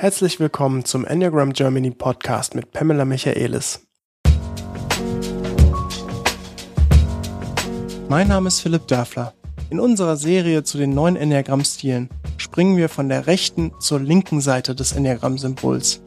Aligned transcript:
Herzlich 0.00 0.40
willkommen 0.40 0.86
zum 0.86 1.04
Enneagram 1.04 1.52
Germany 1.52 1.90
Podcast 1.90 2.54
mit 2.54 2.72
Pamela 2.72 3.04
Michaelis. 3.04 3.86
Mein 8.08 8.28
Name 8.28 8.48
ist 8.48 8.60
Philipp 8.60 8.88
Dörfler. 8.88 9.34
In 9.68 9.78
unserer 9.78 10.16
Serie 10.16 10.64
zu 10.64 10.78
den 10.78 10.94
neuen 10.94 11.16
Enneagramm-Stilen 11.16 12.08
springen 12.38 12.78
wir 12.78 12.88
von 12.88 13.10
der 13.10 13.26
rechten 13.26 13.72
zur 13.78 14.00
linken 14.00 14.40
Seite 14.40 14.74
des 14.74 14.92
Enneagramm-Symbols. 14.92 16.00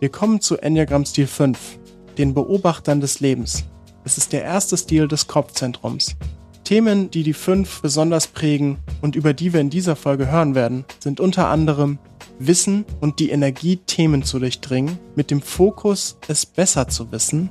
Wir 0.00 0.08
kommen 0.08 0.40
zu 0.40 0.56
Enneagramm-Stil 0.56 1.28
5, 1.28 1.78
den 2.18 2.34
Beobachtern 2.34 3.00
des 3.00 3.20
Lebens. 3.20 3.62
Es 4.02 4.18
ist 4.18 4.32
der 4.32 4.42
erste 4.42 4.76
Stil 4.76 5.06
des 5.06 5.28
Kopfzentrums. 5.28 6.16
Themen, 6.64 7.12
die 7.12 7.22
die 7.22 7.34
5 7.34 7.80
besonders 7.80 8.26
prägen 8.26 8.78
und 9.02 9.14
über 9.14 9.34
die 9.34 9.52
wir 9.52 9.60
in 9.60 9.70
dieser 9.70 9.94
Folge 9.94 10.32
hören 10.32 10.56
werden, 10.56 10.84
sind 10.98 11.20
unter 11.20 11.46
anderem 11.46 12.00
Wissen 12.42 12.86
und 13.00 13.18
die 13.18 13.30
Energie, 13.30 13.76
Themen 13.76 14.22
zu 14.22 14.38
durchdringen, 14.38 14.98
mit 15.14 15.30
dem 15.30 15.42
Fokus, 15.42 16.16
es 16.26 16.46
besser 16.46 16.88
zu 16.88 17.12
wissen, 17.12 17.50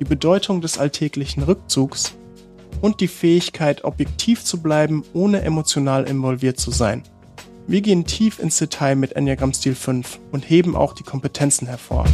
die 0.00 0.04
Bedeutung 0.04 0.62
des 0.62 0.78
alltäglichen 0.78 1.42
Rückzugs 1.42 2.14
und 2.80 3.02
die 3.02 3.08
Fähigkeit, 3.08 3.84
objektiv 3.84 4.42
zu 4.42 4.62
bleiben, 4.62 5.04
ohne 5.12 5.42
emotional 5.42 6.04
involviert 6.04 6.58
zu 6.58 6.70
sein. 6.70 7.02
Wir 7.66 7.82
gehen 7.82 8.06
tief 8.06 8.38
ins 8.38 8.56
Detail 8.56 8.96
mit 8.96 9.12
Enneagram 9.12 9.52
Stil 9.52 9.74
5 9.74 10.18
und 10.32 10.48
heben 10.48 10.74
auch 10.74 10.94
die 10.94 11.02
Kompetenzen 11.02 11.66
hervor. 11.66 12.06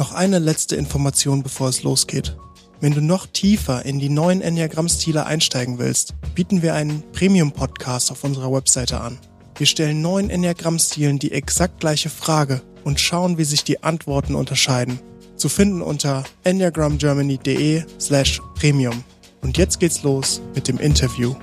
Noch 0.00 0.12
eine 0.12 0.40
letzte 0.40 0.74
Information, 0.74 1.44
bevor 1.44 1.68
es 1.68 1.84
losgeht. 1.84 2.36
Wenn 2.80 2.94
du 2.94 3.00
noch 3.00 3.26
tiefer 3.26 3.84
in 3.86 4.00
die 4.00 4.08
neuen 4.08 4.42
Enneagramm-Stile 4.42 5.24
einsteigen 5.24 5.78
willst, 5.78 6.14
bieten 6.34 6.62
wir 6.62 6.74
einen 6.74 7.04
Premium-Podcast 7.12 8.10
auf 8.10 8.24
unserer 8.24 8.52
Webseite 8.52 9.00
an. 9.00 9.18
Wir 9.58 9.66
stellen 9.66 10.00
neun 10.00 10.30
Enneagramm-Stilen 10.30 11.18
die 11.18 11.32
exakt 11.32 11.80
gleiche 11.80 12.08
Frage 12.08 12.62
und 12.84 12.98
schauen, 13.00 13.36
wie 13.36 13.44
sich 13.44 13.64
die 13.64 13.82
Antworten 13.82 14.34
unterscheiden. 14.34 14.98
Zu 15.36 15.48
finden 15.48 15.82
unter 15.82 16.24
enneagramgermany.de 16.44 17.84
slash 18.00 18.40
premium. 18.54 19.04
Und 19.42 19.58
jetzt 19.58 19.78
geht's 19.78 20.02
los 20.02 20.40
mit 20.54 20.68
dem 20.68 20.78
Interview. 20.78 21.34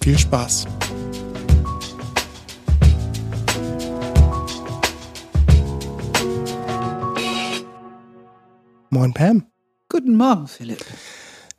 Viel 0.00 0.18
Spaß! 0.18 0.66
Moin 8.90 9.12
Pam. 9.12 9.46
Guten 9.88 10.16
Morgen, 10.16 10.46
Philipp. 10.46 10.84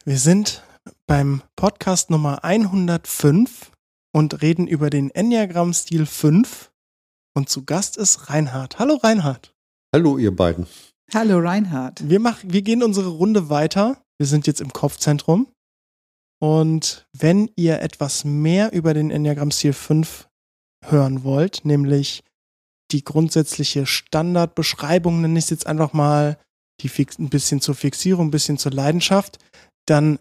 Wir 0.04 0.18
sind 0.18 0.64
beim 1.06 1.42
Podcast 1.56 2.10
Nummer 2.10 2.44
105 2.44 3.72
und 4.16 4.42
reden 4.42 4.66
über 4.66 4.90
den 4.90 5.10
Enneagramm-Stil 5.12 6.06
5. 6.06 6.72
Und 7.36 7.50
zu 7.50 7.66
Gast 7.66 7.98
ist 7.98 8.30
Reinhard. 8.30 8.80
Hallo 8.80 8.96
Reinhard. 8.96 9.54
Hallo 9.94 10.18
ihr 10.18 10.34
beiden. 10.34 10.68
Hallo 11.14 11.40
Reinhard. 11.40 12.08
Wir, 12.08 12.22
machen, 12.22 12.54
wir 12.54 12.62
gehen 12.62 12.82
unsere 12.82 13.10
Runde 13.10 13.50
weiter. 13.50 14.02
Wir 14.18 14.26
sind 14.26 14.48
jetzt 14.48 14.62
im 14.62 14.72
Kopfzentrum. 14.72 15.52
Und 16.42 17.06
wenn 17.12 17.52
ihr 17.58 17.82
etwas 17.82 18.24
mehr 18.24 18.72
über 18.72 18.94
den 18.94 19.12
Enneagramm-Stil 19.12 19.74
5 19.74 20.30
hören 20.86 21.26
wollt, 21.26 21.66
nämlich 21.66 22.24
die 22.94 23.04
grundsätzliche 23.04 23.86
Standardbeschreibung, 23.86 25.20
nenne 25.20 25.40
ich 25.40 25.46
es 25.46 25.50
jetzt 25.50 25.68
einfach 25.68 25.92
mal, 25.92 26.40
die 26.80 26.88
fix, 26.88 27.20
ein 27.20 27.30
bisschen 27.30 27.60
zur 27.60 27.76
Fixierung, 27.76 28.28
ein 28.28 28.32
bisschen 28.32 28.58
zur 28.58 28.72
Leidenschaft, 28.72 29.40
dann 29.86 30.20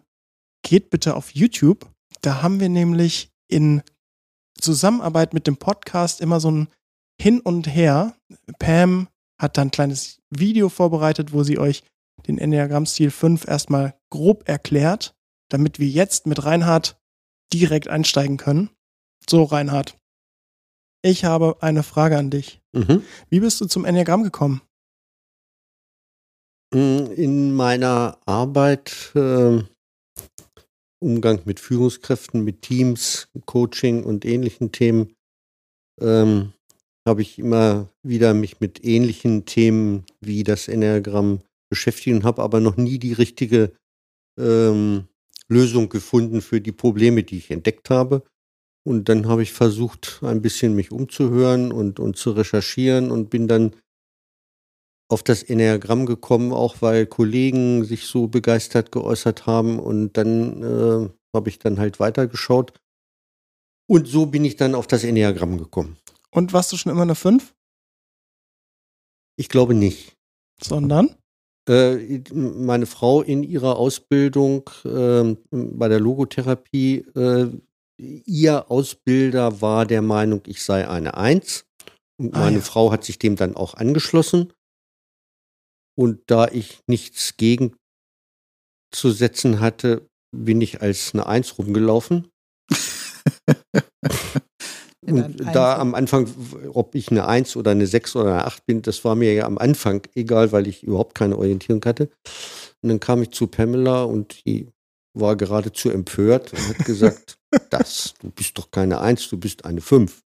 geht 0.66 0.90
bitte 0.90 1.14
auf 1.14 1.30
YouTube. 1.30 1.88
Da 2.22 2.42
haben 2.42 2.58
wir 2.58 2.68
nämlich 2.68 3.30
in 3.48 3.82
Zusammenarbeit 4.58 5.34
mit 5.34 5.46
dem 5.46 5.56
Podcast 5.56 6.20
immer 6.20 6.40
so 6.40 6.50
ein 6.50 6.68
Hin 7.20 7.40
und 7.40 7.66
Her. 7.66 8.16
Pam 8.58 9.08
hat 9.40 9.56
da 9.56 9.62
ein 9.62 9.70
kleines 9.70 10.20
Video 10.30 10.68
vorbereitet, 10.68 11.32
wo 11.32 11.42
sie 11.42 11.58
euch 11.58 11.82
den 12.26 12.38
Enneagramm-Stil 12.38 13.10
5 13.10 13.46
erstmal 13.46 13.94
grob 14.10 14.48
erklärt, 14.48 15.14
damit 15.50 15.78
wir 15.78 15.88
jetzt 15.88 16.26
mit 16.26 16.44
Reinhard 16.44 16.96
direkt 17.52 17.88
einsteigen 17.88 18.36
können. 18.36 18.70
So, 19.28 19.42
Reinhard. 19.42 19.96
Ich 21.02 21.24
habe 21.24 21.58
eine 21.60 21.82
Frage 21.82 22.16
an 22.16 22.30
dich. 22.30 22.62
Mhm. 22.72 23.02
Wie 23.28 23.40
bist 23.40 23.60
du 23.60 23.66
zum 23.66 23.84
Enneagramm 23.84 24.22
gekommen? 24.22 24.62
Mm, 26.72 27.12
in 27.14 27.52
meiner 27.54 28.18
Arbeit 28.24 29.12
äh, 29.14 29.62
Umgang 31.04 31.42
mit 31.44 31.60
Führungskräften, 31.60 32.42
mit 32.42 32.62
Teams, 32.62 33.28
Coaching 33.44 34.04
und 34.04 34.24
ähnlichen 34.24 34.72
Themen, 34.72 35.14
ähm, 36.00 36.52
habe 37.06 37.22
ich 37.22 37.38
immer 37.38 37.88
wieder 38.02 38.32
mich 38.32 38.60
mit 38.60 38.82
ähnlichen 38.84 39.44
Themen 39.44 40.04
wie 40.20 40.42
das 40.42 40.66
Enneagramm 40.68 41.40
beschäftigt 41.70 42.16
und 42.16 42.24
habe 42.24 42.42
aber 42.42 42.60
noch 42.60 42.76
nie 42.76 42.98
die 42.98 43.12
richtige 43.12 43.72
ähm, 44.40 45.04
Lösung 45.48 45.90
gefunden 45.90 46.40
für 46.40 46.62
die 46.62 46.72
Probleme, 46.72 47.22
die 47.22 47.36
ich 47.36 47.50
entdeckt 47.50 47.90
habe. 47.90 48.22
Und 48.86 49.08
dann 49.08 49.28
habe 49.28 49.42
ich 49.42 49.52
versucht, 49.52 50.20
ein 50.22 50.42
bisschen 50.42 50.74
mich 50.74 50.90
umzuhören 50.90 51.72
und, 51.72 52.00
und 52.00 52.16
zu 52.16 52.32
recherchieren 52.32 53.10
und 53.10 53.30
bin 53.30 53.48
dann 53.48 53.76
auf 55.14 55.22
das 55.22 55.44
Enneagramm 55.44 56.06
gekommen, 56.06 56.52
auch 56.52 56.82
weil 56.82 57.06
Kollegen 57.06 57.84
sich 57.84 58.06
so 58.06 58.26
begeistert 58.26 58.90
geäußert 58.90 59.46
haben 59.46 59.78
und 59.78 60.14
dann 60.14 60.62
äh, 60.62 61.08
habe 61.32 61.48
ich 61.48 61.60
dann 61.60 61.78
halt 61.78 62.00
weitergeschaut. 62.00 62.72
Und 63.86 64.08
so 64.08 64.26
bin 64.26 64.44
ich 64.44 64.56
dann 64.56 64.74
auf 64.74 64.88
das 64.88 65.04
Enneagramm 65.04 65.56
gekommen. 65.56 65.98
Und 66.32 66.52
warst 66.52 66.72
du 66.72 66.76
schon 66.76 66.90
immer 66.90 67.02
eine 67.02 67.14
5? 67.14 67.54
Ich 69.36 69.48
glaube 69.48 69.74
nicht. 69.74 70.16
Sondern? 70.60 71.14
Äh, 71.68 72.22
meine 72.32 72.86
Frau 72.86 73.22
in 73.22 73.44
ihrer 73.44 73.76
Ausbildung 73.76 74.68
äh, 74.84 75.36
bei 75.52 75.88
der 75.88 76.00
Logotherapie, 76.00 77.06
äh, 77.14 77.50
ihr 77.96 78.68
Ausbilder 78.68 79.60
war 79.60 79.86
der 79.86 80.02
Meinung, 80.02 80.42
ich 80.46 80.64
sei 80.64 80.88
eine 80.88 81.16
Eins. 81.16 81.66
Und 82.16 82.34
ah, 82.34 82.40
meine 82.40 82.56
ja. 82.56 82.62
Frau 82.62 82.90
hat 82.90 83.04
sich 83.04 83.20
dem 83.20 83.36
dann 83.36 83.54
auch 83.54 83.74
angeschlossen. 83.74 84.52
Und 85.96 86.22
da 86.26 86.48
ich 86.48 86.80
nichts 86.86 87.36
gegen 87.36 87.76
zu 88.92 89.10
setzen 89.10 89.60
hatte, 89.60 90.08
bin 90.34 90.60
ich 90.60 90.82
als 90.82 91.14
eine 91.14 91.26
Eins 91.26 91.58
rumgelaufen. 91.58 92.28
Und 95.06 95.40
da 95.54 95.78
am 95.78 95.94
Anfang, 95.94 96.28
ob 96.72 96.94
ich 96.94 97.10
eine 97.10 97.28
Eins 97.28 97.56
oder 97.56 97.72
eine 97.72 97.86
Sechs 97.86 98.16
oder 98.16 98.32
eine 98.32 98.44
Acht 98.46 98.64
bin, 98.64 98.80
das 98.80 99.04
war 99.04 99.14
mir 99.14 99.34
ja 99.34 99.44
am 99.44 99.58
Anfang 99.58 100.06
egal, 100.14 100.50
weil 100.52 100.66
ich 100.66 100.82
überhaupt 100.82 101.14
keine 101.14 101.36
Orientierung 101.36 101.84
hatte. 101.84 102.10
Und 102.82 102.88
dann 102.88 103.00
kam 103.00 103.22
ich 103.22 103.30
zu 103.30 103.46
Pamela 103.46 104.04
und 104.04 104.44
die 104.46 104.72
war 105.14 105.36
geradezu 105.36 105.90
empört 105.90 106.52
und 106.52 106.68
hat 106.68 106.86
gesagt, 106.86 107.38
das, 107.70 108.14
du 108.20 108.30
bist 108.30 108.56
doch 108.58 108.70
keine 108.70 109.00
Eins, 109.00 109.28
du 109.28 109.38
bist 109.38 109.64
eine 109.64 109.80
Fünf. 109.80 110.23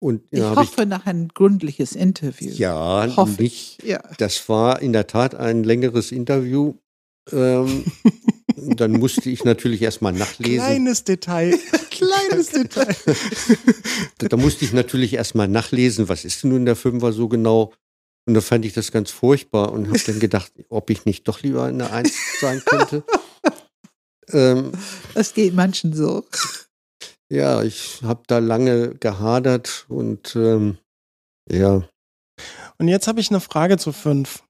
Und, 0.00 0.22
ja, 0.30 0.52
ich 0.52 0.58
hoffe 0.58 0.82
ich, 0.82 0.88
nach 0.88 1.04
ein 1.04 1.28
gründliches 1.28 1.92
Interview. 1.92 2.50
Ja, 2.54 3.06
hoffe 3.16 3.44
ich. 3.44 3.76
Ja. 3.84 4.00
Das 4.16 4.48
war 4.48 4.80
in 4.80 4.94
der 4.94 5.06
Tat 5.06 5.34
ein 5.34 5.62
längeres 5.62 6.10
Interview. 6.10 6.74
Ähm, 7.30 7.84
dann 8.56 8.92
musste 8.92 9.28
ich 9.28 9.44
natürlich 9.44 9.82
erstmal 9.82 10.14
nachlesen. 10.14 10.64
Kleines 10.64 11.04
Detail. 11.04 11.58
Kleines 11.90 12.48
Detail. 12.48 12.96
da, 14.18 14.28
da, 14.28 14.36
musste 14.38 14.64
ich 14.64 14.72
natürlich 14.72 15.12
erstmal 15.12 15.48
nachlesen, 15.48 16.08
was 16.08 16.24
ist 16.24 16.42
denn 16.42 16.50
nun 16.50 16.64
der 16.64 16.76
Fünfer 16.76 17.12
so 17.12 17.28
genau. 17.28 17.74
Und 18.26 18.34
da 18.34 18.40
fand 18.40 18.64
ich 18.64 18.72
das 18.72 18.92
ganz 18.92 19.10
furchtbar 19.10 19.70
und 19.70 19.88
habe 19.88 19.98
dann 19.98 20.18
gedacht, 20.18 20.50
ob 20.70 20.88
ich 20.88 21.04
nicht 21.04 21.28
doch 21.28 21.42
lieber 21.42 21.64
eine 21.64 21.90
Eins 21.90 22.14
sein 22.40 22.62
könnte. 22.64 23.04
ähm, 24.32 24.72
das 25.12 25.34
geht 25.34 25.54
manchen 25.54 25.92
so. 25.92 26.24
Ja, 27.32 27.62
ich 27.62 28.02
habe 28.02 28.22
da 28.26 28.38
lange 28.38 28.96
gehadert 28.96 29.86
und 29.88 30.34
ähm, 30.34 30.78
ja. 31.48 31.88
Und 32.78 32.88
jetzt 32.88 33.06
habe 33.06 33.20
ich 33.20 33.30
eine 33.30 33.40
Frage 33.40 33.78
zu 33.78 33.92
fünf. 33.92 34.42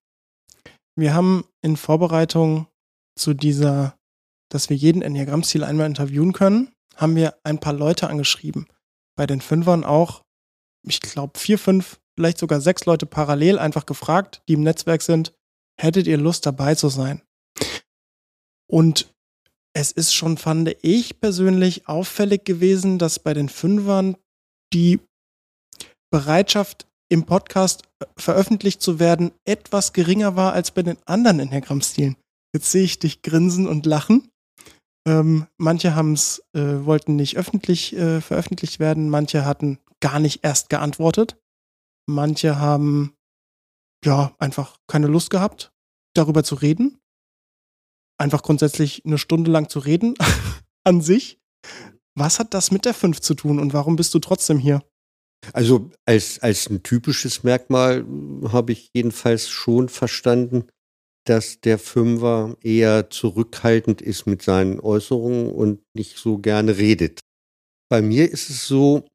Wir 0.96 1.12
haben 1.12 1.44
in 1.62 1.76
Vorbereitung 1.76 2.66
zu 3.16 3.34
dieser, 3.34 3.96
dass 4.50 4.70
wir 4.70 4.76
jeden 4.76 5.02
Enneagramm-Stil 5.02 5.62
einmal 5.62 5.86
interviewen 5.86 6.32
können, 6.32 6.72
haben 6.96 7.16
wir 7.16 7.36
ein 7.44 7.60
paar 7.60 7.72
Leute 7.74 8.08
angeschrieben. 8.08 8.66
Bei 9.14 9.26
den 9.26 9.40
Fünfern 9.40 9.84
auch, 9.84 10.22
ich 10.86 11.00
glaube, 11.00 11.38
vier, 11.38 11.58
fünf, 11.58 12.00
vielleicht 12.16 12.38
sogar 12.38 12.60
sechs 12.60 12.86
Leute 12.86 13.04
parallel 13.04 13.58
einfach 13.58 13.84
gefragt, 13.84 14.42
die 14.48 14.54
im 14.54 14.62
Netzwerk 14.62 15.02
sind, 15.02 15.34
hättet 15.78 16.06
ihr 16.06 16.18
Lust 16.18 16.46
dabei 16.46 16.74
zu 16.74 16.88
sein? 16.88 17.22
Und 18.66 19.12
es 19.72 19.92
ist 19.92 20.14
schon, 20.14 20.36
fand 20.36 20.74
ich 20.82 21.20
persönlich, 21.20 21.88
auffällig 21.88 22.44
gewesen, 22.44 22.98
dass 22.98 23.18
bei 23.18 23.34
den 23.34 23.48
Fünfern 23.48 24.16
die 24.72 25.00
Bereitschaft 26.10 26.86
im 27.08 27.24
Podcast 27.24 27.82
äh, 28.00 28.06
veröffentlicht 28.16 28.82
zu 28.82 28.98
werden 28.98 29.32
etwas 29.44 29.92
geringer 29.92 30.36
war 30.36 30.52
als 30.52 30.70
bei 30.70 30.82
den 30.82 30.96
anderen 31.06 31.40
Enneagramm-Stilen. 31.40 32.16
Jetzt 32.54 32.70
sehe 32.70 32.84
ich 32.84 32.98
dich 32.98 33.22
grinsen 33.22 33.66
und 33.66 33.86
lachen. 33.86 34.28
Ähm, 35.06 35.46
manche 35.56 35.94
haben 35.94 36.12
es, 36.12 36.42
äh, 36.52 36.84
wollten 36.84 37.16
nicht 37.16 37.36
öffentlich 37.36 37.96
äh, 37.96 38.20
veröffentlicht 38.20 38.80
werden, 38.80 39.08
manche 39.08 39.44
hatten 39.44 39.78
gar 40.00 40.20
nicht 40.20 40.44
erst 40.44 40.68
geantwortet. 40.68 41.36
Manche 42.06 42.58
haben 42.58 43.14
ja 44.04 44.34
einfach 44.38 44.78
keine 44.86 45.06
Lust 45.06 45.30
gehabt, 45.30 45.72
darüber 46.14 46.44
zu 46.44 46.54
reden. 46.56 46.99
Einfach 48.20 48.42
grundsätzlich 48.42 49.02
eine 49.06 49.16
Stunde 49.16 49.50
lang 49.50 49.70
zu 49.70 49.78
reden 49.78 50.14
an 50.84 51.00
sich. 51.00 51.40
Was 52.14 52.38
hat 52.38 52.52
das 52.52 52.70
mit 52.70 52.84
der 52.84 52.92
5 52.92 53.18
zu 53.20 53.32
tun 53.32 53.58
und 53.58 53.72
warum 53.72 53.96
bist 53.96 54.12
du 54.12 54.18
trotzdem 54.18 54.58
hier? 54.58 54.82
Also 55.54 55.90
als, 56.04 56.38
als 56.40 56.68
ein 56.68 56.82
typisches 56.82 57.44
Merkmal 57.44 58.04
habe 58.52 58.72
ich 58.72 58.90
jedenfalls 58.94 59.48
schon 59.48 59.88
verstanden, 59.88 60.68
dass 61.24 61.62
der 61.62 61.78
Fünfer 61.78 62.58
eher 62.60 63.08
zurückhaltend 63.08 64.02
ist 64.02 64.26
mit 64.26 64.42
seinen 64.42 64.80
Äußerungen 64.80 65.50
und 65.50 65.80
nicht 65.94 66.18
so 66.18 66.36
gerne 66.36 66.76
redet. 66.76 67.20
Bei 67.88 68.02
mir 68.02 68.30
ist 68.30 68.50
es 68.50 68.66
so, 68.66 69.06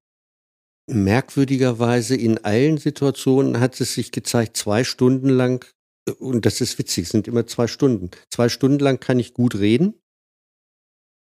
merkwürdigerweise 0.90 2.16
in 2.16 2.44
allen 2.44 2.80
Situationen 2.80 3.60
hat 3.60 3.80
es 3.80 3.94
sich 3.94 4.12
gezeigt, 4.12 4.58
zwei 4.58 4.84
Stunden 4.84 5.30
lang, 5.30 5.72
und 6.20 6.46
das 6.46 6.62
ist 6.62 6.78
witzig, 6.78 7.08
sind 7.08 7.28
immer 7.28 7.48
zwei 7.48 7.68
Stunden. 7.68 8.12
Zwei 8.30 8.50
Stunden 8.50 8.80
lang 8.80 9.00
kann 9.00 9.20
ich 9.20 9.34
gut 9.34 9.56
reden. 9.56 9.96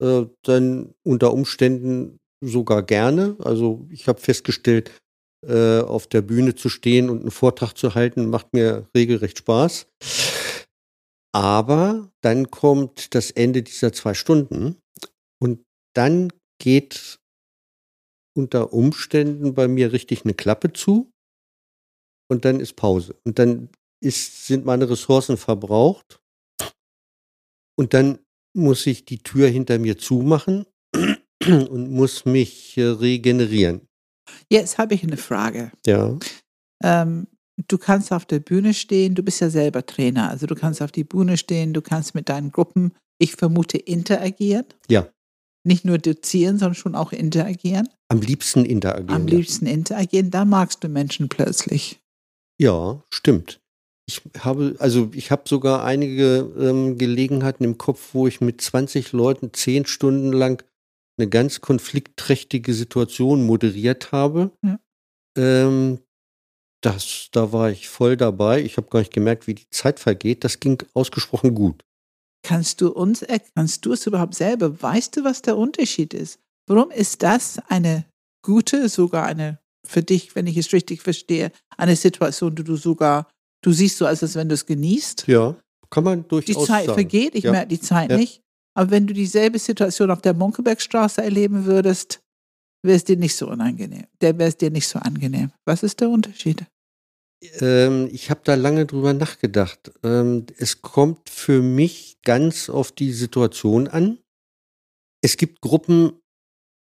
Äh, 0.02 0.26
dann 0.43 0.94
unter 1.02 1.32
Umständen 1.32 2.19
sogar 2.43 2.82
gerne. 2.82 3.37
Also 3.40 3.87
ich 3.90 4.08
habe 4.08 4.20
festgestellt, 4.20 4.90
äh, 5.46 5.81
auf 5.81 6.06
der 6.06 6.23
Bühne 6.23 6.55
zu 6.55 6.69
stehen 6.69 7.08
und 7.08 7.20
einen 7.20 7.31
Vortrag 7.31 7.75
zu 7.75 7.94
halten, 7.94 8.28
macht 8.28 8.52
mir 8.52 8.88
regelrecht 8.94 9.38
Spaß. 9.38 9.87
Aber 11.32 12.11
dann 12.23 12.50
kommt 12.50 13.14
das 13.14 13.31
Ende 13.31 13.62
dieser 13.62 13.93
zwei 13.93 14.14
Stunden 14.14 14.76
und 15.38 15.62
dann 15.94 16.32
geht 16.58 17.19
unter 18.37 18.73
Umständen 18.73 19.55
bei 19.55 19.69
mir 19.69 19.93
richtig 19.93 20.25
eine 20.25 20.34
Klappe 20.34 20.73
zu 20.73 21.11
und 22.31 22.44
dann 22.44 22.61
ist 22.61 22.76
Pause. 22.76 23.17
Und 23.25 23.38
dann 23.38 23.70
ist, 24.01 24.47
sind 24.47 24.65
meine 24.65 24.89
Ressourcen 24.89 25.37
verbraucht 25.37 26.21
und 27.79 27.95
dann 27.95 28.19
muss 28.55 28.87
ich 28.87 29.05
die 29.05 29.19
Tür 29.19 29.49
hinter 29.49 29.79
mir 29.79 29.99
zumachen 29.99 30.67
und 31.47 31.91
muss 31.91 32.25
mich 32.25 32.77
äh, 32.79 32.85
regenerieren. 32.85 33.83
Jetzt 34.51 34.79
habe 34.79 34.95
ich 34.95 35.03
eine 35.03 35.17
Frage. 35.17 35.71
Ja. 35.87 36.19
Ähm, 36.83 37.27
du 37.69 37.79
kannst 37.79 38.13
auf 38.13 38.25
der 38.25 38.41
Bühne 38.41 38.75
stehen, 38.75 39.15
du 39.15 39.23
bist 39.23 39.41
ja 39.41 39.51
selber 39.51 39.85
Trainer, 39.85 40.31
also 40.31 40.47
du 40.47 40.55
kannst 40.55 40.83
auf 40.83 40.93
die 40.93 41.05
Bühne 41.05 41.37
stehen, 41.37 41.73
du 41.73 41.83
kannst 41.83 42.15
mit 42.15 42.29
deinen 42.29 42.51
Gruppen, 42.51 42.93
ich 43.19 43.37
vermute, 43.37 43.79
interagieren. 43.79 44.67
Ja. 44.89 45.09
Nicht 45.65 45.85
nur 45.85 45.99
dozieren, 45.99 46.59
sondern 46.59 46.77
schon 46.77 46.95
auch 46.95 47.13
interagieren. 47.13 47.89
Am 48.09 48.21
liebsten 48.21 48.65
interagieren. 48.65 49.11
Am 49.11 49.27
liebsten 49.27 49.67
interagieren, 49.67 50.31
da 50.31 50.45
magst 50.45 50.85
du 50.85 50.89
Menschen 50.89 51.29
plötzlich. 51.29 52.01
Ja, 52.59 53.03
stimmt. 53.11 53.61
Ich 54.08 54.23
habe, 54.38 54.76
also 54.79 55.11
ich 55.14 55.31
habe 55.31 55.49
sogar 55.49 55.85
einige 55.85 56.53
ähm, 56.58 56.97
Gelegenheiten 56.97 57.64
im 57.64 57.76
Kopf, 57.76 58.11
wo 58.12 58.26
ich 58.29 58.41
mit 58.41 58.61
20 58.61 59.12
Leuten 59.12 59.53
zehn 59.53 59.85
Stunden 59.85 60.32
lang 60.32 60.62
eine 61.19 61.29
ganz 61.29 61.61
konfliktträchtige 61.61 62.73
Situation 62.73 63.44
moderiert 63.44 64.12
habe. 64.12 64.53
Ja. 64.62 64.79
Ähm, 65.37 65.99
das, 66.82 67.29
da 67.32 67.53
war 67.53 67.70
ich 67.70 67.88
voll 67.88 68.17
dabei. 68.17 68.62
Ich 68.62 68.76
habe 68.76 68.88
gar 68.88 69.00
nicht 69.00 69.12
gemerkt, 69.12 69.47
wie 69.47 69.55
die 69.55 69.69
Zeit 69.70 69.99
vergeht. 69.99 70.44
Das 70.44 70.61
ging 70.61 70.82
ausgesprochen 70.94 71.55
gut. 71.55 71.85
Kannst 72.44 72.81
du 72.81 72.93
uns, 72.93 73.25
kannst 73.56 73.85
du 73.85 73.93
es 73.93 74.06
überhaupt 74.06 74.35
selber? 74.35 74.81
Weißt 74.81 75.17
du, 75.17 75.25
was 75.25 75.43
der 75.43 75.56
Unterschied 75.56 76.14
ist? 76.14 76.38
Warum 76.69 76.93
ist 76.93 77.25
das 77.25 77.59
eine 77.69 78.05
gute, 78.44 78.88
sogar 78.88 79.26
eine, 79.26 79.59
für 79.85 80.02
dich, 80.02 80.37
wenn 80.37 80.47
ich 80.47 80.56
es 80.56 80.73
richtig 80.73 81.02
verstehe, 81.02 81.50
eine 81.76 81.97
Situation, 81.97 82.55
die 82.55 82.62
du 82.62 82.76
sogar, 82.76 83.29
du 83.67 83.73
siehst 83.73 83.99
so, 83.99 84.07
als 84.07 84.35
wenn 84.37 84.49
du 84.49 84.55
es 84.55 84.65
genießt? 84.65 85.27
Ja, 85.27 85.57
kann 85.91 86.05
man 86.05 86.27
durchaus 86.29 86.47
Die 86.47 86.65
Zeit 86.65 86.87
sagen. 86.87 86.95
vergeht, 86.95 87.35
ich 87.35 87.45
ja. 87.45 87.51
merke 87.51 87.69
die 87.69 87.81
Zeit 87.81 88.11
ja. 88.11 88.17
nicht. 88.17 88.41
Aber 88.75 88.91
wenn 88.91 89.07
du 89.07 89.13
dieselbe 89.13 89.59
Situation 89.59 90.11
auf 90.11 90.23
der 90.23 90.35
Monkebergstraße 90.35 91.23
erleben 91.23 91.65
würdest, 91.65 92.21
wäre 92.83 92.97
es 92.97 93.05
dir 93.05 93.17
nicht 93.17 93.35
so 93.35 93.49
unangenehm. 93.49 94.05
Der 94.21 94.39
wäre 94.39 94.49
es 94.49 94.57
dir 94.57 94.71
nicht 94.71 94.87
so 94.87 95.01
angenehm. 95.01 95.51
Was 95.65 95.83
ist 95.83 96.01
der 96.01 96.11
Unterschied? 96.11 96.65
Ähm, 97.61 98.09
ich 98.13 98.31
habe 98.31 98.41
da 98.45 98.55
lange 98.55 98.87
drüber 98.87 99.13
nachgedacht. 99.15 99.93
Ähm, 100.05 100.47
es 100.59 100.83
kommt 100.83 101.29
für 101.29 101.61
mich 101.61 102.19
ganz 102.23 102.69
auf 102.69 102.93
die 102.93 103.12
Situation 103.12 103.89
an. 103.89 104.19
Es 105.23 105.37
gibt 105.37 105.61
Gruppen, 105.61 106.12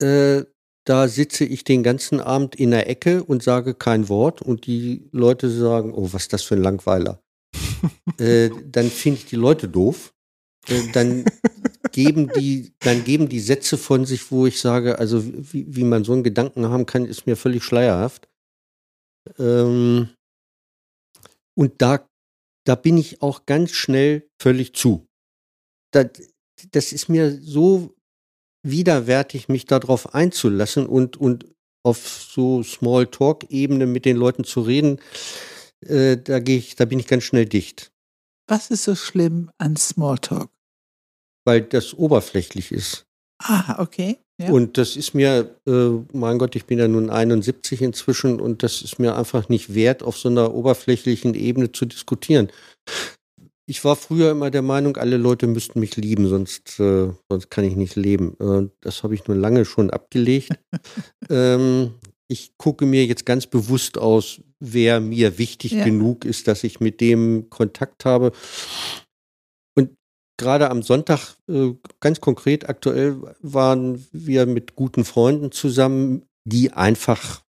äh, 0.01 0.45
da 0.91 1.07
sitze 1.07 1.45
ich 1.45 1.63
den 1.63 1.85
ganzen 1.85 2.19
Abend 2.19 2.57
in 2.57 2.73
der 2.73 2.91
Ecke 2.91 3.23
und 3.23 3.45
sage 3.45 3.75
kein 3.75 4.09
Wort 4.09 4.43
und 4.43 4.67
die 4.67 5.09
Leute 5.13 5.49
sagen, 5.49 5.95
oh, 5.95 6.13
was 6.13 6.23
ist 6.23 6.33
das 6.33 6.43
für 6.43 6.57
ein 6.57 6.65
Langweiler. 6.65 7.23
äh, 8.19 8.51
dann 8.67 8.91
finde 8.91 9.21
ich 9.21 9.27
die 9.27 9.37
Leute 9.37 9.69
doof. 9.69 10.13
Äh, 10.67 10.91
dann 10.91 11.25
geben 11.93 12.29
die, 12.35 12.73
dann 12.81 13.05
geben 13.05 13.29
die 13.29 13.39
Sätze 13.39 13.79
von 13.79 14.05
sich, 14.05 14.33
wo 14.33 14.47
ich 14.47 14.59
sage, 14.59 14.99
also 14.99 15.25
wie, 15.25 15.65
wie 15.69 15.85
man 15.85 16.03
so 16.03 16.13
einen 16.13 16.25
Gedanken 16.25 16.67
haben 16.67 16.87
kann, 16.87 17.05
ist 17.07 17.25
mir 17.25 17.37
völlig 17.37 17.63
schleierhaft. 17.63 18.29
Ähm, 19.39 20.09
und 21.57 21.81
da, 21.81 22.05
da 22.67 22.75
bin 22.75 22.99
ich 22.99 23.23
auch 23.23 23.47
ganz 23.47 23.71
schnell 23.71 24.29
völlig 24.43 24.75
zu. 24.75 25.07
Das, 25.93 26.09
das 26.73 26.93
ist 26.93 27.09
mir 27.09 27.41
so 27.41 27.95
widerwärtig, 28.63 29.49
mich 29.49 29.65
darauf 29.65 30.15
einzulassen 30.15 30.87
und, 30.87 31.17
und 31.17 31.47
auf 31.83 32.07
so 32.07 32.63
Small-Talk-Ebene 32.63 33.87
mit 33.87 34.05
den 34.05 34.17
Leuten 34.17 34.45
zu 34.45 34.61
reden. 34.61 35.01
Äh, 35.81 36.19
da 36.19 36.41
gehe 36.41 36.59
ich, 36.59 36.77
da 36.77 36.85
bin 36.85 36.99
ich 36.99 37.07
ganz 37.07 37.25
schnell 37.25 37.47
dicht. 37.47 37.91
Was 38.47 38.71
ist 38.71 38.85
so 38.85 38.95
schlimm 38.95 39.51
an 39.59 39.77
Smalltalk? 39.77 40.51
weil 41.45 41.63
das 41.63 41.95
oberflächlich 41.95 42.73
ist. 42.73 43.07
Ah, 43.43 43.83
okay. 43.83 44.19
Ja. 44.39 44.51
Und 44.51 44.79
das 44.79 44.97
ist 44.97 45.15
mir, 45.15 45.55
äh, 45.67 45.91
mein 46.13 46.39
Gott, 46.39 46.57
ich 46.57 46.67
bin 46.67 46.79
ja 46.79 46.89
nun 46.89 47.11
71 47.11 47.83
inzwischen 47.83 48.41
und 48.41 48.63
das 48.63 48.83
ist 48.83 48.99
mir 48.99 49.17
einfach 49.17 49.49
nicht 49.49 49.75
wert, 49.75 50.03
auf 50.03 50.17
so 50.17 50.29
einer 50.29 50.55
oberflächlichen 50.55 51.35
Ebene 51.35 51.73
zu 51.73 51.87
diskutieren. 51.87 52.51
Ich 53.71 53.85
war 53.85 53.95
früher 53.95 54.33
immer 54.33 54.51
der 54.51 54.63
Meinung, 54.63 54.97
alle 54.97 55.17
Leute 55.17 55.47
müssten 55.47 55.79
mich 55.79 55.95
lieben, 55.97 56.27
sonst, 56.27 56.81
äh, 56.81 57.13
sonst 57.29 57.51
kann 57.51 57.65
ich 57.65 57.77
nicht 57.77 57.95
leben. 57.95 58.37
Äh, 58.41 58.69
das 58.81 59.05
habe 59.05 59.15
ich 59.15 59.29
nun 59.29 59.41
lange 59.41 59.65
schon 59.65 59.91
abgelegt. 59.91 60.51
ähm, 61.31 61.95
ich 62.27 62.57
gucke 62.59 62.85
mir 62.85 63.07
jetzt 63.07 63.25
ganz 63.25 63.47
bewusst 63.47 63.97
aus, 63.97 64.41
wer 64.59 64.99
mir 64.99 65.39
wichtig 65.39 65.73
ja. 65.73 65.85
genug 65.85 66.25
ist, 66.25 66.49
dass 66.49 66.65
ich 66.65 66.81
mit 66.81 67.01
dem 67.01 67.49
Kontakt 67.49 68.05
habe 68.05 68.33
gerade 70.41 70.71
am 70.71 70.83
Sonntag, 70.83 71.37
äh, 71.49 71.75
ganz 72.01 72.21
konkret 72.21 72.69
aktuell, 72.69 73.21
waren 73.41 74.05
wir 74.11 74.47
mit 74.47 74.75
guten 74.75 75.05
Freunden 75.05 75.53
zusammen, 75.53 76.23
die 76.45 76.73
einfach 76.73 77.43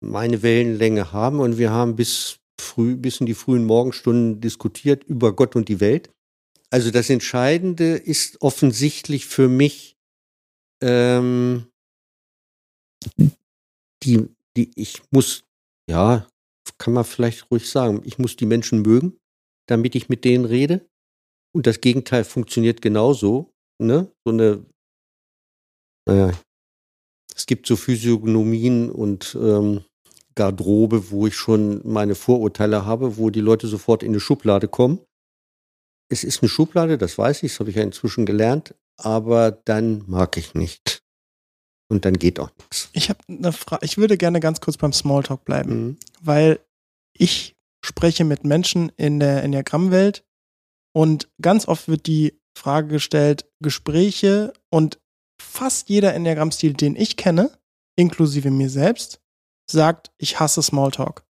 meine 0.00 0.42
Wellenlänge 0.42 1.12
haben 1.12 1.40
und 1.40 1.58
wir 1.58 1.70
haben 1.70 1.96
bis 1.96 2.39
früh, 2.60 2.96
bis 2.96 3.20
in 3.20 3.26
die 3.26 3.34
frühen 3.34 3.64
Morgenstunden 3.64 4.40
diskutiert 4.40 5.04
über 5.04 5.34
Gott 5.34 5.56
und 5.56 5.68
die 5.68 5.80
Welt. 5.80 6.10
Also 6.70 6.90
das 6.90 7.10
Entscheidende 7.10 7.96
ist 7.96 8.40
offensichtlich 8.42 9.26
für 9.26 9.48
mich, 9.48 9.96
ähm, 10.82 11.66
die, 14.02 14.28
die, 14.56 14.70
ich 14.76 15.02
muss, 15.10 15.44
ja, 15.88 16.28
kann 16.78 16.94
man 16.94 17.04
vielleicht 17.04 17.50
ruhig 17.50 17.68
sagen, 17.68 18.02
ich 18.04 18.18
muss 18.18 18.36
die 18.36 18.46
Menschen 18.46 18.82
mögen, 18.82 19.18
damit 19.66 19.94
ich 19.94 20.08
mit 20.08 20.24
denen 20.24 20.44
rede. 20.44 20.88
Und 21.52 21.66
das 21.66 21.80
Gegenteil 21.80 22.24
funktioniert 22.24 22.80
genauso. 22.80 23.52
Ne? 23.78 24.10
So 24.24 24.32
eine, 24.32 24.64
naja, 26.06 26.32
es 27.34 27.46
gibt 27.46 27.66
so 27.66 27.76
Physiognomien 27.76 28.90
und 28.90 29.36
ähm, 29.40 29.84
Garderobe, 30.34 31.10
wo 31.10 31.26
ich 31.26 31.36
schon 31.36 31.80
meine 31.84 32.14
Vorurteile 32.14 32.84
habe, 32.84 33.16
wo 33.16 33.30
die 33.30 33.40
Leute 33.40 33.66
sofort 33.66 34.02
in 34.02 34.10
eine 34.10 34.20
Schublade 34.20 34.68
kommen. 34.68 35.00
Es 36.10 36.24
ist 36.24 36.42
eine 36.42 36.48
Schublade, 36.48 36.98
das 36.98 37.18
weiß 37.18 37.42
ich, 37.42 37.52
das 37.52 37.60
habe 37.60 37.70
ich 37.70 37.76
ja 37.76 37.82
inzwischen 37.82 38.26
gelernt, 38.26 38.74
aber 38.96 39.50
dann 39.50 40.04
mag 40.06 40.36
ich 40.36 40.54
nicht. 40.54 41.02
Und 41.88 42.04
dann 42.04 42.14
geht 42.14 42.38
auch 42.38 42.50
nichts. 42.58 42.90
Ich 42.92 43.08
habe 43.10 43.20
eine 43.28 43.52
Frage, 43.52 43.84
ich 43.84 43.98
würde 43.98 44.16
gerne 44.16 44.40
ganz 44.40 44.60
kurz 44.60 44.76
beim 44.76 44.92
Smalltalk 44.92 45.44
bleiben, 45.44 45.74
mhm. 45.74 45.96
weil 46.20 46.60
ich 47.16 47.56
spreche 47.84 48.24
mit 48.24 48.44
Menschen 48.44 48.92
in 48.96 49.20
der 49.20 49.42
Enneagrammwelt, 49.42 50.24
und 50.92 51.28
ganz 51.40 51.68
oft 51.68 51.88
wird 51.88 52.06
die 52.06 52.38
Frage 52.56 52.88
gestellt, 52.88 53.46
Gespräche 53.62 54.52
und 54.70 54.98
fast 55.40 55.88
jeder 55.88 56.14
Enneagramm-Stil, 56.14 56.74
den 56.74 56.96
ich 56.96 57.16
kenne, 57.16 57.56
inklusive 57.96 58.50
mir 58.50 58.70
selbst, 58.70 59.20
sagt, 59.70 60.12
ich 60.18 60.40
hasse 60.40 60.62
Smalltalk. 60.62 61.24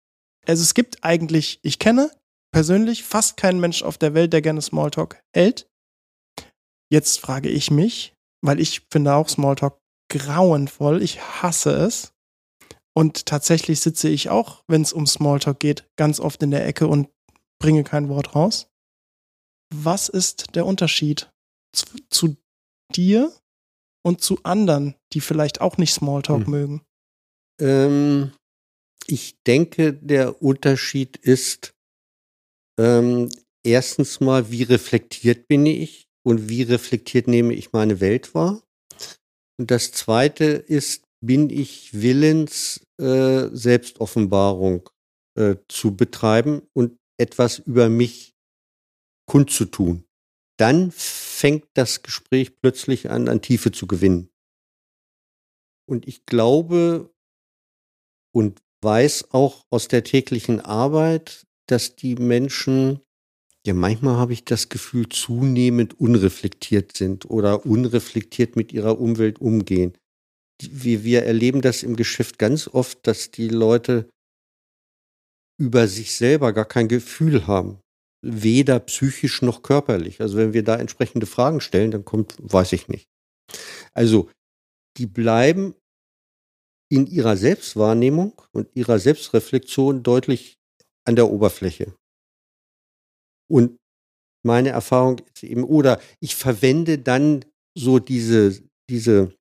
Also 0.46 0.63
es 0.63 0.74
gibt 0.74 1.03
eigentlich, 1.03 1.60
ich 1.63 1.79
kenne 1.79 2.12
persönlich 2.53 3.03
fast 3.03 3.38
keinen 3.38 3.60
Mensch 3.60 3.84
auf 3.84 3.98
der 3.98 4.13
Welt, 4.13 4.34
der 4.34 4.41
gerne 4.41 4.62
Smalltalk 4.62 5.22
hält. 5.36 5.70
Jetzt 6.89 7.20
frage 7.20 7.50
ich 7.50 7.70
mich, 7.70 8.13
weil 8.41 8.60
ich 8.60 8.88
finde 8.91 9.13
auch 9.15 9.27
Smalltalk 9.27 9.77
grauenvoll, 10.10 11.01
ich 11.01 11.22
hasse 11.22 11.72
es. 11.72 12.13
Und 12.96 13.25
tatsächlich 13.25 13.82
sitze 13.82 14.10
ich 14.10 14.29
auch, 14.29 14.63
wenn 14.67 14.82
es 14.82 14.94
um 14.94 15.06
Smalltalk 15.06 15.60
geht, 15.60 15.88
ganz 15.98 16.20
oft 16.20 16.41
in 16.41 16.51
der 16.51 16.65
Ecke 16.65 16.88
und 16.88 17.10
bringe 17.62 17.84
kein 17.84 18.10
Wort 18.10 18.36
raus. 18.36 18.70
Was 19.74 20.10
ist 20.10 20.56
der 20.56 20.65
Unterschied 20.65 21.29
zu, 21.75 21.86
zu 22.10 22.38
dir 22.96 23.32
und 24.03 24.22
zu 24.22 24.39
anderen, 24.44 24.96
die 25.13 25.22
vielleicht 25.22 25.62
auch 25.62 25.77
nicht 25.77 25.94
Smalltalk 25.94 26.46
hm. 26.46 26.50
mögen? 26.50 26.87
Ähm, 27.60 28.32
ich 29.08 29.42
denke, 29.44 29.94
der 29.94 30.42
Unterschied 30.42 31.18
ist 31.18 31.74
ähm, 32.80 33.30
erstens 33.64 34.20
mal, 34.20 34.52
wie 34.52 34.64
reflektiert 34.64 35.48
bin 35.48 35.66
ich 35.66 36.08
und 36.26 36.50
wie 36.50 36.64
reflektiert 36.64 37.28
nehme 37.28 37.54
ich 37.54 37.72
meine 37.72 38.00
Welt 38.00 38.36
wahr. 38.36 38.62
Und 39.60 39.72
das 39.72 39.92
Zweite 39.92 40.46
ist, 40.46 41.04
bin 41.26 41.50
ich 41.50 41.94
willens, 41.94 42.86
äh, 43.00 43.48
Selbstoffenbarung 43.52 44.90
äh, 45.36 45.56
zu 45.68 45.96
betreiben 45.96 46.62
und 46.74 46.98
etwas 47.20 47.60
über 47.60 47.90
mich 47.90 48.36
kundzutun. 49.26 50.06
Dann 50.60 50.92
fängt 50.92 51.66
das 51.74 52.04
Gespräch 52.04 52.60
plötzlich 52.60 53.10
an, 53.10 53.28
an 53.28 53.42
Tiefe 53.42 53.72
zu 53.72 53.88
gewinnen. 53.88 54.30
Und 55.90 56.08
ich 56.08 56.26
glaube 56.26 57.14
und 58.34 58.60
weiß 58.84 59.32
auch 59.32 59.66
aus 59.70 59.88
der 59.88 60.04
täglichen 60.04 60.62
Arbeit, 60.62 61.46
dass 61.68 61.96
die 61.96 62.16
Menschen, 62.16 63.02
ja 63.66 63.74
manchmal 63.74 64.18
habe 64.18 64.34
ich 64.34 64.46
das 64.46 64.70
Gefühl, 64.70 65.10
zunehmend 65.10 66.00
unreflektiert 66.00 66.96
sind 66.96 67.30
oder 67.30 67.66
unreflektiert 67.66 68.56
mit 68.56 68.72
ihrer 68.72 69.00
Umwelt 69.00 69.40
umgehen. 69.40 69.98
Wir, 70.62 71.04
wir 71.04 71.24
erleben 71.24 71.62
das 71.62 71.84
im 71.84 71.96
Geschäft 71.96 72.40
ganz 72.40 72.68
oft, 72.68 73.06
dass 73.06 73.32
die 73.32 73.50
Leute 73.50 74.10
über 75.60 75.88
sich 75.88 76.14
selber 76.16 76.54
gar 76.54 76.66
kein 76.66 76.88
Gefühl 76.88 77.48
haben. 77.48 77.80
Weder 78.24 78.80
psychisch 78.80 79.42
noch 79.42 79.62
körperlich. 79.62 80.22
Also 80.22 80.38
wenn 80.38 80.54
wir 80.54 80.64
da 80.64 80.76
entsprechende 80.76 81.26
Fragen 81.26 81.62
stellen, 81.62 81.92
dann 81.92 82.06
kommt, 82.06 82.36
weiß 82.40 82.74
ich 82.74 82.88
nicht. 82.88 83.08
Also, 83.94 84.30
die 84.98 85.06
bleiben 85.06 85.76
in 86.89 87.08
ihrer 87.08 87.38
Selbstwahrnehmung 87.38 88.41
und 88.51 88.70
ihrer 88.75 89.00
Selbstreflexion 89.00 90.03
deutlich 90.03 90.58
an 91.06 91.15
der 91.15 91.29
Oberfläche. 91.29 91.96
Und 93.50 93.77
meine 94.46 94.70
Erfahrung 94.70 95.20
ist 95.20 95.44
eben, 95.44 95.63
oder 95.63 96.00
ich 96.20 96.36
verwende 96.36 96.98
dann 96.98 97.46
so 97.77 98.00
diese, 98.00 98.62
diese, 98.89 99.34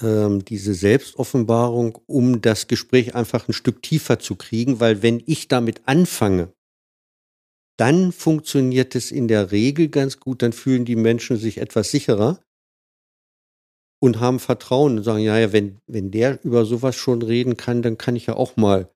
ähm, 0.00 0.44
diese 0.44 0.74
Selbstoffenbarung, 0.74 1.98
um 2.06 2.40
das 2.40 2.68
Gespräch 2.68 3.14
einfach 3.14 3.48
ein 3.48 3.52
Stück 3.52 3.82
tiefer 3.82 4.18
zu 4.18 4.36
kriegen, 4.36 4.80
weil 4.80 5.02
wenn 5.02 5.22
ich 5.26 5.48
damit 5.48 5.82
anfange, 5.86 6.52
dann 7.78 8.12
funktioniert 8.12 8.94
es 8.94 9.10
in 9.10 9.28
der 9.28 9.52
Regel 9.52 9.88
ganz 9.88 10.18
gut, 10.18 10.42
dann 10.42 10.52
fühlen 10.52 10.84
die 10.86 10.96
Menschen 10.96 11.36
sich 11.36 11.58
etwas 11.58 11.90
sicherer 11.90 12.40
und 14.00 14.20
haben 14.20 14.38
Vertrauen 14.38 14.98
und 14.98 15.04
sagen, 15.04 15.22
ja, 15.22 15.38
ja, 15.38 15.52
wenn, 15.52 15.78
wenn 15.86 16.10
der 16.10 16.44
über 16.44 16.64
sowas 16.64 16.96
schon 16.96 17.22
reden 17.22 17.56
kann, 17.56 17.82
dann 17.82 17.98
kann 17.98 18.16
ich 18.16 18.26
ja 18.26 18.34
auch 18.34 18.56
mal 18.56 18.90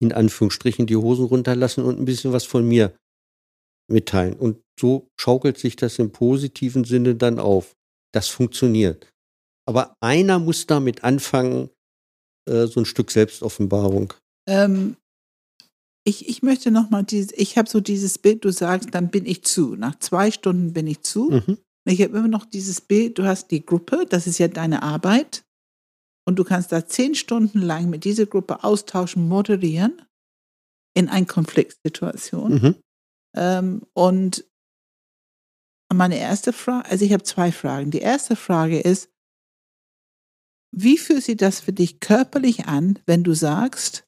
in 0.00 0.12
Anführungsstrichen 0.12 0.86
die 0.86 0.96
Hosen 0.96 1.26
runterlassen 1.26 1.84
und 1.84 1.98
ein 1.98 2.04
bisschen 2.04 2.32
was 2.32 2.44
von 2.44 2.66
mir 2.66 2.92
mitteilen. 3.88 4.34
Und 4.34 4.58
so 4.78 5.08
schaukelt 5.18 5.58
sich 5.58 5.76
das 5.76 5.98
im 5.98 6.10
positiven 6.10 6.84
Sinne 6.84 7.14
dann 7.14 7.38
auf. 7.38 7.76
Das 8.12 8.28
funktioniert. 8.28 9.08
Aber 9.66 9.94
einer 10.00 10.38
muss 10.38 10.66
damit 10.66 11.04
anfangen, 11.04 11.70
äh, 12.48 12.66
so 12.66 12.80
ein 12.80 12.84
Stück 12.84 13.10
Selbstoffenbarung. 13.10 14.12
Ähm, 14.48 14.96
ich, 16.04 16.28
ich 16.28 16.42
möchte 16.42 16.72
nochmal 16.72 17.04
dieses, 17.04 17.32
ich 17.32 17.56
habe 17.56 17.70
so 17.70 17.80
dieses 17.80 18.18
Bild, 18.18 18.44
du 18.44 18.50
sagst, 18.50 18.88
dann 18.92 19.10
bin 19.10 19.24
ich 19.24 19.44
zu. 19.44 19.76
Nach 19.76 19.96
zwei 20.00 20.32
Stunden 20.32 20.72
bin 20.72 20.86
ich 20.88 21.02
zu. 21.02 21.30
Mhm. 21.30 21.58
Ich 21.84 22.00
habe 22.00 22.16
immer 22.16 22.28
noch 22.28 22.44
dieses 22.44 22.80
Bild, 22.80 23.18
du 23.18 23.24
hast 23.24 23.50
die 23.50 23.64
Gruppe, 23.64 24.06
das 24.08 24.26
ist 24.26 24.38
ja 24.38 24.48
deine 24.48 24.82
Arbeit. 24.82 25.44
Und 26.24 26.36
du 26.36 26.44
kannst 26.44 26.70
da 26.70 26.86
zehn 26.86 27.16
Stunden 27.16 27.60
lang 27.60 27.90
mit 27.90 28.04
dieser 28.04 28.26
Gruppe 28.26 28.62
austauschen, 28.62 29.26
moderieren 29.26 30.02
in 30.94 31.08
einer 31.08 31.26
Konfliktsituation. 31.26 32.52
Mhm. 32.52 32.74
Ähm, 33.34 33.82
und 33.92 34.44
meine 35.92 36.18
erste 36.18 36.52
Frage, 36.52 36.88
also 36.88 37.04
ich 37.04 37.12
habe 37.12 37.24
zwei 37.24 37.50
Fragen. 37.50 37.90
Die 37.90 38.00
erste 38.00 38.36
Frage 38.36 38.80
ist, 38.80 39.10
wie 40.74 40.96
fühlt 40.96 41.24
sich 41.24 41.36
das 41.36 41.60
für 41.60 41.72
dich 41.72 42.00
körperlich 42.00 42.66
an, 42.66 42.98
wenn 43.04 43.24
du 43.24 43.34
sagst, 43.34 44.04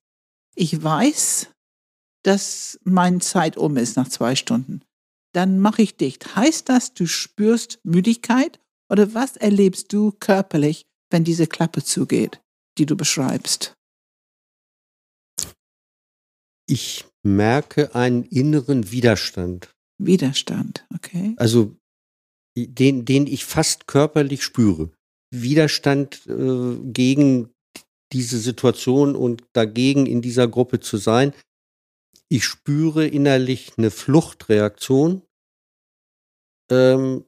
ich 0.54 0.82
weiß, 0.82 1.50
dass 2.22 2.80
meine 2.84 3.18
Zeit 3.18 3.56
um 3.56 3.76
ist 3.76 3.96
nach 3.96 4.08
zwei 4.08 4.34
Stunden? 4.34 4.82
Dann 5.34 5.60
mache 5.60 5.82
ich 5.82 5.96
dicht. 5.96 6.36
Heißt 6.36 6.68
das, 6.68 6.94
du 6.94 7.06
spürst 7.06 7.80
Müdigkeit 7.82 8.60
oder 8.88 9.14
was 9.14 9.36
erlebst 9.36 9.92
du 9.92 10.12
körperlich, 10.12 10.86
wenn 11.10 11.24
diese 11.24 11.46
Klappe 11.46 11.82
zugeht, 11.82 12.40
die 12.78 12.86
du 12.86 12.96
beschreibst? 12.96 13.74
Ich 16.66 17.04
merke 17.22 17.94
einen 17.94 18.24
inneren 18.24 18.90
Widerstand. 18.90 19.74
Widerstand, 19.98 20.86
okay. 20.94 21.34
Also 21.36 21.76
den, 22.56 23.04
den 23.04 23.26
ich 23.26 23.44
fast 23.44 23.86
körperlich 23.86 24.42
spüre. 24.42 24.90
Widerstand 25.30 26.26
äh, 26.26 26.76
gegen 26.84 27.50
diese 28.12 28.38
Situation 28.38 29.16
und 29.16 29.42
dagegen 29.52 30.06
in 30.06 30.22
dieser 30.22 30.46
Gruppe 30.46 30.80
zu 30.80 30.96
sein. 30.96 31.32
Ich 32.30 32.44
spüre 32.44 33.06
innerlich 33.06 33.72
eine 33.76 33.90
Fluchtreaktion. 33.90 35.22
Ähm, 36.70 37.24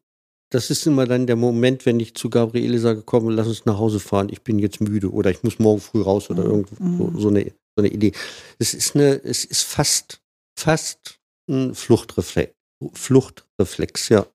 das 0.50 0.70
ist 0.70 0.86
immer 0.86 1.06
dann 1.06 1.26
der 1.26 1.36
Moment, 1.36 1.86
wenn 1.86 2.00
ich 2.00 2.14
zu 2.14 2.30
Gabriele 2.30 2.78
sage, 2.78 3.02
komm, 3.02 3.28
lass 3.28 3.48
uns 3.48 3.66
nach 3.66 3.78
Hause 3.78 4.00
fahren, 4.00 4.28
ich 4.30 4.42
bin 4.42 4.58
jetzt 4.58 4.80
müde 4.80 5.10
oder 5.10 5.30
ich 5.30 5.42
muss 5.42 5.58
morgen 5.58 5.80
früh 5.80 6.02
raus 6.02 6.30
oder 6.30 6.44
mhm. 6.44 6.50
irgendwo 6.50 7.10
so, 7.12 7.20
so, 7.20 7.28
eine, 7.28 7.44
so 7.44 7.82
eine 7.82 7.88
Idee. 7.88 8.12
Es 8.58 8.72
ist 8.72 8.94
eine, 8.94 9.22
es 9.24 9.44
ist 9.44 9.62
fast, 9.62 10.22
fast 10.58 11.20
ein 11.50 11.74
Fluchtreflex, 11.74 12.54
Fluchtreflex, 12.92 14.08
ja, 14.08 14.26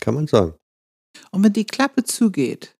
kann 0.00 0.14
man 0.14 0.26
sagen. 0.26 0.54
Und 1.30 1.44
wenn 1.44 1.52
die 1.52 1.66
Klappe 1.66 2.04
zugeht 2.04 2.76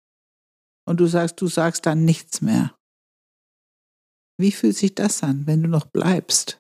und 0.87 1.01
du 1.01 1.07
sagst, 1.07 1.41
du 1.41 1.49
sagst 1.49 1.87
dann 1.87 2.05
nichts 2.05 2.41
mehr, 2.41 2.75
wie 4.39 4.53
fühlt 4.53 4.77
sich 4.77 4.95
das 4.95 5.23
an, 5.23 5.47
wenn 5.47 5.63
du 5.63 5.69
noch 5.69 5.87
bleibst? 5.87 6.60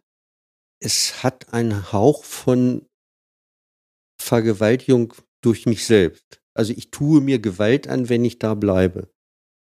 Es 0.80 1.22
hat 1.22 1.52
einen 1.52 1.92
Hauch 1.92 2.25
von 2.25 2.87
Vergewaltigung 4.20 5.14
durch 5.42 5.66
mich 5.66 5.87
selbst. 5.87 6.40
Also 6.54 6.72
ich 6.72 6.90
tue 6.90 7.20
mir 7.20 7.38
Gewalt 7.38 7.88
an, 7.88 8.08
wenn 8.08 8.25
ich 8.25 8.38
da 8.38 8.54
bleibe. 8.54 9.08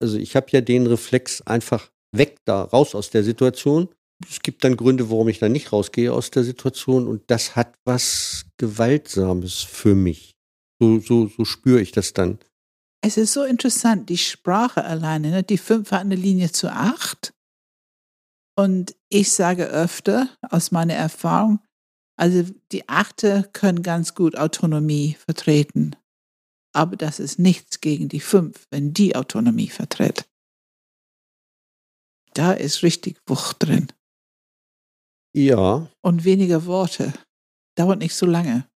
Also 0.01 0.19
ich 0.19 0.37
habe 0.37 0.49
ja 0.51 0.61
den 0.61 0.87
Reflex 0.87 1.41
einfach 1.43 1.91
weg 2.13 2.39
da, 2.45 2.63
raus 2.63 2.95
aus 2.95 3.11
der 3.11 3.25
Situation. 3.25 3.89
Es 4.29 4.41
gibt 4.41 4.65
dann 4.65 4.77
Gründe, 4.77 5.11
warum 5.11 5.29
ich 5.29 5.39
da 5.39 5.49
nicht 5.49 5.73
rausgehe 5.73 6.13
aus 6.13 6.31
der 6.31 6.45
Situation 6.45 7.07
und 7.07 7.25
das 7.31 7.57
hat 7.57 7.75
was 7.85 8.47
Gewaltsames 8.57 9.63
für 9.63 9.95
mich. 9.95 10.37
So, 10.81 11.01
so, 11.01 11.29
so 11.29 11.45
spüre 11.45 11.81
ich 11.81 11.93
das 11.93 12.13
dann. 12.13 12.39
Es 13.03 13.17
ist 13.17 13.33
so 13.33 13.45
interessant, 13.45 14.09
die 14.09 14.19
Sprache 14.19 14.85
alleine, 14.85 15.31
ne? 15.31 15.43
die 15.43 15.59
fünf 15.59 15.91
hat 15.91 16.01
eine 16.01 16.15
Linie 16.15 16.51
zu 16.51 16.69
acht 16.69 17.35
und 18.57 18.97
ich 19.09 19.33
sage 19.33 19.67
öfter 19.67 20.29
aus 20.43 20.71
meiner 20.71 20.95
Erfahrung, 20.95 21.61
also 22.19 22.45
die 22.73 22.89
Achte 22.89 23.49
können 23.53 23.83
ganz 23.83 24.15
gut 24.15 24.37
Autonomie 24.37 25.15
vertreten. 25.15 25.95
Aber 26.75 26.97
das 26.97 27.21
ist 27.21 27.39
nichts 27.39 27.81
gegen 27.81 28.09
die 28.09 28.21
fünf, 28.21 28.67
wenn 28.71 28.93
die 28.93 29.15
Autonomie 29.17 29.69
vertritt. 29.69 30.29
Da 32.35 32.53
ist 32.53 32.83
richtig 32.83 33.19
Wucht 33.27 33.57
drin. 33.61 33.89
Ja. 35.35 35.91
Und 36.03 36.25
weniger 36.25 36.67
Worte. 36.67 37.13
Dauert 37.77 37.99
nicht 37.99 38.15
so 38.15 38.27
lange. 38.27 38.69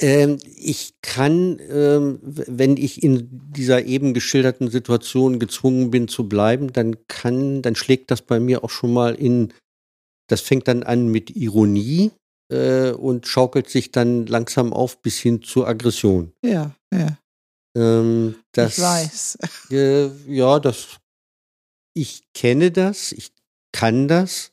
Ähm, 0.00 0.38
ich 0.56 0.94
kann, 1.02 1.60
ähm, 1.68 2.18
wenn 2.22 2.76
ich 2.78 3.02
in 3.02 3.28
dieser 3.52 3.84
eben 3.84 4.14
geschilderten 4.14 4.70
Situation 4.70 5.38
gezwungen 5.38 5.90
bin 5.90 6.08
zu 6.08 6.28
bleiben, 6.28 6.72
dann 6.72 6.96
kann, 7.06 7.60
dann 7.60 7.76
schlägt 7.76 8.10
das 8.10 8.22
bei 8.22 8.40
mir 8.40 8.64
auch 8.64 8.70
schon 8.70 8.92
mal 8.94 9.14
in, 9.14 9.52
das 10.28 10.40
fängt 10.40 10.68
dann 10.68 10.82
an 10.82 11.08
mit 11.08 11.30
Ironie 11.36 12.12
äh, 12.50 12.92
und 12.92 13.26
schaukelt 13.26 13.68
sich 13.68 13.92
dann 13.92 14.26
langsam 14.26 14.72
auf 14.72 15.02
bis 15.02 15.18
hin 15.18 15.42
zur 15.42 15.68
Aggression. 15.68 16.32
Ja, 16.42 16.74
ja. 16.92 17.18
Ähm, 17.76 18.36
das, 18.52 18.78
ich 18.78 18.84
weiß. 18.84 19.38
Äh, 19.70 20.08
ja, 20.26 20.58
das, 20.58 20.96
ich 21.94 22.22
kenne 22.32 22.70
das, 22.70 23.12
ich 23.12 23.32
kann 23.72 24.08
das 24.08 24.52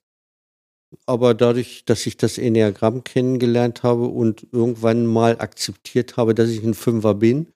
aber 1.05 1.33
dadurch, 1.33 1.83
dass 1.85 2.05
ich 2.05 2.17
das 2.17 2.37
Enneagramm 2.37 3.03
kennengelernt 3.03 3.83
habe 3.83 4.05
und 4.05 4.47
irgendwann 4.51 5.05
mal 5.05 5.39
akzeptiert 5.39 6.17
habe, 6.17 6.33
dass 6.33 6.49
ich 6.49 6.63
ein 6.63 6.73
Fünfer 6.73 7.15
bin, 7.15 7.47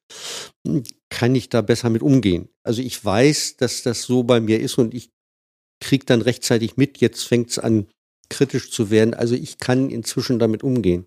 kann 1.09 1.35
ich 1.35 1.49
da 1.49 1.61
besser 1.61 1.89
mit 1.89 2.01
umgehen. 2.01 2.49
Also 2.63 2.81
ich 2.81 3.03
weiß, 3.03 3.57
dass 3.57 3.83
das 3.83 4.03
so 4.03 4.23
bei 4.23 4.39
mir 4.39 4.59
ist 4.59 4.77
und 4.77 4.93
ich 4.93 5.09
kriege 5.79 6.05
dann 6.05 6.21
rechtzeitig 6.21 6.77
mit, 6.77 6.99
jetzt 6.99 7.23
fängt 7.23 7.49
es 7.49 7.59
an 7.59 7.87
kritisch 8.29 8.71
zu 8.71 8.89
werden. 8.89 9.13
Also 9.13 9.35
ich 9.35 9.57
kann 9.57 9.89
inzwischen 9.89 10.39
damit 10.39 10.63
umgehen. 10.63 11.05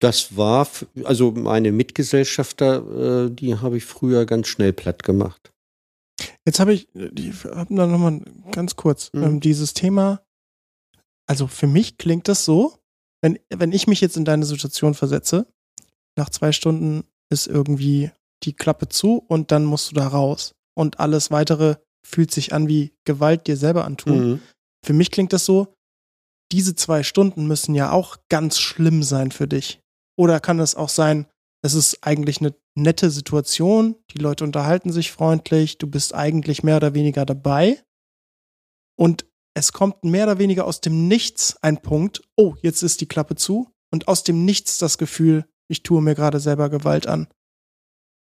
Das 0.00 0.36
war, 0.36 0.68
also 1.04 1.30
meine 1.32 1.72
Mitgesellschafter, 1.72 3.26
äh, 3.26 3.30
die 3.30 3.56
habe 3.56 3.76
ich 3.76 3.84
früher 3.84 4.26
ganz 4.26 4.48
schnell 4.48 4.72
platt 4.72 5.02
gemacht. 5.02 5.52
Jetzt 6.44 6.60
habe 6.60 6.72
ich, 6.72 6.88
ich 6.94 7.44
habe 7.44 7.74
da 7.74 7.86
nochmal 7.86 8.22
ganz 8.52 8.76
kurz, 8.76 9.12
mhm. 9.12 9.22
ähm, 9.22 9.40
dieses 9.40 9.74
Thema, 9.74 10.20
also 11.28 11.46
für 11.46 11.66
mich 11.66 11.98
klingt 11.98 12.26
das 12.28 12.44
so, 12.44 12.78
wenn, 13.22 13.38
wenn 13.50 13.72
ich 13.72 13.86
mich 13.86 14.00
jetzt 14.00 14.16
in 14.16 14.24
deine 14.24 14.44
Situation 14.44 14.94
versetze, 14.94 15.46
nach 16.16 16.30
zwei 16.30 16.52
Stunden 16.52 17.04
ist 17.30 17.46
irgendwie 17.46 18.10
die 18.44 18.54
Klappe 18.54 18.88
zu 18.88 19.18
und 19.28 19.52
dann 19.52 19.64
musst 19.64 19.90
du 19.90 19.94
da 19.94 20.08
raus. 20.08 20.54
Und 20.74 21.00
alles 21.00 21.30
weitere 21.30 21.76
fühlt 22.04 22.30
sich 22.30 22.52
an 22.52 22.68
wie 22.68 22.92
Gewalt 23.04 23.46
dir 23.46 23.56
selber 23.56 23.84
antun. 23.84 24.30
Mhm. 24.30 24.42
Für 24.84 24.92
mich 24.92 25.10
klingt 25.10 25.32
das 25.32 25.44
so, 25.44 25.74
diese 26.52 26.74
zwei 26.74 27.02
Stunden 27.02 27.46
müssen 27.46 27.74
ja 27.74 27.92
auch 27.92 28.16
ganz 28.28 28.58
schlimm 28.58 29.02
sein 29.02 29.32
für 29.32 29.48
dich. 29.48 29.80
Oder 30.16 30.40
kann 30.40 30.60
es 30.60 30.74
auch 30.74 30.88
sein, 30.88 31.26
es 31.62 31.74
ist 31.74 32.06
eigentlich 32.06 32.40
eine 32.40 32.54
nette 32.76 33.10
Situation, 33.10 33.96
die 34.12 34.18
Leute 34.18 34.44
unterhalten 34.44 34.92
sich 34.92 35.10
freundlich, 35.10 35.78
du 35.78 35.88
bist 35.88 36.14
eigentlich 36.14 36.62
mehr 36.62 36.76
oder 36.76 36.94
weniger 36.94 37.26
dabei 37.26 37.82
und 38.96 39.26
es 39.58 39.72
kommt 39.72 40.04
mehr 40.04 40.24
oder 40.24 40.38
weniger 40.38 40.66
aus 40.66 40.80
dem 40.80 41.08
Nichts 41.08 41.56
ein 41.62 41.82
Punkt, 41.82 42.22
oh, 42.36 42.54
jetzt 42.62 42.82
ist 42.82 43.00
die 43.00 43.08
Klappe 43.08 43.34
zu 43.34 43.68
und 43.90 44.06
aus 44.06 44.22
dem 44.22 44.44
Nichts 44.44 44.78
das 44.78 44.98
Gefühl, 44.98 45.46
ich 45.66 45.82
tue 45.82 46.00
mir 46.00 46.14
gerade 46.14 46.38
selber 46.38 46.70
Gewalt 46.70 47.08
an. 47.08 47.26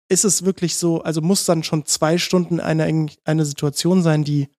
Ist 0.09 0.25
es 0.25 0.43
wirklich 0.43 0.75
so, 0.75 1.01
also 1.03 1.21
muss 1.21 1.45
dann 1.45 1.63
schon 1.63 1.85
zwei 1.85 2.17
Stunden 2.17 2.59
eine, 2.59 3.07
eine 3.23 3.45
Situation 3.45 4.03
sein, 4.03 4.25
die 4.25 4.49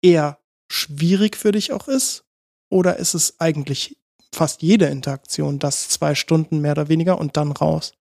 eher 0.00 0.38
schwierig 0.70 1.36
für 1.36 1.52
dich 1.52 1.72
auch 1.72 1.88
ist? 1.88 2.24
Oder 2.70 2.96
ist 2.96 3.12
es 3.12 3.38
eigentlich 3.38 3.98
fast 4.32 4.62
jede 4.62 4.86
Interaktion, 4.86 5.58
das 5.58 5.88
zwei 5.90 6.14
Stunden 6.14 6.60
mehr 6.60 6.72
oder 6.72 6.88
weniger 6.88 7.18
und 7.18 7.36
dann 7.36 7.52
raus? 7.52 7.92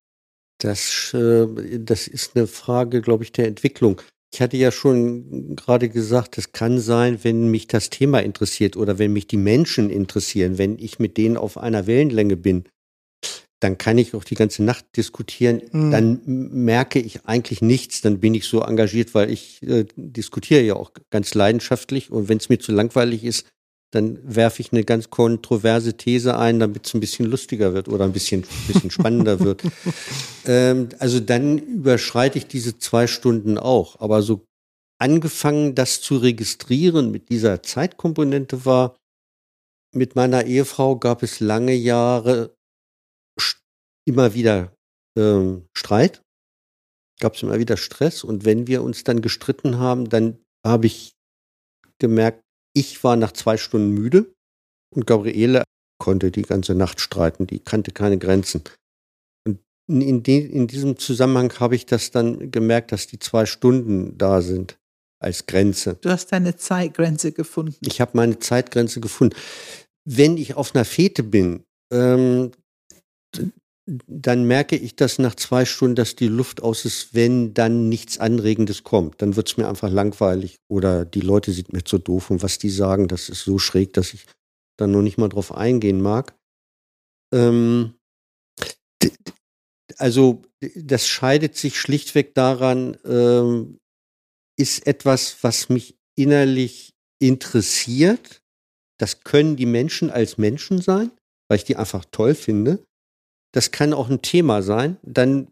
Das, 0.59 1.13
äh, 1.13 1.79
das 1.79 2.07
ist 2.07 2.37
eine 2.37 2.47
Frage, 2.47 3.01
glaube 3.01 3.25
ich, 3.25 3.33
der 3.33 3.47
Entwicklung. 3.47 4.01
Ich 4.33 4.41
hatte 4.41 4.57
ja 4.57 4.71
schon 4.71 5.55
gerade 5.55 5.89
gesagt, 5.89 6.37
es 6.37 6.51
kann 6.51 6.79
sein, 6.79 7.19
wenn 7.23 7.49
mich 7.49 7.67
das 7.67 7.89
Thema 7.89 8.19
interessiert 8.19 8.75
oder 8.75 8.99
wenn 8.99 9.13
mich 9.13 9.27
die 9.27 9.37
Menschen 9.37 9.89
interessieren, 9.89 10.57
wenn 10.57 10.77
ich 10.77 10.99
mit 10.99 11.17
denen 11.17 11.37
auf 11.37 11.57
einer 11.57 11.87
Wellenlänge 11.87 12.35
bin, 12.35 12.65
dann 13.59 13.77
kann 13.77 13.97
ich 13.97 14.13
auch 14.13 14.23
die 14.23 14.35
ganze 14.35 14.63
Nacht 14.63 14.85
diskutieren. 14.97 15.61
Mhm. 15.71 15.91
Dann 15.91 16.21
merke 16.25 16.99
ich 16.99 17.25
eigentlich 17.25 17.61
nichts. 17.61 18.01
Dann 18.01 18.19
bin 18.19 18.35
ich 18.35 18.45
so 18.45 18.61
engagiert, 18.61 19.15
weil 19.15 19.31
ich 19.31 19.63
äh, 19.63 19.85
diskutiere 19.95 20.61
ja 20.61 20.75
auch 20.75 20.91
ganz 21.09 21.33
leidenschaftlich. 21.33 22.11
Und 22.11 22.29
wenn 22.29 22.37
es 22.37 22.49
mir 22.49 22.59
zu 22.59 22.71
langweilig 22.71 23.23
ist, 23.23 23.47
dann 23.91 24.19
werfe 24.23 24.61
ich 24.61 24.73
eine 24.73 24.83
ganz 24.83 25.09
kontroverse 25.09 25.95
These 25.95 26.37
ein, 26.37 26.59
damit 26.59 26.87
es 26.87 26.93
ein 26.93 26.99
bisschen 26.99 27.25
lustiger 27.25 27.73
wird 27.73 27.87
oder 27.87 28.03
ein 28.05 28.11
bisschen, 28.11 28.45
bisschen 28.67 28.91
spannender 28.91 29.39
wird. 29.43 29.63
Ähm, 30.45 30.89
also 30.99 31.19
dann 31.19 31.57
überschreite 31.57 32.37
ich 32.37 32.47
diese 32.47 32.77
zwei 32.77 33.07
Stunden 33.07 33.57
auch. 33.57 33.99
Aber 34.01 34.21
so 34.21 34.45
angefangen, 34.99 35.73
das 35.75 36.01
zu 36.01 36.17
registrieren 36.17 37.11
mit 37.11 37.29
dieser 37.29 37.63
Zeitkomponente 37.63 38.65
war, 38.65 38.97
mit 39.93 40.15
meiner 40.15 40.45
Ehefrau 40.45 40.97
gab 40.97 41.23
es 41.23 41.39
lange 41.39 41.73
Jahre 41.73 42.53
immer 44.05 44.33
wieder 44.33 44.75
ähm, 45.17 45.67
Streit, 45.73 46.21
gab 47.19 47.35
es 47.35 47.43
immer 47.43 47.59
wieder 47.59 47.77
Stress. 47.77 48.23
Und 48.23 48.45
wenn 48.45 48.67
wir 48.67 48.83
uns 48.83 49.03
dann 49.03 49.21
gestritten 49.21 49.79
haben, 49.79 50.09
dann 50.09 50.39
habe 50.65 50.87
ich 50.87 51.13
gemerkt, 51.99 52.41
ich 52.77 53.03
war 53.03 53.15
nach 53.15 53.31
zwei 53.31 53.57
Stunden 53.57 53.89
müde 53.89 54.31
und 54.95 55.07
Gabriele 55.07 55.63
konnte 55.99 56.29
die 56.29 56.43
ganze 56.43 56.75
Nacht 56.75 57.01
streiten, 57.01 57.47
die 57.47 57.59
kannte 57.59 57.91
keine 57.91 58.19
Grenzen. 58.19 58.61
Und 59.47 59.59
in, 59.87 60.21
de, 60.21 60.45
in 60.45 60.67
diesem 60.67 60.97
Zusammenhang 60.97 61.51
habe 61.59 61.75
ich 61.75 61.87
das 61.87 62.11
dann 62.11 62.51
gemerkt, 62.51 62.91
dass 62.91 63.07
die 63.07 63.17
zwei 63.17 63.47
Stunden 63.47 64.17
da 64.17 64.41
sind 64.41 64.77
als 65.19 65.47
Grenze. 65.47 65.97
Du 66.01 66.09
hast 66.09 66.31
deine 66.31 66.55
Zeitgrenze 66.55 67.31
gefunden. 67.31 67.75
Ich 67.81 67.99
habe 67.99 68.11
meine 68.13 68.37
Zeitgrenze 68.37 69.01
gefunden. 69.01 69.35
Wenn 70.05 70.37
ich 70.37 70.53
auf 70.53 70.75
einer 70.75 70.85
Fete 70.85 71.23
bin, 71.23 71.63
ähm, 71.91 72.51
dann 73.87 74.43
merke 74.43 74.75
ich 74.75 74.97
das 74.97 75.17
nach 75.17 75.35
zwei 75.35 75.63
Stunden, 75.63 75.95
dass 75.95 76.15
die 76.15 76.27
Luft 76.27 76.61
aus 76.61 76.83
ist, 76.83 77.13
wenn 77.13 77.53
dann 77.53 77.87
nichts 77.87 78.17
Anregendes 78.17 78.83
kommt. 78.83 79.21
Dann 79.21 79.37
wird 79.37 79.47
es 79.47 79.55
mir 79.55 79.69
einfach 79.69 79.89
langweilig 79.89 80.59
oder 80.67 81.05
die 81.05 81.21
Leute 81.21 81.53
sind 81.53 81.71
mir 81.71 81.85
zu 81.85 81.97
doof 81.97 82.29
und 82.29 82.43
was 82.43 82.57
die 82.57 82.69
sagen, 82.69 83.07
das 83.07 83.29
ist 83.29 83.45
so 83.45 83.59
schräg, 83.59 83.93
dass 83.93 84.13
ich 84.13 84.25
dann 84.75 84.91
noch 84.91 85.01
nicht 85.01 85.17
mal 85.17 85.29
drauf 85.29 85.53
eingehen 85.53 86.01
mag. 86.01 86.35
Ähm, 87.33 87.93
also 89.97 90.41
das 90.75 91.07
scheidet 91.07 91.55
sich 91.55 91.79
schlichtweg 91.79 92.35
daran, 92.35 92.97
ähm, 93.05 93.79
ist 94.57 94.85
etwas, 94.85 95.37
was 95.43 95.69
mich 95.69 95.97
innerlich 96.15 96.93
interessiert. 97.19 98.41
Das 98.99 99.21
können 99.21 99.55
die 99.55 99.65
Menschen 99.65 100.09
als 100.09 100.37
Menschen 100.37 100.81
sein, 100.81 101.11
weil 101.47 101.59
ich 101.59 101.63
die 101.63 101.77
einfach 101.77 102.03
toll 102.11 102.35
finde 102.35 102.85
das 103.57 103.71
kann 103.71 103.91
auch 103.91 104.07
ein 104.07 104.21
Thema 104.21 104.61
sein, 104.61 104.97
dann 105.01 105.47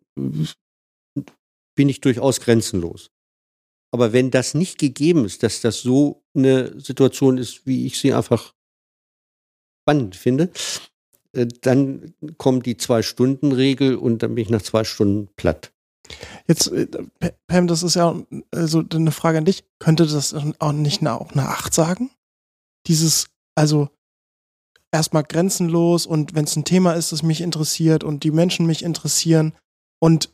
bin 1.76 1.90
ich 1.90 2.02
durchaus 2.02 2.40
grenzenlos. 2.40 3.10
Aber 3.92 4.14
wenn 4.14 4.30
das 4.30 4.54
nicht 4.54 4.78
gegeben 4.78 5.26
ist, 5.26 5.42
dass 5.42 5.62
das 5.62 5.82
so 5.82 6.24
eine 6.36 6.80
Situation 6.80 7.40
ist, 7.40 7.66
wie 7.66 7.88
ich 7.88 7.98
sie 8.00 8.14
einfach 8.14 8.54
spannend 9.82 10.16
finde, 10.16 10.52
äh, 11.34 11.48
dann 11.62 12.14
kommt 12.38 12.68
die 12.68 12.78
Zwei-Stunden-Regel 12.78 13.96
und 13.96 14.22
dann 14.22 14.36
bin 14.36 14.44
ich 14.44 14.52
nach 14.52 14.62
zwei 14.62 14.84
Stunden 14.84 15.28
platt. 15.36 15.74
Jetzt, 16.48 16.68
äh, 16.68 16.88
Pam, 17.48 17.66
das 17.66 17.82
ist 17.82 17.96
ja 17.96 18.22
also 18.52 18.84
eine 18.94 19.12
Frage 19.12 19.40
an 19.40 19.46
dich. 19.46 19.64
Könnte 19.80 20.06
das 20.06 20.36
auch 20.60 20.74
nicht 20.74 21.08
auch 21.08 21.32
eine 21.32 21.50
Acht 21.50 21.74
sagen? 21.74 22.12
Dieses, 22.86 23.32
also 23.56 23.90
erstmal 24.96 25.24
grenzenlos 25.24 26.06
und 26.06 26.36
wenn 26.36 26.46
es 26.46 26.56
ein 26.56 26.64
Thema 26.64 26.94
ist, 26.94 27.12
das 27.12 27.22
mich 27.22 27.42
interessiert 27.42 28.04
und 28.04 28.24
die 28.24 28.32
Menschen 28.32 28.66
mich 28.66 28.82
interessieren 28.82 29.54
und 30.00 30.34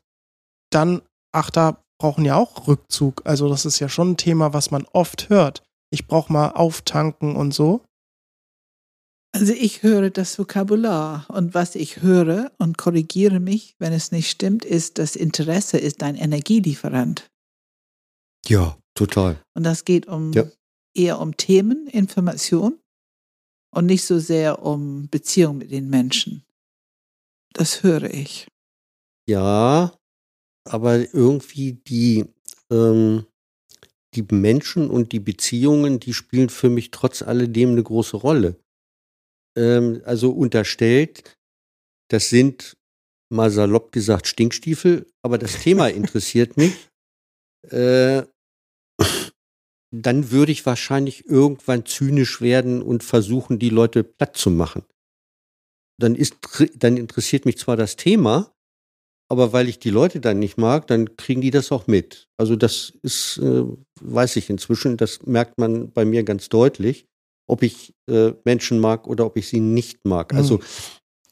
dann, 0.69 1.01
ach, 1.33 1.49
da 1.49 1.83
brauchen 1.99 2.25
ja 2.25 2.35
auch 2.35 2.67
Rückzug. 2.67 3.21
Also 3.25 3.49
das 3.49 3.65
ist 3.65 3.79
ja 3.79 3.89
schon 3.89 4.11
ein 4.11 4.17
Thema, 4.17 4.53
was 4.53 4.71
man 4.71 4.85
oft 4.93 5.29
hört. 5.29 5.63
Ich 5.91 6.07
brauche 6.07 6.31
mal 6.31 6.49
auftanken 6.51 7.35
und 7.35 7.53
so. 7.53 7.83
Also 9.33 9.53
ich 9.53 9.81
höre 9.81 10.09
das 10.09 10.37
Vokabular 10.37 11.25
und 11.29 11.53
was 11.53 11.75
ich 11.75 12.01
höre 12.01 12.51
und 12.57 12.77
korrigiere 12.77 13.39
mich, 13.39 13.75
wenn 13.79 13.93
es 13.93 14.11
nicht 14.11 14.29
stimmt, 14.29 14.65
ist, 14.65 14.97
das 14.97 15.15
Interesse 15.15 15.77
ist 15.77 16.01
dein 16.01 16.15
Energielieferant. 16.15 17.29
Ja, 18.45 18.77
total. 18.93 19.41
Und 19.55 19.63
das 19.63 19.85
geht 19.85 20.07
um 20.07 20.33
ja. 20.33 20.43
eher 20.93 21.19
um 21.19 21.37
Themen, 21.37 21.87
Information 21.87 22.77
und 23.71 23.85
nicht 23.85 24.03
so 24.03 24.19
sehr 24.19 24.63
um 24.63 25.07
Beziehung 25.09 25.57
mit 25.57 25.71
den 25.71 25.89
Menschen. 25.89 26.43
Das 27.53 27.83
höre 27.83 28.13
ich. 28.13 28.47
Ja, 29.27 29.93
aber 30.65 31.13
irgendwie 31.13 31.73
die, 31.73 32.25
ähm, 32.69 33.25
die 34.13 34.23
Menschen 34.29 34.89
und 34.89 35.11
die 35.11 35.19
Beziehungen, 35.19 35.99
die 35.99 36.13
spielen 36.13 36.49
für 36.49 36.69
mich 36.69 36.91
trotz 36.91 37.21
alledem 37.21 37.71
eine 37.71 37.83
große 37.83 38.17
Rolle. 38.17 38.57
Ähm, 39.57 40.01
also 40.05 40.31
unterstellt, 40.31 41.37
das 42.09 42.29
sind 42.29 42.77
mal 43.29 43.49
salopp 43.49 43.91
gesagt 43.91 44.27
Stinkstiefel, 44.27 45.07
aber 45.23 45.37
das 45.37 45.61
Thema 45.61 45.87
interessiert 45.89 46.57
mich. 46.57 46.89
Äh, 47.69 48.23
dann 49.91 50.31
würde 50.31 50.53
ich 50.53 50.65
wahrscheinlich 50.65 51.27
irgendwann 51.27 51.85
zynisch 51.85 52.41
werden 52.41 52.81
und 52.81 53.03
versuchen, 53.03 53.59
die 53.59 53.69
Leute 53.69 54.03
platt 54.03 54.37
zu 54.37 54.49
machen. 54.49 54.83
Dann, 55.99 56.15
ist, 56.15 56.35
dann 56.75 56.97
interessiert 56.97 57.45
mich 57.45 57.57
zwar 57.57 57.75
das 57.75 57.97
Thema, 57.97 58.53
aber 59.29 59.53
weil 59.53 59.67
ich 59.69 59.79
die 59.79 59.89
Leute 59.89 60.19
dann 60.19 60.39
nicht 60.39 60.57
mag, 60.57 60.87
dann 60.87 61.15
kriegen 61.17 61.41
die 61.41 61.51
das 61.51 61.71
auch 61.71 61.87
mit. 61.87 62.27
Also 62.37 62.55
das 62.55 62.93
ist, 63.03 63.37
äh, 63.37 63.63
weiß 64.01 64.37
ich 64.37 64.49
inzwischen, 64.49 64.97
das 64.97 65.23
merkt 65.23 65.57
man 65.57 65.91
bei 65.91 66.05
mir 66.05 66.23
ganz 66.23 66.49
deutlich, 66.49 67.05
ob 67.47 67.61
ich 67.61 67.93
äh, 68.09 68.33
Menschen 68.45 68.79
mag 68.79 69.07
oder 69.07 69.25
ob 69.25 69.37
ich 69.37 69.47
sie 69.47 69.59
nicht 69.59 70.05
mag. 70.05 70.31
Mhm. 70.31 70.37
Also 70.37 70.59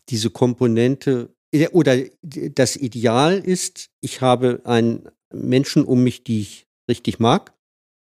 diese 0.09 0.29
Komponente 0.29 1.33
oder 1.71 1.97
das 2.21 2.75
Ideal 2.75 3.39
ist, 3.39 3.89
ich 4.01 4.21
habe 4.21 4.61
einen 4.65 5.09
Menschen 5.33 5.83
um 5.83 6.03
mich, 6.03 6.23
die 6.23 6.41
ich 6.41 6.67
richtig 6.87 7.19
mag 7.19 7.53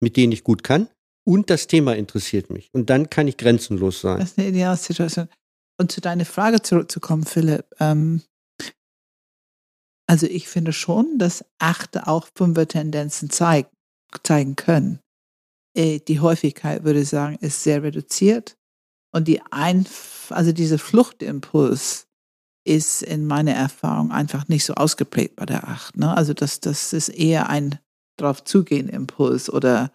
mit 0.01 0.17
denen 0.17 0.33
ich 0.33 0.45
gut 0.45 0.63
kann. 0.63 0.89
Und 1.25 1.51
das 1.51 1.67
Thema 1.67 1.95
interessiert 1.95 2.51
mich. 2.51 2.71
Und 2.73 2.91
dann 2.91 3.11
kann 3.11 3.29
ich 3.29 3.37
grenzenlos 3.37 4.01
sein. 4.01 4.19
Das 4.19 4.31
ist 4.31 4.39
eine 4.39 4.49
Idealsituation. 4.49 5.29
Und 5.79 5.93
zu 5.93 6.01
deiner 6.01 6.25
Frage 6.25 6.63
zurückzukommen, 6.63 7.25
Philipp. 7.25 7.67
Ähm, 7.81 8.23
also 10.07 10.27
ich 10.27 10.49
finde 10.49 10.73
schon, 10.73 11.19
dass 11.19 11.45
Achte 11.59 12.07
auch 12.07 12.29
Fünfer-Tendenzen 12.35 13.31
zeig, 13.31 13.69
zeigen 14.23 14.57
können. 14.57 15.01
äh, 15.77 16.01
die 16.01 16.21
Häufigkeit, 16.21 16.85
würde 16.85 17.01
ich 17.01 17.09
sagen, 17.11 17.37
ist 17.41 17.63
sehr 17.63 17.83
reduziert. 17.83 18.57
Und 19.13 19.29
die 19.29 19.43
Einf 19.51 20.19
also 20.31 20.53
diese 20.53 20.79
Fluchtimpuls 20.79 22.07
ist 22.67 23.03
in 23.03 23.27
meiner 23.27 23.53
Erfahrung 23.53 24.13
einfach 24.13 24.49
nicht 24.49 24.65
so 24.65 24.75
ausgeprägt 24.75 25.37
bei 25.37 25.47
der 25.47 25.69
Acht. 25.69 25.97
Ne? 25.97 26.15
Also 26.15 26.35
das, 26.35 26.61
das 26.61 26.93
ist 26.93 27.09
eher 27.09 27.49
ein 27.49 27.79
drauf 28.21 28.45
zugehen 28.45 28.89
Impuls 28.89 29.51
oder 29.51 29.91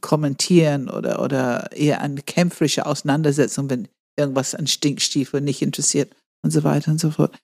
kommentieren 0.00 0.88
oder, 0.88 1.22
oder 1.22 1.72
eher 1.72 2.00
eine 2.00 2.22
kämpferische 2.22 2.86
Auseinandersetzung, 2.86 3.70
wenn 3.70 3.88
irgendwas 4.18 4.54
an 4.54 4.66
Stinkstiefel 4.66 5.40
nicht 5.40 5.62
interessiert 5.62 6.14
und 6.44 6.50
so 6.50 6.64
weiter 6.64 6.90
und 6.90 7.00
so 7.00 7.10
fort. 7.10 7.36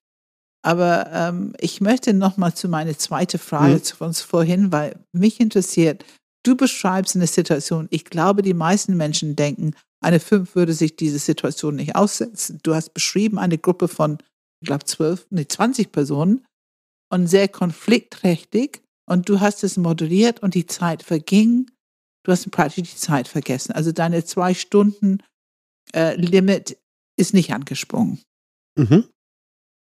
Aber 0.63 1.11
ähm, 1.13 1.55
ich 1.59 1.81
möchte 1.81 2.13
noch 2.13 2.37
mal 2.37 2.55
zu 2.55 2.69
meiner 2.69 2.97
zweiten 2.99 3.39
Frage 3.39 3.75
mhm. 3.75 3.83
zu 3.83 4.05
uns 4.05 4.21
vorhin, 4.21 4.73
weil 4.73 4.99
mich 5.13 5.41
interessiert, 5.41 6.05
du 6.45 6.57
beschreibst 6.57 7.17
eine 7.17 7.27
Situation, 7.27 7.89
ich 7.91 8.05
glaube, 8.05 8.43
die 8.43 8.55
meisten 8.55 8.97
Menschen 8.97 9.37
denken, 9.37 9.75
eine 10.03 10.21
Fünf 10.21 10.55
würde 10.55 10.73
sich 10.73 10.97
diese 10.97 11.19
Situation 11.19 11.77
nicht 11.77 11.95
aussetzen. 11.95 12.59
Du 12.63 12.75
hast 12.75 12.95
beschrieben 12.95 13.39
eine 13.39 13.59
Gruppe 13.59 13.89
von, 13.89 14.19
ich 14.63 14.67
glaube, 14.67 14.85
zwölf, 14.85 15.27
nee, 15.31 15.47
20 15.47 15.93
Personen 15.93 16.45
und 17.11 17.27
sehr 17.27 17.49
konfliktträchtig 17.49 18.83
und 19.11 19.29
du 19.29 19.41
hast 19.41 19.65
es 19.65 19.77
moderiert 19.77 20.41
und 20.41 20.55
die 20.55 20.67
Zeit 20.67 21.03
verging. 21.03 21.69
Du 22.23 22.31
hast 22.31 22.49
praktisch 22.53 22.91
die 22.91 22.97
Zeit 22.97 23.27
vergessen. 23.27 23.73
Also 23.73 23.91
deine 23.91 24.25
zwei 24.25 24.55
Stunden 24.55 25.19
äh, 25.93 26.15
Limit 26.15 26.79
ist 27.19 27.35
nicht 27.35 27.53
angesprungen. 27.53 28.23
Mhm. 28.79 29.09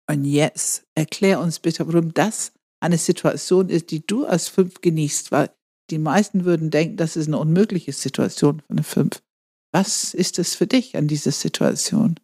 Und 0.09 0.25
jetzt 0.25 0.87
erklär 0.95 1.41
uns 1.41 1.59
bitte, 1.59 1.87
warum 1.87 2.15
das 2.15 2.53
eine 2.83 2.97
Situation 2.97 3.69
ist, 3.69 3.91
die 3.91 4.07
du 4.07 4.25
als 4.25 4.49
fünf 4.49 4.81
genießt, 4.81 5.33
weil 5.33 5.51
die 5.91 5.99
meisten 5.99 6.47
würden 6.47 6.71
denken, 6.71 6.97
das 6.97 7.17
ist 7.17 7.27
eine 7.27 7.39
unmögliche 7.39 7.93
Situation 7.93 8.61
für 8.61 8.71
eine 8.71 8.85
fünf. 8.85 9.23
Was 9.71 10.15
ist 10.15 10.39
es 10.39 10.55
für 10.55 10.67
dich 10.67 10.97
an 10.97 11.09
dieser 11.09 11.33
Situation? 11.33 12.19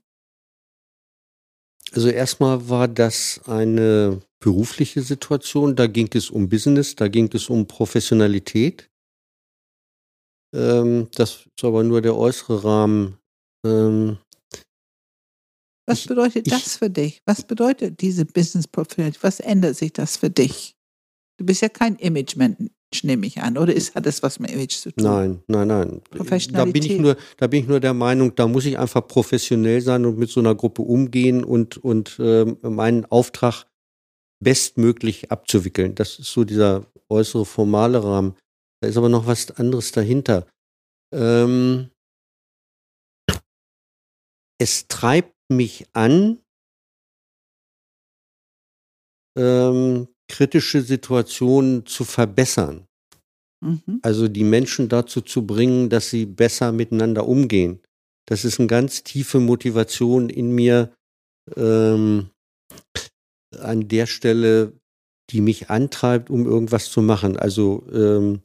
Also 1.93 2.09
erstmal 2.09 2.71
war 2.71 2.89
das 2.89 3.43
eine 3.47 4.23
berufliche 4.47 5.03
Situation, 5.03 5.75
da 5.75 5.89
ging 5.89 6.09
es 6.15 6.31
um 6.31 6.49
Business, 6.49 6.95
da 6.95 7.09
ging 7.09 7.29
es 7.35 7.51
um 7.51 7.67
Professionalität. 7.67 8.89
Ähm, 10.55 11.09
das 11.17 11.47
ist 11.47 11.65
aber 11.65 11.83
nur 11.83 12.01
der 12.01 12.15
äußere 12.15 12.63
Rahmen. 12.63 13.19
Ähm, 13.67 14.19
was 15.85 16.03
ich, 16.03 16.07
bedeutet 16.07 16.49
das 16.49 16.65
ich, 16.65 16.73
für 16.75 16.89
dich? 16.89 17.23
Was 17.27 17.43
bedeutet 17.43 18.01
diese 18.01 18.25
Business 18.25 18.69
Professionalität? 18.69 19.25
Was 19.25 19.41
ändert 19.41 19.75
sich 19.75 19.93
das 19.93 20.17
für 20.17 20.31
dich? 20.31 20.77
Du 21.39 21.45
bist 21.45 21.61
ja 21.61 21.69
kein 21.69 21.97
Image-Mensch, 21.97 22.71
nehme 23.03 23.27
ich 23.27 23.43
an, 23.43 23.59
oder 23.59 23.75
ist, 23.75 23.97
hat 23.97 24.07
das 24.07 24.23
was 24.23 24.39
mit 24.39 24.53
Image 24.53 24.77
zu 24.77 24.93
tun? 24.93 25.05
Nein, 25.05 25.43
nein, 25.49 25.67
nein. 25.67 26.01
Da 26.53 26.65
bin, 26.67 26.85
ich 26.85 27.01
nur, 27.01 27.17
da 27.37 27.49
bin 27.49 27.63
ich 27.63 27.69
nur 27.69 27.81
der 27.81 27.95
Meinung, 27.95 28.33
da 28.37 28.47
muss 28.47 28.65
ich 28.65 28.79
einfach 28.79 29.05
professionell 29.09 29.81
sein 29.81 30.07
und 30.07 30.17
mit 30.19 30.31
so 30.31 30.39
einer 30.39 30.55
Gruppe 30.55 30.83
umgehen 30.83 31.43
und, 31.43 31.79
und 31.79 32.17
äh, 32.21 32.45
meinen 32.63 33.07
Auftrag 33.07 33.67
bestmöglich 34.43 35.31
abzuwickeln. 35.31 35.95
Das 35.95 36.19
ist 36.19 36.33
so 36.33 36.45
dieser 36.45 36.87
äußere 37.09 37.45
formale 37.45 38.03
Rahmen. 38.03 38.37
Da 38.81 38.89
ist 38.89 38.97
aber 38.97 39.09
noch 39.09 39.27
was 39.27 39.51
anderes 39.53 39.93
dahinter. 39.93 40.47
Ähm, 41.13 41.91
es 44.59 44.89
treibt 44.89 45.35
mich 45.51 45.87
an, 45.93 46.41
ähm, 49.39 50.09
kritische 50.29 50.83
Situationen 50.83 51.87
zu 51.87 52.05
verbessern. 52.05 52.87
Mhm. 53.63 54.01
Also 54.03 54.29
die 54.29 54.45
Menschen 54.45 54.89
dazu 54.89 55.21
zu 55.21 55.47
bringen, 55.47 55.89
dass 55.89 56.11
sie 56.11 56.27
besser 56.27 56.73
miteinander 56.73 57.27
umgehen. 57.27 57.81
Das 58.29 58.45
ist 58.45 58.59
eine 58.59 58.67
ganz 58.67 59.05
tiefe 59.05 59.39
Motivation 59.39 60.29
in 60.29 60.51
mir 60.51 60.95
ähm, 61.57 62.31
an 63.57 63.89
der 63.89 64.07
Stelle, 64.07 64.73
die 65.31 65.41
mich 65.41 65.71
antreibt, 65.71 66.31
um 66.31 66.47
irgendwas 66.47 66.91
zu 66.91 67.03
machen. 67.03 67.37
Also 67.37 67.87
ähm, 67.93 68.43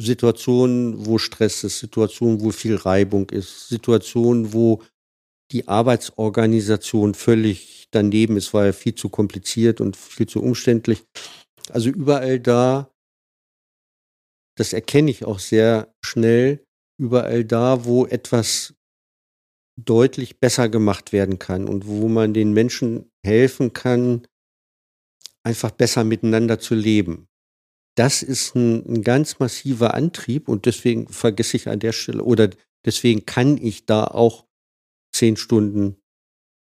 Situationen, 0.00 1.06
wo 1.06 1.18
Stress 1.18 1.64
ist, 1.64 1.80
Situationen, 1.80 2.40
wo 2.40 2.50
viel 2.50 2.76
Reibung 2.76 3.30
ist, 3.30 3.68
Situationen, 3.68 4.52
wo 4.52 4.82
die 5.50 5.66
Arbeitsorganisation 5.66 7.14
völlig 7.14 7.88
daneben 7.90 8.36
ist, 8.36 8.52
war 8.54 8.66
ja 8.66 8.72
viel 8.72 8.94
zu 8.94 9.08
kompliziert 9.08 9.80
und 9.80 9.96
viel 9.96 10.28
zu 10.28 10.42
umständlich. 10.42 11.04
Also 11.70 11.88
überall 11.88 12.38
da, 12.38 12.90
das 14.56 14.72
erkenne 14.72 15.10
ich 15.10 15.24
auch 15.24 15.38
sehr 15.38 15.94
schnell, 16.04 16.64
überall 17.00 17.44
da, 17.44 17.84
wo 17.84 18.06
etwas 18.06 18.74
deutlich 19.84 20.40
besser 20.40 20.68
gemacht 20.68 21.12
werden 21.12 21.38
kann 21.38 21.68
und 21.68 21.86
wo 21.86 22.08
man 22.08 22.34
den 22.34 22.52
Menschen 22.52 23.10
helfen 23.24 23.72
kann, 23.72 24.26
einfach 25.44 25.70
besser 25.70 26.04
miteinander 26.04 26.58
zu 26.58 26.74
leben. 26.74 27.28
Das 27.96 28.22
ist 28.22 28.54
ein, 28.54 28.84
ein 28.86 29.02
ganz 29.02 29.38
massiver 29.38 29.94
Antrieb 29.94 30.48
und 30.48 30.66
deswegen 30.66 31.08
vergesse 31.08 31.56
ich 31.56 31.68
an 31.68 31.80
der 31.80 31.92
Stelle 31.92 32.22
oder 32.22 32.50
deswegen 32.84 33.24
kann 33.26 33.56
ich 33.56 33.86
da 33.86 34.04
auch 34.04 34.46
zehn 35.12 35.36
Stunden 35.36 35.96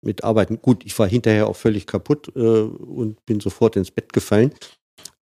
mitarbeiten. 0.03 0.61
Gut, 0.63 0.85
ich 0.85 0.99
war 0.99 1.09
hinterher 1.09 1.49
auch 1.49 1.57
völlig 1.57 1.87
kaputt 1.87 2.31
äh, 2.35 2.39
und 2.39 3.25
bin 3.27 3.41
sofort 3.41 3.77
ins 3.77 3.91
Bett 3.91 4.13
gefallen. 4.13 4.55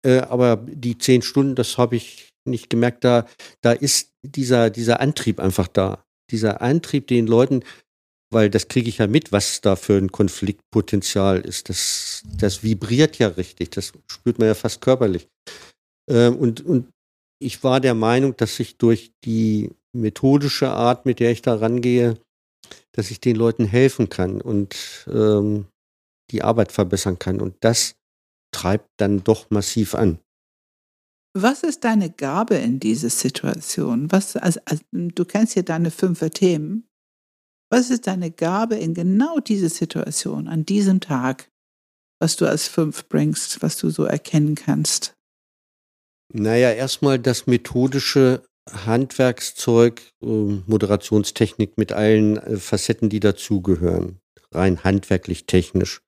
Äh, 0.04 0.20
aber 0.20 0.58
die 0.58 0.98
zehn 0.98 1.22
Stunden, 1.22 1.56
das 1.56 1.78
habe 1.78 1.96
ich 1.96 2.30
nicht 2.46 2.70
gemerkt. 2.70 3.04
Da, 3.04 3.28
da 3.62 3.72
ist 3.72 4.14
dieser, 4.24 4.70
dieser 4.70 5.00
Antrieb 5.00 5.40
einfach 5.40 5.68
da. 5.68 6.07
Dieser 6.32 6.62
Antrieb, 6.62 7.08
den 7.08 7.28
Leuten, 7.28 7.64
weil 8.32 8.50
das 8.50 8.68
kriege 8.68 8.90
ich 8.90 8.98
ja 8.98 9.08
mit, 9.08 9.32
was 9.32 9.62
da 9.62 9.76
für 9.76 9.98
ein 9.98 10.12
Konfliktpotenzial 10.12 11.40
ist. 11.40 11.70
Das, 11.70 12.24
das 12.38 12.64
vibriert 12.64 13.18
ja 13.20 13.30
richtig. 13.30 13.72
Das 13.72 13.94
spürt 14.08 14.40
man 14.40 14.50
ja 14.50 14.56
fast 14.56 14.82
körperlich. 14.82 15.28
Ähm, 16.10 16.36
und, 16.36 16.62
und 16.66 16.90
ich 17.40 17.64
war 17.64 17.80
der 17.80 17.94
Meinung, 17.94 18.36
dass 18.36 18.60
ich 18.60 18.78
durch 18.78 19.12
die 19.24 19.72
methodische 19.94 20.70
Art, 20.70 21.06
mit 21.06 21.20
der 21.20 21.32
ich 21.32 21.42
da 21.42 21.56
rangehe, 21.56 22.18
dass 22.92 23.12
ich 23.12 23.20
den 23.20 23.36
Leuten 23.36 23.66
helfen 23.66 24.10
kann 24.10 24.42
und 24.42 25.06
ähm, 25.08 25.68
die 26.32 26.44
Arbeit 26.44 26.72
verbessern 26.72 27.20
kann. 27.20 27.40
Und 27.40 27.56
das 27.62 27.96
treibt 28.52 28.90
dann 28.98 29.24
doch 29.24 29.50
massiv 29.50 29.96
an. 29.96 30.20
Was 31.40 31.62
ist 31.62 31.84
deine 31.84 32.10
Gabe 32.10 32.56
in 32.56 32.80
dieser 32.80 33.12
Situation? 33.12 34.12
Was, 34.12 34.36
also, 34.36 34.60
also, 34.66 34.84
du 34.92 35.24
kennst 35.24 35.56
ja 35.56 35.62
deine 35.62 35.92
fünf 35.92 36.20
Themen. 36.32 36.90
Was 37.70 37.92
ist 37.92 38.08
deine 38.08 38.32
Gabe 38.32 38.76
in 38.76 38.96
genau 38.96 39.40
dieser 39.40 39.70
Situation, 39.70 40.48
an 40.48 40.66
diesem 40.66 41.00
Tag, 41.00 41.52
was 42.20 42.38
du 42.38 42.48
als 42.48 42.68
fünf 42.68 43.08
bringst, 43.08 43.62
was 43.62 43.78
du 43.78 43.92
so 43.92 44.06
erkennen 44.06 44.56
kannst? 44.56 45.14
Naja, 46.34 46.72
erstmal 46.72 47.20
das 47.20 47.46
methodische 47.46 48.42
Handwerkszeug, 48.68 50.02
ähm, 50.24 50.64
Moderationstechnik 50.66 51.78
mit 51.78 51.92
allen 51.92 52.38
äh, 52.38 52.58
Facetten, 52.58 53.10
die 53.10 53.20
dazugehören, 53.20 54.20
rein 54.52 54.84
handwerklich 54.84 55.46
technisch. 55.46 56.02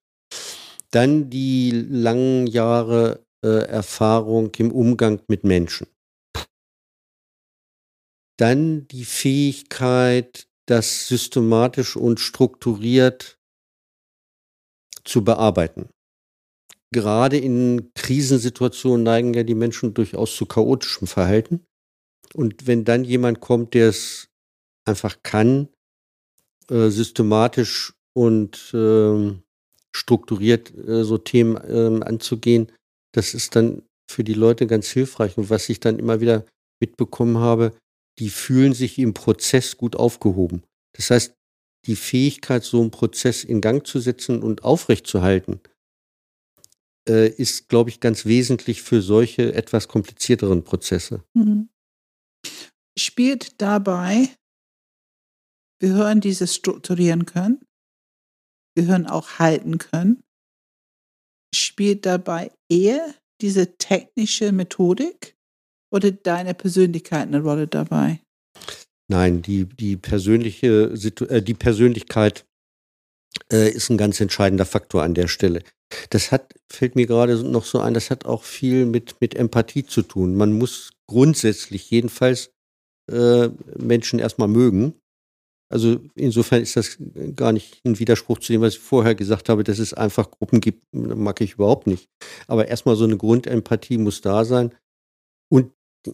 Dann 0.90 1.30
die 1.30 1.70
langen 1.70 2.48
Jahre 2.48 3.24
äh, 3.44 3.64
Erfahrung 3.66 4.52
im 4.56 4.70
Umgang 4.70 5.22
mit 5.28 5.44
Menschen. 5.44 5.86
Dann 8.38 8.86
die 8.88 9.04
Fähigkeit, 9.04 10.48
das 10.66 11.08
systematisch 11.08 11.96
und 11.96 12.20
strukturiert 12.20 13.38
zu 15.04 15.24
bearbeiten. 15.24 15.88
Gerade 16.92 17.38
in 17.38 17.92
Krisensituationen 17.94 19.04
neigen 19.04 19.34
ja 19.34 19.42
die 19.42 19.54
Menschen 19.54 19.94
durchaus 19.94 20.34
zu 20.36 20.46
chaotischem 20.46 21.06
Verhalten. 21.06 21.64
Und 22.34 22.66
wenn 22.66 22.84
dann 22.84 23.04
jemand 23.04 23.40
kommt, 23.40 23.74
der 23.74 23.88
es 23.88 24.28
einfach 24.84 25.22
kann, 25.22 25.68
äh, 26.68 26.88
systematisch 26.88 27.94
und 28.12 28.72
äh, 28.74 29.34
strukturiert 29.92 30.72
äh, 30.76 31.04
so 31.04 31.18
Themen 31.18 31.60
ähm, 31.68 32.02
anzugehen, 32.02 32.72
das 33.12 33.34
ist 33.34 33.56
dann 33.56 33.82
für 34.10 34.24
die 34.24 34.34
Leute 34.34 34.66
ganz 34.66 34.88
hilfreich. 34.88 35.36
Und 35.38 35.50
was 35.50 35.68
ich 35.68 35.80
dann 35.80 35.98
immer 35.98 36.20
wieder 36.20 36.44
mitbekommen 36.80 37.38
habe, 37.38 37.72
die 38.18 38.30
fühlen 38.30 38.74
sich 38.74 38.98
im 38.98 39.14
Prozess 39.14 39.76
gut 39.76 39.96
aufgehoben. 39.96 40.62
Das 40.96 41.10
heißt, 41.10 41.34
die 41.86 41.96
Fähigkeit, 41.96 42.64
so 42.64 42.80
einen 42.80 42.90
Prozess 42.90 43.44
in 43.44 43.60
Gang 43.60 43.86
zu 43.86 44.00
setzen 44.00 44.42
und 44.42 44.64
aufrechtzuerhalten, 44.64 45.60
äh, 47.08 47.28
ist, 47.28 47.68
glaube 47.68 47.90
ich, 47.90 48.00
ganz 48.00 48.26
wesentlich 48.26 48.82
für 48.82 49.00
solche 49.00 49.54
etwas 49.54 49.88
komplizierteren 49.88 50.64
Prozesse. 50.64 51.24
Mhm 51.34 51.70
spielt 53.00 53.60
dabei, 53.60 54.28
wir 55.80 55.90
hören 55.90 56.20
dieses 56.20 56.54
strukturieren 56.54 57.26
können, 57.26 57.64
wir 58.74 58.86
hören 58.86 59.06
auch 59.06 59.38
halten 59.38 59.78
können, 59.78 60.22
spielt 61.54 62.06
dabei 62.06 62.50
eher 62.70 63.14
diese 63.40 63.76
technische 63.76 64.52
Methodik 64.52 65.36
Oder 65.92 66.12
deine 66.12 66.54
Persönlichkeit 66.54 67.26
eine 67.26 67.42
Rolle 67.42 67.66
dabei? 67.66 68.20
Nein, 69.08 69.42
die, 69.42 69.64
die 69.64 69.96
persönliche 69.96 70.96
Situ 70.96 71.24
äh, 71.24 71.42
die 71.42 71.54
Persönlichkeit 71.54 72.46
äh, 73.52 73.70
ist 73.70 73.90
ein 73.90 73.98
ganz 73.98 74.20
entscheidender 74.20 74.66
Faktor 74.66 75.02
an 75.02 75.14
der 75.14 75.26
Stelle. 75.26 75.64
Das 76.10 76.30
hat, 76.30 76.54
fällt 76.70 76.94
mir 76.94 77.06
gerade 77.06 77.42
noch 77.42 77.64
so 77.64 77.80
ein, 77.80 77.94
das 77.94 78.10
hat 78.10 78.24
auch 78.24 78.44
viel 78.44 78.86
mit, 78.86 79.20
mit 79.20 79.34
Empathie 79.34 79.84
zu 79.84 80.02
tun. 80.02 80.36
Man 80.36 80.52
muss 80.52 80.92
grundsätzlich 81.08 81.90
jedenfalls 81.90 82.52
äh, 83.10 83.48
Menschen 83.76 84.20
erstmal 84.20 84.46
mögen. 84.46 84.99
Also 85.72 86.00
insofern 86.16 86.62
ist 86.62 86.76
das 86.76 86.98
gar 87.36 87.52
nicht 87.52 87.80
ein 87.84 87.98
Widerspruch 87.98 88.40
zu 88.40 88.52
dem, 88.52 88.60
was 88.60 88.74
ich 88.74 88.80
vorher 88.80 89.14
gesagt 89.14 89.48
habe, 89.48 89.62
dass 89.62 89.78
es 89.78 89.94
einfach 89.94 90.30
Gruppen 90.30 90.60
gibt, 90.60 90.84
mag 90.92 91.40
ich 91.40 91.54
überhaupt 91.54 91.86
nicht. 91.86 92.08
Aber 92.48 92.68
erstmal 92.68 92.96
so 92.96 93.04
eine 93.04 93.16
Grundempathie 93.16 93.98
muss 93.98 94.20
da 94.20 94.44
sein. 94.44 94.74
Und 95.48 95.72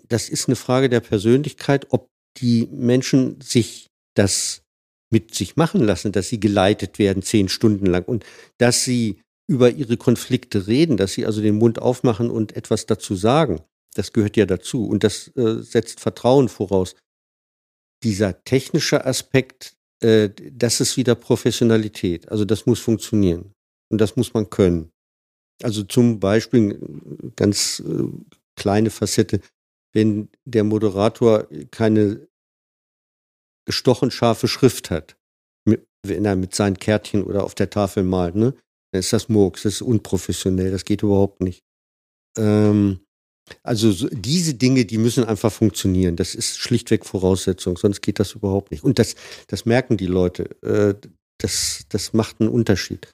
das 0.09 0.29
ist 0.29 0.49
eine 0.49 0.57
Frage 0.57 0.91
der 0.91 1.01
Persönlichkeit, 1.01 1.87
ob 1.91 2.09
die 2.39 2.69
Menschen 2.71 3.41
sich 3.41 3.89
das 4.15 4.63
mit 5.11 5.35
sich 5.35 5.57
machen 5.57 5.81
lassen, 5.81 6.13
dass 6.13 6.29
sie 6.29 6.41
geleitet 6.41 6.99
werden 6.99 7.23
zehn 7.23 7.49
Stunden 7.49 7.87
lang 7.87 8.05
und 8.05 8.25
dass 8.59 8.85
sie 8.85 9.21
über 9.49 9.71
ihre 9.71 9.97
Konflikte 9.97 10.67
reden, 10.67 10.97
dass 10.97 11.13
sie 11.13 11.25
also 11.25 11.41
den 11.41 11.57
Mund 11.57 11.81
aufmachen 11.81 12.31
und 12.31 12.57
etwas 12.57 12.87
dazu 12.87 13.15
sagen. 13.15 13.61
Das 13.95 14.13
gehört 14.13 14.37
ja 14.37 14.45
dazu 14.45 14.87
und 14.87 15.05
das 15.05 15.29
äh, 15.37 15.63
setzt 15.63 16.01
Vertrauen 16.01 16.49
voraus. 16.49 16.97
Dieser 18.07 18.45
technische 18.45 19.05
Aspekt, 19.05 19.77
äh, 20.01 20.31
das 20.53 20.81
ist 20.81 20.97
wieder 20.97 21.17
Professionalität. 21.17 22.29
Also 22.29 22.45
das 22.45 22.65
muss 22.67 22.79
funktionieren 22.79 23.53
und 23.91 24.01
das 24.01 24.15
muss 24.15 24.33
man 24.33 24.49
können. 24.49 24.93
Also 25.61 25.83
zum 25.83 26.21
Beispiel 26.21 26.79
ganz 27.35 27.81
äh, 27.81 28.05
kleine 28.55 28.91
Facette, 28.91 29.41
wenn 29.93 30.29
der 30.45 30.63
Moderator 30.63 31.49
keine 31.73 32.29
gestochen 33.67 34.13
scharfe 34.13 34.47
Schrift 34.47 34.91
hat, 34.91 35.17
wenn 35.65 36.25
er 36.25 36.37
mit 36.37 36.55
seinen 36.55 36.79
Kärtchen 36.79 37.25
oder 37.25 37.43
auf 37.43 37.57
der 37.57 37.71
Tafel 37.71 38.05
malt, 38.05 38.37
ne? 38.37 38.55
dann 38.93 39.01
ist 39.01 39.13
das 39.13 39.29
Murks, 39.29 39.65
das 39.65 39.75
ist 39.75 39.83
unprofessionell, 39.83 40.71
das 40.71 40.85
geht 40.85 41.03
überhaupt 41.03 41.41
nicht. 41.41 41.65
Ähm, 42.39 43.01
also 43.63 43.93
so, 43.93 44.09
diese 44.11 44.55
Dinge, 44.55 44.85
die 44.85 44.99
müssen 44.99 45.25
einfach 45.25 45.53
funktionieren. 45.53 46.17
Das 46.17 46.35
ist 46.35 46.59
schlichtweg 46.59 47.05
Voraussetzung, 47.07 47.77
sonst 47.77 48.01
geht 48.01 48.19
das 48.19 48.33
überhaupt 48.33 48.71
nicht. 48.71 48.85
Und 48.85 48.99
das, 48.99 49.15
das 49.47 49.65
merken 49.65 49.97
die 49.97 50.07
Leute. 50.07 50.51
Äh, 50.63 50.95
das, 51.39 51.85
das 51.89 52.13
macht 52.13 52.41
einen 52.41 52.49
Unterschied. 52.49 53.13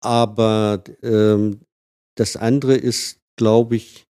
Aber 0.00 0.82
ähm, 1.02 1.60
das 2.14 2.36
andere 2.36 2.76
ist, 2.76 3.20
glaube 3.36 3.76
ich, 3.76 4.06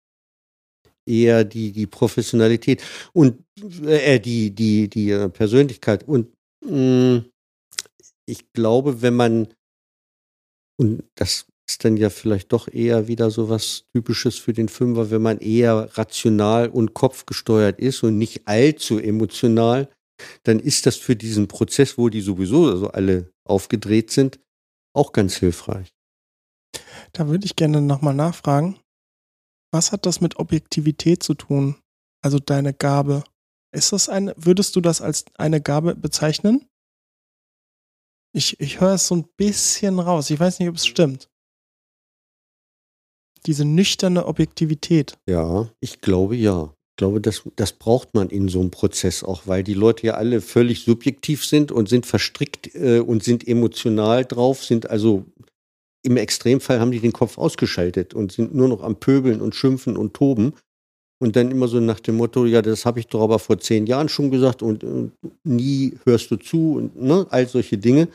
eher 1.08 1.44
die, 1.44 1.72
die 1.72 1.88
Professionalität 1.88 2.84
und 3.14 3.44
äh, 3.84 4.20
die, 4.20 4.52
die, 4.52 4.90
die 4.90 5.12
äh, 5.12 5.30
Persönlichkeit. 5.30 6.08
Und 6.08 6.34
mh, 6.66 7.18
mm, 7.18 7.26
ich 8.28 8.52
glaube, 8.54 9.02
wenn 9.04 9.16
man, 9.16 9.48
und 10.78 11.04
das 11.14 11.46
ist 11.68 11.84
dann 11.84 11.98
ja 11.98 12.10
vielleicht 12.10 12.54
doch 12.54 12.68
eher 12.68 13.08
wieder 13.08 13.32
so 13.32 13.50
was 13.50 13.86
Typisches 13.94 14.38
für 14.38 14.54
den 14.54 14.70
Fünfer, 14.70 15.10
wenn 15.10 15.22
man 15.22 15.40
eher 15.40 15.90
rational 15.98 16.70
und 16.70 16.94
kopfgesteuert 16.94 17.80
ist 17.80 18.04
und 18.04 18.18
nicht 18.18 18.48
allzu 18.48 19.00
emotional, 19.00 19.90
dann 20.44 20.60
ist 20.60 20.86
das 20.86 20.96
für 20.96 21.16
diesen 21.16 21.48
Prozess, 21.48 21.98
wo 21.98 22.10
die 22.10 22.22
sowieso 22.22 22.68
also 22.70 22.90
alle 22.90 23.32
aufgedreht 23.44 24.12
sind, 24.12 24.40
auch 24.94 25.12
ganz 25.12 25.38
hilfreich. 25.38 25.94
Da 27.14 27.28
würde 27.28 27.46
ich 27.46 27.56
gerne 27.56 27.82
nochmal 27.82 28.14
nachfragen. 28.14 28.80
Was 29.72 29.92
hat 29.92 30.06
das 30.06 30.22
mit 30.22 30.38
Objektivität 30.38 31.24
zu 31.24 31.34
tun? 31.34 31.76
Also 32.22 32.40
deine 32.40 32.74
Gabe. 32.74 33.24
Ist 33.74 33.92
das 33.92 34.08
eine, 34.08 34.34
würdest 34.38 34.76
du 34.76 34.82
das 34.82 35.02
als 35.02 35.26
eine 35.38 35.62
Gabe 35.62 35.96
bezeichnen? 35.96 36.68
Ich, 38.34 38.60
ich 38.60 38.80
höre 38.80 38.94
es 38.94 39.08
so 39.08 39.16
ein 39.16 39.28
bisschen 39.36 40.00
raus. 40.00 40.30
Ich 40.30 40.40
weiß 40.40 40.60
nicht, 40.60 40.70
ob 40.70 40.76
es 40.76 40.86
stimmt. 40.86 41.30
Diese 43.46 43.66
nüchterne 43.66 44.26
Objektivität. 44.26 45.18
Ja, 45.28 45.70
ich 45.80 46.02
glaube 46.02 46.36
ja. 46.36 46.74
Ich 46.94 46.98
glaube, 46.98 47.20
das, 47.20 47.44
das 47.58 47.74
braucht 47.74 48.14
man 48.14 48.30
in 48.30 48.48
so 48.48 48.62
einem 48.62 48.72
Prozess 48.72 49.22
auch, 49.22 49.48
weil 49.48 49.64
die 49.64 49.74
Leute 49.74 50.08
ja 50.08 50.14
alle 50.14 50.40
völlig 50.40 50.86
subjektiv 50.86 51.46
sind 51.46 51.74
und 51.74 51.90
sind 51.90 52.06
verstrickt 52.06 52.74
äh, 52.74 53.00
und 53.00 53.22
sind 53.22 53.46
emotional 53.46 54.24
drauf, 54.24 54.64
sind 54.64 54.90
also 54.90 55.26
im 56.06 56.18
Extremfall 56.18 56.80
haben 56.80 56.92
die 56.92 57.00
den 57.00 57.12
Kopf 57.12 57.38
ausgeschaltet 57.38 58.14
und 58.14 58.32
sind 58.32 58.54
nur 58.54 58.68
noch 58.68 58.82
am 58.82 58.96
Pöbeln 58.96 59.42
und 59.42 59.56
Schimpfen 59.56 59.98
und 59.98 60.14
Toben. 60.14 60.54
Und 61.20 61.36
dann 61.36 61.50
immer 61.50 61.68
so 61.68 61.80
nach 61.80 62.00
dem 62.00 62.18
Motto, 62.18 62.46
ja, 62.46 62.62
das 62.62 62.86
habe 62.86 63.00
ich 63.00 63.08
doch 63.08 63.22
aber 63.22 63.40
vor 63.40 63.58
zehn 63.58 63.88
Jahren 63.88 64.10
schon 64.10 64.32
gesagt 64.32 64.62
und, 64.62 64.84
und 64.84 65.14
nie 65.44 65.98
hörst 66.06 66.30
du 66.30 66.36
zu 66.36 66.76
und 66.76 67.02
ne, 67.02 67.26
all 67.30 67.48
solche 67.48 67.78
Dinge. 67.78 68.08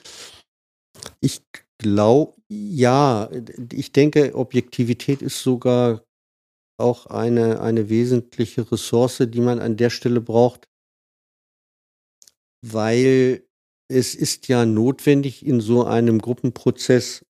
Ich 1.21 1.41
glaube, 1.81 2.35
ja, 2.49 3.31
ich 3.73 3.93
denke, 3.93 4.35
Objektivität 4.35 5.23
ist 5.23 5.43
sogar 5.43 6.05
auch 6.79 7.07
eine, 7.07 7.61
eine 7.61 7.89
wesentliche 7.89 8.71
Ressource, 8.71 9.23
die 9.27 9.41
man 9.41 9.59
an 9.59 9.77
der 9.77 9.91
Stelle 9.91 10.21
braucht, 10.21 10.69
weil 12.67 13.43
es 13.91 14.15
ist 14.15 14.49
ja 14.49 14.67
notwendig 14.67 15.45
in 15.45 15.61
so 15.61 15.85
einem 15.85 16.21
Gruppenprozess 16.21 17.25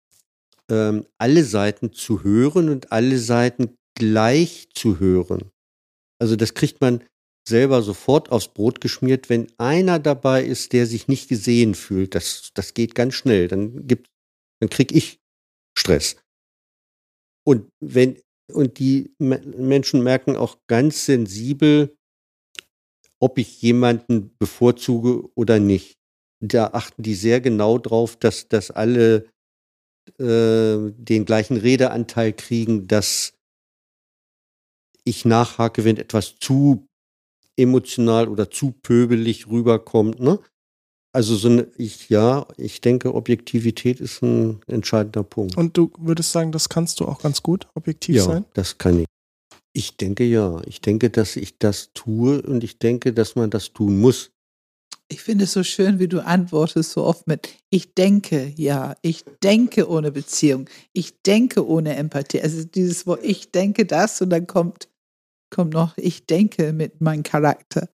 ähm, 0.71 1.07
alle 1.19 1.45
Seiten 1.45 1.93
zu 1.93 2.25
hören 2.25 2.69
und 2.69 2.91
alle 2.91 3.19
Seiten 3.19 3.77
gleich 3.95 4.69
zu 4.75 4.99
hören. 4.99 5.51
Also 6.21 6.37
das 6.37 6.55
kriegt 6.55 6.81
man 6.81 7.05
selber 7.49 7.83
sofort 7.83 8.31
aufs 8.31 8.49
Brot 8.49 8.81
geschmiert, 8.81 9.29
wenn 9.29 9.51
einer 9.59 9.99
dabei 9.99 10.45
ist, 10.45 10.73
der 10.73 10.87
sich 10.87 11.09
nicht 11.09 11.29
gesehen 11.29 11.75
fühlt. 11.75 12.15
Das, 12.15 12.51
das 12.55 12.75
geht 12.75 12.95
ganz 12.95 13.15
schnell. 13.15 13.49
Dann 13.49 13.87
gibt, 13.87 14.09
dann 14.61 14.71
krieg 14.71 14.93
ich 14.93 15.21
Stress. 15.77 16.17
Und 17.47 17.71
wenn, 17.81 18.21
und 18.53 18.79
die 18.79 19.15
Menschen 19.19 20.03
merken 20.03 20.37
auch 20.37 20.59
ganz 20.67 21.07
sensibel, 21.07 21.97
ob 23.21 23.39
ich 23.39 23.63
jemanden 23.63 24.37
bevorzuge 24.39 25.29
oder 25.35 25.59
nicht. 25.59 25.99
Da 26.41 26.69
achten 26.69 27.03
die 27.03 27.15
sehr 27.15 27.41
genau 27.41 27.79
drauf, 27.79 28.17
dass, 28.17 28.49
dass 28.49 28.71
alle 28.71 29.29
äh, 30.19 30.93
den 30.93 31.25
gleichen 31.25 31.57
Redeanteil 31.57 32.33
kriegen, 32.33 32.87
dass 32.87 33.35
ich 35.05 35.25
nachhake, 35.25 35.85
wenn 35.85 35.97
etwas 35.97 36.37
zu 36.39 36.87
emotional 37.57 38.29
oder 38.29 38.51
zu 38.51 38.73
pöbelig 38.73 39.49
rüberkommt. 39.49 40.21
Ne? 40.21 40.39
Also 41.19 41.35
so 41.35 41.49
eine, 41.49 41.67
ich, 41.77 42.11
ja, 42.11 42.47
ich 42.57 42.81
denke, 42.81 43.13
Objektivität 43.13 43.99
ist 43.99 44.23
ein 44.23 44.61
entscheidender 44.69 45.25
Punkt. 45.25 45.57
Und 45.57 45.77
du 45.77 45.91
würdest 45.99 46.31
sagen, 46.31 46.53
das 46.53 46.69
kannst 46.69 47.01
du 47.01 47.07
auch 47.07 47.21
ganz 47.21 47.43
gut, 47.43 47.67
objektiv 47.75 48.15
ja, 48.15 48.23
sein? 48.23 48.45
Das 48.55 48.79
kann 48.79 49.01
ich. 49.01 49.07
Ich 49.73 49.97
denke 49.97 50.23
ja. 50.23 50.63
Ich 50.67 50.81
denke, 50.81 51.11
dass 51.11 51.35
ich 51.35 51.59
das 51.59 51.91
tue 51.93 52.41
und 52.43 52.63
ich 52.63 52.79
denke, 52.79 53.13
dass 53.13 53.35
man 53.35 53.51
das 53.51 53.73
tun 53.73 54.01
muss. 54.01 54.31
Ich 55.09 55.21
finde 55.21 55.43
es 55.47 55.55
so 55.55 55.65
schön, 55.65 55.99
wie 55.99 56.07
du 56.07 56.25
antwortest 56.25 56.93
so 56.93 57.03
oft 57.03 57.27
mit 57.27 57.49
ich 57.69 57.95
denke, 57.95 58.53
ja, 58.55 58.95
ich 59.03 59.25
denke 59.43 59.91
ohne 59.91 60.13
Beziehung, 60.13 60.71
ich 60.93 61.21
denke 61.23 61.67
ohne 61.67 61.97
Empathie. 61.97 62.43
Also 62.43 62.63
dieses 62.63 63.09
Wort 63.09 63.25
ich 63.25 63.51
denke 63.51 63.87
das 63.87 64.21
und 64.21 64.31
dann 64.31 64.47
kommt 64.47 64.89
kommt 65.51 65.73
noch 65.75 65.99
ich 65.99 66.27
denke 66.27 66.73
mit 66.73 67.01
meinem 67.01 67.25
Charakter. 67.25 67.89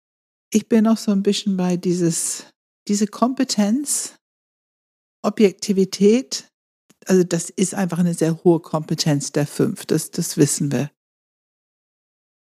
Ich 0.52 0.68
bin 0.68 0.88
auch 0.88 0.98
so 0.98 1.12
ein 1.12 1.24
bisschen 1.24 1.56
bei 1.56 1.78
dieses 1.78 2.48
diese 2.88 3.08
Kompetenz, 3.08 4.16
Objektivität, 5.24 6.50
also 7.06 7.24
das 7.24 7.50
ist 7.50 7.76
einfach 7.76 8.00
eine 8.00 8.14
sehr 8.14 8.44
hohe 8.44 8.60
Kompetenz 8.60 9.32
der 9.32 9.48
fünf, 9.48 9.86
das, 9.86 10.12
das 10.12 10.38
wissen 10.38 10.72
wir. 10.72 10.92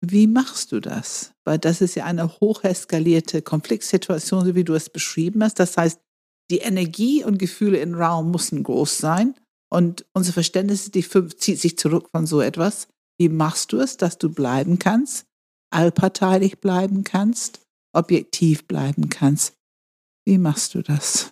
Wie 0.02 0.28
machst 0.28 0.71
du 0.71 0.80
das? 0.80 1.34
Weil 1.43 1.58
das 1.58 1.82
ist 1.82 1.95
ja 1.95 2.06
eine 2.06 2.39
hocheskalierte 2.39 3.41
Konfliktsituation, 3.41 4.45
so 4.45 4.56
wie 4.56 4.63
du 4.63 4.76
es 4.76 4.89
beschrieben 4.89 5.43
hast. 5.43 5.60
Das 5.60 5.76
heißt, 5.76 6.00
die 6.52 6.60
Energie 6.60 7.23
und 7.23 7.39
Gefühle 7.39 7.80
im 7.80 7.95
Raum 7.95 8.32
müssen 8.32 8.63
groß 8.63 8.97
sein 9.00 9.36
und 9.69 10.06
unser 10.13 10.34
Verständnis, 10.34 10.91
die 10.91 11.04
fünf, 11.04 11.36
zieht 11.38 11.60
sich 11.60 11.78
zurück 11.78 12.10
von 12.12 12.28
so 12.28 12.41
etwas. 12.41 12.88
Wie 13.19 13.30
machst 13.30 13.73
du 13.73 13.80
es, 13.80 13.97
dass 13.97 14.17
du 14.17 14.30
bleiben 14.30 14.78
kannst, 14.78 15.26
allparteilich 15.71 16.60
bleiben 16.60 17.04
kannst, 17.04 17.62
objektiv 17.93 18.67
bleiben 18.67 19.10
kannst? 19.10 19.57
Wie 20.28 20.38
machst 20.38 20.76
du 20.76 20.82
das? 20.82 21.32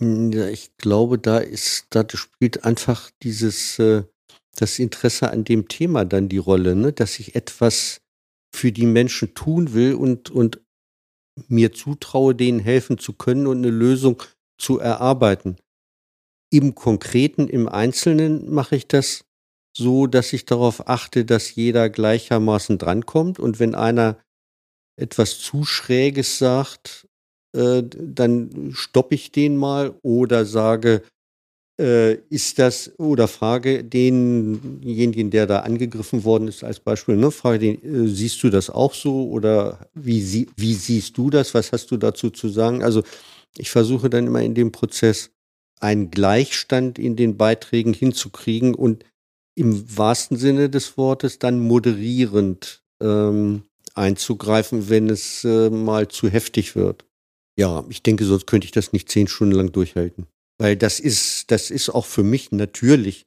Ja, 0.00 0.48
ich 0.48 0.76
glaube, 0.76 1.18
da 1.18 1.38
ist, 1.38 1.86
da 1.88 2.04
spielt 2.12 2.62
einfach 2.62 3.10
dieses 3.22 3.78
äh, 3.78 4.02
das 4.54 4.78
Interesse 4.78 5.30
an 5.30 5.44
dem 5.44 5.66
Thema 5.66 6.04
dann 6.04 6.28
die 6.28 6.36
Rolle, 6.36 6.76
ne? 6.76 6.92
dass 6.92 7.18
ich 7.18 7.36
etwas 7.36 8.02
für 8.54 8.70
die 8.70 8.84
Menschen 8.84 9.32
tun 9.32 9.72
will 9.72 9.94
und, 9.94 10.28
und 10.28 10.60
mir 11.48 11.72
zutraue, 11.72 12.34
denen 12.34 12.60
helfen 12.60 12.98
zu 12.98 13.14
können 13.14 13.46
und 13.46 13.58
eine 13.58 13.70
Lösung 13.70 14.22
zu 14.58 14.78
erarbeiten. 14.78 15.56
Im 16.52 16.74
Konkreten, 16.74 17.48
im 17.48 17.66
Einzelnen 17.66 18.52
mache 18.52 18.76
ich 18.76 18.88
das 18.88 19.24
so, 19.74 20.06
dass 20.06 20.34
ich 20.34 20.44
darauf 20.44 20.86
achte, 20.86 21.24
dass 21.24 21.54
jeder 21.54 21.88
gleichermaßen 21.88 22.76
drankommt. 22.76 23.38
Und 23.38 23.58
wenn 23.58 23.74
einer 23.74 24.18
etwas 24.98 25.38
zu 25.38 25.64
Schräges 25.64 26.36
sagt, 26.36 27.06
äh, 27.52 27.82
dann 27.82 28.72
stoppe 28.74 29.14
ich 29.14 29.32
den 29.32 29.56
mal 29.56 29.94
oder 30.02 30.44
sage, 30.44 31.02
äh, 31.80 32.16
ist 32.28 32.58
das, 32.58 32.92
oder 32.98 33.26
frage 33.26 33.82
denjenigen, 33.82 35.30
der 35.30 35.46
da 35.46 35.60
angegriffen 35.60 36.24
worden 36.24 36.46
ist, 36.46 36.62
als 36.62 36.78
Beispiel, 36.78 37.16
ne, 37.16 37.30
frage 37.30 37.58
den, 37.58 37.82
äh, 37.82 38.08
siehst 38.08 38.42
du 38.42 38.50
das 38.50 38.68
auch 38.68 38.92
so 38.92 39.30
oder 39.30 39.88
wie, 39.94 40.20
sie, 40.20 40.48
wie 40.56 40.74
siehst 40.74 41.16
du 41.16 41.30
das? 41.30 41.54
Was 41.54 41.72
hast 41.72 41.90
du 41.90 41.96
dazu 41.96 42.30
zu 42.30 42.48
sagen? 42.50 42.82
Also 42.82 43.02
ich 43.56 43.70
versuche 43.70 44.10
dann 44.10 44.26
immer 44.26 44.42
in 44.42 44.54
dem 44.54 44.72
Prozess 44.72 45.30
einen 45.80 46.10
Gleichstand 46.10 46.98
in 46.98 47.16
den 47.16 47.38
Beiträgen 47.38 47.94
hinzukriegen 47.94 48.74
und 48.74 49.04
im 49.54 49.96
wahrsten 49.96 50.36
Sinne 50.36 50.68
des 50.68 50.98
Wortes 50.98 51.38
dann 51.38 51.60
moderierend 51.60 52.82
ähm, 53.00 53.62
einzugreifen, 53.94 54.88
wenn 54.88 55.08
es 55.08 55.44
äh, 55.44 55.70
mal 55.70 56.08
zu 56.08 56.28
heftig 56.28 56.76
wird. 56.76 57.04
Ja, 57.58 57.84
ich 57.88 58.02
denke, 58.02 58.24
sonst 58.24 58.46
könnte 58.46 58.64
ich 58.64 58.72
das 58.72 58.92
nicht 58.92 59.10
zehn 59.10 59.26
Stunden 59.28 59.54
lang 59.54 59.72
durchhalten. 59.72 60.26
Weil 60.58 60.76
das 60.76 61.00
ist, 61.00 61.50
das 61.50 61.70
ist 61.70 61.90
auch 61.90 62.06
für 62.06 62.22
mich 62.22 62.52
natürlich 62.52 63.24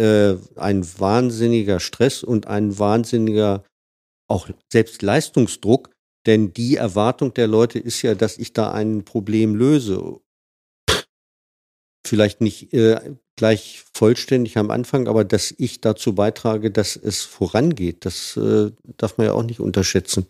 äh, 0.00 0.36
ein 0.56 0.84
wahnsinniger 0.98 1.80
Stress 1.80 2.22
und 2.22 2.46
ein 2.46 2.78
wahnsinniger 2.78 3.64
auch 4.28 4.48
selbst 4.72 5.02
Leistungsdruck, 5.02 5.90
denn 6.26 6.52
die 6.52 6.76
Erwartung 6.76 7.32
der 7.34 7.46
Leute 7.46 7.78
ist 7.78 8.02
ja, 8.02 8.14
dass 8.14 8.38
ich 8.38 8.52
da 8.52 8.72
ein 8.72 9.04
Problem 9.04 9.54
löse. 9.54 10.20
Vielleicht 12.06 12.40
nicht 12.40 12.72
äh, 12.72 13.16
gleich 13.36 13.84
vollständig 13.94 14.58
am 14.58 14.70
Anfang, 14.70 15.08
aber 15.08 15.24
dass 15.24 15.54
ich 15.56 15.80
dazu 15.80 16.14
beitrage, 16.14 16.70
dass 16.70 16.96
es 16.96 17.22
vorangeht, 17.22 18.04
das 18.04 18.36
äh, 18.36 18.72
darf 18.96 19.18
man 19.18 19.26
ja 19.26 19.32
auch 19.32 19.42
nicht 19.42 19.60
unterschätzen. 19.60 20.26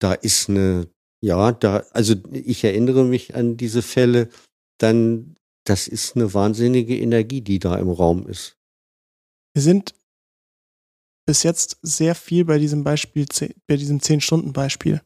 Da 0.00 0.12
ist 0.14 0.48
eine, 0.48 0.88
ja, 1.22 1.52
da, 1.52 1.84
also 1.92 2.14
ich 2.32 2.64
erinnere 2.64 3.04
mich 3.04 3.34
an 3.34 3.56
diese 3.56 3.82
Fälle, 3.82 4.28
dann 4.78 5.36
das 5.64 5.86
ist 5.86 6.16
eine 6.16 6.34
wahnsinnige 6.34 6.98
Energie, 6.98 7.40
die 7.40 7.60
da 7.60 7.76
im 7.76 7.88
Raum 7.88 8.26
ist. 8.26 8.56
Wir 9.54 9.62
sind 9.62 9.94
bis 11.24 11.44
jetzt 11.44 11.78
sehr 11.82 12.14
viel 12.16 12.44
bei 12.44 12.58
diesem 12.58 12.82
Beispiel, 12.82 13.26
bei 13.68 13.76
diesem 13.76 14.00
10-Stunden-Beispiel. 14.00 15.00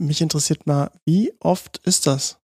Mich 0.00 0.20
interessiert 0.20 0.66
mal, 0.66 0.92
wie 1.04 1.32
oft 1.40 1.78
ist 1.78 2.06
das? 2.06 2.38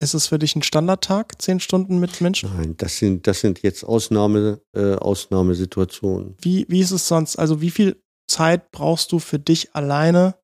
Ist 0.00 0.14
es 0.14 0.26
für 0.26 0.38
dich 0.38 0.54
ein 0.54 0.62
Standardtag, 0.62 1.40
10 1.40 1.60
Stunden 1.60 1.98
mit 1.98 2.20
Menschen? 2.20 2.54
Nein, 2.54 2.76
das 2.76 2.98
sind, 2.98 3.26
das 3.26 3.40
sind 3.40 3.62
jetzt 3.62 3.82
Ausnahme, 3.82 4.60
äh, 4.74 4.94
Ausnahmesituationen. 4.94 6.36
Wie, 6.40 6.66
wie 6.68 6.80
ist 6.80 6.90
es 6.90 7.08
sonst? 7.08 7.36
Also 7.36 7.60
wie 7.62 7.70
viel 7.70 8.00
Zeit 8.28 8.70
brauchst 8.70 9.10
du 9.12 9.18
für 9.18 9.38
dich 9.38 9.74
alleine, 9.74 10.38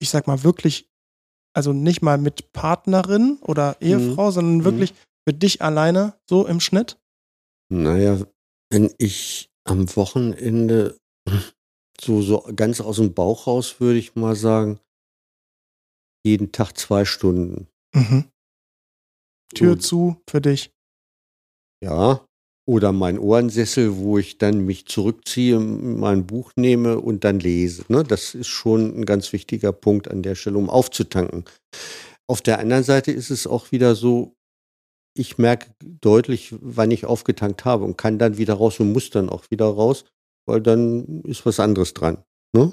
ich 0.00 0.10
sag 0.10 0.26
mal 0.26 0.42
wirklich 0.44 0.88
also 1.54 1.72
nicht 1.72 2.02
mal 2.02 2.18
mit 2.18 2.52
Partnerin 2.52 3.38
oder 3.40 3.80
Ehefrau, 3.80 4.26
mhm. 4.26 4.32
sondern 4.32 4.56
mhm. 4.58 4.64
wirklich 4.64 4.92
mhm. 4.92 4.96
für 5.28 5.34
dich 5.34 5.62
alleine 5.62 6.18
so 6.28 6.46
im 6.46 6.60
Schnitt? 6.60 6.98
Naja, 7.72 8.26
wenn 8.70 8.92
ich 8.98 9.50
am 9.64 9.94
Wochenende 9.96 10.98
so, 12.00 12.22
so 12.22 12.46
ganz 12.54 12.80
aus 12.80 12.96
dem 12.96 13.14
Bauch 13.14 13.46
raus, 13.46 13.80
würde 13.80 13.98
ich 13.98 14.14
mal 14.16 14.36
sagen, 14.36 14.80
jeden 16.26 16.52
Tag 16.52 16.76
zwei 16.76 17.04
Stunden. 17.04 17.68
Mhm. 17.94 18.30
Tür 19.54 19.72
Und, 19.72 19.82
zu 19.82 20.16
für 20.28 20.40
dich. 20.40 20.72
Ja, 21.82 22.26
oder 22.66 22.92
mein 22.92 23.18
Ohrensessel, 23.18 23.96
wo 23.96 24.18
ich 24.18 24.38
dann 24.38 24.64
mich 24.64 24.86
zurückziehe, 24.86 25.58
mein 25.58 26.26
Buch 26.26 26.52
nehme 26.56 26.98
und 26.98 27.24
dann 27.24 27.38
lese. 27.40 27.84
Ne? 27.88 28.04
Das 28.04 28.34
ist 28.34 28.48
schon 28.48 28.98
ein 28.98 29.04
ganz 29.04 29.32
wichtiger 29.32 29.72
Punkt 29.72 30.08
an 30.08 30.22
der 30.22 30.34
Stelle, 30.34 30.56
um 30.56 30.70
aufzutanken. 30.70 31.44
Auf 32.26 32.40
der 32.40 32.58
anderen 32.58 32.84
Seite 32.84 33.12
ist 33.12 33.30
es 33.30 33.46
auch 33.46 33.70
wieder 33.70 33.94
so, 33.94 34.34
ich 35.16 35.38
merke 35.38 35.74
deutlich, 35.78 36.54
wann 36.60 36.90
ich 36.90 37.04
aufgetankt 37.04 37.64
habe 37.64 37.84
und 37.84 37.98
kann 37.98 38.18
dann 38.18 38.38
wieder 38.38 38.54
raus 38.54 38.80
und 38.80 38.92
muss 38.92 39.10
dann 39.10 39.28
auch 39.28 39.50
wieder 39.50 39.66
raus, 39.66 40.04
weil 40.46 40.60
dann 40.60 41.22
ist 41.22 41.44
was 41.46 41.60
anderes 41.60 41.92
dran. 41.92 42.24
Ne? 42.54 42.72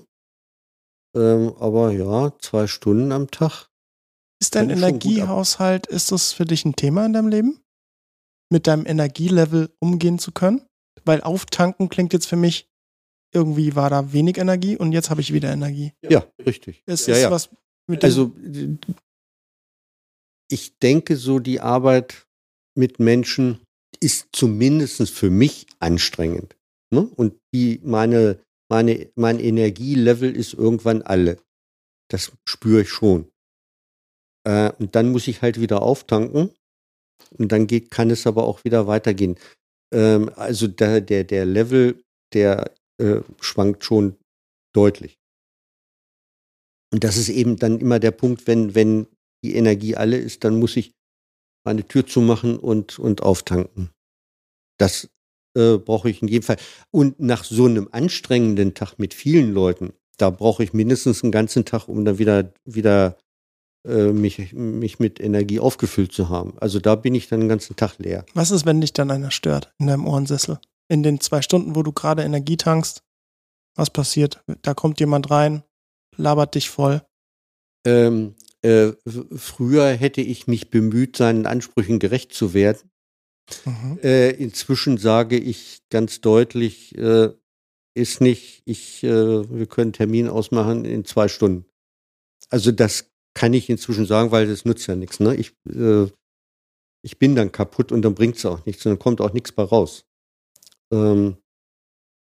Ähm, 1.15 1.53
aber 1.59 1.91
ja, 1.91 2.33
zwei 2.39 2.67
Stunden 2.67 3.11
am 3.11 3.29
Tag. 3.29 3.67
Ist 4.41 4.55
dein 4.55 4.69
Energiehaushalt, 4.69 5.85
ist 5.85 6.11
das 6.11 6.33
für 6.33 6.45
dich 6.45 6.65
ein 6.65 6.75
Thema 6.75 7.05
in 7.05 7.13
deinem 7.13 7.27
Leben? 7.27 7.61
Mit 8.51 8.67
deinem 8.67 8.85
Energielevel 8.85 9.69
umgehen 9.79 10.19
zu 10.19 10.31
können? 10.31 10.61
Weil 11.05 11.21
auftanken 11.21 11.89
klingt 11.89 12.13
jetzt 12.13 12.27
für 12.27 12.35
mich, 12.35 12.67
irgendwie 13.33 13.75
war 13.75 13.89
da 13.89 14.13
wenig 14.13 14.37
Energie 14.37 14.77
und 14.77 14.91
jetzt 14.91 15.09
habe 15.09 15.21
ich 15.21 15.33
wieder 15.33 15.51
Energie. 15.51 15.93
Ja, 16.07 16.25
richtig. 16.45 16.83
Es 16.85 17.05
ja, 17.05 17.15
ist 17.15 17.21
ja. 17.21 17.31
was 17.31 17.49
mit 17.87 18.03
Also 18.03 18.35
ich 20.49 20.77
denke 20.79 21.15
so, 21.15 21.39
die 21.39 21.61
Arbeit 21.61 22.27
mit 22.75 22.99
Menschen 22.99 23.61
ist 23.99 24.29
zumindest 24.33 25.09
für 25.09 25.29
mich 25.29 25.67
anstrengend. 25.79 26.57
Ne? 26.93 27.09
Und 27.15 27.39
die, 27.53 27.79
meine, 27.83 28.39
meine, 28.69 29.11
mein 29.15 29.39
Energielevel 29.39 30.35
ist 30.35 30.53
irgendwann 30.53 31.01
alle. 31.01 31.37
Das 32.09 32.31
spüre 32.45 32.81
ich 32.81 32.89
schon. 32.89 33.31
Äh, 34.43 34.71
und 34.79 34.95
dann 34.95 35.11
muss 35.11 35.27
ich 35.27 35.41
halt 35.41 35.59
wieder 35.59 35.81
auftanken. 35.81 36.51
Und 37.37 37.51
dann 37.51 37.67
geht, 37.67 37.91
kann 37.91 38.09
es 38.09 38.27
aber 38.27 38.43
auch 38.43 38.63
wieder 38.63 38.87
weitergehen. 38.87 39.37
Ähm, 39.93 40.31
also 40.35 40.67
der, 40.67 41.01
der, 41.01 41.23
der 41.23 41.45
Level, 41.45 42.03
der 42.33 42.71
äh, 42.99 43.21
schwankt 43.39 43.83
schon 43.83 44.17
deutlich. 44.73 45.17
Und 46.93 47.03
das 47.03 47.17
ist 47.17 47.29
eben 47.29 47.57
dann 47.57 47.79
immer 47.79 47.99
der 47.99 48.11
Punkt, 48.11 48.47
wenn, 48.47 48.75
wenn 48.75 49.07
die 49.43 49.55
Energie 49.55 49.95
alle 49.95 50.17
ist, 50.17 50.43
dann 50.43 50.59
muss 50.59 50.75
ich 50.77 50.93
meine 51.65 51.87
Tür 51.87 52.05
zumachen 52.05 52.57
und, 52.57 52.99
und 52.99 53.23
auftanken. 53.23 53.91
Das 54.77 55.09
äh, 55.55 55.77
brauche 55.77 56.09
ich 56.09 56.21
in 56.21 56.27
jedem 56.27 56.43
Fall. 56.43 56.57
Und 56.91 57.19
nach 57.19 57.43
so 57.43 57.65
einem 57.65 57.87
anstrengenden 57.91 58.73
Tag 58.73 58.97
mit 58.97 59.13
vielen 59.13 59.53
Leuten, 59.53 59.93
da 60.17 60.29
brauche 60.29 60.63
ich 60.63 60.73
mindestens 60.73 61.23
einen 61.23 61.31
ganzen 61.31 61.65
Tag, 61.65 61.87
um 61.87 62.05
dann 62.05 62.19
wieder, 62.19 62.53
wieder 62.65 63.17
mich, 63.83 64.53
mich 64.53 64.99
mit 64.99 65.19
Energie 65.19 65.59
aufgefüllt 65.59 66.11
zu 66.11 66.29
haben. 66.29 66.53
Also 66.59 66.79
da 66.79 66.95
bin 66.95 67.15
ich 67.15 67.27
dann 67.27 67.39
den 67.39 67.49
ganzen 67.49 67.75
Tag 67.75 67.97
leer. 67.97 68.25
Was 68.35 68.51
ist, 68.51 68.65
wenn 68.65 68.79
dich 68.79 68.93
dann 68.93 69.09
einer 69.09 69.31
stört 69.31 69.73
in 69.79 69.87
deinem 69.87 70.05
Ohrensessel? 70.05 70.59
In 70.87 71.03
den 71.03 71.19
zwei 71.19 71.41
Stunden, 71.41 71.75
wo 71.75 71.81
du 71.81 71.91
gerade 71.91 72.21
Energie 72.21 72.57
tankst, 72.57 73.03
was 73.75 73.89
passiert? 73.89 74.43
Da 74.61 74.73
kommt 74.73 74.99
jemand 74.99 75.31
rein, 75.31 75.63
labert 76.17 76.55
dich 76.55 76.69
voll. 76.69 77.01
Ähm, 77.85 78.35
äh, 78.61 78.91
früher 79.35 79.87
hätte 79.87 80.21
ich 80.21 80.47
mich 80.47 80.69
bemüht, 80.69 81.17
seinen 81.17 81.45
Ansprüchen 81.45 81.99
gerecht 81.99 82.33
zu 82.33 82.53
werden. 82.53 82.91
Mhm. 83.65 83.99
Äh, 84.03 84.31
inzwischen 84.31 84.97
sage 84.97 85.37
ich 85.37 85.81
ganz 85.89 86.21
deutlich, 86.21 86.97
äh, 86.97 87.29
ist 87.93 88.21
nicht, 88.21 88.61
ich, 88.65 89.03
äh, 89.03 89.09
wir 89.49 89.65
können 89.65 89.93
Termin 89.93 90.29
ausmachen 90.29 90.85
in 90.85 91.05
zwei 91.05 91.27
Stunden. 91.27 91.65
Also 92.49 92.71
das 92.71 93.10
kann 93.33 93.53
ich 93.53 93.69
inzwischen 93.69 94.05
sagen, 94.05 94.31
weil 94.31 94.47
das 94.47 94.65
nützt 94.65 94.87
ja 94.87 94.95
nichts. 94.95 95.19
Ne? 95.19 95.35
Ich, 95.35 95.53
äh, 95.67 96.07
ich 97.03 97.17
bin 97.17 97.35
dann 97.35 97.51
kaputt 97.51 97.91
und 97.91 98.01
dann 98.01 98.15
bringt 98.15 98.37
es 98.37 98.45
auch 98.45 98.65
nichts 98.65 98.85
und 98.85 98.91
dann 98.91 98.99
kommt 98.99 99.21
auch 99.21 99.33
nichts 99.33 99.51
bei 99.51 99.63
raus. 99.63 100.05
Ähm, 100.91 101.37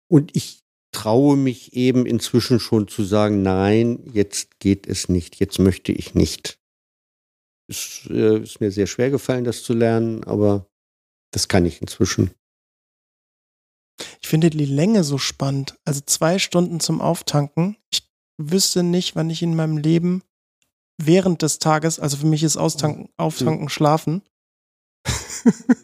und 0.09 0.35
ich 0.37 0.62
traue 0.92 1.37
mich 1.37 1.75
eben 1.75 2.07
inzwischen 2.07 2.59
schon 2.59 2.88
zu 2.88 3.05
sagen, 3.05 3.42
nein, 3.42 4.11
jetzt 4.12 4.59
geht 4.59 4.87
es 4.87 5.09
nicht, 5.09 5.37
jetzt 5.37 5.59
möchte 5.59 5.92
ich 5.92 6.14
nicht. 6.14 6.59
Es 7.68 8.09
äh, 8.11 8.42
ist 8.42 8.61
mir 8.61 8.70
sehr 8.70 8.87
schwer 8.87 9.11
gefallen, 9.11 9.44
das 9.44 9.63
zu 9.63 9.75
lernen, 9.75 10.25
aber 10.25 10.69
das 11.33 11.46
kann 11.46 11.67
ich 11.67 11.81
inzwischen. 11.81 12.33
Ich 14.21 14.29
finde 14.29 14.50
die 14.50 14.65
Länge 14.65 15.04
so 15.04 15.19
spannend. 15.19 15.79
Also 15.85 16.00
zwei 16.04 16.38
Stunden 16.38 16.81
zum 16.81 17.00
Auftanken. 17.00 17.77
Ich 17.92 18.11
wüsste 18.38 18.83
nicht, 18.83 19.15
wann 19.15 19.31
ich 19.31 19.42
in 19.42 19.54
meinem 19.54 19.77
Leben 19.77 20.23
während 21.07 21.42
des 21.42 21.59
Tages, 21.59 21.98
also 21.98 22.17
für 22.17 22.27
mich 22.27 22.42
ist 22.42 22.57
Austanken, 22.57 23.09
Auftanken, 23.17 23.69
Schlafen. 23.69 24.23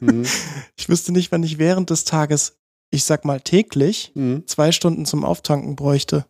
mhm. 0.00 0.26
Ich 0.76 0.88
wüsste 0.88 1.12
nicht, 1.12 1.32
wann 1.32 1.42
ich 1.42 1.58
während 1.58 1.90
des 1.90 2.04
Tages, 2.04 2.58
ich 2.90 3.04
sag 3.04 3.24
mal 3.24 3.40
täglich, 3.40 4.12
mhm. 4.14 4.46
zwei 4.46 4.72
Stunden 4.72 5.06
zum 5.06 5.24
Auftanken 5.24 5.74
bräuchte. 5.76 6.26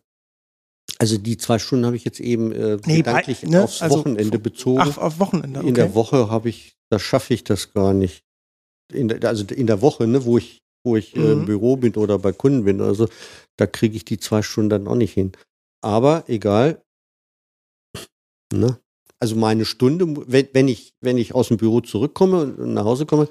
Also 0.99 1.17
die 1.17 1.37
zwei 1.37 1.59
Stunden 1.59 1.85
habe 1.85 1.95
ich 1.95 2.05
jetzt 2.05 2.19
eben 2.19 2.51
äh, 2.51 2.77
nee, 2.85 2.97
gedanklich 2.97 3.41
bei, 3.41 3.49
ne? 3.49 3.63
aufs 3.63 3.81
also, 3.81 3.99
Wochenende 3.99 4.39
bezogen. 4.39 4.79
Ach, 4.81 4.97
auf 4.97 5.19
Wochenende. 5.19 5.59
Okay. 5.59 5.67
In 5.67 5.75
der 5.75 5.93
Woche 5.93 6.29
habe 6.29 6.49
ich, 6.49 6.75
da 6.89 6.97
schaffe 6.97 7.33
ich 7.33 7.43
das 7.43 7.73
gar 7.73 7.93
nicht. 7.93 8.23
In 8.91 9.09
der, 9.09 9.23
also 9.25 9.43
in 9.53 9.67
der 9.67 9.81
Woche, 9.81 10.07
ne, 10.07 10.25
wo 10.25 10.37
ich, 10.37 10.61
wo 10.83 10.95
ich 10.95 11.15
mhm. 11.15 11.21
äh, 11.21 11.31
im 11.33 11.39
mhm. 11.39 11.45
Büro 11.45 11.75
bin 11.75 11.93
oder 11.95 12.17
bei 12.17 12.31
Kunden 12.31 12.63
bin, 12.63 12.81
also 12.81 13.07
da 13.57 13.67
kriege 13.67 13.95
ich 13.95 14.05
die 14.05 14.17
zwei 14.17 14.41
Stunden 14.41 14.69
dann 14.69 14.87
auch 14.87 14.95
nicht 14.95 15.13
hin. 15.13 15.33
Aber 15.83 16.23
egal, 16.27 16.81
Ne? 18.53 18.79
Also 19.19 19.35
meine 19.35 19.65
Stunde, 19.65 20.23
wenn, 20.27 20.47
wenn, 20.53 20.67
ich, 20.67 20.93
wenn 21.01 21.17
ich 21.17 21.33
aus 21.33 21.47
dem 21.47 21.57
Büro 21.57 21.81
zurückkomme 21.81 22.53
und 22.53 22.73
nach 22.73 22.85
Hause 22.85 23.05
komme, 23.05 23.27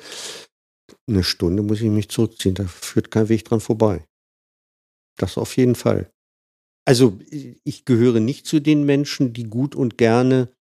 eine 1.09 1.23
Stunde 1.23 1.63
muss 1.63 1.81
ich 1.81 1.91
mich 1.91 2.09
zurückziehen. 2.09 2.55
Da 2.55 2.65
führt 2.65 3.11
kein 3.11 3.29
Weg 3.29 3.45
dran 3.45 3.61
vorbei. 3.61 4.05
Das 5.17 5.39
auf 5.39 5.57
jeden 5.57 5.75
Fall. 5.75 6.11
Also 6.85 7.19
ich 7.65 7.85
gehöre 7.85 8.21
nicht 8.21 8.47
zu 8.47 8.61
den 8.61 8.85
Menschen, 8.85 9.33
die 9.33 9.45
gut 9.45 9.75
und 9.75 9.99
gerne 9.99 10.53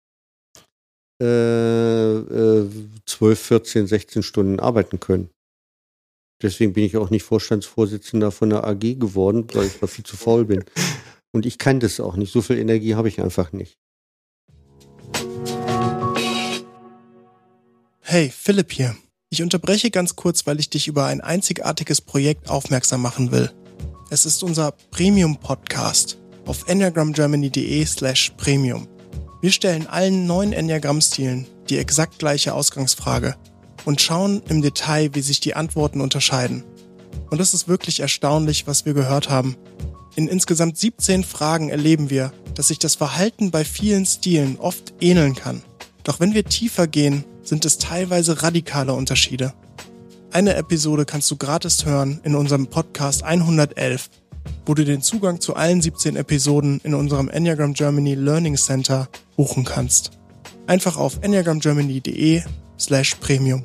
äh, 1.21 2.17
äh, 2.17 2.71
12, 3.07 3.41
14, 3.41 3.87
16 3.87 4.23
Stunden 4.23 4.61
arbeiten 4.61 5.01
können. 5.01 5.31
Deswegen 6.43 6.73
bin 6.73 6.85
ich 6.85 6.97
auch 6.97 7.11
nicht 7.11 7.23
Vorstandsvorsitzender 7.23 8.31
von 8.33 8.51
der 8.51 8.65
AG 8.65 8.99
geworden, 8.99 9.47
weil 9.53 9.67
ich 9.67 9.79
da 9.79 9.87
viel 9.87 10.05
zu 10.05 10.17
faul 10.17 10.45
bin. 10.47 10.65
Und 11.33 11.47
ich 11.47 11.59
kann 11.59 11.81
das 11.81 12.01
auch 12.01 12.17
nicht. 12.17 12.33
So 12.33 12.43
viel 12.43 12.59
Energie 12.59 12.95
habe 12.95 13.09
ich 13.09 13.21
einfach 13.21 13.53
nicht. 13.53 13.79
Hey, 18.07 18.31
Philipp 18.31 18.71
hier. 18.71 18.95
Ich 19.31 19.41
unterbreche 19.41 19.91
ganz 19.91 20.15
kurz, 20.15 20.47
weil 20.47 20.61
ich 20.61 20.69
dich 20.69 20.89
über 20.89 21.07
ein 21.07 21.23
einzigartiges 21.23 22.03
Projekt 22.03 22.51
aufmerksam 22.51 23.01
machen 23.01 23.33
will. 23.33 23.51
Es 24.11 24.27
ist 24.27 24.45
unser 24.45 24.73
Premium-Podcast 24.91 26.19
auf 26.45 26.69
enneagramgermany.de 26.69 27.87
slash 27.87 28.35
premium. 28.37 28.89
Wir 29.41 29.51
stellen 29.53 29.87
allen 29.87 30.27
neuen 30.27 30.53
Enneagramm-Stilen 30.53 31.47
die 31.71 31.79
exakt 31.79 32.19
gleiche 32.19 32.53
Ausgangsfrage 32.53 33.37
und 33.87 34.03
schauen 34.03 34.43
im 34.51 34.61
Detail, 34.61 35.15
wie 35.15 35.23
sich 35.23 35.41
die 35.41 35.55
Antworten 35.55 36.03
unterscheiden. 36.03 36.63
Und 37.31 37.41
es 37.41 37.55
ist 37.55 37.69
wirklich 37.69 38.01
erstaunlich, 38.01 38.67
was 38.67 38.85
wir 38.85 38.93
gehört 38.93 39.31
haben. 39.31 39.57
In 40.15 40.29
insgesamt 40.29 40.77
17 40.77 41.25
Fragen 41.25 41.71
erleben 41.71 42.11
wir, 42.11 42.35
dass 42.55 42.69
sich 42.69 42.79
das 42.79 42.97
Verhalten 42.97 43.51
bei 43.51 43.65
vielen 43.65 44.05
Stilen 44.05 44.59
oft 44.59 44.93
ähneln 45.01 45.35
kann. 45.35 45.63
Doch 46.03 46.21
wenn 46.21 46.35
wir 46.35 46.45
tiefer 46.45 46.87
gehen, 46.87 47.25
sind 47.45 47.65
es 47.65 47.79
teilweise 47.79 48.43
radikale 48.43 48.93
Unterschiede. 48.93 49.53
Eine 50.33 50.57
Episode 50.57 51.05
kannst 51.05 51.31
du 51.31 51.37
gratis 51.37 51.85
hören 51.85 52.21
in 52.25 52.35
unserem 52.35 52.67
Podcast 52.67 53.23
111, 53.23 54.11
wo 54.67 54.75
du 54.75 54.85
den 54.85 55.03
Zugang 55.03 55.41
zu 55.41 55.55
allen 55.55 55.81
17 55.81 56.17
Episoden 56.17 56.81
in 56.83 56.95
unserem 56.95 57.29
Enneagram 57.29 57.75
Germany 57.75 58.15
Learning 58.15 58.57
Center 58.57 59.09
buchen 59.37 59.65
kannst. 59.65 60.11
Einfach 60.67 60.97
auf 60.97 61.19
enneagramgermany.de 61.21 62.43
slash 62.79 63.15
premium. 63.17 63.63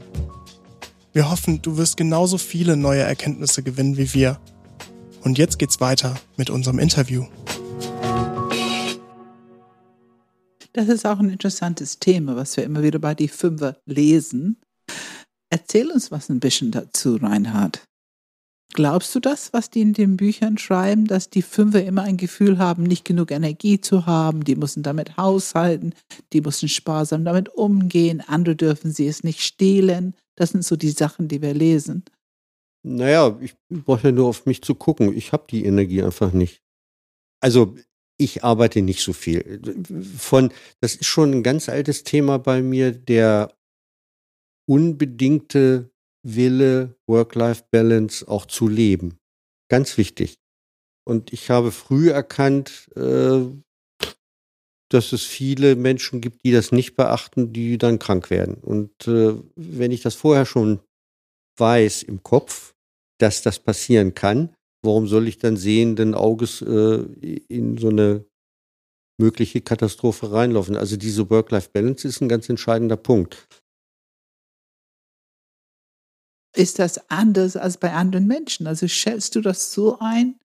Wir 1.11 1.31
hoffen, 1.31 1.61
du 1.61 1.77
wirst 1.77 1.97
genauso 1.97 2.37
viele 2.37 2.77
neue 2.77 3.01
Erkenntnisse 3.01 3.63
gewinnen 3.63 3.97
wie 3.97 4.13
wir. 4.13 4.39
Und 5.23 5.37
jetzt 5.37 5.57
geht's 5.57 5.81
weiter 5.81 6.15
mit 6.37 6.49
unserem 6.49 6.79
Interview. 6.79 7.25
Das 10.73 10.87
ist 10.87 11.05
auch 11.05 11.19
ein 11.19 11.29
interessantes 11.29 11.99
Thema, 11.99 12.35
was 12.35 12.55
wir 12.57 12.63
immer 12.63 12.83
wieder 12.83 12.99
bei 12.99 13.15
die 13.15 13.27
Fünfer 13.27 13.77
lesen. 13.85 14.57
Erzähl 15.49 15.91
uns 15.91 16.11
was 16.11 16.29
ein 16.29 16.39
bisschen 16.39 16.71
dazu, 16.71 17.15
Reinhard. 17.15 17.83
Glaubst 18.73 19.15
du 19.15 19.19
das, 19.19 19.51
was 19.51 19.71
die 19.71 19.81
in 19.81 19.93
den 19.93 20.15
Büchern 20.15 20.59
schreiben, 20.59 21.07
dass 21.07 21.31
die 21.31 21.41
Fünfer 21.41 21.83
immer 21.83 22.03
ein 22.03 22.17
Gefühl 22.17 22.59
haben, 22.59 22.83
nicht 22.83 23.03
genug 23.03 23.31
Energie 23.31 23.81
zu 23.81 24.05
haben, 24.05 24.43
die 24.43 24.55
müssen 24.55 24.83
damit 24.83 25.17
haushalten, 25.17 25.95
die 26.33 26.41
müssen 26.41 26.69
sparsam 26.69 27.25
damit 27.25 27.49
umgehen, 27.49 28.21
andere 28.21 28.55
dürfen 28.55 28.91
sie 28.91 29.07
es 29.07 29.23
nicht 29.23 29.41
stehlen? 29.41 30.13
Das 30.35 30.51
sind 30.51 30.63
so 30.63 30.75
die 30.75 30.91
Sachen, 30.91 31.27
die 31.27 31.41
wir 31.41 31.55
lesen. 31.55 32.03
Naja, 32.83 33.37
ich 33.41 33.55
brauche 33.69 34.07
ja 34.07 34.11
nur 34.11 34.27
auf 34.27 34.45
mich 34.45 34.61
zu 34.61 34.75
gucken. 34.75 35.17
Ich 35.17 35.33
habe 35.33 35.45
die 35.49 35.65
Energie 35.65 36.03
einfach 36.03 36.31
nicht. 36.31 36.61
Also 37.41 37.75
ich 38.19 38.43
arbeite 38.43 38.81
nicht 38.81 39.01
so 39.01 39.13
viel. 39.13 39.61
Von, 40.17 40.51
das 40.81 40.95
ist 40.95 41.05
schon 41.05 41.31
ein 41.31 41.43
ganz 41.43 41.69
altes 41.69 42.03
Thema 42.03 42.37
bei 42.37 42.61
mir, 42.61 42.91
der 42.91 43.55
unbedingte 44.67 45.89
Wille, 46.21 46.95
Work-Life-Balance 47.07 48.27
auch 48.27 48.45
zu 48.45 48.67
leben. 48.67 49.17
Ganz 49.69 49.97
wichtig. 49.97 50.37
Und 51.07 51.31
ich 51.33 51.49
habe 51.49 51.71
früh 51.71 52.11
erkannt, 52.11 52.89
äh, 52.95 53.45
dass 54.91 55.13
es 55.13 55.23
viele 55.23 55.75
Menschen 55.75 56.19
gibt, 56.19 56.43
die 56.43 56.51
das 56.51 56.71
nicht 56.71 56.95
beachten, 56.95 57.53
die 57.53 57.77
dann 57.77 57.99
krank 57.99 58.29
werden. 58.29 58.55
Und 58.55 59.07
äh, 59.07 59.35
wenn 59.55 59.91
ich 59.91 60.01
das 60.01 60.15
vorher 60.15 60.45
schon 60.45 60.81
weiß 61.57 62.03
im 62.03 62.21
Kopf, 62.21 62.73
dass 63.19 63.41
das 63.41 63.59
passieren 63.59 64.13
kann, 64.13 64.55
warum 64.83 65.07
soll 65.07 65.27
ich 65.27 65.37
dann 65.37 65.57
sehenden 65.57 66.13
Auges 66.15 66.61
äh, 66.61 67.03
in 67.47 67.77
so 67.77 67.89
eine 67.89 68.25
mögliche 69.19 69.61
Katastrophe 69.61 70.31
reinlaufen? 70.31 70.75
Also 70.75 70.97
diese 70.97 71.29
Work-Life-Balance 71.29 72.07
ist 72.07 72.21
ein 72.21 72.29
ganz 72.29 72.49
entscheidender 72.49 72.97
Punkt. 72.97 73.47
Ist 76.55 76.79
das 76.79 77.09
anders 77.09 77.55
als 77.55 77.77
bei 77.77 77.93
anderen 77.93 78.27
Menschen? 78.27 78.65
Also 78.67 78.87
schätzt 78.87 79.35
du 79.35 79.41
das 79.41 79.71
so 79.71 79.99
ein, 79.99 80.39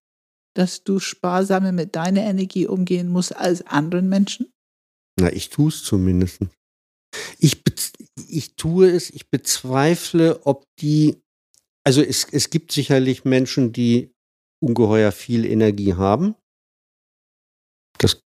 dass 0.54 0.84
du 0.84 1.00
sparsamer 1.00 1.72
mit 1.72 1.96
deiner 1.96 2.22
Energie 2.22 2.66
umgehen 2.66 3.08
musst 3.08 3.34
als 3.34 3.66
anderen 3.66 4.08
Menschen? 4.08 4.52
Na, 5.18 5.32
ich 5.32 5.48
tue 5.48 5.68
es 5.68 5.82
zumindest. 5.82 6.40
Ich, 7.38 7.62
ich 8.28 8.56
tue 8.56 8.90
es, 8.90 9.10
ich 9.10 9.30
bezweifle, 9.30 10.44
ob 10.44 10.64
die, 10.80 11.22
also 11.84 12.02
es, 12.02 12.26
es 12.30 12.50
gibt 12.50 12.72
sicherlich 12.72 13.24
Menschen, 13.24 13.72
die 13.72 14.13
ungeheuer 14.64 15.12
viel 15.12 15.44
Energie 15.44 15.94
haben. 15.94 16.34
Das 17.98 18.22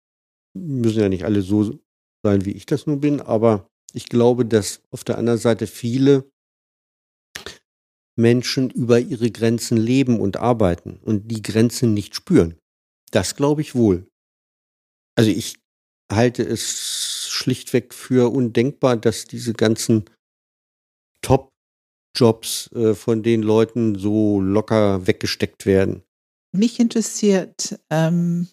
müssen 0.56 1.00
ja 1.00 1.08
nicht 1.08 1.24
alle 1.24 1.42
so 1.42 1.78
sein, 2.24 2.44
wie 2.44 2.52
ich 2.52 2.66
das 2.66 2.86
nun 2.86 3.00
bin, 3.00 3.20
aber 3.20 3.68
ich 3.92 4.08
glaube, 4.08 4.44
dass 4.44 4.82
auf 4.90 5.04
der 5.04 5.18
anderen 5.18 5.38
Seite 5.38 5.66
viele 5.66 6.28
Menschen 8.16 8.70
über 8.70 9.00
ihre 9.00 9.30
Grenzen 9.30 9.76
leben 9.76 10.20
und 10.20 10.36
arbeiten 10.36 10.98
und 10.98 11.28
die 11.30 11.42
Grenzen 11.42 11.94
nicht 11.94 12.14
spüren. 12.14 12.58
Das 13.10 13.36
glaube 13.36 13.60
ich 13.60 13.74
wohl. 13.74 14.08
Also 15.16 15.30
ich 15.30 15.56
halte 16.10 16.42
es 16.42 17.28
schlichtweg 17.30 17.94
für 17.94 18.32
undenkbar, 18.32 18.96
dass 18.96 19.24
diese 19.24 19.52
ganzen 19.52 20.04
Top-Jobs 21.22 22.70
äh, 22.72 22.94
von 22.94 23.22
den 23.22 23.42
Leuten 23.42 23.96
so 23.96 24.40
locker 24.40 25.06
weggesteckt 25.06 25.66
werden. 25.66 26.02
Mich 26.54 26.78
interessiert, 26.78 27.78
ähm, 27.90 28.48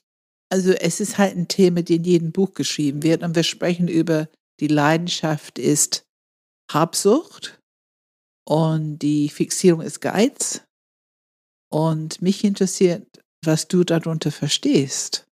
also 0.50 0.72
es 0.72 1.00
ist 1.00 1.18
halt 1.18 1.36
ein 1.36 1.48
Thema, 1.48 1.82
die 1.82 1.96
in 1.96 2.04
jedem 2.04 2.32
Buch 2.32 2.54
geschrieben 2.54 3.04
wird 3.04 3.24
und 3.24 3.36
wir 3.36 3.44
sprechen 3.44 3.88
über 3.88 4.28
die 4.60 4.68
Leidenschaft 4.68 5.60
ist 5.60 6.06
Habsucht 6.72 7.60
und 8.48 9.00
die 9.00 9.30
Fixierung 9.30 9.82
ist 9.82 10.02
Geiz. 10.02 10.62
Und 11.72 12.22
mich 12.22 12.44
interessiert, 12.44 13.08
was 13.46 13.68
du 13.68 13.84
darunter 13.84 14.32
verstehst. 14.32 15.28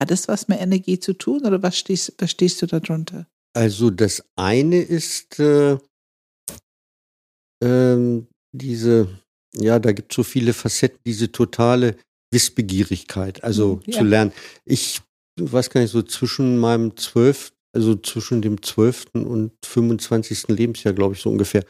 Hat 0.00 0.10
das 0.10 0.28
was 0.28 0.48
mit 0.48 0.60
Energie 0.60 0.98
zu 0.98 1.14
tun 1.14 1.44
oder 1.44 1.62
was 1.62 1.78
stehst, 1.78 2.14
verstehst 2.18 2.60
du 2.62 2.66
darunter? 2.66 3.26
Also 3.54 3.90
das 3.90 4.22
eine 4.36 4.80
ist 4.80 5.38
äh, 5.38 5.78
ähm, 7.62 8.26
diese, 8.52 9.19
ja, 9.54 9.78
da 9.78 9.92
gibt 9.92 10.12
es 10.12 10.16
so 10.16 10.22
viele 10.22 10.52
Facetten, 10.52 11.00
diese 11.04 11.32
totale 11.32 11.96
Wissbegierigkeit, 12.32 13.42
also 13.42 13.80
hm, 13.84 13.92
ja. 13.92 13.98
zu 13.98 14.04
lernen. 14.04 14.32
Ich 14.64 15.00
weiß 15.38 15.70
gar 15.70 15.80
nicht, 15.80 15.90
so 15.90 16.02
zwischen 16.02 16.58
meinem 16.58 16.96
zwölf, 16.96 17.52
also 17.72 17.96
zwischen 17.96 18.42
dem 18.42 18.62
zwölften 18.62 19.24
und 19.24 19.52
25. 19.64 20.48
Lebensjahr, 20.48 20.94
glaube 20.94 21.14
ich, 21.14 21.20
so 21.20 21.30
ungefähr, 21.30 21.64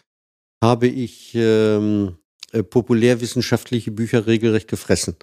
habe 0.63 0.89
ich 0.89 1.33
ähm, 1.35 2.17
äh, 2.53 2.63
populärwissenschaftliche 2.63 3.91
Bücher 3.91 4.27
regelrecht 4.27 4.69
gefressen. 4.69 5.17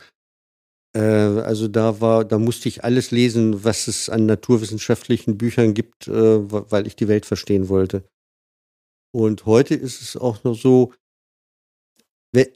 Äh, 0.95 1.01
also 1.01 1.68
da 1.68 2.01
war, 2.01 2.26
da 2.26 2.39
musste 2.39 2.70
ich 2.70 2.84
alles 2.84 3.12
lesen, 3.12 3.64
was 3.64 3.88
es 3.88 4.10
an 4.10 4.26
naturwissenschaftlichen 4.26 5.38
Büchern 5.38 5.74
gibt, 5.74 6.08
äh, 6.08 6.12
weil 6.72 6.88
ich 6.88 6.95
die 6.95 7.08
Welt 7.08 7.26
verstehen 7.26 7.70
wollte. 7.70 8.03
Und 9.14 9.45
heute 9.45 9.76
ist 9.76 10.01
es 10.01 10.18
auch 10.18 10.43
noch 10.43 10.55
so, 10.55 10.93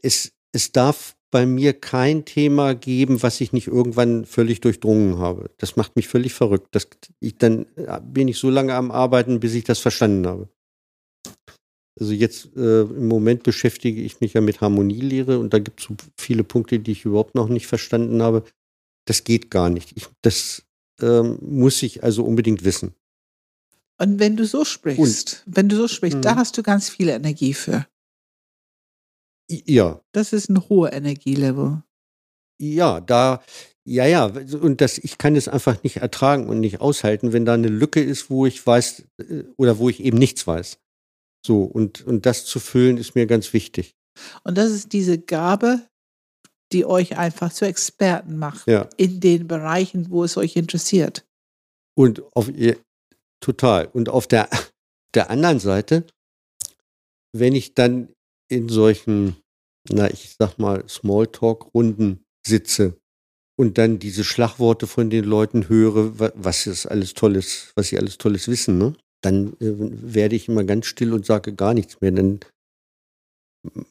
es, 0.02 0.32
es 0.52 0.72
darf 0.72 1.16
bei 1.30 1.46
mir 1.46 1.72
kein 1.72 2.24
Thema 2.24 2.74
geben, 2.74 3.22
was 3.22 3.40
ich 3.40 3.52
nicht 3.52 3.66
irgendwann 3.66 4.26
völlig 4.26 4.60
durchdrungen 4.60 5.18
habe. 5.18 5.50
Das 5.56 5.76
macht 5.76 5.96
mich 5.96 6.06
völlig 6.06 6.34
verrückt. 6.34 6.68
Das, 6.72 6.86
ich, 7.20 7.38
dann 7.38 7.66
äh, 7.76 8.00
bin 8.02 8.28
ich 8.28 8.36
so 8.38 8.50
lange 8.50 8.74
am 8.74 8.90
Arbeiten, 8.90 9.40
bis 9.40 9.54
ich 9.54 9.64
das 9.64 9.78
verstanden 9.78 10.26
habe. 10.26 10.48
Also 11.98 12.12
jetzt 12.12 12.54
äh, 12.56 12.82
im 12.82 13.08
Moment 13.08 13.42
beschäftige 13.42 14.02
ich 14.02 14.20
mich 14.20 14.34
ja 14.34 14.40
mit 14.40 14.60
Harmonielehre 14.60 15.38
und 15.38 15.54
da 15.54 15.58
gibt 15.58 15.80
es 15.80 15.86
so 15.86 15.96
viele 16.18 16.44
Punkte, 16.44 16.78
die 16.78 16.92
ich 16.92 17.04
überhaupt 17.04 17.34
noch 17.34 17.48
nicht 17.48 17.66
verstanden 17.66 18.22
habe. 18.22 18.44
Das 19.06 19.24
geht 19.24 19.50
gar 19.50 19.70
nicht. 19.70 19.92
Ich, 19.96 20.08
das 20.20 20.64
ähm, 21.00 21.38
muss 21.40 21.82
ich 21.82 22.02
also 22.02 22.24
unbedingt 22.24 22.64
wissen. 22.64 22.94
Und 23.98 24.18
wenn 24.18 24.36
du 24.36 24.44
so 24.46 24.64
sprichst, 24.64 25.44
und, 25.46 25.56
wenn 25.56 25.68
du 25.68 25.76
so 25.76 25.88
sprichst, 25.88 26.24
da 26.24 26.36
hast 26.36 26.58
du 26.58 26.62
ganz 26.62 26.88
viel 26.88 27.08
Energie 27.08 27.54
für. 27.54 27.86
Ja. 29.66 30.00
Das 30.12 30.32
ist 30.32 30.48
ein 30.48 30.68
hoher 30.68 30.92
Energielevel. 30.92 31.82
Ja, 32.60 33.00
da, 33.00 33.42
ja, 33.84 34.06
ja, 34.06 34.26
und 34.26 34.80
das, 34.80 34.98
ich 34.98 35.18
kann 35.18 35.34
es 35.34 35.48
einfach 35.48 35.82
nicht 35.82 35.96
ertragen 35.96 36.48
und 36.48 36.60
nicht 36.60 36.80
aushalten, 36.80 37.32
wenn 37.32 37.44
da 37.44 37.54
eine 37.54 37.68
Lücke 37.68 38.00
ist, 38.02 38.30
wo 38.30 38.46
ich 38.46 38.64
weiß 38.64 39.04
äh, 39.18 39.44
oder 39.56 39.78
wo 39.78 39.88
ich 39.88 40.00
eben 40.00 40.18
nichts 40.18 40.46
weiß. 40.46 40.78
So, 41.44 41.64
und, 41.64 42.02
und 42.06 42.24
das 42.24 42.44
zu 42.44 42.60
füllen 42.60 42.98
ist 42.98 43.14
mir 43.16 43.26
ganz 43.26 43.52
wichtig. 43.52 43.96
Und 44.44 44.56
das 44.58 44.70
ist 44.70 44.92
diese 44.92 45.18
Gabe, 45.18 45.82
die 46.72 46.84
euch 46.86 47.18
einfach 47.18 47.52
zu 47.52 47.64
Experten 47.66 48.38
macht 48.38 48.66
Ja. 48.68 48.88
in 48.96 49.20
den 49.20 49.48
Bereichen, 49.48 50.10
wo 50.10 50.22
es 50.24 50.36
euch 50.36 50.54
interessiert. 50.56 51.26
Und 51.94 52.22
auf 52.36 52.48
ihr, 52.48 52.78
total. 53.40 53.86
Und 53.86 54.08
auf 54.08 54.26
der, 54.26 54.48
der 55.14 55.30
anderen 55.30 55.58
Seite, 55.58 56.06
wenn 57.32 57.54
ich 57.54 57.74
dann 57.74 58.08
in 58.48 58.68
solchen, 58.68 59.36
na, 59.90 60.10
ich 60.10 60.36
sag 60.38 60.58
mal, 60.58 60.84
Smalltalk-Runden 60.88 62.24
sitze 62.46 62.96
und 63.58 63.78
dann 63.78 63.98
diese 63.98 64.24
Schlagworte 64.24 64.86
von 64.86 65.10
den 65.10 65.24
Leuten 65.24 65.68
höre, 65.68 66.18
wa- 66.20 66.32
was 66.36 66.66
ist 66.66 66.86
alles 66.86 67.14
Tolles, 67.14 67.72
was 67.76 67.88
sie 67.88 67.98
alles 67.98 68.18
Tolles 68.18 68.48
wissen, 68.48 68.78
ne? 68.78 68.94
dann 69.22 69.54
äh, 69.60 69.74
werde 69.78 70.36
ich 70.36 70.48
immer 70.48 70.64
ganz 70.64 70.86
still 70.86 71.12
und 71.12 71.26
sage 71.26 71.54
gar 71.54 71.74
nichts 71.74 72.00
mehr. 72.00 72.12
Dann 72.12 72.40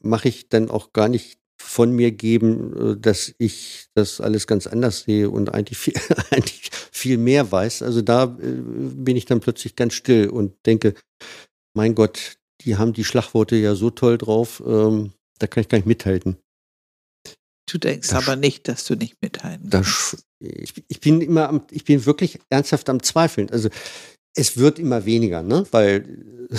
mache 0.01 0.27
ich 0.29 0.49
dann 0.49 0.69
auch 0.69 0.93
gar 0.93 1.07
nicht 1.09 1.39
von 1.61 1.91
mir 1.95 2.11
geben, 2.11 2.93
äh, 2.95 2.99
dass 2.99 3.33
ich 3.37 3.85
das 3.93 4.19
alles 4.19 4.47
ganz 4.47 4.67
anders 4.67 5.01
sehe 5.03 5.29
und 5.29 5.53
eigentlich 5.53 5.77
viel, 5.77 5.93
eigentlich 6.31 6.69
viel 6.91 7.17
mehr 7.17 7.51
weiß. 7.51 7.83
Also 7.83 8.01
da 8.01 8.23
äh, 8.25 8.27
bin 8.39 9.15
ich 9.15 9.25
dann 9.25 9.39
plötzlich 9.39 9.75
ganz 9.75 9.93
still 9.93 10.29
und 10.29 10.53
denke, 10.65 10.95
mein 11.75 11.95
Gott, 11.95 12.37
die 12.61 12.77
haben 12.77 12.93
die 12.93 13.03
Schlagworte 13.05 13.55
ja 13.55 13.75
so 13.75 13.89
toll 13.91 14.17
drauf, 14.17 14.63
ähm, 14.65 15.13
da 15.41 15.47
kann 15.47 15.61
ich 15.61 15.69
gar 15.69 15.77
nicht 15.77 15.87
mithalten. 15.87 16.37
Du 17.69 17.77
denkst 17.77 18.09
Das- 18.09 18.23
aber 18.27 18.35
nicht, 18.35 18.67
dass 18.67 18.85
du 18.85 18.95
nicht 18.95 19.21
mithalten 19.21 19.69
kannst. 19.69 20.25
ich, 20.39 20.73
ich 20.87 20.99
bin 20.99 21.21
immer 21.21 21.47
am, 21.49 21.65
ich 21.71 21.85
bin 21.85 22.05
wirklich 22.05 22.39
ernsthaft 22.49 22.89
am 22.89 23.01
Zweifeln. 23.01 23.49
Also 23.49 23.69
es 24.35 24.57
wird 24.57 24.79
immer 24.79 25.05
weniger, 25.05 25.41
ne? 25.43 25.65
Weil 25.71 26.47
äh, 26.51 26.57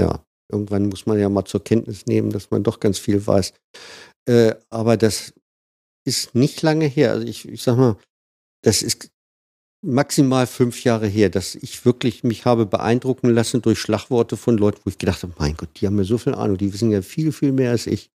ja, 0.00 0.24
irgendwann 0.50 0.86
muss 0.88 1.06
man 1.06 1.18
ja 1.18 1.28
mal 1.28 1.44
zur 1.44 1.62
Kenntnis 1.62 2.06
nehmen, 2.06 2.30
dass 2.30 2.50
man 2.50 2.62
doch 2.62 2.80
ganz 2.80 2.98
viel 2.98 3.26
weiß. 3.26 3.52
Äh, 4.28 4.54
aber 4.70 4.96
das 4.96 5.34
ist 6.06 6.34
nicht 6.34 6.62
lange 6.62 6.86
her. 6.86 7.12
Also 7.12 7.26
ich, 7.26 7.46
ich 7.48 7.62
sag 7.62 7.76
mal, 7.76 7.96
das 8.64 8.82
ist 8.82 9.08
maximal 9.82 10.46
fünf 10.46 10.84
Jahre 10.84 11.06
her, 11.06 11.28
dass 11.28 11.54
ich 11.54 11.84
wirklich 11.84 12.24
mich 12.24 12.44
habe 12.44 12.66
beeindrucken 12.66 13.30
lassen 13.30 13.62
durch 13.62 13.78
Schlagworte 13.78 14.36
von 14.36 14.56
Leuten, 14.56 14.80
wo 14.84 14.90
ich 14.90 14.98
gedacht 14.98 15.22
habe, 15.22 15.34
mein 15.38 15.56
Gott, 15.56 15.68
die 15.80 15.86
haben 15.86 15.98
ja 15.98 16.04
so 16.04 16.18
viel 16.18 16.34
Ahnung, 16.34 16.56
die 16.56 16.72
wissen 16.72 16.90
ja 16.90 17.02
viel, 17.02 17.32
viel 17.32 17.52
mehr 17.52 17.72
als 17.72 17.86
ich. 17.86 18.10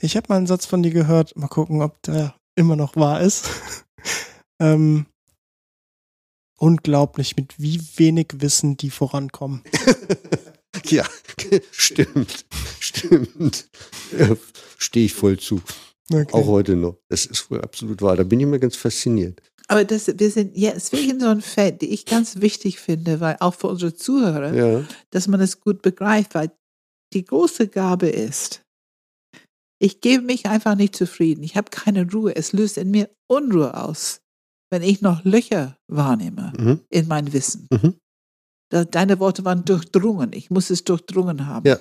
Ich 0.00 0.16
habe 0.16 0.26
mal 0.28 0.36
einen 0.36 0.46
Satz 0.46 0.66
von 0.66 0.82
dir 0.82 0.90
gehört. 0.90 1.36
Mal 1.36 1.48
gucken, 1.48 1.82
ob 1.82 2.00
der 2.02 2.34
immer 2.56 2.74
noch 2.74 2.96
wahr 2.96 3.20
ist. 3.20 3.48
ähm, 4.60 5.06
unglaublich, 6.58 7.36
mit 7.36 7.54
wie 7.58 7.80
wenig 7.96 8.28
Wissen 8.38 8.76
die 8.76 8.90
vorankommen. 8.90 9.62
Ja, 10.86 11.06
stimmt, 11.70 12.46
stimmt. 12.80 13.68
Ja, 14.18 14.36
Stehe 14.78 15.06
ich 15.06 15.14
voll 15.14 15.38
zu. 15.38 15.62
Okay. 16.10 16.32
Auch 16.32 16.46
heute 16.46 16.76
noch. 16.76 16.98
Das 17.08 17.26
ist 17.26 17.50
wohl 17.50 17.60
absolut 17.60 18.02
wahr. 18.02 18.16
Da 18.16 18.24
bin 18.24 18.40
ich 18.40 18.46
mir 18.46 18.58
ganz 18.58 18.76
fasziniert. 18.76 19.40
Aber 19.72 19.86
das, 19.86 20.06
wir 20.06 20.30
sind 20.30 20.54
jetzt 20.54 20.92
wirklich 20.92 21.10
in 21.10 21.20
so 21.20 21.28
einem 21.28 21.40
Feld, 21.40 21.80
die 21.80 21.88
ich 21.88 22.04
ganz 22.04 22.42
wichtig 22.42 22.78
finde, 22.78 23.20
weil 23.20 23.38
auch 23.40 23.54
für 23.54 23.68
unsere 23.68 23.94
Zuhörer, 23.94 24.52
Ja, 24.54 24.84
dass 25.08 25.28
man 25.28 25.40
es 25.40 25.60
gut 25.60 25.80
begreift, 25.80 26.34
weil 26.34 26.52
die 27.14 27.24
große 27.24 27.68
Gabe 27.68 28.08
ist, 28.08 28.62
ich 29.80 30.02
gebe 30.02 30.22
mich 30.24 30.44
einfach 30.44 30.74
nicht 30.74 30.94
zufrieden. 30.94 31.42
Ich 31.42 31.56
habe 31.56 31.70
keine 31.70 32.10
Ruhe. 32.10 32.36
Es 32.36 32.52
löst 32.52 32.76
in 32.76 32.90
mir 32.90 33.08
Unruhe 33.28 33.74
aus, 33.74 34.20
wenn 34.70 34.82
ich 34.82 35.00
noch 35.00 35.24
Löcher 35.24 35.78
wahrnehme 35.88 36.52
mhm. 36.58 36.80
in 36.90 37.08
mein 37.08 37.32
Wissen. 37.32 37.66
Mhm. 37.72 37.96
Deine 38.68 39.20
Worte 39.20 39.44
waren 39.46 39.64
durchdrungen. 39.64 40.34
Ich 40.34 40.50
muss 40.50 40.68
es 40.68 40.84
durchdrungen 40.84 41.46
haben. 41.46 41.66
Ja. 41.66 41.78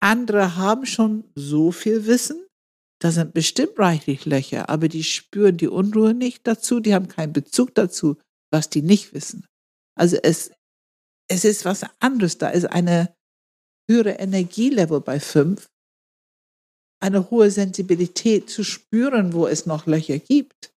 Andere 0.00 0.56
haben 0.56 0.84
schon 0.84 1.24
so 1.34 1.72
viel 1.72 2.06
Wissen, 2.06 2.43
da 3.04 3.12
sind 3.12 3.34
bestimmt 3.34 3.78
reichlich 3.78 4.24
Löcher, 4.24 4.70
aber 4.70 4.88
die 4.88 5.04
spüren 5.04 5.58
die 5.58 5.68
Unruhe 5.68 6.14
nicht 6.14 6.46
dazu, 6.46 6.80
die 6.80 6.94
haben 6.94 7.06
keinen 7.06 7.34
Bezug 7.34 7.74
dazu, 7.74 8.16
was 8.50 8.70
die 8.70 8.80
nicht 8.80 9.12
wissen. 9.12 9.46
Also 9.94 10.16
es, 10.22 10.50
es 11.28 11.44
ist 11.44 11.66
was 11.66 11.84
anderes, 12.00 12.38
da 12.38 12.48
ist 12.48 12.64
eine 12.64 13.14
höhere 13.90 14.12
Energielevel 14.12 15.02
bei 15.02 15.20
fünf, 15.20 15.68
eine 16.98 17.30
hohe 17.30 17.50
Sensibilität 17.50 18.48
zu 18.48 18.64
spüren, 18.64 19.34
wo 19.34 19.46
es 19.46 19.66
noch 19.66 19.84
Löcher 19.84 20.18
gibt. 20.18 20.72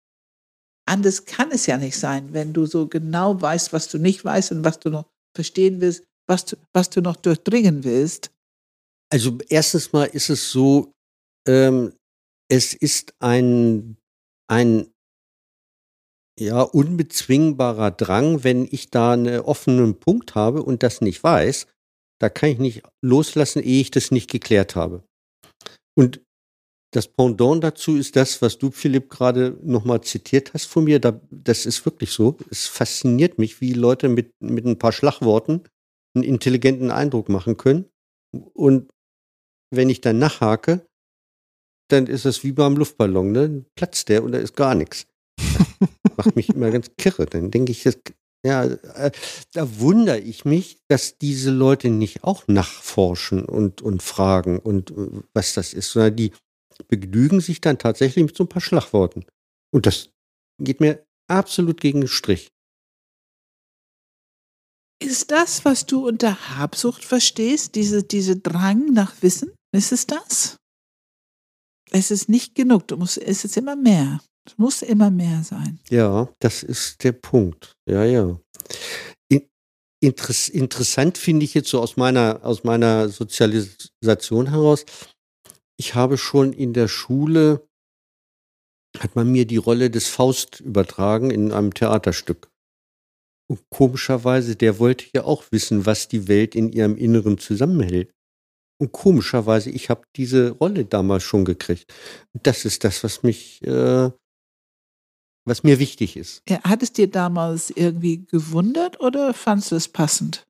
Anders 0.89 1.27
kann 1.27 1.51
es 1.51 1.67
ja 1.67 1.77
nicht 1.77 1.99
sein, 1.99 2.33
wenn 2.33 2.55
du 2.55 2.65
so 2.65 2.87
genau 2.87 3.39
weißt, 3.39 3.75
was 3.75 3.89
du 3.89 3.99
nicht 3.99 4.25
weißt 4.25 4.53
und 4.53 4.65
was 4.65 4.81
du 4.81 4.89
noch 4.89 5.05
verstehen 5.37 5.83
willst, 5.83 6.05
was 6.27 6.47
du, 6.47 6.57
was 6.73 6.89
du 6.89 7.03
noch 7.03 7.17
durchdringen 7.17 7.85
willst. 7.85 8.31
Also 9.13 9.37
erstens 9.51 9.93
mal 9.93 10.07
ist 10.07 10.31
es 10.31 10.51
so, 10.51 10.91
ähm, 11.47 11.93
es 12.49 12.75
ist 12.75 13.15
ein, 13.21 13.97
ein 14.49 14.93
ja, 16.39 16.63
unbezwingbarer 16.63 17.91
Drang, 17.91 18.45
wenn 18.45 18.67
ich 18.71 18.91
da 18.91 19.13
einen 19.13 19.41
offenen 19.41 20.01
Punkt 20.01 20.35
habe 20.35 20.63
und 20.63 20.83
das 20.83 21.01
nicht 21.01 21.23
weiß, 21.23 21.67
da 22.21 22.29
kann 22.29 22.51
ich 22.51 22.59
nicht 22.59 22.83
loslassen, 23.03 23.63
ehe 23.63 23.81
ich 23.81 23.91
das 23.91 24.11
nicht 24.11 24.31
geklärt 24.31 24.77
habe. 24.77 25.05
Und 25.97 26.21
das 26.93 27.09
Pendant 27.09 27.63
dazu 27.63 27.97
ist 27.97 28.15
das, 28.15 28.41
was 28.41 28.59
du, 28.59 28.71
Philipp, 28.71 29.11
gerade 29.11 29.59
nochmal 29.63 30.01
zitiert 30.03 30.55
hast 30.55 30.67
von 30.67 30.85
mir. 30.85 31.01
Da, 31.01 31.21
das 31.31 31.67
ist 31.67 31.85
wirklich 31.85 32.11
so. 32.11 32.37
Es 32.51 32.69
fasziniert 32.69 33.37
mich, 33.37 33.61
wie 33.61 33.73
Leute 33.73 34.09
mit, 34.09 34.31
mit 34.41 34.65
ein 34.65 34.79
paar 34.79 34.93
Schlagworten 34.93 35.65
einen 36.15 36.23
intelligenten 36.23 36.93
Eindruck 36.93 37.29
machen 37.29 37.57
können. 37.57 37.87
Und 38.33 38.91
wenn 39.71 39.91
ich 39.91 40.01
dann 40.01 40.19
nachhake, 40.19 40.87
dann 41.89 42.07
ist 42.07 42.25
das 42.25 42.45
wie 42.45 42.53
beim 42.53 42.77
Luftballon, 42.77 43.33
ne? 43.33 43.41
Dann 43.43 43.67
Platzt 43.77 44.09
der 44.09 44.25
und 44.25 44.33
da 44.33 44.39
ist 44.39 44.57
gar 44.57 44.75
nichts. 44.75 45.07
Macht 46.17 46.37
mich 46.37 46.49
immer 46.49 46.71
ganz 46.71 46.91
kirre. 46.97 47.27
Dann 47.27 47.51
denke 47.51 47.73
ich, 47.73 47.83
das, 47.83 47.99
ja, 48.45 48.65
äh, 48.65 49.11
da 49.53 49.81
wundere 49.81 50.19
ich 50.19 50.45
mich, 50.45 50.79
dass 50.89 51.19
diese 51.19 51.51
Leute 51.51 51.91
nicht 51.91 52.25
auch 52.25 52.47
nachforschen 52.47 53.45
und, 53.45 53.83
und 53.83 54.03
fragen 54.03 54.59
und 54.59 54.91
äh, 54.91 55.23
was 55.33 55.55
das 55.55 55.73
ist, 55.73 55.91
sondern 55.91 56.17
die 56.17 56.33
begnügen 56.89 57.41
sich 57.41 57.61
dann 57.61 57.79
tatsächlich 57.79 58.25
mit 58.25 58.37
so 58.37 58.45
ein 58.45 58.49
paar 58.49 58.63
Schlagworten. 58.63 59.25
Und 59.73 59.87
das 59.87 60.11
geht 60.61 60.81
mir 60.81 61.05
absolut 61.29 61.81
gegen 61.81 62.03
den 62.03 62.09
Strich. 62.09 62.49
Ist 65.03 65.31
das, 65.31 65.65
was 65.65 65.87
du 65.87 66.07
unter 66.07 66.57
Habsucht 66.57 67.05
verstehst, 67.05 67.75
diese, 67.75 68.03
diese 68.05 68.37
Drang 68.37 68.93
nach 68.93 69.23
Wissen? 69.23 69.53
Ist 69.73 69.93
es 69.93 70.07
das? 70.07 70.57
Es 71.95 72.11
ist 72.11 72.29
nicht 72.29 72.57
genug. 72.57 72.89
Du 72.89 72.97
musst, 72.97 73.19
es 73.19 73.45
ist 73.45 73.57
immer 73.57 73.77
mehr. 73.77 74.21
Es 74.45 74.59
muss 74.59 74.83
immer 74.83 75.13
mehr 75.13 75.45
sein. 75.45 75.79
Ja, 75.91 76.29
das 76.41 76.65
ist 76.65 77.05
der 77.05 77.13
Punkt. 77.13 77.77
Ja, 77.89 78.05
ja. 78.05 78.41
In, 79.29 79.49
interess, 80.03 80.49
interessant 80.49 81.19
finde 81.19 81.45
ich 81.45 81.55
jetzt 81.55 81.69
so 81.69 81.81
aus 81.81 81.97
meiner, 81.97 82.41
aus 82.43 82.65
meiner 82.65 83.09
Sozialisation 83.09 84.51
heraus. 84.51 84.85
Ich 85.77 85.95
habe 85.95 86.19
schon 86.19 86.53
in 86.53 86.73
der 86.73 86.89
Schule, 86.89 87.65
hat 88.99 89.15
man 89.15 89.31
mir 89.31 89.47
die 89.47 89.57
Rolle 89.57 89.89
des 89.89 90.09
Faust 90.09 90.61
übertragen 90.61 91.31
in 91.31 91.53
einem 91.53 91.75
Theaterstück. 91.75 92.51
Und 93.49 93.61
komischerweise, 93.71 94.57
der 94.57 94.81
wollte 94.81 95.07
ja 95.15 95.23
auch 95.23 95.45
wissen, 95.53 95.87
was 95.87 96.09
die 96.09 96.27
Welt 96.27 96.57
in 96.57 96.73
ihrem 96.73 96.97
Inneren 96.97 97.39
zusammenhält. 97.39 98.13
Und 98.81 98.93
komischerweise, 98.93 99.71
ich 99.71 99.89
habe 99.89 100.03
diese 100.17 100.51
Rolle 100.51 100.85
damals 100.85 101.23
schon 101.23 101.45
gekriegt. 101.45 101.93
Das 102.33 102.65
ist 102.65 102.85
das, 102.85 103.05
was 103.05 103.23
mich, 103.23 103.63
äh, 103.63 104.11
was 105.47 105.63
mir 105.63 105.79
wichtig 105.79 106.17
ist. 106.17 106.43
Ja, 106.49 106.63
hat 106.65 106.83
es 106.83 106.93
dir 106.93 107.09
damals 107.09 107.71
irgendwie 107.71 108.25
gewundert 108.27 109.01
oder 109.01 109.33
fandst 109.33 109.71
du 109.71 109.77
es 109.77 109.89
passend? 109.89 110.45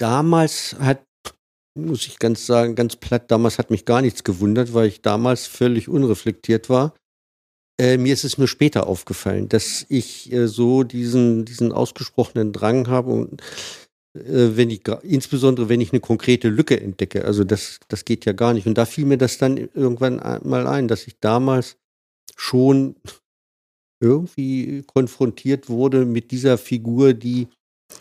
Damals 0.00 0.74
hat, 0.78 1.04
muss 1.78 2.06
ich 2.06 2.18
ganz 2.18 2.46
sagen, 2.46 2.74
ganz 2.74 2.96
platt, 2.96 3.30
damals 3.30 3.58
hat 3.58 3.70
mich 3.70 3.84
gar 3.84 4.00
nichts 4.00 4.24
gewundert, 4.24 4.72
weil 4.72 4.88
ich 4.88 5.02
damals 5.02 5.46
völlig 5.46 5.88
unreflektiert 5.88 6.68
war. 6.68 6.94
Äh, 7.78 7.98
mir 7.98 8.12
ist 8.12 8.24
es 8.24 8.38
nur 8.38 8.48
später 8.48 8.86
aufgefallen, 8.86 9.48
dass 9.48 9.86
ich 9.88 10.32
äh, 10.32 10.46
so 10.46 10.82
diesen, 10.82 11.44
diesen 11.44 11.72
ausgesprochenen 11.72 12.52
Drang 12.52 12.88
habe 12.88 13.10
und 13.10 13.40
äh, 13.40 13.44
wenn 14.14 14.70
ich, 14.70 14.82
insbesondere 15.02 15.68
wenn 15.68 15.80
ich 15.80 15.92
eine 15.92 16.00
konkrete 16.00 16.48
Lücke 16.48 16.80
entdecke, 16.80 17.24
also 17.24 17.44
das, 17.44 17.80
das 17.88 18.04
geht 18.04 18.24
ja 18.24 18.32
gar 18.32 18.52
nicht. 18.52 18.66
Und 18.66 18.76
da 18.76 18.84
fiel 18.84 19.06
mir 19.06 19.18
das 19.18 19.38
dann 19.38 19.56
irgendwann 19.56 20.16
mal 20.16 20.66
ein, 20.66 20.88
dass 20.88 21.06
ich 21.06 21.18
damals 21.18 21.76
schon 22.36 22.96
irgendwie 24.00 24.82
konfrontiert 24.82 25.68
wurde 25.68 26.04
mit 26.04 26.30
dieser 26.30 26.58
Figur, 26.58 27.14
die 27.14 27.48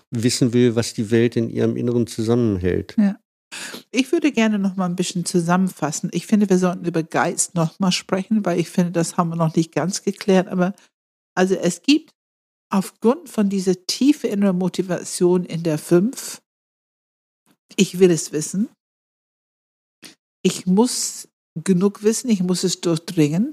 wissen 0.09 0.53
will, 0.53 0.75
was 0.75 0.93
die 0.93 1.11
Welt 1.11 1.35
in 1.35 1.49
ihrem 1.49 1.77
Inneren 1.77 2.07
zusammenhält. 2.07 2.95
Ich 3.91 4.11
würde 4.11 4.31
gerne 4.31 4.57
noch 4.57 4.75
mal 4.77 4.85
ein 4.85 4.95
bisschen 4.95 5.25
zusammenfassen. 5.25 6.09
Ich 6.13 6.25
finde, 6.25 6.49
wir 6.49 6.57
sollten 6.57 6.85
über 6.85 7.03
Geist 7.03 7.55
noch 7.55 7.79
mal 7.79 7.91
sprechen, 7.91 8.45
weil 8.45 8.59
ich 8.59 8.69
finde, 8.69 8.91
das 8.91 9.17
haben 9.17 9.29
wir 9.29 9.35
noch 9.35 9.55
nicht 9.55 9.73
ganz 9.73 10.03
geklärt. 10.03 10.47
Aber 10.47 10.73
also 11.35 11.55
es 11.55 11.81
gibt 11.81 12.13
aufgrund 12.71 13.29
von 13.29 13.49
dieser 13.49 13.85
tiefen 13.85 14.29
inneren 14.29 14.57
Motivation 14.57 15.45
in 15.45 15.63
der 15.63 15.77
5, 15.77 16.41
ich 17.75 17.99
will 17.99 18.11
es 18.11 18.31
wissen, 18.31 18.69
ich 20.43 20.65
muss 20.65 21.27
genug 21.63 22.03
wissen, 22.03 22.29
ich 22.29 22.41
muss 22.41 22.63
es 22.63 22.81
durchdringen. 22.81 23.51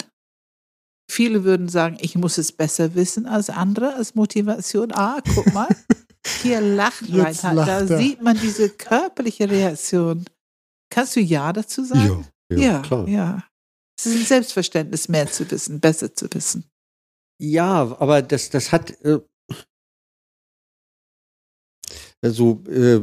Viele 1.10 1.44
würden 1.44 1.68
sagen, 1.68 1.96
ich 2.00 2.16
muss 2.16 2.38
es 2.38 2.52
besser 2.52 2.94
wissen 2.94 3.26
als 3.26 3.50
andere, 3.50 3.94
als 3.94 4.14
Motivation. 4.14 4.92
Ah, 4.92 5.20
guck 5.34 5.52
mal, 5.52 5.68
hier 6.42 6.60
lacht 6.60 7.02
Jetzt 7.08 7.44
Reinhard. 7.44 7.56
lacht 7.56 7.68
Da 7.68 7.94
er. 7.94 7.98
sieht 7.98 8.22
man 8.22 8.38
diese 8.38 8.70
körperliche 8.70 9.48
Reaktion. 9.48 10.24
Kannst 10.90 11.16
du 11.16 11.20
Ja 11.20 11.52
dazu 11.52 11.84
sagen? 11.84 12.26
ja, 12.50 12.58
ja. 12.58 12.82
klar. 12.82 13.08
ja. 13.08 13.44
Es 13.98 14.06
ist 14.06 14.16
ein 14.16 14.24
Selbstverständnis, 14.26 15.08
mehr 15.08 15.30
zu 15.30 15.50
wissen, 15.50 15.80
besser 15.80 16.14
zu 16.14 16.28
wissen. 16.32 16.64
Ja, 17.40 17.96
aber 17.98 18.22
das, 18.22 18.50
das 18.50 18.72
hat 18.72 19.00
äh, 19.04 19.20
also 22.20 22.62
äh, 22.68 23.00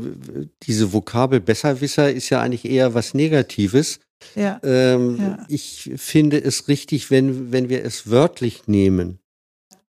diese 0.64 0.92
Vokabel 0.92 1.40
Besserwisser 1.40 2.12
ist 2.12 2.30
ja 2.30 2.42
eigentlich 2.42 2.66
eher 2.66 2.94
was 2.94 3.14
Negatives. 3.14 4.00
Ja, 4.36 4.60
Ähm, 4.64 5.18
Ja. 5.20 5.46
Ich 5.48 5.92
finde 5.96 6.44
es 6.44 6.68
richtig, 6.68 7.12
wenn, 7.12 7.52
wenn 7.52 7.70
wir 7.70 7.86
es 7.86 8.10
wörtlich 8.10 8.68
nehmen. 8.68 9.20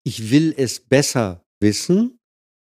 Ich 0.04 0.30
will 0.30 0.54
es 0.56 0.78
besser 0.78 1.44
wissen, 1.60 2.18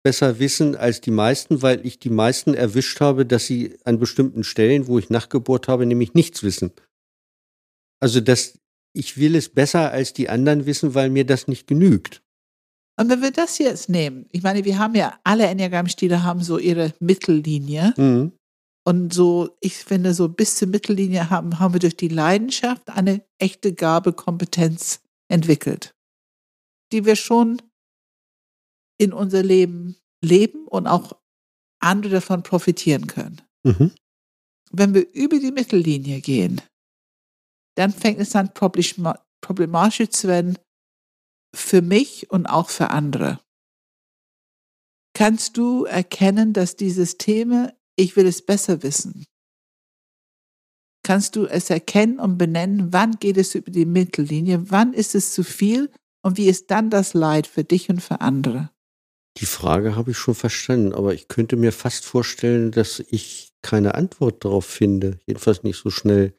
besser 0.05 0.39
wissen 0.39 0.77
als 0.77 1.01
die 1.01 1.11
meisten, 1.11 1.62
weil 1.62 1.87
ich 1.87 1.99
die 1.99 2.11
meisten 2.11 2.53
erwischt 2.53 3.01
habe, 3.01 3.25
dass 3.25 3.47
sie 3.47 3.79
an 3.85 3.99
bestimmten 3.99 4.45
Stellen, 4.45 4.87
wo 4.87 4.99
ich 4.99 5.09
nachgebohrt 5.09 5.68
habe, 5.68 5.87
nämlich 5.87 6.12
nichts 6.14 6.43
wissen. 6.43 6.73
Also 8.01 8.20
das, 8.20 8.59
ich 8.93 9.16
will 9.16 9.34
es 9.36 9.49
besser 9.49 9.90
als 9.90 10.12
die 10.12 10.28
anderen 10.28 10.66
wissen, 10.66 10.95
weil 10.95 11.11
mir 11.11 11.24
das 11.24 11.49
nicht 11.49 11.66
genügt. 11.66 12.22
Und 12.99 13.09
wenn 13.09 13.22
wir 13.22 13.30
das 13.30 13.59
jetzt 13.59 13.88
nehmen, 13.88 14.26
ich 14.32 14.43
meine, 14.43 14.64
wir 14.64 14.78
haben 14.78 14.95
ja 14.95 15.18
alle 15.24 15.47
Enneagramm-Stile 15.47 16.22
haben 16.22 16.43
so 16.43 16.59
ihre 16.59 16.93
Mittellinie. 17.01 17.95
Mhm. 17.97 18.32
Und 18.84 19.14
so, 19.14 19.57
ich 19.61 19.76
finde, 19.76 20.12
so 20.12 20.28
bis 20.28 20.57
zur 20.57 20.68
Mittellinie 20.68 21.30
haben, 21.30 21.59
haben 21.59 21.72
wir 21.72 21.80
durch 21.80 21.97
die 21.97 22.09
Leidenschaft 22.09 22.90
eine 22.90 23.24
echte 23.38 23.72
Gabe, 23.74 24.12
Kompetenz 24.12 25.01
entwickelt, 25.28 25.95
die 26.93 27.05
wir 27.05 27.16
schon 27.16 27.62
in 28.99 29.12
unser 29.12 29.43
Leben 29.43 29.97
leben 30.22 30.66
und 30.66 30.86
auch 30.86 31.12
andere 31.80 32.14
davon 32.14 32.43
profitieren 32.43 33.07
können. 33.07 33.40
Mhm. 33.64 33.93
Wenn 34.72 34.95
wir 34.95 35.12
über 35.12 35.38
die 35.38 35.53
Mittellinie 35.53 36.20
gehen, 36.20 36.61
dann 37.77 37.93
fängt 37.93 38.20
es 38.20 38.37
an 38.37 38.49
problema- 38.51 39.20
problematisch 39.41 40.11
zu 40.11 40.29
werden 40.29 40.59
für 41.55 41.83
mich 41.83 42.31
und 42.31 42.47
auch 42.47 42.70
für 42.70 42.91
andere. 42.91 43.41
Kannst 45.14 45.57
du 45.57 45.85
erkennen, 45.85 46.53
dass 46.53 46.77
dieses 46.77 47.18
Thema, 47.18 47.73
ich 47.97 48.16
will 48.16 48.27
es 48.27 48.45
besser 48.45 48.83
wissen, 48.83 49.25
kannst 51.05 51.37
du 51.37 51.47
es 51.47 51.68
erkennen 51.68 52.18
und 52.18 52.39
benennen, 52.39 52.93
wann 52.93 53.18
geht 53.18 53.37
es 53.37 53.55
über 53.55 53.70
die 53.70 53.85
Mittellinie, 53.85 54.70
wann 54.70 54.95
ist 54.95 55.14
es 55.14 55.35
zu 55.35 55.45
viel 55.45 55.91
und 56.23 56.39
wie 56.39 56.49
ist 56.49 56.70
dann 56.70 56.91
das 56.91 57.12
Leid 57.14 57.47
für 57.47 57.64
dich 57.64 57.91
und 57.91 58.01
für 58.01 58.20
andere? 58.20 58.70
Die 59.39 59.47
Frage 59.47 59.97
habe 59.97 60.11
ich 60.12 60.18
schon 60.18 60.35
verstanden, 60.35 60.93
aber 60.93 61.14
ich 61.14 61.29
könnte 61.29 61.57
mir 61.57 61.73
fast 61.73 62.05
vorstellen, 62.05 62.70
dass 62.70 63.01
ich 63.01 63.53
keine 63.62 63.95
Antwort 63.95 64.45
darauf 64.45 64.66
finde. 64.66 65.18
Jedenfalls 65.27 65.62
nicht 65.62 65.79
so 65.79 65.91
schnell. 65.91 66.35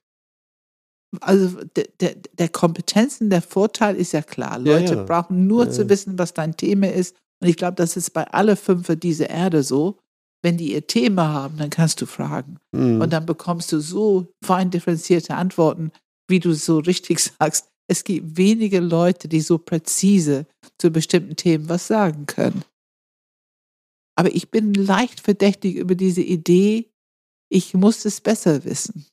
Also 1.21 1.63
der, 1.75 1.87
der, 1.99 2.15
der 2.37 2.49
Kompetenzen, 2.49 3.29
der 3.29 3.41
Vorteil 3.41 3.95
ist 3.95 4.13
ja 4.13 4.21
klar. 4.21 4.59
Ja, 4.59 4.77
Leute 4.79 4.95
ja. 4.95 5.03
brauchen 5.03 5.47
nur 5.47 5.65
Ja, 5.65 5.71
zu 5.71 5.83
ja. 5.83 5.89
wissen, 5.89 6.17
was 6.17 6.33
dein 6.33 6.57
Thema 6.57 6.91
ist. 6.91 7.15
Und 7.41 7.49
ich 7.49 7.57
glaube, 7.57 7.75
das 7.75 7.97
ist 7.97 8.11
bei 8.11 8.25
alle 8.31 8.55
fünf 8.55 8.87
dieser 8.99 9.29
Erde 9.29 9.63
so. 9.63 9.99
Wenn 10.41 10.57
die 10.57 10.73
ihr 10.73 10.87
Thema 10.87 11.29
haben, 11.29 11.57
dann 11.57 11.69
kannst 11.69 12.01
du 12.01 12.05
fragen. 12.05 12.57
Mhm. 12.73 13.01
Und 13.01 13.13
dann 13.13 13.25
bekommst 13.25 13.71
du 13.71 13.79
so 13.79 14.27
fein 14.43 14.71
differenzierte 14.71 15.35
Antworten, 15.35 15.91
wie 16.27 16.39
du 16.39 16.53
so 16.53 16.79
richtig 16.79 17.19
sagst. 17.39 17.67
Es 17.87 18.03
gibt 18.03 18.37
wenige 18.37 18.79
Leute, 18.79 19.27
die 19.27 19.41
so 19.41 19.57
präzise 19.57 20.45
zu 20.79 20.89
bestimmten 20.89 21.35
Themen 21.35 21.69
was 21.69 21.87
sagen 21.87 22.25
können. 22.25 22.63
Aber 24.15 24.33
ich 24.33 24.51
bin 24.51 24.73
leicht 24.73 25.19
verdächtig 25.21 25.75
über 25.75 25.95
diese 25.95 26.21
Idee, 26.21 26.89
ich 27.49 27.73
muss 27.73 28.05
es 28.05 28.21
besser 28.21 28.63
wissen. 28.63 29.05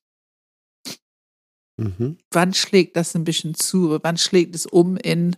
Mhm. 1.80 2.18
Wann 2.30 2.52
schlägt 2.52 2.96
das 2.96 3.14
ein 3.14 3.24
bisschen 3.24 3.54
zu? 3.54 3.98
Wann 4.02 4.18
schlägt 4.18 4.54
es 4.54 4.66
um 4.66 4.96
in, 4.98 5.36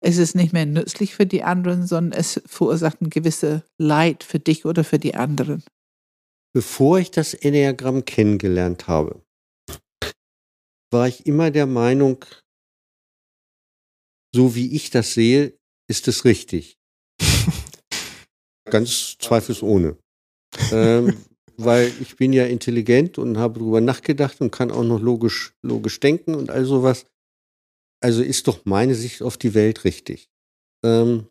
es 0.00 0.18
ist 0.18 0.34
nicht 0.34 0.52
mehr 0.52 0.66
nützlich 0.66 1.14
für 1.14 1.26
die 1.26 1.44
anderen, 1.44 1.86
sondern 1.86 2.18
es 2.18 2.42
verursacht 2.46 3.00
ein 3.00 3.10
gewisses 3.10 3.62
Leid 3.78 4.24
für 4.24 4.40
dich 4.40 4.64
oder 4.64 4.82
für 4.82 4.98
die 4.98 5.14
anderen? 5.14 5.62
Bevor 6.52 6.98
ich 6.98 7.10
das 7.10 7.34
Enneagramm 7.34 8.04
kennengelernt 8.04 8.88
habe, 8.88 9.22
war 10.90 11.06
ich 11.06 11.26
immer 11.26 11.50
der 11.50 11.66
Meinung, 11.66 12.24
so 14.34 14.54
wie 14.54 14.74
ich 14.74 14.90
das 14.90 15.14
sehe, 15.14 15.56
ist 15.88 16.08
es 16.08 16.24
richtig. 16.24 16.78
Ganz 18.64 19.16
zweifelsohne. 19.18 19.98
ähm, 20.72 21.16
weil 21.58 21.92
ich 22.00 22.16
bin 22.16 22.32
ja 22.32 22.46
intelligent 22.46 23.18
und 23.18 23.36
habe 23.36 23.58
darüber 23.58 23.80
nachgedacht 23.80 24.40
und 24.40 24.50
kann 24.50 24.70
auch 24.70 24.84
noch 24.84 25.00
logisch, 25.00 25.54
logisch 25.62 25.98
denken 26.00 26.34
und 26.34 26.50
all 26.50 26.64
sowas. 26.64 27.04
Also 28.00 28.22
ist 28.22 28.46
doch 28.46 28.64
meine 28.64 28.94
Sicht 28.94 29.22
auf 29.22 29.36
die 29.36 29.54
Welt 29.54 29.84
richtig. 29.84 30.28
Ähm, 30.84 31.26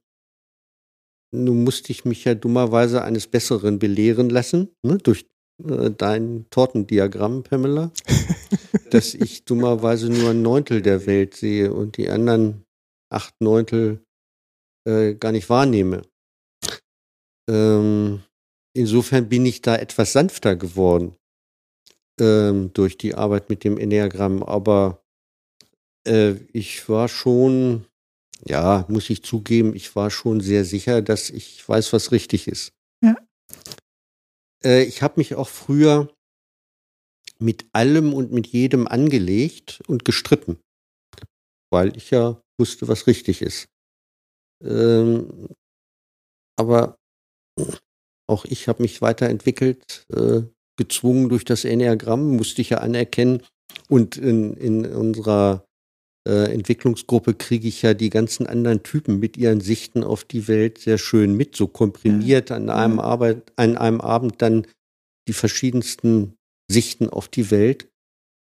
nun 1.34 1.64
musste 1.64 1.92
ich 1.92 2.04
mich 2.04 2.26
ja 2.26 2.36
dummerweise 2.36 3.04
eines 3.04 3.28
Besseren 3.28 3.80
belehren 3.80 4.30
lassen, 4.30 4.70
ne, 4.84 4.98
durch 4.98 5.26
äh, 5.64 5.92
dein 5.92 6.46
Tortendiagramm, 6.50 7.44
Pamela, 7.44 7.92
dass 8.92 9.14
ich 9.14 9.46
dummerweise 9.46 10.10
nur 10.10 10.32
ein 10.32 10.42
Neuntel 10.42 10.82
der 10.82 11.06
Welt 11.06 11.36
sehe 11.36 11.74
und 11.74 11.98
die 11.98 12.10
anderen 12.10 12.66
acht 13.10 13.34
Neuntel 13.40 14.04
äh, 14.86 15.16
gar 15.16 15.32
nicht 15.32 15.50
wahrnehme. 15.50 16.02
Ähm, 17.50 18.24
insofern 18.78 19.30
bin 19.30 19.46
ich 19.46 19.62
da 19.62 19.76
etwas 19.76 20.14
sanfter 20.14 20.56
geworden 20.56 21.16
ähm, 22.20 22.72
durch 22.74 22.98
die 22.98 23.16
Arbeit 23.16 23.50
mit 23.50 23.64
dem 23.64 23.78
Enneagramm, 23.78 24.44
aber 24.44 25.04
äh, 26.08 26.36
ich 26.54 26.88
war 26.90 27.08
schon, 27.08 27.86
ja, 28.46 28.86
muss 28.88 29.10
ich 29.10 29.24
zugeben, 29.24 29.76
ich 29.76 29.96
war 29.96 30.10
schon 30.10 30.42
sehr 30.42 30.66
sicher, 30.66 31.02
dass 31.02 31.30
ich 31.30 31.68
weiß, 31.68 31.94
was 31.94 32.12
richtig 32.12 32.48
ist. 32.48 32.72
Ja. 33.04 33.16
Äh, 34.64 34.84
ich 34.84 35.02
habe 35.02 35.16
mich 35.18 35.36
auch 35.36 35.50
früher 35.50 36.14
mit 37.40 37.66
allem 37.74 38.14
und 38.14 38.32
mit 38.32 38.48
jedem 38.48 38.88
angelegt 38.88 39.82
und 39.88 40.06
gestritten, 40.06 40.60
weil 41.72 41.96
ich 41.96 42.10
ja 42.10 42.42
wusste, 42.60 42.88
was 42.88 43.06
richtig 43.06 43.42
ist. 43.42 43.68
Ähm, 44.64 45.50
aber 46.58 46.98
auch 48.28 48.46
ich 48.46 48.68
habe 48.68 48.82
mich 48.84 49.02
weiterentwickelt, 49.02 50.06
äh, 50.14 50.42
gezwungen 50.78 51.30
durch 51.30 51.46
das 51.46 51.66
Enneagramm, 51.66 52.36
musste 52.36 52.62
ich 52.62 52.72
ja 52.72 52.80
anerkennen. 52.80 53.42
Und 53.90 54.18
in, 54.18 54.56
in 54.56 54.86
unserer 54.86 55.66
äh, 56.28 56.52
Entwicklungsgruppe 56.54 57.34
kriege 57.34 57.68
ich 57.68 57.82
ja 57.82 57.94
die 57.94 58.10
ganzen 58.10 58.48
anderen 58.48 58.84
Typen 58.84 59.20
mit 59.20 59.38
ihren 59.38 59.62
Sichten 59.62 60.04
auf 60.04 60.24
die 60.24 60.48
Welt 60.48 60.78
sehr 60.78 60.98
schön 60.98 61.36
mit, 61.36 61.56
so 61.56 61.68
komprimiert 61.68 62.52
an 62.52 62.70
einem, 62.70 62.98
Ja. 62.98 63.04
Arbeit, 63.04 63.54
an 63.56 63.78
einem 63.78 64.02
Abend 64.02 64.42
dann 64.42 64.68
die 65.28 65.34
verschiedensten 65.34 66.36
Sichten 66.70 67.10
auf 67.10 67.28
die 67.30 67.50
Welt. 67.50 67.88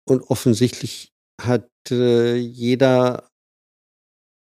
Und 0.07 0.21
offensichtlich 0.29 1.09
hat 1.41 1.69
äh, 1.89 2.35
jeder 2.35 3.29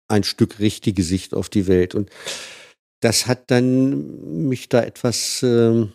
ein 0.07 0.23
Stück 0.23 0.59
richtige 0.59 1.03
Sicht 1.03 1.33
auf 1.33 1.49
die 1.49 1.67
Welt. 1.67 1.95
Und 1.95 2.09
das 3.01 3.27
hat 3.27 3.51
dann 3.51 4.47
mich 4.47 4.69
da 4.69 4.81
etwas 4.83 5.43
ähm, 5.43 5.93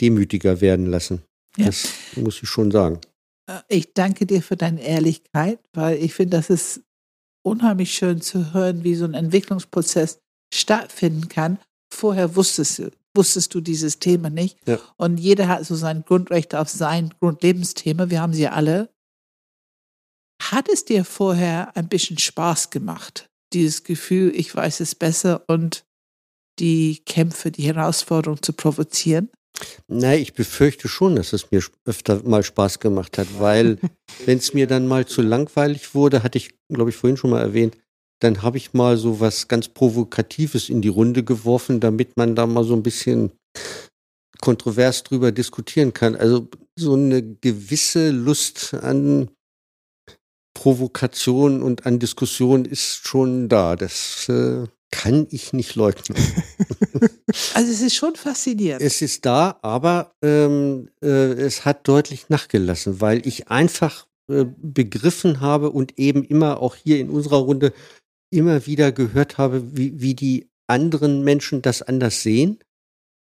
demütiger 0.00 0.60
werden 0.60 0.86
lassen. 0.86 1.22
Ja. 1.56 1.66
Das 1.66 1.88
muss 2.16 2.42
ich 2.42 2.48
schon 2.48 2.70
sagen. 2.70 3.00
Äh, 3.48 3.60
Ich 3.68 3.94
danke 3.94 4.26
dir 4.26 4.42
für 4.42 4.56
deine 4.56 4.82
Ehrlichkeit, 4.82 5.60
weil 5.72 6.02
ich 6.02 6.14
finde, 6.14 6.36
das 6.36 6.50
ist 6.50 6.82
unheimlich 7.42 7.94
schön 7.94 8.20
zu 8.20 8.52
hören, 8.52 8.84
wie 8.84 8.94
so 8.94 9.04
ein 9.04 9.14
Entwicklungsprozess 9.14 10.20
stattfinden 10.52 11.28
kann. 11.28 11.58
Vorher 11.92 12.36
wusstest 12.36 12.78
du, 12.78 12.90
wusstest 13.16 13.54
du 13.54 13.60
dieses 13.60 13.98
Thema 13.98 14.28
nicht. 14.28 14.58
Ja. 14.66 14.78
Und 14.96 15.18
jeder 15.18 15.48
hat 15.48 15.64
so 15.64 15.74
sein 15.74 16.04
Grundrecht 16.04 16.54
auf 16.54 16.68
sein 16.68 17.14
Grundlebensthema. 17.20 18.10
Wir 18.10 18.20
haben 18.20 18.34
sie 18.34 18.48
alle. 18.48 18.90
Hat 20.42 20.68
es 20.68 20.84
dir 20.84 21.04
vorher 21.04 21.76
ein 21.76 21.88
bisschen 21.88 22.18
Spaß 22.18 22.70
gemacht? 22.70 23.28
Dieses 23.52 23.82
Gefühl, 23.84 24.32
ich 24.34 24.54
weiß 24.54 24.80
es 24.80 24.94
besser 24.94 25.44
und 25.48 25.84
die 26.58 27.02
Kämpfe, 27.06 27.50
die 27.50 27.62
Herausforderung 27.62 28.42
zu 28.42 28.52
provozieren? 28.52 29.30
Na, 29.88 30.14
ich 30.14 30.34
befürchte 30.34 30.88
schon, 30.88 31.16
dass 31.16 31.32
es 31.32 31.50
mir 31.50 31.62
öfter 31.84 32.22
mal 32.24 32.42
Spaß 32.42 32.78
gemacht 32.78 33.18
hat, 33.18 33.28
weil 33.38 33.78
wenn 34.26 34.38
es 34.38 34.54
mir 34.54 34.66
dann 34.66 34.86
mal 34.86 35.06
zu 35.06 35.22
langweilig 35.22 35.94
wurde, 35.94 36.22
hatte 36.22 36.38
ich, 36.38 36.50
glaube 36.68 36.90
ich, 36.90 36.96
vorhin 36.96 37.16
schon 37.16 37.30
mal 37.30 37.42
erwähnt, 37.42 37.76
dann 38.20 38.42
habe 38.42 38.56
ich 38.56 38.74
mal 38.74 38.96
so 38.96 39.20
was 39.20 39.48
ganz 39.48 39.68
Provokatives 39.68 40.68
in 40.68 40.82
die 40.82 40.88
Runde 40.88 41.22
geworfen, 41.22 41.80
damit 41.80 42.16
man 42.16 42.34
da 42.34 42.46
mal 42.46 42.64
so 42.64 42.74
ein 42.74 42.82
bisschen 42.82 43.32
kontrovers 44.40 45.02
drüber 45.04 45.32
diskutieren 45.32 45.92
kann. 45.92 46.16
Also 46.16 46.48
so 46.78 46.94
eine 46.94 47.22
gewisse 47.22 48.10
Lust 48.10 48.74
an 48.74 49.30
Provokation 50.54 51.62
und 51.62 51.86
an 51.86 51.98
Diskussion 51.98 52.64
ist 52.64 53.06
schon 53.06 53.48
da. 53.48 53.76
Das 53.76 54.28
äh, 54.28 54.66
kann 54.90 55.26
ich 55.30 55.52
nicht 55.52 55.74
leugnen. 55.74 56.18
also 57.54 57.72
es 57.72 57.80
ist 57.80 57.94
schon 57.94 58.16
faszinierend. 58.16 58.82
Es 58.82 59.02
ist 59.02 59.26
da, 59.26 59.58
aber 59.62 60.14
ähm, 60.22 60.90
äh, 61.02 61.32
es 61.32 61.64
hat 61.64 61.86
deutlich 61.86 62.28
nachgelassen, 62.28 63.00
weil 63.00 63.26
ich 63.26 63.48
einfach 63.48 64.06
äh, 64.30 64.44
begriffen 64.56 65.40
habe 65.40 65.70
und 65.70 65.98
eben 65.98 66.24
immer 66.24 66.60
auch 66.60 66.74
hier 66.74 66.98
in 66.98 67.10
unserer 67.10 67.38
Runde 67.38 67.72
immer 68.30 68.66
wieder 68.66 68.92
gehört 68.92 69.38
habe, 69.38 69.76
wie, 69.76 70.00
wie 70.00 70.14
die 70.14 70.50
anderen 70.66 71.24
Menschen 71.24 71.62
das 71.62 71.82
anders 71.82 72.22
sehen. 72.22 72.58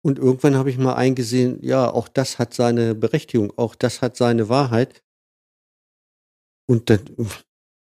Und 0.03 0.19
irgendwann 0.19 0.55
habe 0.55 0.69
ich 0.69 0.77
mal 0.77 0.95
eingesehen, 0.95 1.59
ja, 1.61 1.89
auch 1.89 2.07
das 2.07 2.39
hat 2.39 2.53
seine 2.53 2.95
Berechtigung, 2.95 3.51
auch 3.57 3.75
das 3.75 4.01
hat 4.01 4.15
seine 4.15 4.49
Wahrheit. 4.49 5.03
Und 6.69 6.89
dann, 6.89 7.01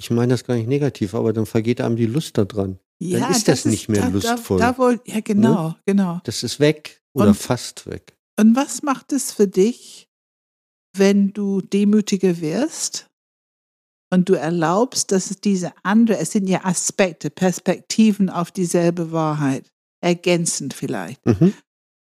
ich 0.01 0.11
meine 0.11 0.33
das 0.33 0.45
gar 0.45 0.55
nicht 0.55 0.69
negativ, 0.69 1.15
aber 1.15 1.33
dann 1.33 1.47
vergeht 1.47 1.81
einem 1.81 1.97
die 1.97 2.07
Lust 2.07 2.39
daran. 2.39 2.79
Ja, 3.01 3.21
dann 3.21 3.31
ist 3.31 3.47
das, 3.49 3.63
das 3.63 3.71
nicht 3.71 3.89
mehr 3.89 4.03
da, 4.03 4.09
lustvoll. 4.09 4.59
Da, 4.59 4.73
da 4.73 4.79
wohl, 4.79 5.01
ja, 5.05 5.21
genau, 5.21 5.69
ne? 5.69 5.77
genau. 5.87 6.21
Das 6.25 6.43
ist 6.43 6.59
weg 6.59 7.01
oder 7.15 7.29
und, 7.29 7.35
fast 7.35 7.87
weg. 7.87 8.17
Und 8.39 8.57
was 8.57 8.83
macht 8.83 9.13
es 9.13 9.33
für 9.33 9.47
dich, 9.47 10.09
wenn 10.97 11.33
du 11.33 11.61
demütiger 11.61 12.41
wirst 12.41 13.09
und 14.11 14.29
du 14.29 14.35
erlaubst, 14.35 15.13
dass 15.13 15.31
es 15.31 15.41
diese 15.41 15.73
andere, 15.85 16.19
es 16.19 16.33
sind 16.33 16.49
ja 16.49 16.65
Aspekte, 16.65 17.31
Perspektiven 17.31 18.31
auf 18.31 18.51
dieselbe 18.51 19.13
Wahrheit, 19.13 19.71
ergänzend 20.01 20.75
vielleicht. 20.75 21.25
Mhm. 21.27 21.55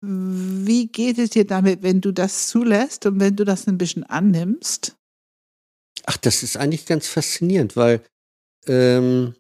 Wie 0.03 0.89
geht 0.89 1.19
es 1.19 1.31
dir 1.31 1.47
damit, 1.47 1.83
wenn 1.83 2.01
du 2.01 2.13
das 2.13 2.49
zulässt 2.49 3.05
und 3.05 3.21
wenn 3.21 3.37
du 3.37 3.45
das 3.45 3.67
ein 3.67 3.77
bisschen 3.77 4.05
annimmst? 4.05 4.97
Ach, 6.07 6.17
das 6.17 6.43
ist 6.43 6.57
eigentlich 6.57 6.87
ganz 6.87 7.07
faszinierend, 7.07 7.77
weil 7.77 8.03
ähm, 8.67 9.35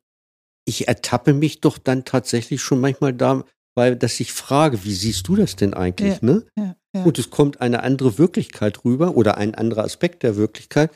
ich 0.70 0.88
ertappe 0.88 1.34
mich 1.34 1.60
doch 1.60 1.78
dann 1.78 2.04
tatsächlich 2.04 2.62
schon 2.62 2.80
manchmal 2.80 3.12
da, 3.12 3.44
weil 3.74 3.96
dass 3.96 4.20
ich 4.20 4.32
frage, 4.32 4.84
wie 4.84 4.94
siehst 4.94 5.26
du 5.28 5.36
das 5.36 5.56
denn 5.56 5.74
eigentlich, 5.74 6.14
ja, 6.14 6.18
ne? 6.22 6.46
Ja, 6.56 6.76
ja. 6.94 7.04
Und 7.04 7.18
es 7.18 7.30
kommt 7.30 7.60
eine 7.60 7.82
andere 7.82 8.18
Wirklichkeit 8.18 8.84
rüber 8.84 9.16
oder 9.16 9.36
ein 9.36 9.54
anderer 9.54 9.84
Aspekt 9.84 10.22
der 10.22 10.36
Wirklichkeit. 10.36 10.90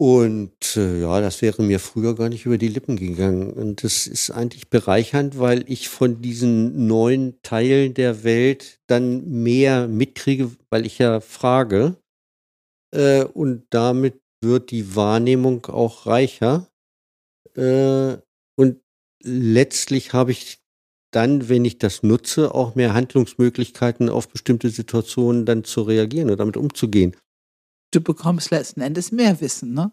Und 0.00 0.76
äh, 0.76 1.00
ja, 1.00 1.20
das 1.20 1.42
wäre 1.42 1.62
mir 1.62 1.78
früher 1.78 2.16
gar 2.16 2.28
nicht 2.28 2.44
über 2.44 2.58
die 2.58 2.68
Lippen 2.68 2.96
gegangen. 2.96 3.52
Und 3.52 3.84
das 3.84 4.06
ist 4.08 4.30
eigentlich 4.30 4.68
bereichernd, 4.68 5.38
weil 5.38 5.64
ich 5.70 5.88
von 5.88 6.20
diesen 6.20 6.88
neuen 6.88 7.40
Teilen 7.42 7.94
der 7.94 8.24
Welt 8.24 8.80
dann 8.88 9.28
mehr 9.30 9.86
mitkriege, 9.86 10.50
weil 10.70 10.86
ich 10.86 10.98
ja 10.98 11.20
frage. 11.20 11.96
Äh, 12.92 13.24
und 13.24 13.66
damit 13.70 14.18
wird 14.42 14.72
die 14.72 14.96
Wahrnehmung 14.96 15.66
auch 15.66 16.06
reicher. 16.06 16.66
Äh, 17.56 18.18
und 18.56 18.80
letztlich 19.22 20.12
habe 20.12 20.32
ich 20.32 20.62
dann, 21.10 21.48
wenn 21.48 21.64
ich 21.64 21.78
das 21.78 22.02
nutze, 22.02 22.54
auch 22.54 22.74
mehr 22.74 22.94
Handlungsmöglichkeiten 22.94 24.08
auf 24.08 24.28
bestimmte 24.28 24.70
Situationen 24.70 25.44
dann 25.44 25.64
zu 25.64 25.82
reagieren 25.82 26.30
und 26.30 26.40
damit 26.40 26.56
umzugehen. 26.56 27.14
Du 27.92 28.00
bekommst 28.00 28.50
letzten 28.50 28.80
Endes 28.80 29.12
mehr 29.12 29.40
Wissen, 29.40 29.74
ne? 29.74 29.92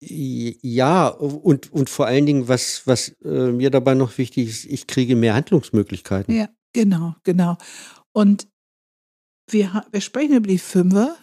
Ja, 0.00 1.08
und, 1.08 1.72
und 1.72 1.90
vor 1.90 2.06
allen 2.06 2.26
Dingen, 2.26 2.46
was, 2.46 2.86
was 2.86 3.08
äh, 3.24 3.50
mir 3.50 3.70
dabei 3.70 3.94
noch 3.94 4.16
wichtig 4.18 4.48
ist, 4.48 4.64
ich 4.66 4.86
kriege 4.86 5.16
mehr 5.16 5.34
Handlungsmöglichkeiten. 5.34 6.32
Ja, 6.32 6.48
genau, 6.72 7.16
genau. 7.24 7.56
Und 8.12 8.46
wir, 9.50 9.84
wir 9.90 10.00
sprechen 10.00 10.36
über 10.36 10.46
die 10.46 10.58
Fünfer, 10.58 11.16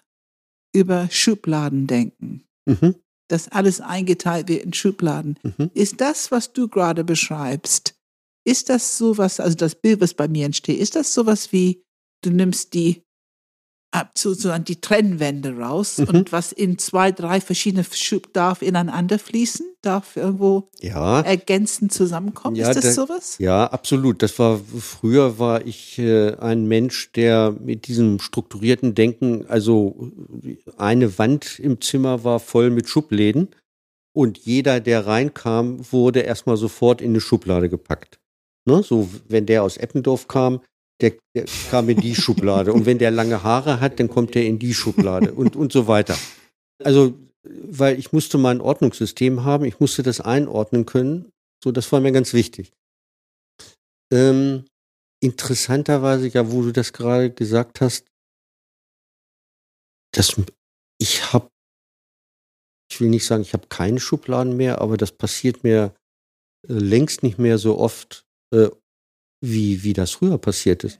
über 0.73 1.07
Schubladendenken. 1.09 2.43
Mhm 2.65 2.95
dass 3.27 3.47
alles 3.49 3.81
eingeteilt 3.81 4.49
wird 4.49 4.63
in 4.63 4.73
Schubladen. 4.73 5.39
Mhm. 5.43 5.71
Ist 5.73 6.01
das, 6.01 6.31
was 6.31 6.53
du 6.53 6.67
gerade 6.67 7.03
beschreibst, 7.03 7.95
ist 8.45 8.69
das 8.69 8.97
sowas, 8.97 9.39
also 9.39 9.55
das 9.55 9.75
Bild, 9.75 10.01
was 10.01 10.13
bei 10.13 10.27
mir 10.27 10.45
entsteht, 10.45 10.79
ist 10.79 10.95
das 10.95 11.13
sowas 11.13 11.51
wie, 11.51 11.83
du 12.21 12.29
nimmst 12.29 12.73
die 12.73 13.04
sozusagen 14.15 14.63
die 14.63 14.81
Trennwände 14.81 15.57
raus 15.57 15.97
mhm. 15.97 16.07
und 16.07 16.31
was 16.31 16.51
in 16.51 16.77
zwei, 16.77 17.11
drei 17.11 17.41
verschiedene 17.41 17.83
Schub 17.83 18.33
darf 18.33 18.61
ineinander 18.61 19.19
fließen, 19.19 19.65
darf 19.81 20.15
irgendwo 20.17 20.69
ja. 20.81 21.21
ergänzend 21.21 21.93
zusammenkommen. 21.93 22.55
Ja, 22.55 22.69
ist 22.69 22.77
das 22.77 22.95
da, 22.95 23.07
sowas? 23.07 23.35
Ja, 23.39 23.65
absolut. 23.65 24.21
Das 24.21 24.37
war 24.39 24.59
früher 24.79 25.39
war 25.39 25.65
ich 25.65 25.99
äh, 25.99 26.35
ein 26.35 26.67
Mensch, 26.67 27.11
der 27.13 27.55
mit 27.59 27.87
diesem 27.87 28.19
strukturierten 28.19 28.95
Denken, 28.95 29.45
also 29.47 30.11
eine 30.77 31.17
Wand 31.17 31.59
im 31.59 31.81
Zimmer 31.81 32.23
war 32.23 32.39
voll 32.39 32.69
mit 32.69 32.89
Schubläden 32.89 33.49
und 34.15 34.37
jeder, 34.37 34.79
der 34.79 35.05
reinkam, 35.05 35.91
wurde 35.91 36.21
erstmal 36.21 36.57
sofort 36.57 37.01
in 37.01 37.11
eine 37.11 37.21
Schublade 37.21 37.69
gepackt. 37.69 38.19
Ne? 38.65 38.81
So, 38.81 39.09
wenn 39.27 39.45
der 39.45 39.63
aus 39.63 39.77
Eppendorf 39.77 40.27
kam, 40.27 40.61
der, 41.01 41.13
der 41.35 41.45
kam 41.69 41.89
in 41.89 41.99
die 41.99 42.15
Schublade. 42.15 42.73
Und 42.73 42.85
wenn 42.85 42.97
der 42.97 43.11
lange 43.11 43.43
Haare 43.43 43.79
hat, 43.79 43.99
dann 43.99 44.09
kommt 44.09 44.35
der 44.35 44.45
in 44.45 44.59
die 44.59 44.73
Schublade 44.73 45.33
und, 45.33 45.55
und 45.55 45.71
so 45.71 45.87
weiter. 45.87 46.17
Also, 46.83 47.13
weil 47.43 47.99
ich 47.99 48.11
musste 48.11 48.37
mal 48.37 48.51
ein 48.51 48.61
Ordnungssystem 48.61 49.43
haben, 49.43 49.65
ich 49.65 49.79
musste 49.79 50.03
das 50.03 50.21
einordnen 50.21 50.85
können. 50.85 51.31
So, 51.63 51.71
das 51.71 51.91
war 51.91 51.99
mir 51.99 52.11
ganz 52.11 52.33
wichtig. 52.33 52.71
Ähm, 54.11 54.65
interessanterweise, 55.21 56.27
ja, 56.27 56.51
wo 56.51 56.61
du 56.61 56.71
das 56.71 56.93
gerade 56.93 57.31
gesagt 57.31 57.81
hast, 57.81 58.05
das, 60.13 60.39
ich 60.99 61.33
habe, 61.33 61.49
ich 62.89 63.01
will 63.01 63.09
nicht 63.09 63.25
sagen, 63.25 63.41
ich 63.41 63.53
habe 63.53 63.67
keine 63.67 63.99
Schubladen 63.99 64.55
mehr, 64.55 64.79
aber 64.79 64.97
das 64.97 65.11
passiert 65.11 65.63
mir 65.63 65.93
äh, 66.67 66.73
längst 66.73 67.23
nicht 67.23 67.37
mehr 67.37 67.57
so 67.57 67.77
oft, 67.77 68.25
äh, 68.53 68.69
wie, 69.51 69.83
wie 69.83 69.93
das 69.93 70.11
früher 70.11 70.37
passiert 70.37 70.83
ist. 70.83 70.99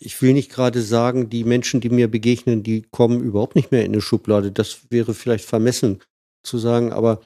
Ich 0.00 0.20
will 0.20 0.32
nicht 0.32 0.50
gerade 0.50 0.82
sagen, 0.82 1.30
die 1.30 1.44
Menschen, 1.44 1.80
die 1.80 1.88
mir 1.88 2.10
begegnen, 2.10 2.62
die 2.62 2.82
kommen 2.90 3.22
überhaupt 3.22 3.54
nicht 3.54 3.70
mehr 3.70 3.84
in 3.84 3.92
eine 3.92 4.00
Schublade. 4.00 4.52
Das 4.52 4.90
wäre 4.90 5.14
vielleicht 5.14 5.44
vermessen 5.44 6.02
zu 6.44 6.58
sagen, 6.58 6.92
aber 6.92 7.22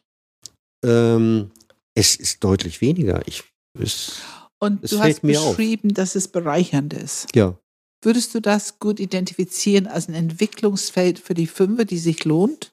ähm, 0.84 1.50
es 1.94 2.14
ist 2.16 2.44
deutlich 2.44 2.80
weniger. 2.80 3.26
Ich, 3.26 3.44
es, 3.78 4.20
Und 4.60 4.84
es 4.84 4.90
du 4.90 5.00
hast 5.00 5.22
beschrieben, 5.22 5.90
auf. 5.90 5.94
dass 5.94 6.14
es 6.14 6.28
bereichernd 6.28 6.92
ist. 6.92 7.34
Ja. 7.34 7.58
Würdest 8.04 8.34
du 8.34 8.40
das 8.40 8.78
gut 8.78 9.00
identifizieren 9.00 9.88
als 9.88 10.08
ein 10.08 10.14
Entwicklungsfeld 10.14 11.18
für 11.18 11.34
die 11.34 11.48
Fünfe, 11.48 11.84
die 11.84 11.98
sich 11.98 12.24
lohnt, 12.24 12.72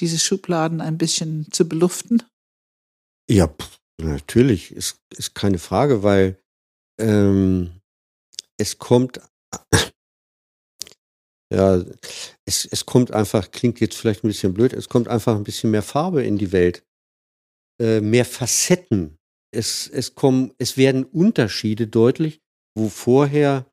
diese 0.00 0.18
Schubladen 0.18 0.80
ein 0.80 0.98
bisschen 0.98 1.46
zu 1.52 1.68
beluften? 1.68 2.24
Ja, 3.30 3.54
Natürlich, 4.02 4.72
ist, 4.72 4.98
ist 5.16 5.34
keine 5.34 5.58
Frage, 5.58 6.02
weil 6.02 6.38
ähm, 7.00 7.80
es 8.58 8.78
kommt, 8.78 9.20
ja, 11.52 11.84
es, 12.44 12.64
es 12.64 12.86
kommt 12.86 13.12
einfach, 13.12 13.50
klingt 13.50 13.80
jetzt 13.80 13.96
vielleicht 13.96 14.24
ein 14.24 14.28
bisschen 14.28 14.54
blöd, 14.54 14.72
es 14.72 14.88
kommt 14.88 15.08
einfach 15.08 15.36
ein 15.36 15.44
bisschen 15.44 15.70
mehr 15.70 15.82
Farbe 15.82 16.24
in 16.24 16.38
die 16.38 16.52
Welt, 16.52 16.84
äh, 17.80 18.00
mehr 18.00 18.24
Facetten. 18.24 19.18
Es, 19.52 19.88
es 19.88 20.14
kommen, 20.14 20.52
es 20.58 20.76
werden 20.76 21.04
Unterschiede 21.04 21.86
deutlich, 21.86 22.40
wo 22.76 22.88
vorher 22.88 23.70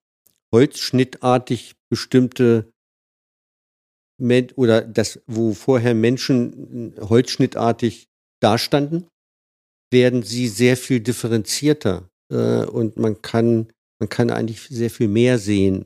holzschnittartig 0.54 1.76
bestimmte 1.90 2.72
oder 4.56 4.82
das, 4.82 5.20
wo 5.26 5.56
vorher 5.56 5.96
Menschen 5.96 6.96
holzschnittartig 7.00 8.08
dastanden, 8.40 9.08
werden 9.92 10.24
sie 10.24 10.48
sehr 10.48 10.78
viel 10.78 11.00
differenzierter 11.00 12.10
äh, 12.32 12.66
und 12.66 12.98
man 12.98 13.22
kann, 13.22 13.68
man 14.00 14.10
kann 14.10 14.30
eigentlich 14.30 14.68
sehr 14.70 14.90
viel 14.90 15.08
mehr 15.08 15.38
sehen. 15.38 15.86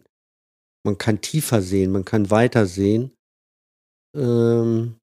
Man 0.86 0.98
kann 0.98 1.22
tiefer 1.22 1.62
sehen, 1.62 1.92
man 1.92 2.06
kann 2.06 2.30
weiter 2.30 2.68
sehen. 2.68 3.12
Ähm, 4.16 4.98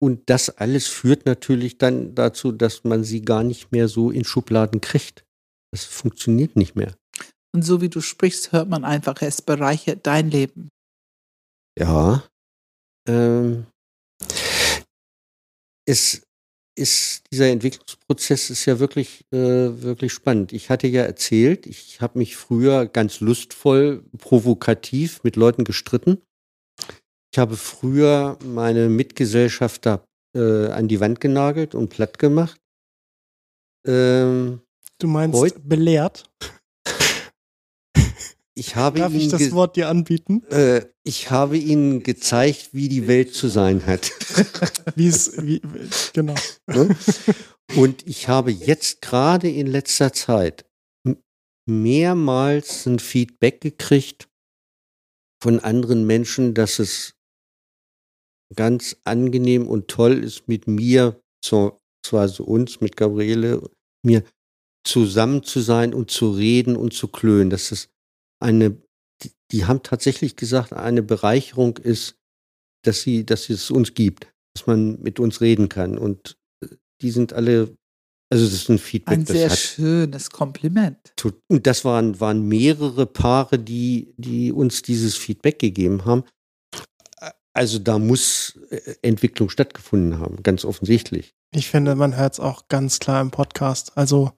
und 0.00 0.30
das 0.30 0.48
alles 0.50 0.86
führt 0.86 1.26
natürlich 1.26 1.78
dann 1.78 2.14
dazu, 2.14 2.52
dass 2.52 2.84
man 2.84 3.04
sie 3.04 3.22
gar 3.22 3.42
nicht 3.42 3.72
mehr 3.72 3.88
so 3.88 4.10
in 4.10 4.24
Schubladen 4.24 4.80
kriegt. 4.80 5.24
Das 5.72 5.84
funktioniert 5.84 6.56
nicht 6.56 6.76
mehr. 6.76 6.94
Und 7.54 7.62
so 7.62 7.80
wie 7.80 7.88
du 7.88 8.00
sprichst, 8.00 8.52
hört 8.52 8.68
man 8.68 8.84
einfach, 8.84 9.20
es 9.22 9.42
bereichert 9.42 10.06
dein 10.06 10.30
Leben. 10.30 10.68
Ja. 11.78 12.24
Ähm, 13.08 13.66
es, 15.86 16.22
ist 16.78 17.22
dieser 17.32 17.48
Entwicklungsprozess 17.48 18.50
ist 18.50 18.64
ja 18.66 18.78
wirklich, 18.78 19.24
äh, 19.32 19.36
wirklich 19.38 20.12
spannend. 20.12 20.52
Ich 20.52 20.70
hatte 20.70 20.86
ja 20.86 21.02
erzählt, 21.02 21.66
ich 21.66 22.00
habe 22.00 22.18
mich 22.18 22.36
früher 22.36 22.86
ganz 22.86 23.20
lustvoll, 23.20 24.04
provokativ 24.18 25.22
mit 25.24 25.36
Leuten 25.36 25.64
gestritten. 25.64 26.22
Ich 27.32 27.38
habe 27.38 27.56
früher 27.56 28.38
meine 28.44 28.88
Mitgesellschafter 28.88 30.04
äh, 30.34 30.66
an 30.68 30.88
die 30.88 31.00
Wand 31.00 31.20
genagelt 31.20 31.74
und 31.74 31.88
platt 31.88 32.18
gemacht. 32.18 32.60
Ähm, 33.86 34.60
Du 35.00 35.06
meinst 35.06 35.68
belehrt? 35.68 36.28
Ich 38.58 38.76
habe 38.76 38.98
Darf 38.98 39.14
ich 39.14 39.28
das 39.28 39.52
Wort 39.52 39.76
dir 39.76 39.88
anbieten? 39.88 40.42
äh, 40.50 40.84
ich 41.04 41.30
habe 41.30 41.56
ihnen 41.56 42.02
gezeigt, 42.02 42.70
wie 42.72 42.88
die 42.88 43.06
Welt 43.06 43.34
zu 43.34 43.48
sein 43.48 43.86
hat. 43.86 44.10
Wie 44.94 45.08
es, 45.08 45.32
genau. 46.12 46.34
Ne? 46.66 46.94
Und 47.76 48.06
ich 48.06 48.28
habe 48.28 48.50
jetzt 48.50 49.00
gerade 49.00 49.48
in 49.48 49.66
letzter 49.66 50.12
Zeit 50.12 50.66
mehrmals 51.66 52.86
ein 52.86 52.98
Feedback 52.98 53.60
gekriegt 53.60 54.28
von 55.42 55.60
anderen 55.60 56.06
Menschen, 56.06 56.54
dass 56.54 56.78
es 56.78 57.14
ganz 58.54 58.96
angenehm 59.04 59.66
und 59.66 59.88
toll 59.88 60.24
ist, 60.24 60.48
mit 60.48 60.66
mir, 60.66 61.20
zwar 61.42 62.28
so 62.28 62.44
uns, 62.44 62.80
mit 62.80 62.96
Gabriele, 62.96 63.62
mir 64.04 64.24
zusammen 64.84 65.42
zu 65.42 65.60
sein 65.60 65.92
und 65.94 66.10
zu 66.10 66.30
reden 66.30 66.76
und 66.76 66.94
zu 66.94 67.08
klönen. 67.08 67.50
Dass 67.50 67.70
es 67.72 67.88
eine, 68.40 68.80
die, 69.22 69.32
die 69.50 69.64
haben 69.66 69.82
tatsächlich 69.82 70.36
gesagt, 70.36 70.72
eine 70.72 71.02
Bereicherung 71.02 71.76
ist, 71.78 72.16
dass 72.84 73.02
sie, 73.02 73.24
dass 73.24 73.50
es 73.50 73.70
uns 73.70 73.94
gibt, 73.94 74.32
dass 74.54 74.66
man 74.66 75.00
mit 75.00 75.20
uns 75.20 75.40
reden 75.40 75.68
kann. 75.68 75.98
Und 75.98 76.36
äh, 76.62 76.68
die 77.02 77.10
sind 77.10 77.32
alle, 77.32 77.76
also 78.30 78.44
das 78.44 78.54
ist 78.54 78.68
ein 78.68 78.78
Feedback, 78.78 79.18
Ein 79.18 79.24
das 79.24 79.36
sehr 79.36 79.50
hat 79.50 79.58
schönes 79.58 80.30
Kompliment. 80.30 80.98
Und 81.48 81.66
das 81.66 81.84
waren, 81.84 82.20
waren 82.20 82.46
mehrere 82.46 83.06
Paare, 83.06 83.58
die, 83.58 84.14
die 84.16 84.52
uns 84.52 84.82
dieses 84.82 85.16
Feedback 85.16 85.58
gegeben 85.58 86.04
haben. 86.04 86.24
Also 87.52 87.80
da 87.80 87.98
muss 87.98 88.56
äh, 88.70 88.94
Entwicklung 89.02 89.50
stattgefunden 89.50 90.20
haben, 90.20 90.42
ganz 90.44 90.64
offensichtlich. 90.64 91.34
Ich 91.54 91.68
finde, 91.68 91.94
man 91.96 92.16
hört 92.16 92.34
es 92.34 92.40
auch 92.40 92.68
ganz 92.68 92.98
klar 92.98 93.20
im 93.20 93.30
Podcast. 93.30 93.96
Also, 93.96 94.32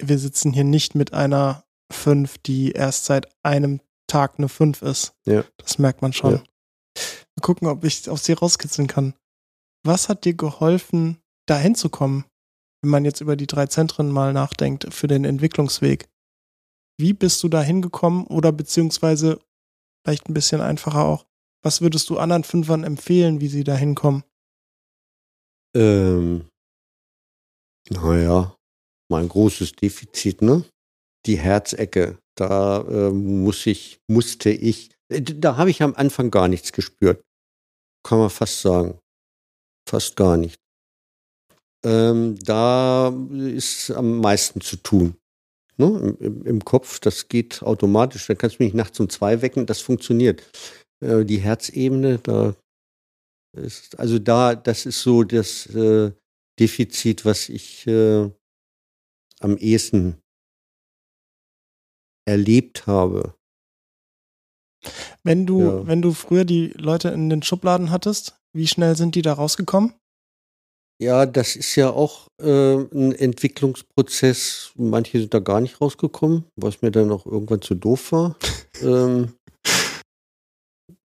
wir 0.00 0.18
sitzen 0.18 0.52
hier 0.52 0.64
nicht 0.64 0.94
mit 0.94 1.12
einer 1.12 1.63
5, 1.92 2.38
die 2.38 2.72
erst 2.72 3.04
seit 3.04 3.28
einem 3.42 3.80
Tag 4.06 4.34
eine 4.38 4.48
5 4.48 4.82
ist. 4.82 5.14
Ja. 5.26 5.44
Das 5.58 5.78
merkt 5.78 6.02
man 6.02 6.12
schon. 6.12 6.34
Ja. 6.34 6.38
Mal 6.38 7.42
gucken, 7.42 7.68
ob 7.68 7.84
ich 7.84 8.08
auf 8.08 8.20
sie 8.20 8.32
rauskitzeln 8.32 8.88
kann. 8.88 9.14
Was 9.84 10.08
hat 10.08 10.24
dir 10.24 10.34
geholfen, 10.34 11.18
da 11.46 11.58
hinzukommen, 11.58 12.24
wenn 12.82 12.90
man 12.90 13.04
jetzt 13.04 13.20
über 13.20 13.36
die 13.36 13.46
drei 13.46 13.66
Zentren 13.66 14.10
mal 14.10 14.32
nachdenkt, 14.32 14.92
für 14.92 15.06
den 15.06 15.24
Entwicklungsweg? 15.24 16.08
Wie 16.98 17.12
bist 17.12 17.42
du 17.42 17.48
da 17.48 17.60
hingekommen 17.62 18.26
oder 18.26 18.52
beziehungsweise 18.52 19.40
vielleicht 20.04 20.28
ein 20.28 20.34
bisschen 20.34 20.60
einfacher 20.60 21.04
auch, 21.04 21.26
was 21.62 21.80
würdest 21.80 22.08
du 22.10 22.18
anderen 22.18 22.44
Fünfern 22.44 22.84
empfehlen, 22.84 23.40
wie 23.40 23.48
sie 23.48 23.64
da 23.64 23.74
hinkommen? 23.74 24.22
Ähm, 25.74 26.48
naja, 27.90 28.54
mein 29.10 29.28
großes 29.28 29.72
Defizit, 29.72 30.42
ne? 30.42 30.64
Die 31.26 31.38
Herzecke. 31.38 32.18
Da 32.36 32.80
äh, 32.82 33.10
muss 33.10 33.66
ich, 33.66 34.00
musste 34.08 34.50
ich, 34.50 34.90
äh, 35.08 35.22
da 35.22 35.56
habe 35.56 35.70
ich 35.70 35.82
am 35.82 35.94
Anfang 35.94 36.30
gar 36.30 36.48
nichts 36.48 36.72
gespürt. 36.72 37.22
Kann 38.02 38.18
man 38.18 38.30
fast 38.30 38.60
sagen. 38.60 38.98
Fast 39.88 40.16
gar 40.16 40.36
nicht. 40.36 40.58
Ähm, 41.84 42.36
da 42.42 43.14
ist 43.30 43.90
am 43.90 44.20
meisten 44.20 44.60
zu 44.60 44.76
tun. 44.76 45.16
Ne? 45.76 46.16
Im, 46.20 46.44
im, 46.46 46.64
Kopf, 46.64 46.98
das 47.00 47.28
geht 47.28 47.62
automatisch. 47.62 48.26
Da 48.26 48.34
kannst 48.34 48.58
du 48.58 48.64
mich 48.64 48.74
nachts 48.74 48.98
um 49.00 49.08
zwei 49.08 49.42
wecken, 49.42 49.66
das 49.66 49.80
funktioniert. 49.80 50.42
Äh, 51.00 51.24
die 51.24 51.38
Herzebene, 51.38 52.18
da 52.18 52.54
ist, 53.56 53.98
also 53.98 54.18
da, 54.18 54.54
das 54.54 54.86
ist 54.86 55.02
so 55.02 55.24
das 55.24 55.66
äh, 55.74 56.12
Defizit, 56.58 57.24
was 57.24 57.48
ich 57.48 57.86
äh, 57.86 58.30
am 59.40 59.56
ehesten 59.58 60.22
erlebt 62.26 62.86
habe. 62.86 63.34
Wenn 65.22 65.46
du, 65.46 65.60
Ja. 65.62 65.86
wenn 65.86 66.02
du 66.02 66.12
früher 66.12 66.44
die 66.44 66.68
Leute 66.76 67.08
in 67.08 67.30
den 67.30 67.42
Schubladen 67.42 67.90
hattest, 67.90 68.36
wie 68.52 68.66
schnell 68.66 68.96
sind 68.96 69.14
die 69.14 69.22
da 69.22 69.32
rausgekommen? 69.32 69.94
Ja, 71.02 71.26
das 71.26 71.56
ist 71.56 71.74
ja 71.74 71.90
auch 71.90 72.28
äh, 72.40 72.76
ein 72.76 73.12
Entwicklungsprozess. 73.12 74.72
Manche 74.76 75.18
sind 75.18 75.34
da 75.34 75.40
gar 75.40 75.60
nicht 75.60 75.80
rausgekommen, 75.80 76.44
was 76.56 76.82
mir 76.82 76.92
dann 76.92 77.10
auch 77.10 77.26
irgendwann 77.26 77.62
zu 77.62 77.74
doof 77.74 78.12
war. 78.12 78.36
ähm, 78.82 79.32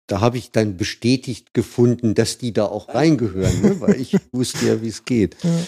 da 0.06 0.20
habe 0.20 0.38
ich 0.38 0.50
dann 0.52 0.76
bestätigt 0.76 1.54
gefunden, 1.54 2.14
dass 2.14 2.38
die 2.38 2.52
da 2.52 2.66
auch 2.66 2.88
reingehören, 2.88 3.62
ne? 3.62 3.80
weil 3.80 4.00
ich 4.00 4.16
wusste 4.32 4.66
ja, 4.66 4.82
wie 4.82 4.88
es 4.88 5.04
geht. 5.04 5.36
Ja. 5.42 5.58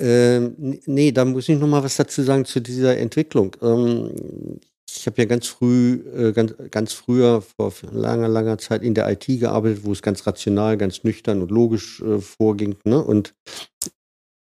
Ähm, 0.00 0.80
nee, 0.86 1.12
da 1.12 1.24
muss 1.24 1.48
ich 1.48 1.58
noch 1.58 1.68
mal 1.68 1.82
was 1.82 1.96
dazu 1.96 2.22
sagen 2.22 2.44
zu 2.44 2.60
dieser 2.60 2.96
Entwicklung. 2.98 3.56
Ähm, 3.62 4.58
ich 4.96 5.06
habe 5.06 5.20
ja 5.22 5.24
ganz 5.26 5.46
früh, 5.46 6.02
äh, 6.14 6.32
ganz, 6.32 6.54
ganz 6.70 6.92
früher, 6.92 7.42
vor 7.42 7.72
langer, 7.90 8.28
langer 8.28 8.58
Zeit 8.58 8.82
in 8.82 8.94
der 8.94 9.10
IT 9.10 9.26
gearbeitet, 9.26 9.84
wo 9.84 9.92
es 9.92 10.02
ganz 10.02 10.26
rational, 10.26 10.76
ganz 10.76 11.04
nüchtern 11.04 11.42
und 11.42 11.50
logisch 11.50 12.00
äh, 12.00 12.20
vorging. 12.20 12.76
Ne? 12.84 13.02
Und 13.02 13.34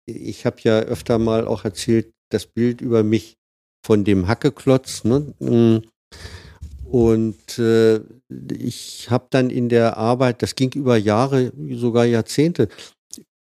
ich 0.06 0.46
habe 0.46 0.56
ja 0.62 0.80
öfter 0.80 1.18
mal 1.18 1.46
auch 1.46 1.64
erzählt, 1.64 2.12
das 2.30 2.46
Bild 2.46 2.80
über 2.80 3.02
mich 3.02 3.36
von 3.84 4.04
dem 4.04 4.28
Hackeklotz. 4.28 5.04
Ne? 5.04 5.34
Mm. 5.38 5.82
Und 6.84 7.58
äh, 7.58 8.00
ich 8.52 9.10
habe 9.10 9.28
dann 9.30 9.50
in 9.50 9.68
der 9.68 9.96
Arbeit, 9.96 10.42
das 10.42 10.56
ging 10.56 10.72
über 10.72 10.96
Jahre, 10.96 11.52
sogar 11.72 12.04
Jahrzehnte, 12.04 12.68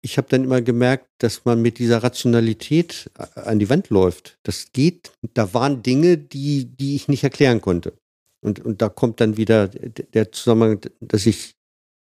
ich 0.02 0.18
habe 0.18 0.28
dann 0.28 0.44
immer 0.44 0.62
gemerkt, 0.62 1.08
dass 1.18 1.44
man 1.44 1.62
mit 1.62 1.78
dieser 1.78 2.02
Rationalität 2.02 3.10
a- 3.18 3.40
an 3.42 3.58
die 3.58 3.68
Wand 3.70 3.90
läuft. 3.90 4.38
Das 4.42 4.72
geht, 4.72 5.12
da 5.34 5.52
waren 5.54 5.82
Dinge, 5.82 6.16
die, 6.18 6.66
die 6.66 6.94
ich 6.96 7.08
nicht 7.08 7.24
erklären 7.24 7.60
konnte. 7.60 7.92
Und, 8.40 8.60
und 8.64 8.82
da 8.82 8.88
kommt 8.88 9.20
dann 9.20 9.36
wieder 9.36 9.68
der 9.68 10.30
Zusammenhang, 10.30 10.80
dass 11.00 11.26
ich 11.26 11.54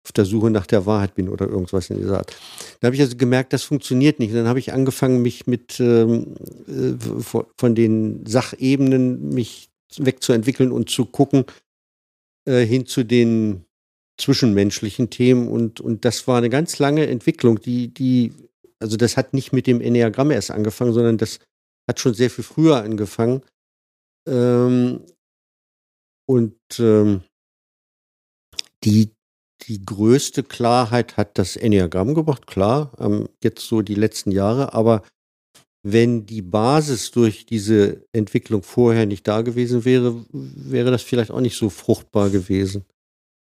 auf 0.04 0.12
der 0.12 0.26
Suche 0.26 0.52
nach 0.52 0.68
der 0.68 0.86
Wahrheit 0.86 1.16
bin 1.16 1.30
oder 1.30 1.48
irgendwas 1.48 1.90
in 1.90 1.98
dieser 1.98 2.18
Art. 2.20 2.36
Da 2.80 2.88
habe 2.88 2.96
ich 2.96 3.02
also 3.02 3.16
gemerkt, 3.18 3.54
das 3.54 3.64
funktioniert 3.64 4.20
nicht. 4.20 4.32
Und 4.32 4.38
dann 4.38 4.48
habe 4.48 4.60
ich 4.60 4.72
angefangen, 4.72 5.22
mich 5.22 5.48
mit 5.48 5.80
ähm, 5.80 6.36
äh, 6.68 7.22
von, 7.22 7.46
von 7.58 7.74
den 7.74 8.26
Sachebenen 8.26 9.30
mich 9.30 9.70
wegzuentwickeln 9.98 10.72
und 10.72 10.90
zu 10.90 11.06
gucken 11.06 11.46
äh, 12.46 12.66
hin 12.66 12.86
zu 12.86 13.04
den 13.04 13.65
zwischenmenschlichen 14.18 15.10
Themen 15.10 15.48
und, 15.48 15.82
und 15.82 16.06
das 16.06 16.28
war 16.28 16.38
eine 16.38 16.50
ganz 16.50 16.80
lange 16.80 17.08
Entwicklung, 17.08 17.60
die, 17.60 17.94
die, 17.94 18.34
also 18.80 18.98
das 18.98 19.18
hat 19.18 19.34
nicht 19.34 19.54
mit 19.54 19.68
dem 19.68 19.82
Enneagramm 19.82 20.32
erst 20.32 20.52
angefangen, 20.52 20.94
sondern 20.94 21.18
das 21.18 21.40
hat 21.90 22.00
schon 22.00 22.14
sehr 22.14 22.30
viel 22.30 22.44
früher 22.44 22.82
angefangen. 22.82 23.42
Ähm, 24.28 25.02
und 26.28 26.58
ähm, 26.80 27.22
die, 28.84 29.12
die 29.64 29.86
größte 29.86 30.44
Klarheit 30.44 31.18
hat 31.18 31.38
das 31.38 31.56
Enneagramm 31.56 32.14
gebracht, 32.14 32.48
klar, 32.48 32.92
ähm, 33.00 33.30
jetzt 33.44 33.68
so 33.68 33.82
die 33.82 33.96
letzten 33.96 34.32
Jahre, 34.32 34.74
aber 34.74 35.04
wenn 35.84 36.26
die 36.26 36.42
Basis 36.42 37.12
durch 37.12 37.46
diese 37.46 38.04
Entwicklung 38.12 38.64
vorher 38.64 39.06
nicht 39.06 39.28
da 39.28 39.42
gewesen 39.42 39.86
wäre, 39.86 40.26
wäre 40.32 40.90
das 40.90 41.04
vielleicht 41.04 41.30
auch 41.30 41.42
nicht 41.42 41.58
so 41.58 41.70
fruchtbar 41.70 42.32
gewesen. 42.32 42.86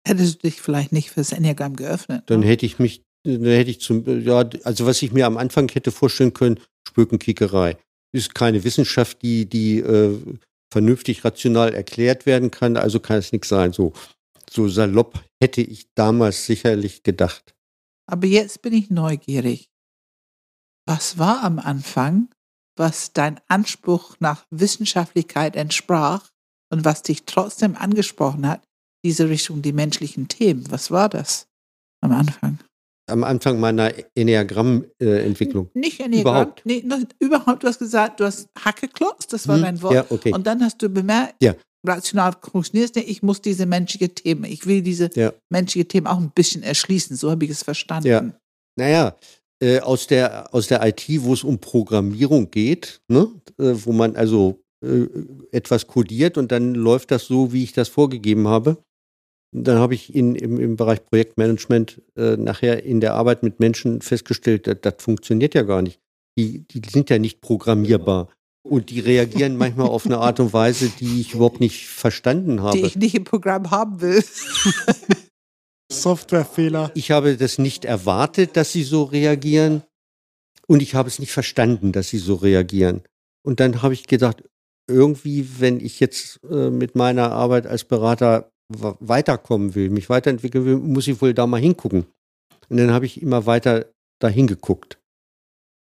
Hättest 0.08 0.36
du 0.36 0.50
dich 0.50 0.62
vielleicht 0.62 0.92
nicht 0.92 1.12
fürs 1.12 1.32
Enneagramm 1.32 1.76
geöffnet? 1.76 2.24
Dann 2.28 2.42
ne? 2.42 2.48
hätte 2.48 2.66
ich 2.66 2.80
mich, 2.80 3.04
dann 3.24 3.44
hätte 3.44 3.70
ich 3.70 3.82
zum, 3.82 4.04
ja, 4.22 4.50
also 4.64 4.86
was 4.86 5.02
ich 5.02 5.12
mir 5.12 5.26
am 5.26 5.38
Anfang 5.38 5.70
hätte 5.70 5.92
vorstellen 5.92 6.34
können, 6.34 6.60
Spökenkickerei. 6.88 7.78
Ist 8.14 8.36
keine 8.36 8.64
Wissenschaft, 8.64 9.22
die, 9.22 9.46
die 9.46 9.80
äh, 9.80 10.18
vernünftig 10.72 11.24
rational 11.24 11.74
erklärt 11.74 12.26
werden 12.26 12.52
kann, 12.52 12.78
also 12.78 13.00
kann 13.00 13.18
es 13.18 13.32
nichts 13.32 13.50
sein. 13.50 13.74
So, 13.74 13.94
so 14.50 14.68
salopp 14.68 15.24
hätte 15.42 15.62
ich 15.62 15.88
damals 15.96 16.46
sicherlich 16.46 17.04
gedacht. 17.04 17.54
Aber 18.10 18.28
jetzt 18.28 18.62
bin 18.62 18.74
ich 18.74 18.90
neugierig. 18.90 19.70
Was 20.86 21.18
war 21.18 21.44
am 21.44 21.60
Anfang, 21.60 22.30
was 22.76 23.14
dein 23.14 23.40
Anspruch 23.48 24.16
nach 24.20 24.46
Wissenschaftlichkeit 24.50 25.56
entsprach 25.56 26.30
und 26.72 26.84
was 26.84 27.04
dich 27.04 27.24
trotzdem 27.26 27.76
angesprochen 27.76 28.48
hat, 28.48 28.64
diese 29.06 29.30
Richtung, 29.30 29.62
die 29.62 29.74
menschlichen 29.74 30.28
Themen? 30.28 30.64
Was 30.70 30.92
war 30.92 31.10
das 31.10 31.48
am 32.02 32.12
Anfang? 32.12 32.60
Am 33.10 33.24
Anfang 33.24 33.60
meiner 33.60 33.92
Enneagramm-Entwicklung. 34.16 35.70
Nicht 35.74 36.00
Enneagramm. 36.00 36.34
Überhaupt. 36.36 36.62
Nee, 36.66 36.84
noch, 36.86 37.00
überhaupt, 37.20 37.64
du 37.64 37.68
hast 37.68 37.80
gesagt, 37.80 38.20
du 38.20 38.26
hast 38.26 38.48
Hackeklotz, 38.64 39.28
das 39.28 39.48
war 39.48 39.56
Hm, 39.56 39.64
dein 39.64 39.82
Wort. 39.82 39.94
Ja, 39.94 40.06
okay. 40.10 40.34
Und 40.34 40.46
dann 40.48 40.62
hast 40.64 40.82
du 40.82 40.90
bemerkt, 40.90 41.36
Ja. 41.42 41.56
rational 41.86 42.34
funktioniert 42.42 42.90
es 42.92 42.96
nicht, 42.96 43.10
ich 43.10 43.24
muss 43.24 43.42
diese 43.42 43.66
menschliche 43.66 44.10
Themen, 44.10 44.46
ich 44.46 44.66
will 44.66 44.82
diese 44.82 45.10
Ja. 45.16 45.34
menschliche 45.50 45.88
Themen 45.88 46.08
auch 46.08 46.20
ein 46.20 46.32
bisschen 46.32 46.64
erschließen, 46.64 47.16
so 47.18 47.32
habe 47.32 47.46
ich 47.46 47.52
es 47.52 47.64
verstanden. 47.64 48.08
Ja. 48.08 48.32
Naja, 48.78 49.16
äh, 49.62 49.80
aus, 49.80 50.08
der, 50.08 50.54
aus 50.54 50.68
der 50.68 50.86
IT, 50.88 51.06
wo 51.24 51.34
es 51.34 51.44
um 51.44 51.60
Programmierung 51.60 52.50
geht, 52.50 53.02
ne? 53.10 53.28
äh, 53.60 53.74
wo 53.84 53.92
man 53.92 54.16
also 54.16 54.62
äh, 54.84 55.06
etwas 55.52 55.86
kodiert 55.86 56.38
und 56.38 56.52
dann 56.52 56.74
läuft 56.76 57.12
das 57.12 57.26
so, 57.26 57.52
wie 57.52 57.64
ich 57.64 57.74
das 57.74 57.90
vorgegeben 57.90 58.48
habe. 58.48 58.78
Dann 59.52 59.78
habe 59.78 59.94
ich 59.94 60.16
in, 60.16 60.36
im, 60.36 60.60
im 60.60 60.76
Bereich 60.78 61.06
Projektmanagement 61.06 62.02
äh, 62.16 62.38
nachher 62.38 62.84
in 62.84 63.02
der 63.02 63.16
Arbeit 63.16 63.44
mit 63.44 63.60
Menschen 63.60 64.02
festgestellt, 64.02 64.68
das, 64.68 64.78
das 64.82 64.96
funktioniert 65.00 65.54
ja 65.54 65.64
gar 65.64 65.82
nicht. 65.82 66.00
Die, 66.38 66.66
die 66.68 66.82
sind 66.90 67.10
ja 67.10 67.20
nicht 67.20 67.42
programmierbar. 67.42 68.30
Und 68.64 68.90
die 68.90 69.00
reagieren 69.00 69.58
manchmal 69.58 69.88
auf 69.88 70.06
eine 70.06 70.20
Art 70.20 70.40
und 70.40 70.54
Weise, 70.54 70.90
die 71.00 71.20
ich 71.20 71.34
überhaupt 71.34 71.60
nicht 71.60 71.88
verstanden 71.88 72.62
habe. 72.62 72.78
Die 72.78 72.86
ich 72.86 72.96
nicht 72.96 73.16
im 73.16 73.24
Programm 73.24 73.72
haben 73.72 74.02
will. 74.02 74.24
Softwarefehler. 75.92 76.92
Ich 76.94 77.12
habe 77.12 77.36
das 77.36 77.58
nicht 77.58 77.86
erwartet, 77.86 78.56
dass 78.56 78.72
sie 78.72 78.84
so 78.84 79.04
reagieren. 79.04 79.82
Und 80.68 80.82
ich 80.82 80.96
habe 80.96 81.10
es 81.10 81.20
nicht 81.20 81.32
verstanden, 81.32 81.92
dass 81.92 82.10
sie 82.10 82.20
so 82.20 82.36
reagieren. 82.36 83.02
Und 83.44 83.60
dann 83.60 83.82
habe 83.82 83.94
ich 83.94 84.08
gedacht, 84.08 84.44
irgendwie, 84.88 85.60
wenn 85.60 85.80
ich 85.80 86.00
jetzt 86.00 86.40
äh, 86.50 86.70
mit 86.70 86.96
meiner 86.96 87.32
Arbeit 87.32 87.66
als 87.66 87.84
Berater 87.84 88.51
weiterkommen 89.00 89.76
will, 89.76 89.90
mich 89.90 90.10
weiterentwickeln 90.10 90.66
will, 90.66 90.78
muss 90.78 91.08
ich 91.08 91.22
wohl 91.22 91.34
da 91.34 91.48
mal 91.48 91.62
hingucken. 91.62 92.06
Und 92.70 92.78
dann 92.78 92.92
habe 92.92 93.06
ich 93.06 93.22
immer 93.22 93.46
weiter 93.46 93.86
dahin 94.20 94.48
geguckt. 94.48 95.00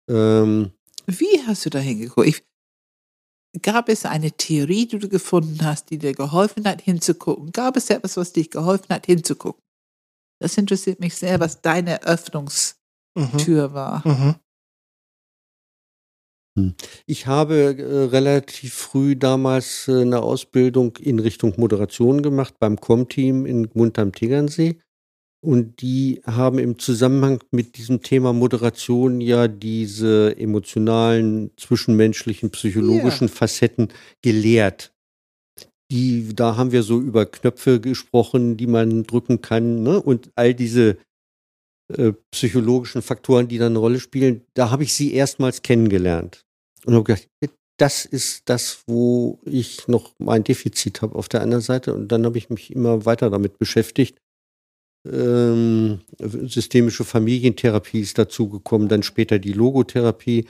Ähm, 0.09 0.71
Wie 1.05 1.41
hast 1.45 1.65
du 1.65 1.69
da 1.69 1.79
hingeguckt? 1.79 2.43
gab 3.61 3.89
es 3.89 4.05
eine 4.05 4.31
Theorie, 4.31 4.87
die 4.87 4.99
du 4.99 5.09
gefunden 5.09 5.63
hast, 5.63 5.89
die 5.89 5.97
dir 5.97 6.13
geholfen 6.13 6.67
hat, 6.67 6.81
hinzugucken? 6.81 7.51
Gab 7.51 7.77
es 7.77 7.89
etwas, 7.89 8.17
was 8.17 8.33
dich 8.33 8.51
geholfen 8.51 8.89
hat, 8.89 9.05
hinzugucken? 9.05 9.61
Das 10.39 10.57
interessiert 10.57 10.99
mich 10.99 11.15
sehr, 11.15 11.39
was 11.39 11.61
deine 11.61 12.03
Öffnungstür 12.03 12.75
mhm. 13.15 13.73
war. 13.73 14.07
Mhm. 14.07 14.35
Hm. 16.57 16.73
Ich 17.05 17.27
habe 17.27 17.75
äh, 17.77 18.03
relativ 18.05 18.73
früh 18.73 19.15
damals 19.15 19.87
äh, 19.87 20.01
eine 20.01 20.21
Ausbildung 20.21 20.95
in 20.97 21.19
Richtung 21.19 21.53
Moderation 21.57 22.21
gemacht 22.21 22.55
beim 22.59 22.79
Com-Team 22.79 23.45
in 23.45 23.69
Gmund 23.69 23.99
am 23.99 24.13
Tegernsee. 24.13 24.79
Und 25.45 25.81
die 25.81 26.21
haben 26.25 26.57
im 26.57 26.79
Zusammenhang 26.79 27.39
mit 27.51 27.77
diesem 27.77 28.01
Thema 28.01 28.33
Moderation 28.33 29.21
ja 29.21 29.47
diese 29.47 30.35
emotionalen, 30.37 31.51
zwischenmenschlichen, 31.57 32.49
psychologischen 32.49 33.27
yeah. 33.27 33.35
Facetten 33.35 33.89
gelehrt. 34.23 34.91
Die, 35.91 36.33
da 36.33 36.57
haben 36.57 36.71
wir 36.71 36.81
so 36.81 36.99
über 36.99 37.27
Knöpfe 37.27 37.79
gesprochen, 37.79 38.57
die 38.57 38.65
man 38.65 39.03
drücken 39.03 39.41
kann, 39.41 39.83
ne? 39.83 40.01
Und 40.01 40.31
all 40.33 40.55
diese 40.55 40.97
äh, 41.93 42.13
psychologischen 42.31 43.03
Faktoren, 43.03 43.47
die 43.47 43.59
dann 43.59 43.73
eine 43.73 43.79
Rolle 43.79 43.99
spielen, 43.99 44.41
da 44.55 44.71
habe 44.71 44.81
ich 44.81 44.95
sie 44.95 45.13
erstmals 45.13 45.61
kennengelernt. 45.61 46.44
Und 46.85 46.93
habe 46.93 47.03
gedacht, 47.03 47.27
das 47.77 48.05
ist 48.05 48.47
das, 48.49 48.83
wo 48.87 49.39
ich 49.43 49.87
noch 49.87 50.13
mein 50.17 50.43
Defizit 50.43 51.01
habe 51.01 51.15
auf 51.15 51.27
der 51.27 51.41
anderen 51.41 51.61
Seite. 51.61 51.93
Und 51.93 52.09
dann 52.09 52.25
habe 52.25 52.37
ich 52.37 52.49
mich 52.49 52.71
immer 52.71 53.05
weiter 53.05 53.29
damit 53.29 53.57
beschäftigt 53.57 54.17
ähm, 55.05 56.01
systemische 56.19 57.03
Familientherapie 57.03 57.99
ist 57.99 58.17
dazugekommen, 58.17 58.87
dann 58.87 59.03
später 59.03 59.39
die 59.39 59.53
Logotherapie 59.53 60.47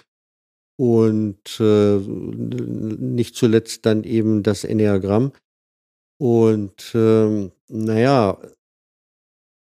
und 0.78 1.60
äh, 1.60 1.98
nicht 1.98 3.36
zuletzt 3.36 3.86
dann 3.86 4.04
eben 4.04 4.44
das 4.44 4.64
Enneagramm. 4.64 5.32
Und 6.18 6.92
ähm, 6.94 7.52
naja, 7.68 8.40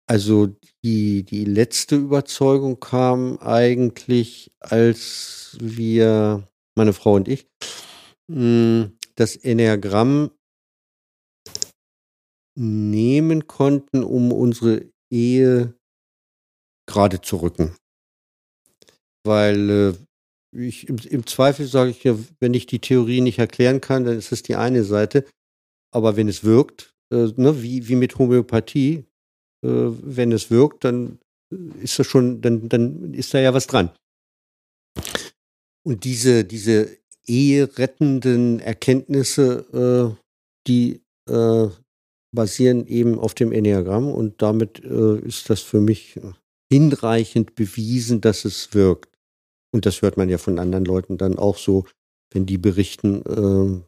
also 0.09 0.49
die, 0.85 1.25
die 1.25 1.45
letzte 1.45 1.97
Überzeugung 1.97 2.79
kam 2.79 3.39
eigentlich, 3.39 4.53
als 4.61 5.57
wir, 5.61 6.49
meine 6.77 6.93
Frau 6.93 7.15
und 7.15 7.29
ich, 7.29 7.47
mh, 8.29 8.91
das 9.15 9.37
Enneagramm 9.37 10.31
nehmen 12.59 13.47
konnten, 13.47 14.03
um 14.03 14.33
unsere 14.33 14.87
Ehe 15.11 15.75
gerade 16.87 17.21
zu 17.21 17.37
rücken. 17.37 17.77
Weil 19.25 19.71
äh, 19.71 19.95
ich, 20.57 20.89
im, 20.89 20.97
im, 21.11 21.27
Zweifel 21.27 21.67
sage 21.67 21.91
ich 21.91 22.05
ja, 22.05 22.17
wenn 22.41 22.55
ich 22.55 22.67
die 22.67 22.79
Theorie 22.79 23.21
nicht 23.21 23.39
erklären 23.39 23.81
kann, 23.81 24.05
dann 24.05 24.17
ist 24.17 24.33
das 24.33 24.43
die 24.43 24.57
eine 24.57 24.85
Seite. 24.85 25.27
Aber 25.93 26.17
wenn 26.17 26.29
es 26.29 26.45
wirkt, 26.45 26.95
äh, 27.13 27.33
ne, 27.37 27.63
wie, 27.63 27.89
wie 27.89 27.97
mit 27.97 28.19
Homöopathie, 28.19 29.05
äh, 29.65 29.69
wenn 29.69 30.33
es 30.33 30.51
wirkt, 30.51 30.85
dann 30.85 31.19
ist 31.81 31.99
das 31.99 32.07
schon, 32.07 32.41
dann, 32.41 32.69
dann 32.69 33.15
ist 33.15 33.35
da 33.35 33.39
ja 33.39 33.53
was 33.55 33.67
dran. 33.67 33.91
Und 35.87 36.03
diese, 36.03 36.45
diese 36.45 36.99
eherettenden 37.29 38.59
Erkenntnisse, 38.59 40.17
äh, 40.17 40.21
die 40.67 41.01
äh, 41.31 41.69
basieren 42.35 42.89
eben 42.89 43.21
auf 43.21 43.35
dem 43.35 43.53
Enneagramm 43.53 44.11
und 44.11 44.43
damit 44.43 44.83
äh, 44.83 45.19
ist 45.21 45.49
das 45.49 45.61
für 45.61 45.81
mich 45.81 46.21
hinreichend 46.73 47.55
bewiesen, 47.55 48.21
dass 48.21 48.45
es 48.45 48.75
wirkt. 48.75 49.17
Und 49.73 49.87
das 49.87 50.03
hört 50.03 50.17
man 50.17 50.29
ja 50.29 50.39
von 50.39 50.59
anderen 50.59 50.85
Leuten 50.85 51.19
dann 51.19 51.39
auch 51.39 51.57
so, 51.57 51.87
wenn 52.33 52.47
die 52.47 52.59
berichten. 52.59 53.23
Äh, 53.25 53.85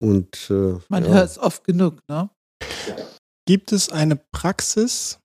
und 0.00 0.50
äh, 0.50 0.78
man 0.88 1.04
ja. 1.04 1.10
hört 1.10 1.30
es 1.30 1.38
oft 1.38 1.64
genug, 1.64 1.98
ne? 2.08 2.30
Gibt 3.44 3.72
es 3.72 3.88
eine 3.88 4.14
Praxis, 4.30 5.18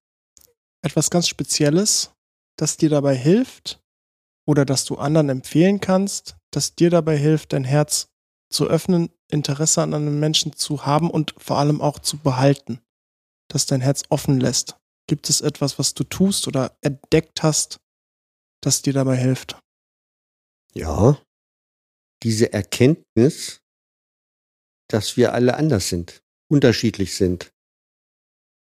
etwas 0.83 1.11
ganz 1.11 1.27
Spezielles, 1.27 2.11
das 2.57 2.77
dir 2.77 2.89
dabei 2.89 3.15
hilft 3.15 3.79
oder 4.49 4.65
das 4.65 4.83
du 4.83 4.95
anderen 4.95 5.29
empfehlen 5.29 5.79
kannst, 5.79 6.35
das 6.49 6.73
dir 6.73 6.89
dabei 6.89 7.15
hilft, 7.15 7.53
dein 7.53 7.63
Herz 7.63 8.09
zu 8.51 8.65
öffnen, 8.65 9.11
Interesse 9.29 9.83
an 9.83 9.93
einem 9.93 10.19
Menschen 10.19 10.53
zu 10.53 10.87
haben 10.87 11.11
und 11.11 11.35
vor 11.37 11.59
allem 11.59 11.81
auch 11.81 11.99
zu 11.99 12.17
behalten, 12.17 12.81
das 13.47 13.67
dein 13.67 13.79
Herz 13.79 14.01
offen 14.09 14.39
lässt. 14.39 14.75
Gibt 15.05 15.29
es 15.29 15.41
etwas, 15.41 15.77
was 15.77 15.93
du 15.93 16.03
tust 16.03 16.47
oder 16.47 16.75
entdeckt 16.81 17.43
hast, 17.43 17.79
das 18.59 18.81
dir 18.81 18.91
dabei 18.91 19.17
hilft? 19.17 19.59
Ja, 20.73 21.21
diese 22.23 22.51
Erkenntnis, 22.51 23.61
dass 24.89 25.15
wir 25.15 25.35
alle 25.35 25.57
anders 25.57 25.89
sind, 25.89 26.23
unterschiedlich 26.51 27.13
sind. 27.13 27.53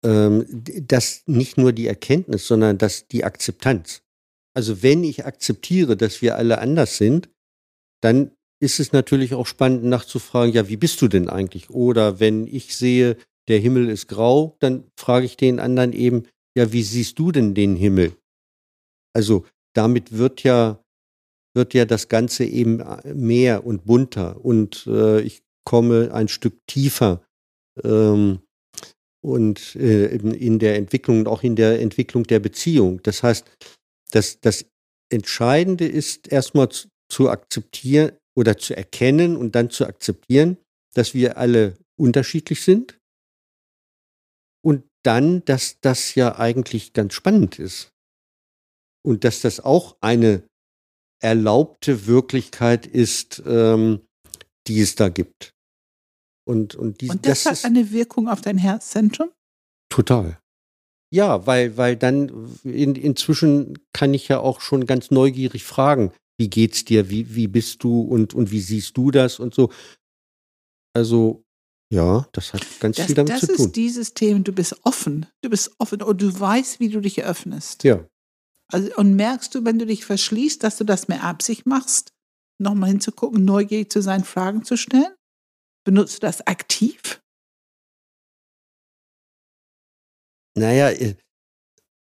Ähm, 0.05 0.45
dass 0.47 1.23
nicht 1.25 1.57
nur 1.57 1.73
die 1.73 1.87
Erkenntnis, 1.87 2.45
sondern 2.45 2.77
dass 2.77 3.07
die 3.07 3.23
Akzeptanz. 3.23 4.03
Also 4.53 4.83
wenn 4.83 5.03
ich 5.03 5.25
akzeptiere, 5.25 5.95
dass 5.95 6.21
wir 6.21 6.35
alle 6.35 6.59
anders 6.59 6.97
sind, 6.97 7.29
dann 8.01 8.31
ist 8.61 8.79
es 8.79 8.93
natürlich 8.93 9.33
auch 9.33 9.47
spannend 9.47 9.83
nachzufragen, 9.83 10.53
ja, 10.53 10.69
wie 10.69 10.77
bist 10.77 11.01
du 11.01 11.07
denn 11.07 11.29
eigentlich? 11.29 11.69
Oder 11.69 12.19
wenn 12.19 12.47
ich 12.47 12.75
sehe, 12.75 13.17
der 13.47 13.59
Himmel 13.59 13.89
ist 13.89 14.07
grau, 14.07 14.55
dann 14.59 14.85
frage 14.97 15.25
ich 15.25 15.35
den 15.35 15.59
anderen 15.59 15.93
eben, 15.93 16.27
ja, 16.55 16.71
wie 16.71 16.83
siehst 16.83 17.17
du 17.17 17.31
denn 17.31 17.55
den 17.55 17.75
Himmel? 17.75 18.15
Also 19.13 19.45
damit 19.73 20.17
wird 20.17 20.43
ja, 20.43 20.83
wird 21.55 21.73
ja 21.73 21.85
das 21.85 22.07
Ganze 22.07 22.45
eben 22.45 22.83
mehr 23.13 23.65
und 23.65 23.85
bunter 23.85 24.43
und 24.43 24.85
äh, 24.87 25.21
ich 25.21 25.41
komme 25.65 26.13
ein 26.13 26.27
Stück 26.27 26.59
tiefer 26.67 27.21
ähm, 27.83 28.39
und 29.21 29.75
äh, 29.75 30.07
in 30.15 30.59
der 30.59 30.75
Entwicklung 30.75 31.19
und 31.19 31.27
auch 31.27 31.43
in 31.43 31.55
der 31.55 31.81
Entwicklung 31.81 32.23
der 32.23 32.39
Beziehung. 32.39 33.01
Das 33.03 33.23
heißt, 33.23 33.45
das, 34.11 34.39
das 34.39 34.65
Entscheidende 35.11 35.87
ist 35.87 36.27
erstmal 36.27 36.69
zu, 36.69 36.87
zu 37.09 37.29
akzeptieren, 37.29 38.11
oder 38.35 38.57
zu 38.57 38.75
erkennen 38.75 39.35
und 39.35 39.55
dann 39.55 39.69
zu 39.69 39.85
akzeptieren, 39.85 40.57
dass 40.93 41.13
wir 41.13 41.37
alle 41.37 41.77
unterschiedlich 41.97 42.63
sind 42.63 42.99
und 44.63 44.83
dann, 45.03 45.43
dass 45.45 45.79
das 45.81 46.15
ja 46.15 46.37
eigentlich 46.37 46.93
ganz 46.93 47.13
spannend 47.13 47.59
ist 47.59 47.91
und 49.03 49.23
dass 49.23 49.41
das 49.41 49.59
auch 49.59 49.97
eine 50.01 50.43
erlaubte 51.21 52.07
Wirklichkeit 52.07 52.87
ist, 52.87 53.41
ähm, 53.45 54.01
die 54.67 54.81
es 54.81 54.95
da 54.95 55.09
gibt. 55.09 55.53
Und, 56.47 56.75
und, 56.75 57.01
die, 57.01 57.09
und 57.09 57.25
das, 57.25 57.43
das 57.43 57.63
hat 57.63 57.65
eine 57.65 57.91
Wirkung 57.91 58.27
auf 58.27 58.41
dein 58.41 58.57
Herzzentrum? 58.57 59.31
Total. 59.89 60.40
Ja, 61.13 61.45
weil, 61.45 61.75
weil 61.75 61.97
dann 61.97 62.49
in, 62.63 62.95
inzwischen 62.95 63.77
kann 63.93 64.13
ich 64.13 64.29
ja 64.29 64.39
auch 64.39 64.61
schon 64.61 64.85
ganz 64.85 65.11
neugierig 65.11 65.63
fragen, 65.63 66.13
wie 66.37 66.49
geht's 66.49 66.85
dir, 66.85 67.09
wie, 67.09 67.35
wie 67.35 67.47
bist 67.47 67.83
du 67.83 68.01
und, 68.01 68.33
und 68.33 68.51
wie 68.51 68.61
siehst 68.61 68.95
du 68.95 69.11
das 69.11 69.39
und 69.39 69.53
so. 69.53 69.71
Also, 70.93 71.43
ja, 71.93 72.27
das 72.31 72.53
hat 72.53 72.65
ganz 72.79 72.97
das, 72.97 73.07
viel 73.07 73.15
damit 73.15 73.37
zu 73.39 73.47
tun. 73.47 73.55
Das 73.57 73.65
ist 73.65 73.75
dieses 73.75 74.13
Thema, 74.13 74.39
du 74.39 74.53
bist 74.53 74.75
offen, 74.83 75.25
du 75.41 75.49
bist 75.49 75.71
offen 75.77 76.01
und 76.01 76.21
du 76.21 76.39
weißt, 76.39 76.79
wie 76.79 76.89
du 76.89 77.01
dich 77.01 77.23
öffnest. 77.23 77.83
Ja. 77.83 78.07
Also, 78.71 78.95
und 78.95 79.15
merkst 79.15 79.53
du, 79.53 79.65
wenn 79.65 79.79
du 79.79 79.85
dich 79.85 80.05
verschließt, 80.05 80.63
dass 80.63 80.77
du 80.77 80.85
das 80.85 81.09
mehr 81.09 81.23
Absicht 81.23 81.65
machst, 81.65 82.13
nochmal 82.57 82.89
hinzugucken, 82.89 83.43
neugierig 83.43 83.91
zu 83.91 84.01
sein, 84.01 84.23
Fragen 84.23 84.63
zu 84.63 84.77
stellen? 84.77 85.13
Benutzt 85.83 86.17
du 86.17 86.19
das 86.21 86.47
aktiv? 86.47 87.21
Naja, 90.61 90.91
äh, 90.91 91.15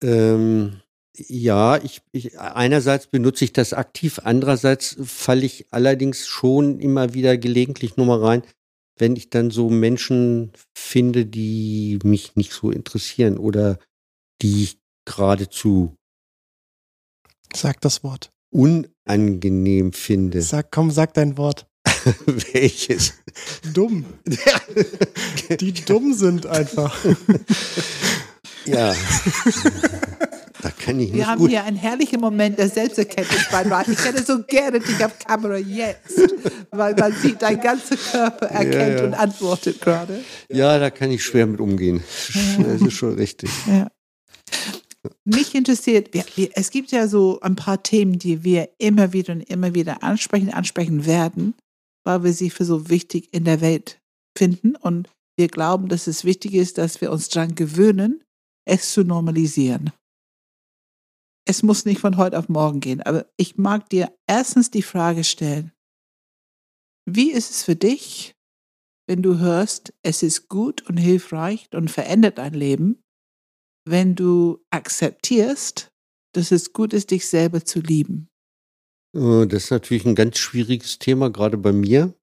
ähm, 0.01 0.81
ja, 1.17 1.77
ich, 1.77 2.01
ich, 2.13 2.39
einerseits 2.39 3.07
benutze 3.07 3.43
ich 3.43 3.51
das 3.51 3.73
aktiv, 3.73 4.21
andererseits 4.23 4.95
falle 5.03 5.45
ich 5.45 5.65
allerdings 5.71 6.25
schon 6.27 6.79
immer 6.79 7.13
wieder 7.13 7.37
gelegentlich 7.37 7.97
nur 7.97 8.05
mal 8.05 8.23
rein, 8.23 8.43
wenn 8.97 9.17
ich 9.17 9.29
dann 9.29 9.51
so 9.51 9.69
Menschen 9.69 10.53
finde, 10.73 11.25
die 11.25 11.99
mich 12.03 12.37
nicht 12.37 12.53
so 12.53 12.71
interessieren 12.71 13.37
oder 13.37 13.77
die 14.41 14.63
ich 14.63 14.77
geradezu 15.05 15.95
Sag 17.53 17.81
das 17.81 18.03
Wort. 18.03 18.31
unangenehm 18.51 19.91
finde. 19.91 20.41
Sag, 20.41 20.71
komm, 20.71 20.91
sag 20.91 21.13
dein 21.13 21.37
Wort. 21.37 21.67
Welches? 22.25 23.15
Dumm. 23.73 24.05
Die 25.59 25.73
dumm 25.73 26.13
sind 26.13 26.45
einfach. 26.45 26.97
ja. 28.65 28.93
da 30.61 30.69
kann 30.71 30.99
ich 30.99 31.09
Wir 31.09 31.17
nicht 31.17 31.27
haben 31.27 31.39
gut. 31.39 31.49
hier 31.49 31.63
einen 31.63 31.77
herrlichen 31.77 32.19
Moment 32.19 32.57
der 32.57 32.69
Selbsterkenntnis 32.69 33.47
bei 33.51 33.61
Rat. 33.63 33.87
Ich 33.87 34.03
hätte 34.03 34.23
so 34.23 34.43
gerne 34.43 34.79
dich 34.79 35.03
auf 35.03 35.17
Kamera 35.19 35.57
jetzt, 35.57 36.19
weil 36.71 36.95
man 36.95 37.13
sieht, 37.13 37.41
dein 37.41 37.59
ganzer 37.59 37.97
Körper 37.97 38.47
erkennt 38.47 38.99
ja. 38.99 39.05
und 39.05 39.13
antwortet 39.13 39.81
gerade. 39.81 40.23
Ja, 40.49 40.79
da 40.79 40.89
kann 40.89 41.11
ich 41.11 41.23
schwer 41.23 41.45
mit 41.47 41.59
umgehen. 41.59 42.03
Das 42.57 42.81
ist 42.81 42.93
schon 42.93 43.15
richtig. 43.15 43.49
Ja. 43.67 43.87
Mich 45.23 45.53
interessiert, 45.55 46.13
wir, 46.13 46.25
wir, 46.35 46.49
es 46.53 46.71
gibt 46.71 46.91
ja 46.91 47.07
so 47.07 47.39
ein 47.41 47.55
paar 47.55 47.83
Themen, 47.83 48.19
die 48.19 48.43
wir 48.43 48.69
immer 48.77 49.13
wieder 49.13 49.33
und 49.33 49.41
immer 49.41 49.73
wieder 49.75 50.03
ansprechen, 50.03 50.51
ansprechen 50.51 51.05
werden, 51.05 51.53
weil 52.03 52.23
wir 52.23 52.33
sie 52.33 52.49
für 52.49 52.65
so 52.65 52.89
wichtig 52.89 53.29
in 53.31 53.43
der 53.43 53.61
Welt 53.61 53.99
finden 54.37 54.75
und 54.75 55.09
wir 55.37 55.47
glauben, 55.47 55.89
dass 55.89 56.07
es 56.07 56.23
wichtig 56.23 56.53
ist, 56.53 56.77
dass 56.77 57.01
wir 57.01 57.11
uns 57.11 57.29
daran 57.29 57.55
gewöhnen, 57.55 58.23
es 58.65 58.93
zu 58.93 59.03
normalisieren. 59.03 59.91
Es 61.47 61.61
muss 61.61 61.85
nicht 61.85 61.99
von 61.99 62.17
heute 62.17 62.39
auf 62.39 62.49
morgen 62.49 62.79
gehen, 62.79 63.01
aber 63.03 63.27
ich 63.37 63.57
mag 63.57 63.89
dir 63.89 64.11
erstens 64.27 64.71
die 64.71 64.81
Frage 64.81 65.23
stellen, 65.23 65.71
wie 67.07 67.31
ist 67.31 67.51
es 67.51 67.63
für 67.63 67.75
dich, 67.75 68.35
wenn 69.07 69.21
du 69.21 69.37
hörst, 69.37 69.93
es 70.01 70.23
ist 70.23 70.49
gut 70.49 70.81
und 70.89 70.97
hilfreich 70.97 71.67
und 71.73 71.91
verändert 71.91 72.39
dein 72.39 72.55
Leben, 72.55 73.03
wenn 73.87 74.15
du 74.15 74.65
akzeptierst, 74.71 75.91
dass 76.33 76.51
es 76.51 76.73
gut 76.73 76.93
ist, 76.93 77.11
dich 77.11 77.27
selber 77.27 77.63
zu 77.63 77.79
lieben. 77.79 78.27
Äh, 79.15 79.45
Das 79.45 79.65
ist 79.65 79.71
natürlich 79.71 80.05
ein 80.05 80.15
ganz 80.15 80.39
schwieriges 80.39 80.97
Thema, 80.97 81.29
gerade 81.29 81.57
bei 81.59 81.71
mir. 81.71 82.15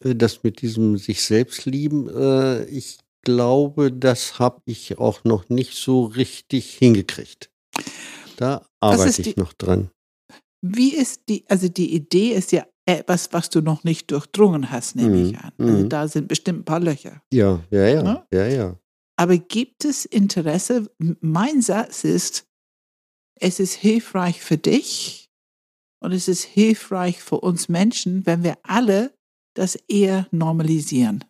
Äh, 0.00 0.14
Das 0.14 0.42
mit 0.42 0.62
diesem 0.62 0.96
sich 0.96 1.22
selbst 1.22 1.66
lieben. 1.66 2.08
äh, 2.08 2.64
Ich 2.64 2.98
glaube, 3.24 3.90
das 3.92 4.38
habe 4.38 4.60
ich 4.66 4.98
auch 4.98 5.24
noch 5.24 5.48
nicht 5.48 5.74
so 5.74 6.04
richtig 6.04 6.74
hingekriegt. 6.74 7.50
Da 8.36 8.66
arbeite 8.80 9.22
ich 9.22 9.34
die- 9.34 9.40
noch 9.40 9.52
dran. 9.52 9.90
Wie 10.62 10.94
ist 10.94 11.22
die, 11.28 11.44
also 11.48 11.68
die 11.68 11.94
Idee 11.94 12.32
ist 12.32 12.52
ja 12.52 12.66
etwas, 12.86 13.32
was 13.32 13.50
du 13.50 13.60
noch 13.60 13.84
nicht 13.84 14.10
durchdrungen 14.10 14.70
hast, 14.70 14.96
nehme 14.96 15.16
Mhm, 15.16 15.26
ich 15.30 15.38
an. 15.38 15.52
Also 15.58 15.72
mhm. 15.84 15.88
da 15.88 16.08
sind 16.08 16.28
bestimmt 16.28 16.60
ein 16.60 16.64
paar 16.64 16.80
Löcher. 16.80 17.22
Ja, 17.32 17.62
ja, 17.70 17.86
ja, 17.86 18.02
Ne? 18.02 18.26
ja, 18.32 18.46
ja. 18.46 18.78
Aber 19.16 19.36
gibt 19.38 19.84
es 19.84 20.04
Interesse? 20.04 20.90
Mein 21.20 21.60
Satz 21.62 22.04
ist, 22.04 22.46
es 23.40 23.60
ist 23.60 23.74
hilfreich 23.74 24.40
für 24.40 24.56
dich 24.58 25.26
und 26.02 26.12
es 26.12 26.28
ist 26.28 26.42
hilfreich 26.44 27.22
für 27.22 27.40
uns 27.40 27.68
Menschen, 27.68 28.26
wenn 28.26 28.42
wir 28.42 28.58
alle 28.62 29.14
das 29.54 29.76
eher 29.88 30.26
normalisieren. 30.30 31.24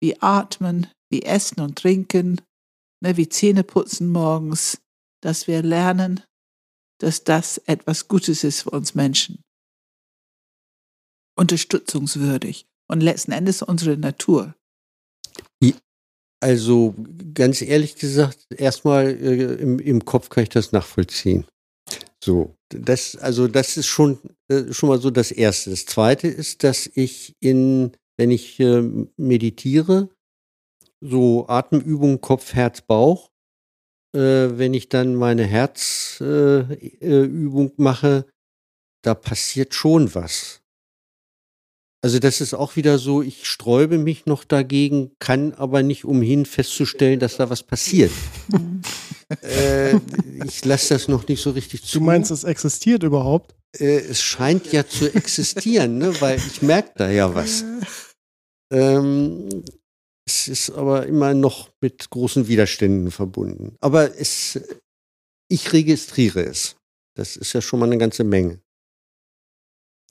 Wie 0.00 0.20
atmen, 0.22 0.86
wie 1.10 1.22
essen 1.22 1.60
und 1.60 1.78
trinken, 1.78 2.40
ne, 3.02 3.16
wie 3.16 3.28
Zähne 3.28 3.64
putzen 3.64 4.08
morgens, 4.08 4.80
dass 5.22 5.46
wir 5.46 5.62
lernen, 5.62 6.22
dass 7.00 7.24
das 7.24 7.58
etwas 7.58 8.08
Gutes 8.08 8.44
ist 8.44 8.62
für 8.62 8.70
uns 8.70 8.94
Menschen. 8.94 9.42
Unterstützungswürdig 11.36 12.66
und 12.90 13.00
letzten 13.00 13.32
Endes 13.32 13.62
unsere 13.62 13.96
Natur. 13.96 14.54
Also 16.40 16.94
ganz 17.34 17.62
ehrlich 17.62 17.96
gesagt, 17.96 18.46
erstmal 18.56 19.08
äh, 19.08 19.54
im, 19.54 19.80
im 19.80 20.04
Kopf 20.04 20.28
kann 20.28 20.44
ich 20.44 20.48
das 20.48 20.70
nachvollziehen. 20.70 21.44
So, 22.22 22.54
das, 22.68 23.16
also 23.16 23.48
das 23.48 23.76
ist 23.76 23.86
schon, 23.86 24.18
äh, 24.48 24.72
schon 24.72 24.88
mal 24.88 25.00
so 25.00 25.10
das 25.10 25.32
Erste. 25.32 25.70
Das 25.70 25.86
Zweite 25.86 26.28
ist, 26.28 26.62
dass 26.62 26.88
ich 26.94 27.34
in, 27.40 27.92
wenn 28.16 28.30
ich 28.30 28.60
äh, 28.60 28.82
meditiere, 29.16 30.10
so 31.00 31.48
Atemübungen 31.48 32.20
Kopf, 32.20 32.54
Herz, 32.54 32.80
Bauch, 32.80 33.30
äh, 34.14 34.20
wenn 34.20 34.74
ich 34.74 34.88
dann 34.88 35.14
meine 35.14 35.44
Herzübung 35.44 36.76
äh, 37.00 37.24
Übung 37.24 37.72
mache, 37.76 38.26
da 39.02 39.14
passiert 39.14 39.74
schon 39.74 40.14
was. 40.14 40.60
Also 42.00 42.20
das 42.20 42.40
ist 42.40 42.54
auch 42.54 42.76
wieder 42.76 42.98
so, 42.98 43.22
ich 43.22 43.46
sträube 43.46 43.98
mich 43.98 44.26
noch 44.26 44.44
dagegen, 44.44 45.10
kann 45.18 45.52
aber 45.54 45.82
nicht 45.82 46.04
umhin 46.04 46.46
festzustellen, 46.46 47.18
dass 47.18 47.38
da 47.38 47.50
was 47.50 47.64
passiert. 47.64 48.12
äh, 49.42 49.96
ich 50.44 50.64
lasse 50.64 50.94
das 50.94 51.08
noch 51.08 51.26
nicht 51.26 51.42
so 51.42 51.50
richtig 51.50 51.84
zu. 51.84 51.98
Du 51.98 52.04
meinst, 52.04 52.30
es 52.30 52.44
existiert 52.44 53.02
überhaupt? 53.02 53.58
äh, 53.76 53.98
es 53.98 54.22
scheint 54.22 54.72
ja 54.72 54.86
zu 54.86 55.12
existieren, 55.12 55.98
ne? 55.98 56.20
weil 56.20 56.38
ich 56.38 56.62
merke 56.62 56.92
da 56.96 57.10
ja 57.10 57.34
was. 57.34 57.64
Ähm, 58.70 59.64
es 60.28 60.46
ist 60.46 60.70
aber 60.70 61.06
immer 61.06 61.32
noch 61.32 61.70
mit 61.80 62.10
großen 62.10 62.48
Widerständen 62.48 63.10
verbunden. 63.10 63.76
Aber 63.80 64.18
es, 64.18 64.60
ich 65.48 65.72
registriere 65.72 66.42
es. 66.44 66.76
Das 67.16 67.36
ist 67.36 67.54
ja 67.54 67.62
schon 67.62 67.80
mal 67.80 67.86
eine 67.86 67.96
ganze 67.96 68.24
Menge. 68.24 68.60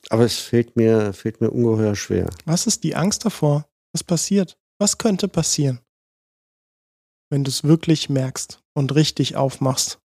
Aber 0.10 0.24
es 0.24 0.40
fällt 0.40 0.76
mir, 0.76 1.14
fällt 1.14 1.40
mir 1.40 1.52
ungeheuer 1.52 1.96
schwer. 1.96 2.30
Was 2.46 2.66
ist 2.66 2.84
die 2.84 2.96
Angst 2.96 3.26
davor? 3.26 3.70
Was 3.94 4.04
passiert? 4.04 4.58
Was 4.80 4.98
könnte 4.98 5.28
passieren? 5.28 5.82
Wenn 7.30 7.44
du 7.44 7.50
es 7.50 7.64
wirklich 7.64 8.10
merkst 8.10 8.60
und 8.74 8.96
richtig 8.96 9.36
aufmachst. 9.36 10.00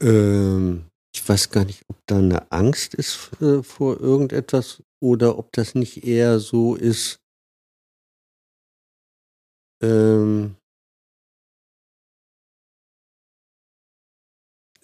Ähm, 0.00 0.86
ich 1.14 1.28
weiß 1.28 1.50
gar 1.50 1.66
nicht, 1.66 1.82
ob 1.88 1.96
da 2.06 2.18
eine 2.18 2.50
Angst 2.50 2.94
ist 2.94 3.30
äh, 3.42 3.62
vor 3.62 4.00
irgendetwas 4.00 4.82
oder 5.02 5.38
ob 5.38 5.52
das 5.52 5.74
nicht 5.74 6.04
eher 6.04 6.38
so 6.38 6.74
ist. 6.74 7.19
Ähm, 9.82 10.56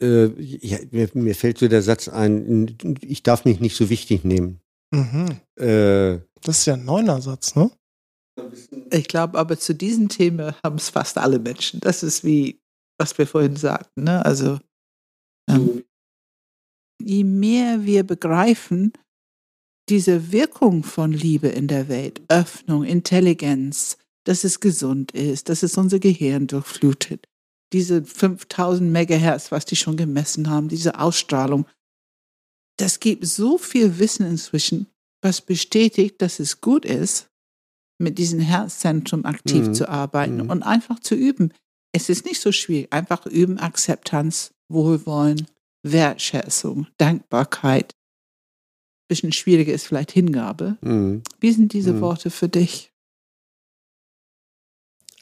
äh, 0.00 0.26
ja, 0.40 0.78
mir, 0.90 1.10
mir 1.14 1.34
fällt 1.34 1.58
so 1.58 1.68
der 1.68 1.82
Satz 1.82 2.08
ein, 2.08 2.76
ich 3.00 3.22
darf 3.22 3.44
mich 3.44 3.60
nicht 3.60 3.76
so 3.76 3.90
wichtig 3.90 4.24
nehmen. 4.24 4.60
Mhm. 4.92 5.40
Äh, 5.58 6.20
Das 6.42 6.58
ist 6.58 6.66
ja 6.66 6.74
ein 6.74 6.84
neuner 6.84 7.20
Satz, 7.20 7.54
ne? 7.56 7.70
Ich 8.92 9.08
glaube 9.08 9.38
aber 9.38 9.58
zu 9.58 9.74
diesem 9.74 10.08
Thema 10.08 10.54
haben 10.62 10.76
es 10.76 10.90
fast 10.90 11.16
alle 11.18 11.38
Menschen. 11.38 11.80
Das 11.80 12.02
ist 12.02 12.22
wie, 12.22 12.60
was 12.98 13.16
wir 13.16 13.26
vorhin 13.26 13.56
sagten. 13.56 14.04
Ne? 14.04 14.24
Also 14.24 14.58
ähm, 15.48 15.84
je 17.02 17.24
mehr 17.24 17.84
wir 17.84 18.04
begreifen, 18.04 18.92
diese 19.88 20.32
Wirkung 20.32 20.82
von 20.82 21.12
Liebe 21.12 21.48
in 21.48 21.66
der 21.68 21.88
Welt, 21.88 22.20
Öffnung, 22.28 22.84
Intelligenz, 22.84 23.96
dass 24.26 24.44
es 24.44 24.60
gesund 24.60 25.12
ist, 25.12 25.48
dass 25.48 25.62
es 25.62 25.76
unser 25.76 25.98
Gehirn 25.98 26.46
durchflutet, 26.46 27.26
diese 27.72 28.04
5000 28.04 28.90
Megahertz, 28.90 29.50
was 29.52 29.64
die 29.64 29.76
schon 29.76 29.96
gemessen 29.96 30.48
haben, 30.50 30.68
diese 30.68 30.98
Ausstrahlung, 30.98 31.66
das 32.78 33.00
gibt 33.00 33.26
so 33.26 33.58
viel 33.58 33.98
Wissen 33.98 34.26
inzwischen, 34.26 34.86
was 35.22 35.40
bestätigt, 35.40 36.20
dass 36.20 36.38
es 36.40 36.60
gut 36.60 36.84
ist, 36.84 37.28
mit 37.98 38.18
diesem 38.18 38.40
Herzzentrum 38.40 39.24
aktiv 39.24 39.68
Mhm. 39.68 39.74
zu 39.74 39.88
arbeiten 39.88 40.36
Mhm. 40.44 40.50
und 40.50 40.62
einfach 40.62 41.00
zu 41.00 41.14
üben. 41.14 41.52
Es 41.92 42.10
ist 42.10 42.26
nicht 42.26 42.40
so 42.40 42.52
schwierig. 42.52 42.92
Einfach 42.92 43.24
üben, 43.24 43.58
Akzeptanz, 43.58 44.52
Wohlwollen, 44.68 45.46
Wertschätzung, 45.82 46.88
Dankbarkeit. 46.98 47.94
Bisschen 49.08 49.32
schwieriger 49.32 49.72
ist 49.72 49.86
vielleicht 49.86 50.12
Hingabe. 50.12 50.76
mh. 50.82 51.22
Wie 51.40 51.52
sind 51.52 51.72
diese 51.72 51.94
Mhm. 51.94 52.00
Worte 52.02 52.30
für 52.30 52.48
dich? 52.48 52.92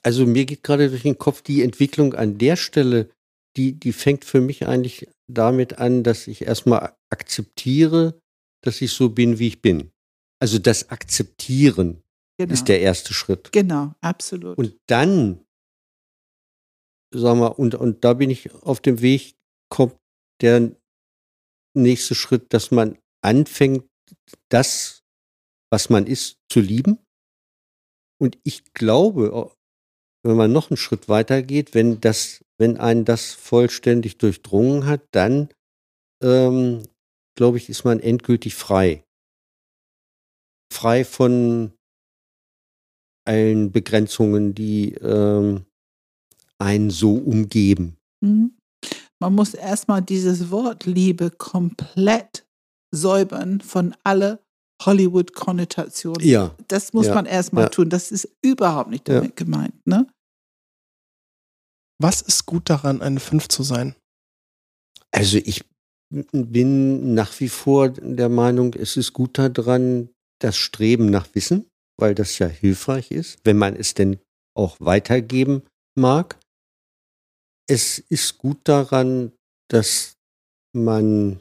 Also 0.04 0.26
mir 0.26 0.44
geht 0.44 0.62
gerade 0.62 0.90
durch 0.90 1.02
den 1.02 1.18
Kopf 1.18 1.42
die 1.42 1.62
Entwicklung 1.62 2.14
an 2.14 2.38
der 2.38 2.56
Stelle, 2.56 3.10
die, 3.56 3.72
die 3.72 3.92
fängt 3.92 4.24
für 4.24 4.40
mich 4.40 4.66
eigentlich 4.66 5.08
damit 5.30 5.78
an, 5.78 6.02
dass 6.02 6.26
ich 6.26 6.42
erstmal 6.42 6.94
akzeptiere, 7.10 8.20
dass 8.62 8.80
ich 8.82 8.92
so 8.92 9.08
bin, 9.10 9.38
wie 9.38 9.48
ich 9.48 9.62
bin. 9.62 9.90
Also 10.42 10.58
das 10.58 10.90
Akzeptieren 10.90 12.02
Genau. 12.36 12.52
ist 12.52 12.66
der 12.68 12.80
erste 12.80 13.14
Schritt. 13.14 13.52
genau, 13.52 13.94
absolut. 14.00 14.58
Und 14.58 14.76
dann, 14.88 15.44
sag 17.14 17.36
mal, 17.36 17.46
und, 17.46 17.76
und 17.76 18.04
da 18.04 18.14
bin 18.14 18.28
ich 18.28 18.52
auf 18.52 18.80
dem 18.80 19.00
Weg, 19.00 19.36
kommt 19.70 19.96
der 20.42 20.74
nächste 21.76 22.16
Schritt, 22.16 22.52
dass 22.52 22.72
man 22.72 22.98
anfängt, 23.22 23.84
das, 24.48 25.04
was 25.70 25.90
man 25.90 26.08
ist, 26.08 26.38
zu 26.50 26.58
lieben. 26.60 26.98
Und 28.20 28.36
ich 28.42 28.64
glaube, 28.74 29.53
wenn 30.24 30.36
man 30.36 30.52
noch 30.52 30.70
einen 30.70 30.76
Schritt 30.76 31.08
weiter 31.08 31.42
geht, 31.42 31.74
wenn 31.74 32.00
das, 32.00 32.44
wenn 32.58 32.76
einen 32.78 33.04
das 33.04 33.32
vollständig 33.32 34.18
durchdrungen 34.18 34.86
hat, 34.86 35.02
dann, 35.12 35.48
ähm, 36.22 36.82
glaube 37.36 37.58
ich, 37.58 37.68
ist 37.68 37.84
man 37.84 38.00
endgültig 38.00 38.54
frei. 38.54 39.04
Frei 40.72 41.04
von 41.04 41.72
allen 43.26 43.70
Begrenzungen, 43.72 44.54
die 44.54 44.94
ähm, 44.94 45.64
einen 46.58 46.90
so 46.90 47.14
umgeben. 47.14 47.96
Mhm. 48.20 48.56
Man 49.20 49.34
muss 49.34 49.54
erstmal 49.54 50.02
dieses 50.02 50.50
Wort 50.50 50.84
Liebe 50.86 51.30
komplett 51.30 52.46
säubern 52.90 53.60
von 53.60 53.94
alle 54.04 54.40
Hollywood-Konnotationen. 54.84 56.26
Ja. 56.26 56.54
Das 56.68 56.92
muss 56.92 57.06
Ja. 57.06 57.14
man 57.14 57.26
erstmal 57.26 57.64
Ja. 57.64 57.68
tun. 57.70 57.88
Das 57.88 58.10
ist 58.12 58.28
überhaupt 58.42 58.90
nicht 58.90 59.08
Ja. 59.08 59.16
damit 59.16 59.36
gemeint. 59.36 59.74
Ne? 59.86 60.06
Was 62.00 62.22
ist 62.22 62.46
gut 62.46 62.70
daran, 62.70 63.02
eine 63.02 63.20
5 63.20 63.48
zu 63.48 63.62
sein? 63.62 63.94
Also 65.12 65.38
ich 65.38 65.64
bin 66.10 67.14
nach 67.14 67.38
wie 67.40 67.48
vor 67.48 67.88
der 67.88 68.28
Meinung, 68.28 68.74
es 68.74 68.96
ist 68.96 69.12
gut 69.12 69.38
daran, 69.38 70.10
das 70.40 70.56
Streben 70.56 71.06
nach 71.06 71.34
Wissen, 71.34 71.68
weil 71.98 72.14
das 72.14 72.38
ja 72.38 72.46
hilfreich 72.46 73.10
ist, 73.10 73.38
wenn 73.44 73.56
man 73.56 73.76
es 73.76 73.94
denn 73.94 74.18
auch 74.56 74.76
weitergeben 74.80 75.62
mag. 75.96 76.38
Es 77.68 77.98
ist 77.98 78.38
gut 78.38 78.58
daran, 78.64 79.32
dass 79.68 80.14
man 80.76 81.40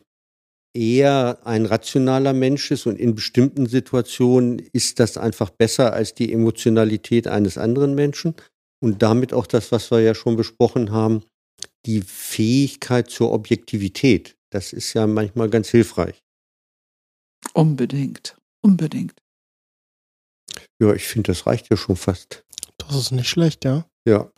eher 0.75 1.45
ein 1.45 1.65
rationaler 1.65 2.33
Mensch 2.33 2.71
ist 2.71 2.85
und 2.87 2.97
in 2.97 3.13
bestimmten 3.15 3.67
Situationen 3.67 4.59
ist 4.59 4.99
das 4.99 5.17
einfach 5.17 5.49
besser 5.49 5.93
als 5.93 6.13
die 6.15 6.31
Emotionalität 6.31 7.27
eines 7.27 7.57
anderen 7.57 7.93
Menschen 7.95 8.35
und 8.83 9.01
damit 9.01 9.31
auch 9.31 9.47
das, 9.47 9.71
was 9.71 9.89
wir 9.91 10.01
ja 10.01 10.13
schon 10.13 10.35
besprochen 10.35 10.91
haben, 10.91 11.23
die 11.85 12.01
Fähigkeit 12.01 13.09
zur 13.09 13.31
Objektivität. 13.31 14.35
Das 14.49 14.73
ist 14.73 14.93
ja 14.93 15.07
manchmal 15.07 15.49
ganz 15.49 15.69
hilfreich. 15.69 16.21
Unbedingt. 17.53 18.35
Unbedingt. 18.61 19.13
Ja, 20.81 20.93
ich 20.93 21.05
finde, 21.05 21.31
das 21.31 21.47
reicht 21.47 21.69
ja 21.69 21.77
schon 21.77 21.95
fast. 21.95 22.43
Das 22.77 22.93
ist 22.97 23.11
nicht 23.11 23.29
schlecht, 23.29 23.63
ja. 23.63 23.87
Ja, 24.05 24.29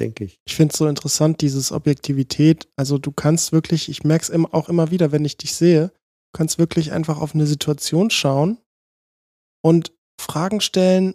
denke 0.00 0.24
ich. 0.24 0.40
Ich 0.44 0.56
finde 0.56 0.72
es 0.72 0.78
so 0.78 0.88
interessant, 0.88 1.40
dieses 1.40 1.70
Objektivität. 1.70 2.68
Also 2.74 2.98
du 2.98 3.12
kannst 3.12 3.52
wirklich, 3.52 3.88
ich 3.88 4.02
merke 4.02 4.24
es 4.24 4.52
auch 4.52 4.68
immer 4.68 4.90
wieder, 4.90 5.12
wenn 5.12 5.24
ich 5.24 5.36
dich 5.36 5.54
sehe, 5.54 5.90
du 5.90 6.38
kannst 6.38 6.58
wirklich 6.58 6.90
einfach 6.90 7.20
auf 7.20 7.36
eine 7.36 7.46
Situation 7.46 8.10
schauen 8.10 8.58
und 9.62 9.94
Fragen 10.20 10.60
stellen, 10.60 11.14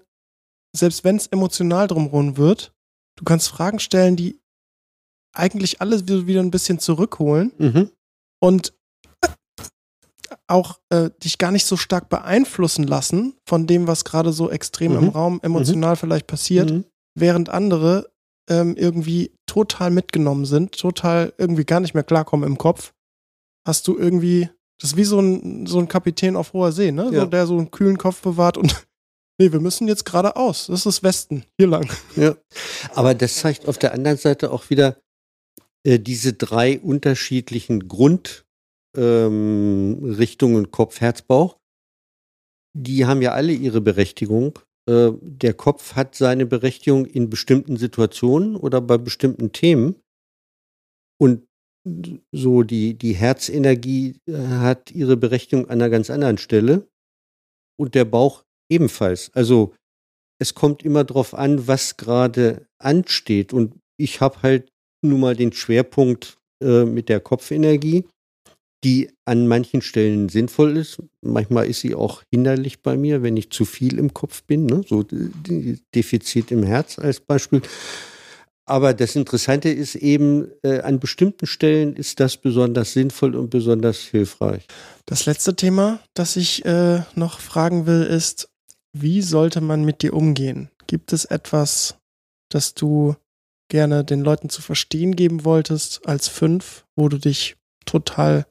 selbst 0.75 1.03
wenn 1.03 1.15
es 1.15 1.27
emotional 1.27 1.87
drumherum 1.87 2.37
wird, 2.37 2.73
du 3.17 3.23
kannst 3.23 3.49
Fragen 3.49 3.79
stellen, 3.79 4.15
die 4.15 4.39
eigentlich 5.33 5.81
alles 5.81 6.07
wieder 6.07 6.41
ein 6.41 6.51
bisschen 6.51 6.79
zurückholen 6.79 7.51
Mhm. 7.57 7.91
und 8.41 8.73
auch 10.47 10.79
äh, 10.89 11.09
dich 11.23 11.37
gar 11.37 11.51
nicht 11.51 11.65
so 11.65 11.77
stark 11.77 12.09
beeinflussen 12.09 12.83
lassen 12.85 13.35
von 13.47 13.67
dem, 13.67 13.87
was 13.87 14.05
gerade 14.05 14.31
so 14.33 14.49
extrem 14.49 14.91
Mhm. 14.93 14.97
im 14.99 15.09
Raum 15.09 15.39
emotional 15.43 15.95
vielleicht 15.95 16.27
passiert 16.27 16.71
Mhm. 16.71 16.85
während 17.17 17.49
andere 17.49 18.11
ähm, 18.47 18.75
irgendwie 18.75 19.31
total 19.47 19.89
mitgenommen 19.89 20.45
sind, 20.45 20.77
total 20.77 21.33
irgendwie 21.37 21.65
gar 21.65 21.79
nicht 21.79 21.93
mehr 21.95 22.03
klarkommen 22.03 22.47
im 22.47 22.57
Kopf, 22.59 22.93
hast 23.67 23.87
du 23.87 23.97
irgendwie, 23.97 24.49
das 24.79 24.91
ist 24.91 24.97
wie 24.97 25.03
so 25.03 25.19
ein, 25.19 25.65
so 25.65 25.79
ein 25.79 25.87
Kapitän 25.87 26.35
auf 26.35 26.53
hoher 26.53 26.71
See, 26.71 26.91
ne? 26.91 27.09
Ja. 27.11 27.21
So, 27.21 27.25
der 27.25 27.47
so 27.47 27.57
einen 27.57 27.71
kühlen 27.71 27.97
Kopf 27.97 28.21
bewahrt 28.21 28.57
und 28.57 28.85
nee, 29.39 29.51
wir 29.51 29.59
müssen 29.59 29.87
jetzt 29.87 30.05
geradeaus. 30.05 30.67
Das 30.67 30.85
ist 30.85 31.03
Westen, 31.03 31.45
hier 31.57 31.67
lang. 31.67 31.89
Ja. 32.15 32.35
Aber 32.93 33.13
das 33.13 33.37
zeigt 33.37 33.67
auf 33.67 33.77
der 33.77 33.93
anderen 33.93 34.17
Seite 34.17 34.51
auch 34.51 34.69
wieder 34.69 34.97
äh, 35.85 35.99
diese 35.99 36.33
drei 36.33 36.79
unterschiedlichen 36.79 37.87
Grundrichtungen 37.87 40.65
ähm, 40.65 40.71
Kopf, 40.71 41.01
Herz, 41.01 41.21
Bauch. 41.21 41.57
Die 42.77 43.05
haben 43.05 43.21
ja 43.21 43.33
alle 43.33 43.53
ihre 43.53 43.81
Berechtigung. 43.81 44.59
Äh, 44.89 45.11
der 45.21 45.53
Kopf 45.53 45.95
hat 45.95 46.15
seine 46.15 46.45
Berechtigung 46.45 47.05
in 47.05 47.29
bestimmten 47.29 47.77
Situationen 47.77 48.55
oder 48.55 48.81
bei 48.81 48.97
bestimmten 48.97 49.51
Themen. 49.51 49.95
Und 51.17 51.47
so 52.31 52.63
die, 52.63 52.97
die 52.97 53.13
Herzenergie 53.13 54.19
äh, 54.27 54.35
hat 54.35 54.91
ihre 54.91 55.17
Berechtigung 55.17 55.65
an 55.65 55.81
einer 55.81 55.89
ganz 55.89 56.09
anderen 56.09 56.37
Stelle. 56.37 56.87
Und 57.77 57.95
der 57.95 58.05
Bauch 58.05 58.44
ebenfalls. 58.69 59.31
Also 59.33 59.73
es 60.39 60.53
kommt 60.53 60.83
immer 60.83 61.03
darauf 61.03 61.33
an, 61.33 61.67
was 61.67 61.97
gerade 61.97 62.67
ansteht. 62.79 63.53
Und 63.53 63.75
ich 63.97 64.21
habe 64.21 64.41
halt 64.41 64.69
nun 65.01 65.19
mal 65.19 65.35
den 65.35 65.53
Schwerpunkt 65.53 66.37
äh, 66.61 66.83
mit 66.85 67.09
der 67.09 67.19
Kopfenergie, 67.19 68.05
die 68.83 69.09
an 69.25 69.47
manchen 69.47 69.81
Stellen 69.81 70.29
sinnvoll 70.29 70.77
ist. 70.77 71.01
Manchmal 71.21 71.67
ist 71.67 71.81
sie 71.81 71.95
auch 71.95 72.21
hinderlich 72.31 72.81
bei 72.81 72.97
mir, 72.97 73.23
wenn 73.23 73.37
ich 73.37 73.49
zu 73.49 73.65
viel 73.65 73.97
im 73.97 74.13
Kopf 74.13 74.43
bin. 74.43 74.65
Ne? 74.65 74.83
So 74.87 75.03
Defizit 75.03 76.51
im 76.51 76.63
Herz 76.63 76.99
als 76.99 77.19
Beispiel. 77.19 77.61
Aber 78.67 78.95
das 78.95 79.15
Interessante 79.15 79.69
ist 79.69 79.95
eben, 79.95 80.51
äh, 80.63 80.79
an 80.79 80.99
bestimmten 80.99 81.45
Stellen 81.45 81.95
ist 81.95 82.19
das 82.19 82.37
besonders 82.37 82.93
sinnvoll 82.93 83.35
und 83.35 83.51
besonders 83.51 83.99
hilfreich. 83.99 84.65
Das 85.05 85.27
letzte 85.27 85.55
Thema, 85.55 85.99
das 86.15 86.35
ich 86.35 86.65
äh, 86.65 87.01
noch 87.13 87.39
fragen 87.39 87.85
will, 87.85 88.01
ist, 88.03 88.49
wie 88.97 89.21
sollte 89.21 89.59
man 89.59 89.83
mit 89.83 90.01
dir 90.01 90.13
umgehen? 90.13 90.69
Gibt 90.87 91.11
es 91.11 91.25
etwas, 91.25 91.97
das 92.49 92.73
du 92.75 93.15
gerne 93.69 94.05
den 94.05 94.21
Leuten 94.21 94.49
zu 94.49 94.61
verstehen 94.61 95.15
geben 95.15 95.43
wolltest 95.43 96.07
als 96.07 96.27
fünf, 96.27 96.85
wo 96.95 97.09
du 97.09 97.17
dich 97.17 97.57
total, 97.85 98.45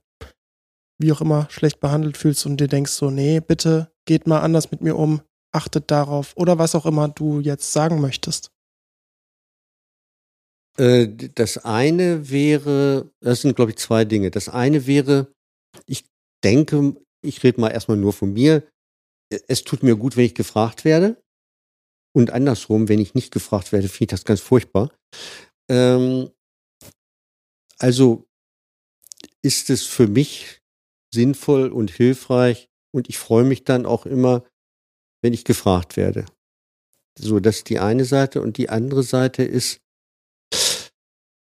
wie 0.99 1.12
auch 1.12 1.23
immer, 1.23 1.49
schlecht 1.51 1.81
behandelt 1.81 2.16
fühlst 2.16 2.45
und 2.45 2.61
dir 2.61 2.69
denkst 2.69 2.93
so, 2.93 3.11
nee, 3.11 3.41
bitte 3.41 3.91
geht 4.05 4.27
mal 4.27 4.41
anders 4.41 4.71
mit 4.71 4.83
mir 4.83 4.97
um, 4.97 5.23
achtet 5.53 5.91
darauf 5.91 6.37
oder 6.37 6.59
was 6.59 6.75
auch 6.75 6.85
immer 6.85 7.09
du 7.09 7.41
jetzt 7.41 7.73
sagen 7.73 8.01
möchtest. 8.01 8.51
Äh, 10.77 11.09
Das 11.35 11.59
eine 11.59 12.29
wäre, 12.29 13.11
das 13.21 13.41
sind, 13.41 13.57
glaube 13.57 13.71
ich, 13.71 13.79
zwei 13.79 14.05
Dinge. 14.05 14.31
Das 14.31 14.49
eine 14.49 14.87
wäre, 14.87 15.33
ich 15.87 16.05
denke, 16.43 16.97
ich 17.23 17.43
rede 17.43 17.61
mal 17.61 17.71
erstmal 17.71 17.97
nur 17.97 18.12
von 18.12 18.33
mir. 18.33 18.62
Es 19.30 19.64
tut 19.64 19.82
mir 19.82 19.96
gut, 19.96 20.16
wenn 20.16 20.26
ich 20.26 20.34
gefragt 20.34 20.84
werde. 20.84 21.22
Und 22.12 22.30
andersrum, 22.30 22.88
wenn 22.88 23.01
ich 23.01 23.14
nicht 23.14 23.32
gefragt 23.32 23.72
werde, 23.72 23.88
finde 23.88 24.05
ich 24.05 24.18
das 24.18 24.24
ganz 24.24 24.40
furchtbar. 24.40 24.90
Ähm, 25.68 26.30
also 27.78 28.28
ist 29.42 29.68
es 29.70 29.84
für 29.84 30.06
mich 30.06 30.62
sinnvoll 31.12 31.68
und 31.68 31.90
hilfreich 31.90 32.68
und 32.92 33.09
ich 33.09 33.18
freue 33.18 33.44
mich 33.44 33.64
dann 33.64 33.86
auch 33.86 34.06
immer, 34.06 34.44
wenn 35.22 35.32
ich 35.32 35.44
gefragt 35.44 35.96
werde. 35.96 36.26
So, 37.18 37.40
das 37.40 37.59
ist 37.59 37.68
die 37.68 37.78
eine 37.78 38.05
Seite. 38.05 38.40
Und 38.40 38.56
die 38.59 38.68
andere 38.68 39.02
Seite 39.02 39.42
ist, 39.44 39.80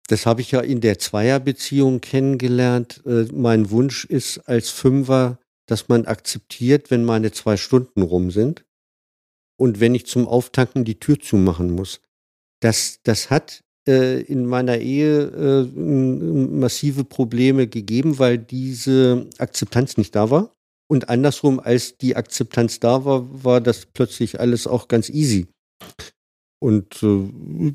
das 0.07 0.25
habe 0.25 0.41
ich 0.41 0.51
ja 0.51 0.61
in 0.61 0.81
der 0.81 0.99
Zweierbeziehung 0.99 2.01
kennengelernt. 2.01 3.01
Äh, 3.05 3.25
mein 3.31 3.71
Wunsch 3.71 4.05
ist 4.05 4.39
als 4.39 4.69
Fünfer, 4.69 5.39
dass 5.67 5.87
man 5.87 6.05
akzeptiert, 6.05 6.91
wenn 6.91 7.05
meine 7.05 7.31
zwei 7.31 7.57
Stunden 7.57 8.01
rum 8.01 8.31
sind 8.31 8.65
und 9.57 9.79
wenn 9.79 9.95
ich 9.95 10.05
zum 10.05 10.27
Auftanken 10.27 10.85
die 10.85 10.99
Tür 10.99 11.19
zumachen 11.19 11.71
muss. 11.71 12.01
Das, 12.59 12.99
das 13.03 13.29
hat 13.29 13.63
äh, 13.87 14.21
in 14.21 14.45
meiner 14.45 14.77
Ehe 14.77 15.23
äh, 15.23 15.79
massive 15.79 17.03
Probleme 17.03 17.67
gegeben, 17.67 18.19
weil 18.19 18.37
diese 18.37 19.29
Akzeptanz 19.37 19.97
nicht 19.97 20.15
da 20.15 20.29
war. 20.29 20.55
Und 20.89 21.09
andersrum, 21.09 21.59
als 21.59 21.97
die 21.97 22.15
Akzeptanz 22.15 22.79
da 22.79 23.05
war, 23.05 23.43
war 23.43 23.61
das 23.61 23.85
plötzlich 23.85 24.39
alles 24.39 24.67
auch 24.67 24.87
ganz 24.87 25.09
easy. 25.09 25.47
Und 26.63 27.03
äh, 27.03 27.73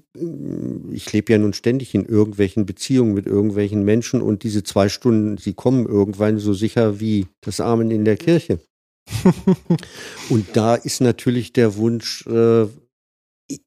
ich 0.95 1.13
lebe 1.13 1.31
ja 1.31 1.39
nun 1.39 1.53
ständig 1.53 1.95
in 1.95 2.07
irgendwelchen 2.07 2.65
Beziehungen 2.65 3.13
mit 3.13 3.27
irgendwelchen 3.27 3.85
Menschen 3.85 4.23
und 4.23 4.45
diese 4.45 4.63
zwei 4.63 4.89
Stunden, 4.89 5.37
sie 5.37 5.53
kommen 5.53 5.85
irgendwann 5.85 6.39
so 6.39 6.55
sicher 6.55 6.99
wie 6.99 7.27
das 7.43 7.61
Amen 7.61 7.91
in 7.91 8.07
der 8.07 8.17
Kirche. 8.17 8.61
Und 10.31 10.57
da 10.57 10.75
ist 10.75 11.03
natürlich 11.03 11.53
der 11.53 11.77
Wunsch, 11.77 12.27
äh, 12.29 12.67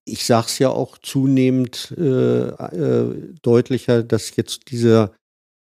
ich, 0.06 0.26
sage 0.26 0.48
es 0.48 0.58
ja 0.58 0.70
auch 0.70 0.98
zunehmend 0.98 1.94
äh, 2.00 2.48
äh, 2.48 3.16
deutlicher, 3.44 4.02
dass 4.02 4.36
jetzt 4.36 4.72
dieser, 4.72 5.14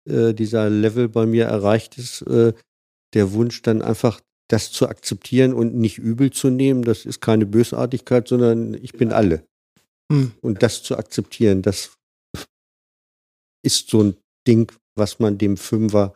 äh, 0.08 0.32
dieser 0.32 0.70
Level 0.70 1.10
bei 1.10 1.26
mir 1.26 1.44
erreicht 1.44 1.98
ist, 1.98 2.22
äh, 2.22 2.54
der 3.12 3.32
Wunsch 3.34 3.60
dann 3.60 3.82
einfach 3.82 4.22
das 4.48 4.72
zu 4.72 4.88
akzeptieren 4.88 5.54
und 5.54 5.74
nicht 5.74 5.98
übel 5.98 6.30
zu 6.30 6.50
nehmen. 6.50 6.82
Das 6.82 7.06
ist 7.06 7.20
keine 7.20 7.46
Bösartigkeit, 7.46 8.28
sondern 8.28 8.74
ich 8.74 8.92
bin 8.92 9.12
alle. 9.12 9.46
Hm. 10.12 10.32
Und 10.42 10.62
das 10.62 10.82
zu 10.82 10.98
akzeptieren, 10.98 11.62
das 11.62 11.96
ist 13.64 13.88
so 13.88 14.02
ein 14.02 14.16
Ding, 14.46 14.70
was 14.96 15.18
man 15.18 15.38
dem 15.38 15.56
Fünfer, 15.56 16.14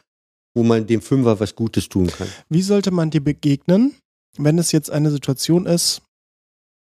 wo 0.55 0.63
man 0.63 0.87
dem 0.87 1.01
Fünfer 1.01 1.41
was 1.41 1.55
Gutes 1.55 1.89
tun 1.89 2.09
kann. 2.09 2.29
Wie 2.49 2.63
sollte 2.63 2.91
man 2.91 3.11
dir 3.11 3.25
begegnen, 3.25 3.95
wenn 4.37 4.59
es 4.59 4.73
jetzt 4.73 4.91
eine 4.91 5.11
Situation 5.11 5.65
ist, 5.67 6.03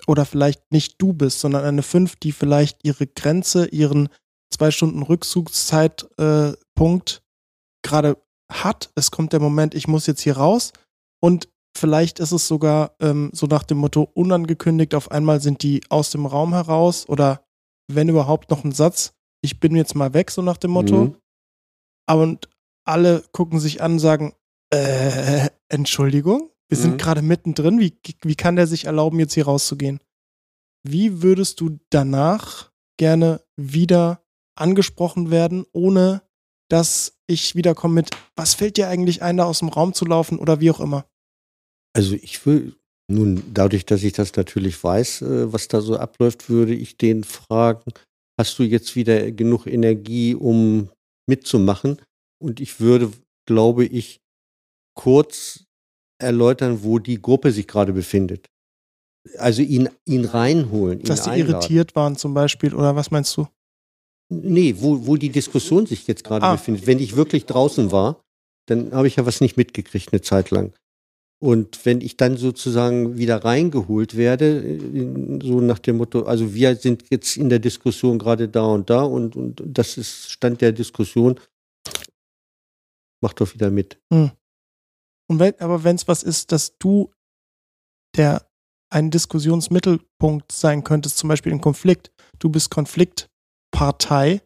oder 0.06 0.26
vielleicht 0.26 0.72
nicht 0.72 1.02
du 1.02 1.14
bist, 1.14 1.40
sondern 1.40 1.64
eine 1.64 1.82
fünf, 1.82 2.18
die 2.18 2.32
vielleicht 2.32 2.78
ihre 2.84 3.08
Grenze, 3.08 3.66
ihren 3.68 4.10
zwei 4.54 4.70
Stunden 4.70 5.02
Rückzugszeitpunkt 5.02 7.16
äh, 7.16 7.20
gerade 7.84 8.22
hat. 8.52 8.92
Es 8.96 9.10
kommt 9.10 9.34
der 9.34 9.40
Moment, 9.40 9.74
ich 9.74 9.88
muss 9.88 10.06
jetzt 10.06 10.22
hier 10.22 10.38
raus 10.38 10.72
und 11.20 11.50
vielleicht 11.78 12.20
ist 12.20 12.32
es 12.32 12.48
sogar 12.48 12.96
ähm, 13.00 13.30
so 13.34 13.46
nach 13.46 13.64
dem 13.64 13.78
Motto 13.78 14.10
unangekündigt, 14.14 14.96
auf 14.96 15.12
einmal 15.12 15.42
sind 15.42 15.64
die 15.64 15.82
aus 15.90 16.10
dem 16.10 16.26
Raum 16.26 16.54
heraus 16.54 17.08
oder 17.08 17.46
wenn 17.92 18.10
überhaupt 18.10 18.50
noch 18.50 18.64
ein 18.64 18.72
Satz, 18.72 19.14
ich 19.42 19.60
bin 19.60 19.76
jetzt 19.76 19.96
mal 19.96 20.14
weg, 20.14 20.32
so 20.32 20.42
nach 20.42 20.58
dem 20.58 20.72
Motto. 20.72 21.06
Mhm. 21.06 21.16
Aber 22.08 22.24
und 22.24 22.50
alle 22.86 23.24
gucken 23.32 23.60
sich 23.60 23.82
an 23.82 23.94
und 23.94 24.00
sagen, 24.00 24.34
äh, 24.74 25.50
Entschuldigung, 25.70 26.50
wir 26.70 26.78
sind 26.78 26.94
Mhm. 26.94 26.98
gerade 26.98 27.22
mittendrin, 27.22 27.80
wie, 27.80 27.98
wie 28.24 28.36
kann 28.36 28.56
der 28.56 28.68
sich 28.68 28.86
erlauben, 28.86 29.20
jetzt 29.20 29.34
hier 29.34 29.46
rauszugehen? 29.46 30.00
Wie 30.84 31.22
würdest 31.22 31.60
du 31.62 31.80
danach 31.90 32.72
gerne 32.98 33.42
wieder 33.56 34.24
angesprochen 34.56 35.30
werden, 35.32 35.66
ohne 35.72 36.24
dass 36.70 37.17
ich 37.28 37.56
wiederkomme 37.56 37.96
mit, 37.96 38.10
was 38.36 38.54
fällt 38.54 38.78
dir 38.78 38.88
eigentlich 38.88 39.22
ein, 39.22 39.38
da 39.38 39.46
aus 39.46 39.60
dem 39.60 39.70
Raum 39.70 39.94
zu 39.94 40.06
laufen 40.06 40.40
oder 40.40 40.60
wie 40.60 40.72
auch 40.72 40.80
immer? 40.80 41.06
Also 41.96 42.16
ich 42.16 42.46
will, 42.46 42.76
nun 43.12 43.44
dadurch, 43.54 43.86
dass 43.86 44.04
ich 44.04 44.14
das 44.14 44.36
natürlich 44.36 44.84
weiß, 44.84 45.22
äh, 45.22 45.54
was 45.54 45.68
da 45.68 45.82
so 45.82 45.98
abläuft, 45.98 46.50
würde 46.50 46.74
ich 46.74 46.98
den 46.98 47.24
fragen, 47.24 47.92
hast 48.40 48.58
du 48.60 48.64
jetzt 48.64 48.96
wieder 48.96 49.32
genug 49.32 49.68
Energie, 49.68 50.36
um 50.36 50.90
mitzumachen? 51.28 52.02
Und 52.40 52.60
ich 52.60 52.80
würde, 52.80 53.12
glaube 53.48 53.86
ich, 53.86 54.20
kurz 54.96 55.66
erläutern, 56.22 56.84
wo 56.84 57.00
die 57.00 57.22
Gruppe 57.22 57.52
sich 57.52 57.68
gerade 57.68 57.94
befindet. 57.94 58.48
Also 59.38 59.62
ihn, 59.62 59.90
ihn 60.06 60.26
reinholen, 60.26 61.00
ihn 61.00 61.06
Dass 61.06 61.24
die 61.24 61.30
einladen. 61.32 61.56
irritiert 61.56 61.96
waren 61.96 62.16
zum 62.16 62.34
Beispiel 62.34 62.74
oder 62.74 62.96
was 62.96 63.12
meinst 63.12 63.36
du? 63.36 63.48
Nee, 64.30 64.76
wo, 64.80 65.08
wo 65.08 65.16
die 65.16 65.30
Diskussion 65.30 65.86
sich 65.86 66.06
jetzt 66.08 66.24
gerade 66.24 66.46
Ah. 66.46 66.52
befindet. 66.54 66.86
Wenn 66.86 67.00
ich 67.00 67.16
wirklich 67.16 67.46
draußen 67.46 67.92
war, 67.92 68.22
dann 68.68 68.92
habe 68.92 69.08
ich 69.08 69.16
ja 69.16 69.26
was 69.26 69.40
nicht 69.42 69.56
mitgekriegt 69.58 70.12
eine 70.12 70.22
Zeit 70.22 70.52
lang. 70.52 70.74
Und 71.40 71.86
wenn 71.86 72.02
ich 72.02 72.18
dann 72.18 72.36
sozusagen 72.36 73.18
wieder 73.18 73.46
reingeholt 73.46 74.18
werde, 74.18 74.64
äh, 74.64 75.40
so 75.44 75.62
nach 75.62 75.80
dem 75.80 75.98
Motto, 75.98 76.24
also 76.24 76.54
wir 76.54 76.76
sind 76.76 77.06
jetzt 77.12 77.38
in 77.38 77.50
der 77.50 77.60
Diskussion 77.60 78.18
gerade 78.20 78.50
da 78.50 78.66
und 78.66 78.90
da 78.90 79.04
und, 79.04 79.36
und 79.36 79.62
das 79.66 79.98
ist 79.98 80.32
Stand 80.32 80.62
der 80.62 80.72
Diskussion, 80.72 81.40
mach 83.22 83.34
doch 83.34 83.54
wieder 83.54 83.70
mit. 83.70 84.00
Und 84.10 84.32
wenn, 85.30 85.60
aber 85.60 85.84
wenn 85.84 85.96
es 85.96 86.08
was 86.08 86.24
ist, 86.24 86.52
dass 86.52 86.78
du 86.80 87.12
der 88.16 88.50
ein 88.90 89.12
Diskussionsmittelpunkt 89.12 90.52
sein 90.52 90.84
könntest, 90.84 91.18
zum 91.18 91.28
Beispiel 91.30 91.52
im 91.52 91.62
Konflikt, 91.62 92.12
du 92.40 92.50
bist 92.50 92.72
Konfliktpartei, 93.78 94.42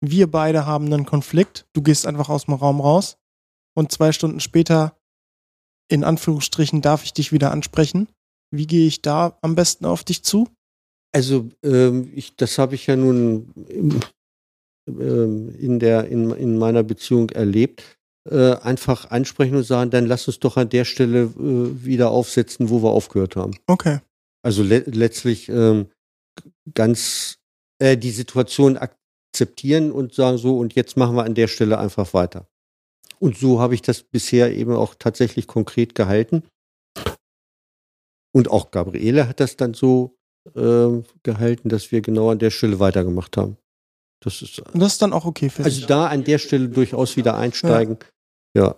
wir 0.00 0.30
beide 0.30 0.64
haben 0.64 0.86
einen 0.86 1.04
Konflikt, 1.04 1.66
du 1.72 1.82
gehst 1.82 2.06
einfach 2.06 2.28
aus 2.28 2.44
dem 2.44 2.54
Raum 2.54 2.80
raus 2.80 3.18
und 3.74 3.90
zwei 3.90 4.12
Stunden 4.12 4.38
später, 4.38 4.96
in 5.90 6.04
Anführungsstrichen, 6.04 6.80
darf 6.80 7.02
ich 7.04 7.12
dich 7.12 7.32
wieder 7.32 7.50
ansprechen. 7.50 8.08
Wie 8.52 8.66
gehe 8.66 8.86
ich 8.86 9.02
da 9.02 9.36
am 9.42 9.56
besten 9.56 9.84
auf 9.84 10.04
dich 10.04 10.22
zu? 10.22 10.48
Also 11.12 11.48
ähm, 11.64 12.12
ich, 12.14 12.36
das 12.36 12.58
habe 12.58 12.76
ich 12.76 12.86
ja 12.86 12.94
nun 12.94 13.52
im, 13.68 14.00
ähm, 14.86 15.54
in, 15.58 15.80
der, 15.80 16.06
in, 16.06 16.30
in 16.30 16.56
meiner 16.56 16.84
Beziehung 16.84 17.30
erlebt. 17.30 17.82
Äh, 18.30 18.56
einfach 18.56 19.10
ansprechen 19.10 19.56
und 19.56 19.64
sagen, 19.64 19.90
dann 19.90 20.06
lass 20.06 20.28
uns 20.28 20.38
doch 20.38 20.56
an 20.56 20.68
der 20.68 20.84
Stelle 20.84 21.22
äh, 21.22 21.84
wieder 21.84 22.10
aufsetzen, 22.10 22.70
wo 22.70 22.82
wir 22.82 22.90
aufgehört 22.90 23.36
haben. 23.36 23.56
Okay. 23.66 24.00
Also 24.42 24.62
le 24.62 24.84
letztlich 24.86 25.48
ähm, 25.48 25.88
ganz 26.74 27.38
äh, 27.78 27.96
die 27.96 28.10
Situation 28.10 28.76
akzeptieren 28.76 29.92
und 29.92 30.14
sagen 30.14 30.38
so, 30.38 30.58
und 30.58 30.74
jetzt 30.74 30.96
machen 30.96 31.16
wir 31.16 31.24
an 31.24 31.34
der 31.34 31.48
Stelle 31.48 31.78
einfach 31.78 32.14
weiter. 32.14 32.48
Und 33.18 33.36
so 33.36 33.60
habe 33.60 33.74
ich 33.74 33.82
das 33.82 34.02
bisher 34.02 34.54
eben 34.54 34.74
auch 34.74 34.94
tatsächlich 34.94 35.46
konkret 35.46 35.94
gehalten. 35.94 36.44
Und 38.32 38.50
auch 38.50 38.70
Gabriele 38.70 39.28
hat 39.28 39.40
das 39.40 39.56
dann 39.56 39.74
so 39.74 40.16
ähm, 40.54 41.04
gehalten, 41.22 41.68
dass 41.68 41.90
wir 41.90 42.00
genau 42.00 42.30
an 42.30 42.38
der 42.38 42.50
Stelle 42.50 42.78
weitergemacht 42.78 43.36
haben. 43.36 43.56
Das 44.20 44.42
ist 44.42 44.60
Und 44.60 44.80
das 44.80 44.94
ist 44.94 45.02
dann 45.02 45.12
auch 45.12 45.24
okay 45.24 45.48
für 45.48 45.64
also 45.64 45.86
da 45.86 46.06
an 46.06 46.24
der 46.24 46.38
Stelle 46.38 46.68
durchaus 46.68 47.16
wieder 47.16 47.36
einsteigen. 47.36 47.98
Ja. 48.54 48.76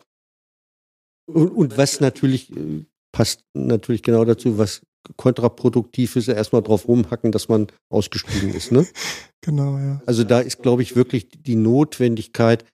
Und, 1.26 1.48
und 1.50 1.78
was 1.78 2.00
natürlich 2.00 2.54
äh, 2.56 2.84
passt 3.12 3.44
natürlich 3.54 4.02
genau 4.02 4.24
dazu, 4.24 4.58
was 4.58 4.82
kontraproduktiv 5.16 6.16
ist, 6.16 6.28
erstmal 6.28 6.62
drauf 6.62 6.86
rumhacken, 6.88 7.32
dass 7.32 7.48
man 7.48 7.68
ausgestiegen 7.88 8.54
ist. 8.54 8.72
Ne? 8.72 8.86
Genau, 9.42 9.78
ja. 9.78 10.02
Also 10.04 10.22
da 10.22 10.40
ist, 10.40 10.60
glaube 10.60 10.82
ich, 10.82 10.96
wirklich 10.96 11.30
die 11.30 11.56
Notwendigkeit, 11.56 12.66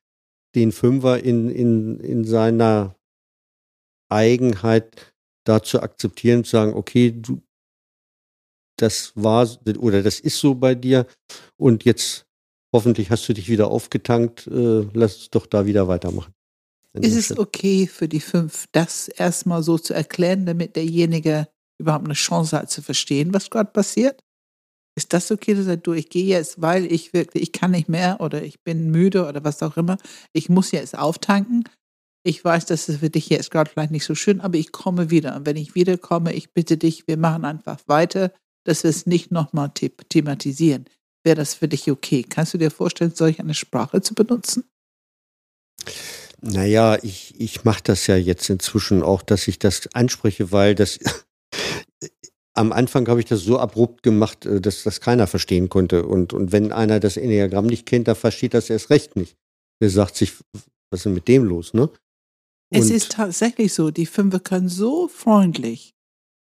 den 0.56 0.72
Fünfer 0.72 1.22
in, 1.22 1.48
in, 1.48 2.00
in 2.00 2.24
seiner 2.24 2.96
Eigenheit 4.10 5.14
da 5.44 5.62
zu 5.62 5.80
akzeptieren, 5.80 6.42
zu 6.42 6.50
sagen, 6.50 6.74
okay, 6.74 7.12
du, 7.12 7.40
das 8.76 9.12
war 9.14 9.48
oder 9.78 10.02
das 10.02 10.18
ist 10.18 10.40
so 10.40 10.56
bei 10.56 10.74
dir 10.74 11.06
und 11.56 11.84
jetzt 11.84 12.26
hoffentlich 12.74 13.10
hast 13.10 13.28
du 13.28 13.32
dich 13.32 13.48
wieder 13.48 13.70
aufgetankt, 13.70 14.48
äh, 14.48 14.88
lass 14.92 15.16
uns 15.18 15.30
doch 15.30 15.46
da 15.46 15.66
wieder 15.66 15.86
weitermachen. 15.86 16.32
Ist 16.94 17.16
es 17.16 17.38
okay 17.38 17.86
für 17.86 18.08
die 18.08 18.20
fünf, 18.20 18.66
das 18.72 19.08
erstmal 19.08 19.62
so 19.62 19.78
zu 19.78 19.92
erklären, 19.92 20.46
damit 20.46 20.76
derjenige 20.76 21.46
überhaupt 21.78 22.04
eine 22.04 22.14
Chance 22.14 22.56
hat 22.56 22.70
zu 22.70 22.82
verstehen, 22.82 23.34
was 23.34 23.50
gerade 23.50 23.70
passiert? 23.70 24.20
Ist 24.98 25.12
das 25.12 25.30
okay, 25.30 25.54
dass 25.54 25.66
er 25.66 25.76
du, 25.76 25.92
ich 25.92 26.08
gehe 26.08 26.24
jetzt, 26.24 26.60
weil 26.60 26.90
ich 26.90 27.12
wirklich, 27.12 27.42
ich 27.42 27.52
kann 27.52 27.72
nicht 27.72 27.88
mehr 27.88 28.20
oder 28.20 28.42
ich 28.42 28.62
bin 28.62 28.90
müde 28.90 29.26
oder 29.28 29.44
was 29.44 29.62
auch 29.62 29.76
immer. 29.76 29.98
Ich 30.32 30.48
muss 30.48 30.70
jetzt 30.70 30.96
auftanken. 30.96 31.64
Ich 32.24 32.42
weiß, 32.42 32.64
das 32.66 32.88
ist 32.88 33.00
für 33.00 33.10
dich 33.10 33.28
jetzt 33.28 33.50
gerade 33.50 33.70
vielleicht 33.70 33.90
nicht 33.90 34.06
so 34.06 34.14
schön, 34.14 34.40
aber 34.40 34.56
ich 34.56 34.72
komme 34.72 35.10
wieder. 35.10 35.36
Und 35.36 35.46
wenn 35.46 35.56
ich 35.56 35.74
wiederkomme, 35.74 36.32
ich 36.32 36.54
bitte 36.54 36.78
dich, 36.78 37.06
wir 37.06 37.18
machen 37.18 37.44
einfach 37.44 37.78
weiter, 37.86 38.32
dass 38.64 38.82
wir 38.82 38.90
es 38.90 39.06
nicht 39.06 39.30
nochmal 39.30 39.70
the 39.78 39.90
thematisieren. 39.90 40.86
Wäre 41.24 41.36
das 41.36 41.54
für 41.54 41.68
dich 41.68 41.90
okay? 41.90 42.24
Kannst 42.28 42.54
du 42.54 42.58
dir 42.58 42.70
vorstellen, 42.70 43.12
solch 43.14 43.38
eine 43.38 43.54
Sprache 43.54 44.00
zu 44.00 44.14
benutzen? 44.14 44.64
Naja, 46.40 46.98
ich, 47.02 47.34
ich 47.38 47.64
mache 47.64 47.82
das 47.84 48.06
ja 48.06 48.16
jetzt 48.16 48.48
inzwischen 48.48 49.02
auch, 49.02 49.22
dass 49.22 49.46
ich 49.46 49.58
das 49.58 49.92
anspreche, 49.94 50.52
weil 50.52 50.74
das 50.74 50.98
am 52.54 52.72
Anfang 52.72 53.06
habe 53.08 53.20
ich 53.20 53.26
das 53.26 53.42
so 53.42 53.58
abrupt 53.58 54.02
gemacht, 54.02 54.46
äh, 54.46 54.60
dass 54.60 54.82
das 54.82 55.00
keiner 55.00 55.26
verstehen 55.26 55.68
konnte. 55.68 56.06
Und, 56.06 56.32
und 56.32 56.52
wenn 56.52 56.72
einer 56.72 57.00
das 57.00 57.16
Enneagramm 57.16 57.66
nicht 57.66 57.86
kennt, 57.86 58.08
dann 58.08 58.16
versteht 58.16 58.54
das 58.54 58.70
erst 58.70 58.90
recht 58.90 59.16
nicht. 59.16 59.36
Der 59.82 59.90
sagt 59.90 60.16
sich, 60.16 60.32
was 60.90 61.00
ist 61.00 61.04
denn 61.04 61.14
mit 61.14 61.28
dem 61.28 61.44
los, 61.44 61.74
ne? 61.74 61.90
Es 62.70 62.90
ist 62.90 63.12
tatsächlich 63.12 63.72
so, 63.74 63.90
die 63.90 64.06
Fünfe 64.06 64.40
können 64.40 64.68
so 64.68 65.06
freundlich, 65.06 65.94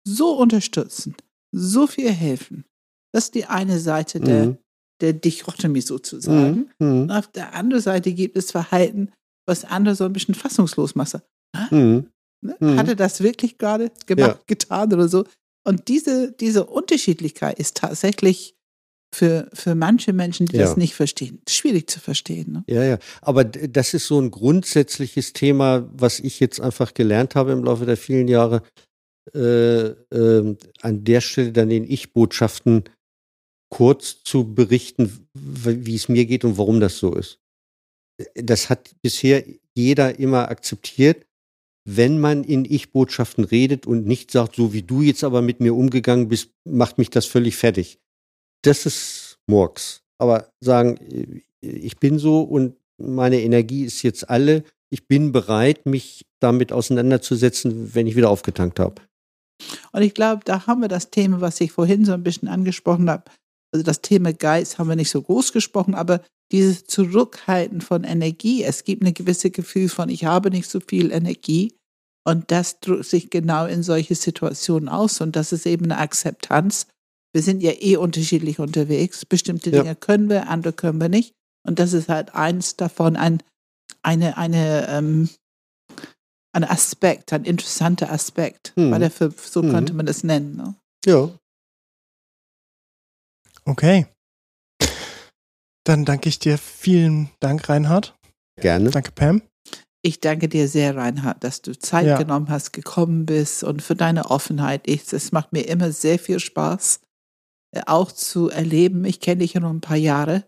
so 0.06 0.38
unterstützen, 0.38 1.16
so 1.52 1.86
viel 1.88 2.10
helfen. 2.12 2.64
Das 3.12 3.24
ist 3.24 3.34
die 3.34 3.46
eine 3.46 3.80
Seite 3.80 4.20
der, 4.20 4.46
Mhm. 4.46 4.58
der 5.00 5.12
Dichotomie 5.14 5.80
sozusagen. 5.80 6.70
Mhm. 6.78 7.02
Und 7.02 7.10
auf 7.10 7.26
der 7.32 7.54
anderen 7.54 7.82
Seite 7.82 8.12
gibt 8.12 8.36
es 8.36 8.52
Verhalten, 8.52 9.10
was 9.48 9.64
andere 9.64 9.96
so 9.96 10.04
ein 10.04 10.12
bisschen 10.12 10.34
fassungslos 10.36 10.94
macht. 10.94 11.20
Mhm. 11.70 12.10
Ne? 12.44 12.56
Mhm. 12.60 12.76
Hat 12.78 12.88
er 12.88 12.94
das 12.96 13.22
wirklich 13.22 13.58
gerade 13.58 13.90
gemacht, 14.06 14.36
Ja. 14.36 14.40
getan 14.46 14.92
oder 14.92 15.08
so? 15.08 15.24
Und 15.66 15.88
diese, 15.88 16.32
diese 16.32 16.66
Unterschiedlichkeit 16.66 17.58
ist 17.58 17.76
tatsächlich 17.78 18.54
für, 19.14 19.48
für 19.54 19.74
manche 19.74 20.12
Menschen, 20.12 20.46
die 20.46 20.56
Ja. 20.56 20.62
das 20.64 20.76
nicht 20.76 20.94
verstehen, 20.94 21.40
schwierig 21.48 21.88
zu 21.88 22.00
verstehen. 22.00 22.52
Ne? 22.52 22.64
Ja, 22.66 22.84
ja. 22.84 22.98
Aber 23.22 23.44
das 23.44 23.94
ist 23.94 24.06
so 24.06 24.20
ein 24.20 24.30
grundsätzliches 24.30 25.32
Thema, 25.32 25.88
was 25.92 26.20
ich 26.20 26.40
jetzt 26.40 26.60
einfach 26.60 26.94
gelernt 26.94 27.34
habe 27.34 27.52
im 27.52 27.64
Laufe 27.64 27.86
der 27.86 27.96
vielen 27.96 28.28
Jahre. 28.28 28.62
Äh, 29.32 29.94
ähm, 30.12 30.58
an 30.82 31.02
der 31.04 31.22
Stelle 31.22 31.50
dann 31.52 31.70
den 31.70 31.90
Ich-Botschaften 31.90 32.84
kurz 33.70 34.22
zu 34.22 34.54
berichten, 34.54 35.26
wie 35.32 35.94
es 35.94 36.08
mir 36.10 36.26
geht 36.26 36.44
und 36.44 36.58
warum 36.58 36.78
das 36.78 36.98
so 36.98 37.14
ist. 37.14 37.38
Das 38.34 38.68
hat 38.68 38.94
bisher 39.02 39.42
jeder 39.74 40.18
immer 40.18 40.50
akzeptiert. 40.50 41.24
Wenn 41.86 42.18
man 42.18 42.44
in 42.44 42.64
Ich-Botschaften 42.64 43.44
redet 43.44 43.86
und 43.86 44.06
nicht 44.06 44.30
sagt, 44.30 44.56
so 44.56 44.72
wie 44.72 44.82
du 44.82 45.02
jetzt 45.02 45.22
aber 45.22 45.42
mit 45.42 45.60
mir 45.60 45.74
umgegangen 45.74 46.28
bist, 46.28 46.50
macht 46.64 46.98
mich 46.98 47.10
das 47.10 47.26
völlig 47.26 47.56
fertig. 47.56 47.98
Das 48.62 48.86
ist 48.86 49.38
Murks. 49.46 50.02
Aber 50.18 50.48
sagen, 50.60 50.96
äh, 50.96 51.42
ich 51.60 51.98
bin 51.98 52.18
so 52.18 52.40
und 52.40 52.76
meine 52.98 53.40
Energie 53.40 53.84
ist 53.84 54.02
jetzt 54.02 54.30
alle. 54.30 54.64
Ich 54.90 55.06
bin 55.08 55.32
bereit, 55.32 55.86
mich 55.86 56.24
damit 56.40 56.72
auseinanderzusetzen, 56.72 57.94
wenn 57.94 58.06
ich 58.06 58.16
wieder 58.16 58.30
aufgetankt 58.30 58.78
habe. 58.78 59.02
Und 59.92 60.02
ich 60.02 60.14
glaube, 60.14 60.42
da 60.44 60.66
haben 60.66 60.80
wir 60.80 60.88
das 60.88 61.10
Thema, 61.10 61.40
was 61.40 61.60
ich 61.60 61.72
vorhin 61.72 62.04
so 62.04 62.12
ein 62.12 62.22
bisschen 62.22 62.48
angesprochen 62.48 63.10
habe. 63.10 63.24
Also 63.72 63.84
das 63.84 64.02
Thema 64.02 64.32
Geist 64.32 64.78
haben 64.78 64.88
wir 64.88 64.96
nicht 64.96 65.10
so 65.10 65.20
groß 65.20 65.52
gesprochen, 65.52 65.94
aber 65.94 66.22
dieses 66.54 66.84
Zurückhalten 66.86 67.80
von 67.80 68.04
Energie. 68.04 68.62
Es 68.62 68.84
gibt 68.84 69.02
eine 69.02 69.12
gewisse 69.12 69.50
Gefühl 69.50 69.88
von, 69.88 70.08
ich 70.08 70.24
habe 70.24 70.50
nicht 70.50 70.68
so 70.70 70.78
viel 70.80 71.10
Energie. 71.10 71.74
Und 72.26 72.50
das 72.50 72.80
drückt 72.80 73.06
sich 73.06 73.28
genau 73.28 73.66
in 73.66 73.82
solche 73.82 74.14
Situationen 74.14 74.88
aus. 74.88 75.20
Und 75.20 75.36
das 75.36 75.52
ist 75.52 75.66
eben 75.66 75.84
eine 75.86 75.98
Akzeptanz. 75.98 76.86
Wir 77.34 77.42
sind 77.42 77.60
ja 77.62 77.72
eh 77.72 77.96
unterschiedlich 77.96 78.60
unterwegs. 78.60 79.26
Bestimmte 79.26 79.70
Ja. 79.70 79.82
Dinge 79.82 79.96
können 79.96 80.28
wir, 80.30 80.48
andere 80.48 80.72
können 80.72 81.00
wir 81.00 81.08
nicht. 81.08 81.32
Und 81.66 81.78
das 81.80 81.92
ist 81.92 82.08
halt 82.08 82.34
eins 82.34 82.76
davon, 82.76 83.16
ein, 83.16 83.42
eine, 84.02 84.36
eine, 84.38 84.86
ähm, 84.88 85.28
ein 86.52 86.64
Aspekt, 86.64 87.32
ein 87.32 87.44
interessanter 87.44 88.12
Aspekt, 88.12 88.72
Hm. 88.76 88.92
weil 88.92 89.02
er 89.02 89.10
für, 89.10 89.32
so 89.32 89.62
Mhm. 89.62 89.70
könnte 89.70 89.92
man 89.92 90.06
das 90.06 90.22
nennen. 90.22 90.56
Ne? 90.56 90.74
Ja, 91.04 91.30
Okay. 93.66 94.06
Dann 95.84 96.04
danke 96.04 96.28
ich 96.28 96.38
dir. 96.38 96.58
Vielen 96.58 97.30
Dank, 97.40 97.68
Reinhard. 97.68 98.14
gerne. 98.60 98.90
Danke, 98.90 99.12
Pam. 99.12 99.42
Ich 100.02 100.20
danke 100.20 100.48
dir 100.48 100.68
sehr, 100.68 100.96
Reinhard, 100.96 101.42
dass 101.42 101.62
du 101.62 101.76
Zeit 101.78 102.06
Ja. 102.06 102.18
genommen 102.18 102.48
hast, 102.50 102.72
gekommen 102.72 103.26
bist 103.26 103.64
und 103.64 103.82
für 103.82 103.94
deine 103.96 104.30
Offenheit. 104.30 104.82
Ich, 104.86 105.12
es 105.12 105.32
macht 105.32 105.52
mir 105.52 105.62
immer 105.62 105.92
sehr 105.92 106.18
viel 106.18 106.38
Spaß, 106.40 107.00
äh, 107.72 107.82
auch 107.86 108.12
zu 108.12 108.50
erleben. 108.50 109.04
Ich 109.04 109.20
kenne 109.20 109.38
dich 109.40 109.54
ja 109.54 109.60
noch 109.60 109.70
ein 109.70 109.80
paar 109.80 109.96
Jahre. 109.96 110.44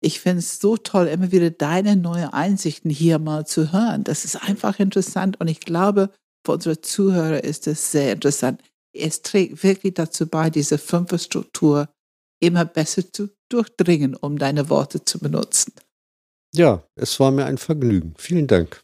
Ich 0.00 0.20
finde 0.20 0.38
es 0.40 0.60
so 0.60 0.76
toll, 0.76 1.06
immer 1.08 1.32
wieder 1.32 1.50
deine 1.50 1.96
neue 1.96 2.32
Einsichten 2.32 2.90
hier 2.90 3.18
mal 3.18 3.46
zu 3.46 3.72
hören. 3.72 4.04
Das 4.04 4.24
ist 4.24 4.36
einfach 4.36 4.78
interessant 4.78 5.40
und 5.40 5.48
ich 5.48 5.60
glaube, 5.60 6.10
für 6.46 6.52
unsere 6.52 6.80
Zuhörer 6.80 7.42
ist 7.42 7.66
es 7.66 7.90
sehr 7.90 8.12
interessant. 8.12 8.62
Es 8.94 9.22
trägt 9.22 9.62
wirklich 9.64 9.94
dazu 9.94 10.28
bei, 10.28 10.50
diese 10.50 10.78
fünfte 10.78 11.18
Struktur 11.18 11.88
immer 12.40 12.64
besser 12.64 13.10
zu 13.12 13.30
durchdringen, 13.48 14.14
um 14.14 14.38
deine 14.38 14.68
Worte 14.68 15.04
zu 15.04 15.18
benutzen. 15.18 15.72
Ja, 16.54 16.82
es 16.96 17.18
war 17.20 17.30
mir 17.30 17.46
ein 17.46 17.58
Vergnügen. 17.58 18.14
Vielen 18.16 18.46
Dank. 18.46 18.82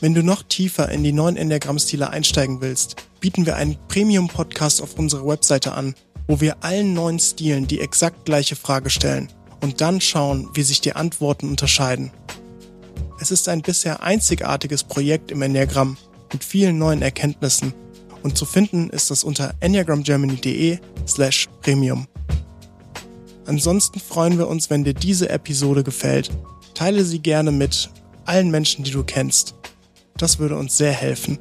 Wenn 0.00 0.14
du 0.14 0.22
noch 0.22 0.42
tiefer 0.42 0.90
in 0.90 1.02
die 1.02 1.12
neuen 1.12 1.36
Enneagramm-Stile 1.36 2.10
einsteigen 2.10 2.60
willst, 2.60 2.96
bieten 3.20 3.46
wir 3.46 3.56
einen 3.56 3.78
Premium-Podcast 3.88 4.82
auf 4.82 4.98
unserer 4.98 5.26
Webseite 5.26 5.72
an, 5.72 5.94
wo 6.26 6.40
wir 6.40 6.62
allen 6.62 6.92
neuen 6.92 7.18
Stilen 7.18 7.66
die 7.66 7.80
exakt 7.80 8.26
gleiche 8.26 8.56
Frage 8.56 8.90
stellen 8.90 9.28
und 9.60 9.80
dann 9.80 10.00
schauen, 10.00 10.50
wie 10.52 10.62
sich 10.62 10.80
die 10.80 10.94
Antworten 10.94 11.48
unterscheiden. 11.48 12.10
Es 13.20 13.30
ist 13.30 13.48
ein 13.48 13.62
bisher 13.62 14.02
einzigartiges 14.02 14.84
Projekt 14.84 15.30
im 15.30 15.40
Enneagramm 15.40 15.96
mit 16.32 16.44
vielen 16.44 16.76
neuen 16.76 17.00
Erkenntnissen 17.00 17.72
und 18.22 18.36
zu 18.36 18.44
finden 18.44 18.90
ist 18.90 19.10
es 19.10 19.24
unter 19.24 19.54
enneagramgermany.de 19.60 20.78
slash 21.06 21.48
premium. 21.62 22.06
Ansonsten 23.46 24.00
freuen 24.00 24.38
wir 24.38 24.48
uns, 24.48 24.70
wenn 24.70 24.84
dir 24.84 24.94
diese 24.94 25.28
Episode 25.28 25.84
gefällt. 25.84 26.30
Teile 26.74 27.04
sie 27.04 27.20
gerne 27.20 27.52
mit 27.52 27.90
allen 28.24 28.50
Menschen, 28.50 28.84
die 28.84 28.90
du 28.90 29.04
kennst. 29.04 29.54
Das 30.16 30.38
würde 30.38 30.56
uns 30.56 30.76
sehr 30.76 30.92
helfen. 30.92 31.38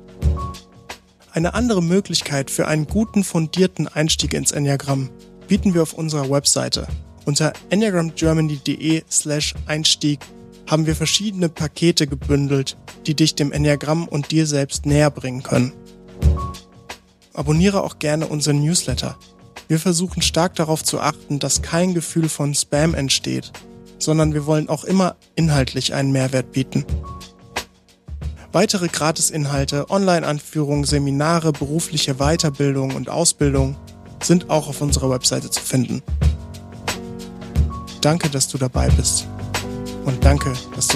Eine 1.32 1.54
andere 1.54 1.82
Möglichkeit 1.82 2.52
für 2.52 2.68
einen 2.68 2.86
guten, 2.86 3.24
fundierten 3.24 3.88
Einstieg 3.88 4.34
ins 4.34 4.52
Enneagramm 4.52 5.10
bieten 5.48 5.74
wir 5.74 5.82
auf 5.82 5.94
unserer 5.94 6.30
Webseite. 6.30 6.88
Unter 7.26 7.54
enneagramgermany.de 7.70 9.04
slash 9.10 9.56
Einstieg 9.66 10.20
haben 10.68 10.86
wir 10.86 10.96
verschiedene 10.96 11.50
Pakete 11.50 12.08
gebündelt, 12.08 12.78
die 13.06 13.16
dich 13.16 13.36
dem 13.36 13.52
Enneagramm 13.52 14.08
und 14.08 14.32
dir 14.32 14.46
selbst 14.46 14.86
näher 14.86 15.10
bringen 15.10 15.44
können. 15.44 15.74
Abonniere 17.34 17.84
auch 17.84 18.00
gerne 18.00 18.28
unseren 18.28 18.62
Newsletter. 18.62 19.18
Wir 19.68 19.80
versuchen 19.80 20.22
stark 20.22 20.56
darauf 20.56 20.84
zu 20.84 21.00
achten, 21.00 21.40
dass 21.40 21.62
kein 21.62 21.94
Gefühl 21.94 22.30
von 22.30 22.54
Spam 22.54 22.94
entsteht, 22.94 23.52
sondern 23.98 24.34
wir 24.34 24.46
wollen 24.46 24.70
auch 24.70 24.84
immer 24.84 25.16
inhaltlich 25.36 25.94
einen 25.94 26.12
Mehrwert 26.12 26.52
bieten. 26.52 26.86
Weitere 28.52 28.88
Gratisinhalte, 28.88 29.90
Online-Anführungen, 29.90 30.84
Seminare, 30.84 31.54
berufliche 31.54 32.16
Weiterbildung 32.16 32.94
und 32.94 33.10
Ausbildung 33.10 33.76
sind 34.22 34.50
auch 34.50 34.68
auf 34.68 34.82
unserer 34.82 35.10
Webseite 35.10 35.50
zu 35.50 35.62
finden. 35.62 36.04
Danke, 38.02 38.30
dass 38.30 38.48
du 38.48 38.58
dabei 38.58 38.90
bist. 38.90 39.28
Und 40.06 40.24
danke, 40.24 40.54
dass 40.76 40.90
du 40.90 40.92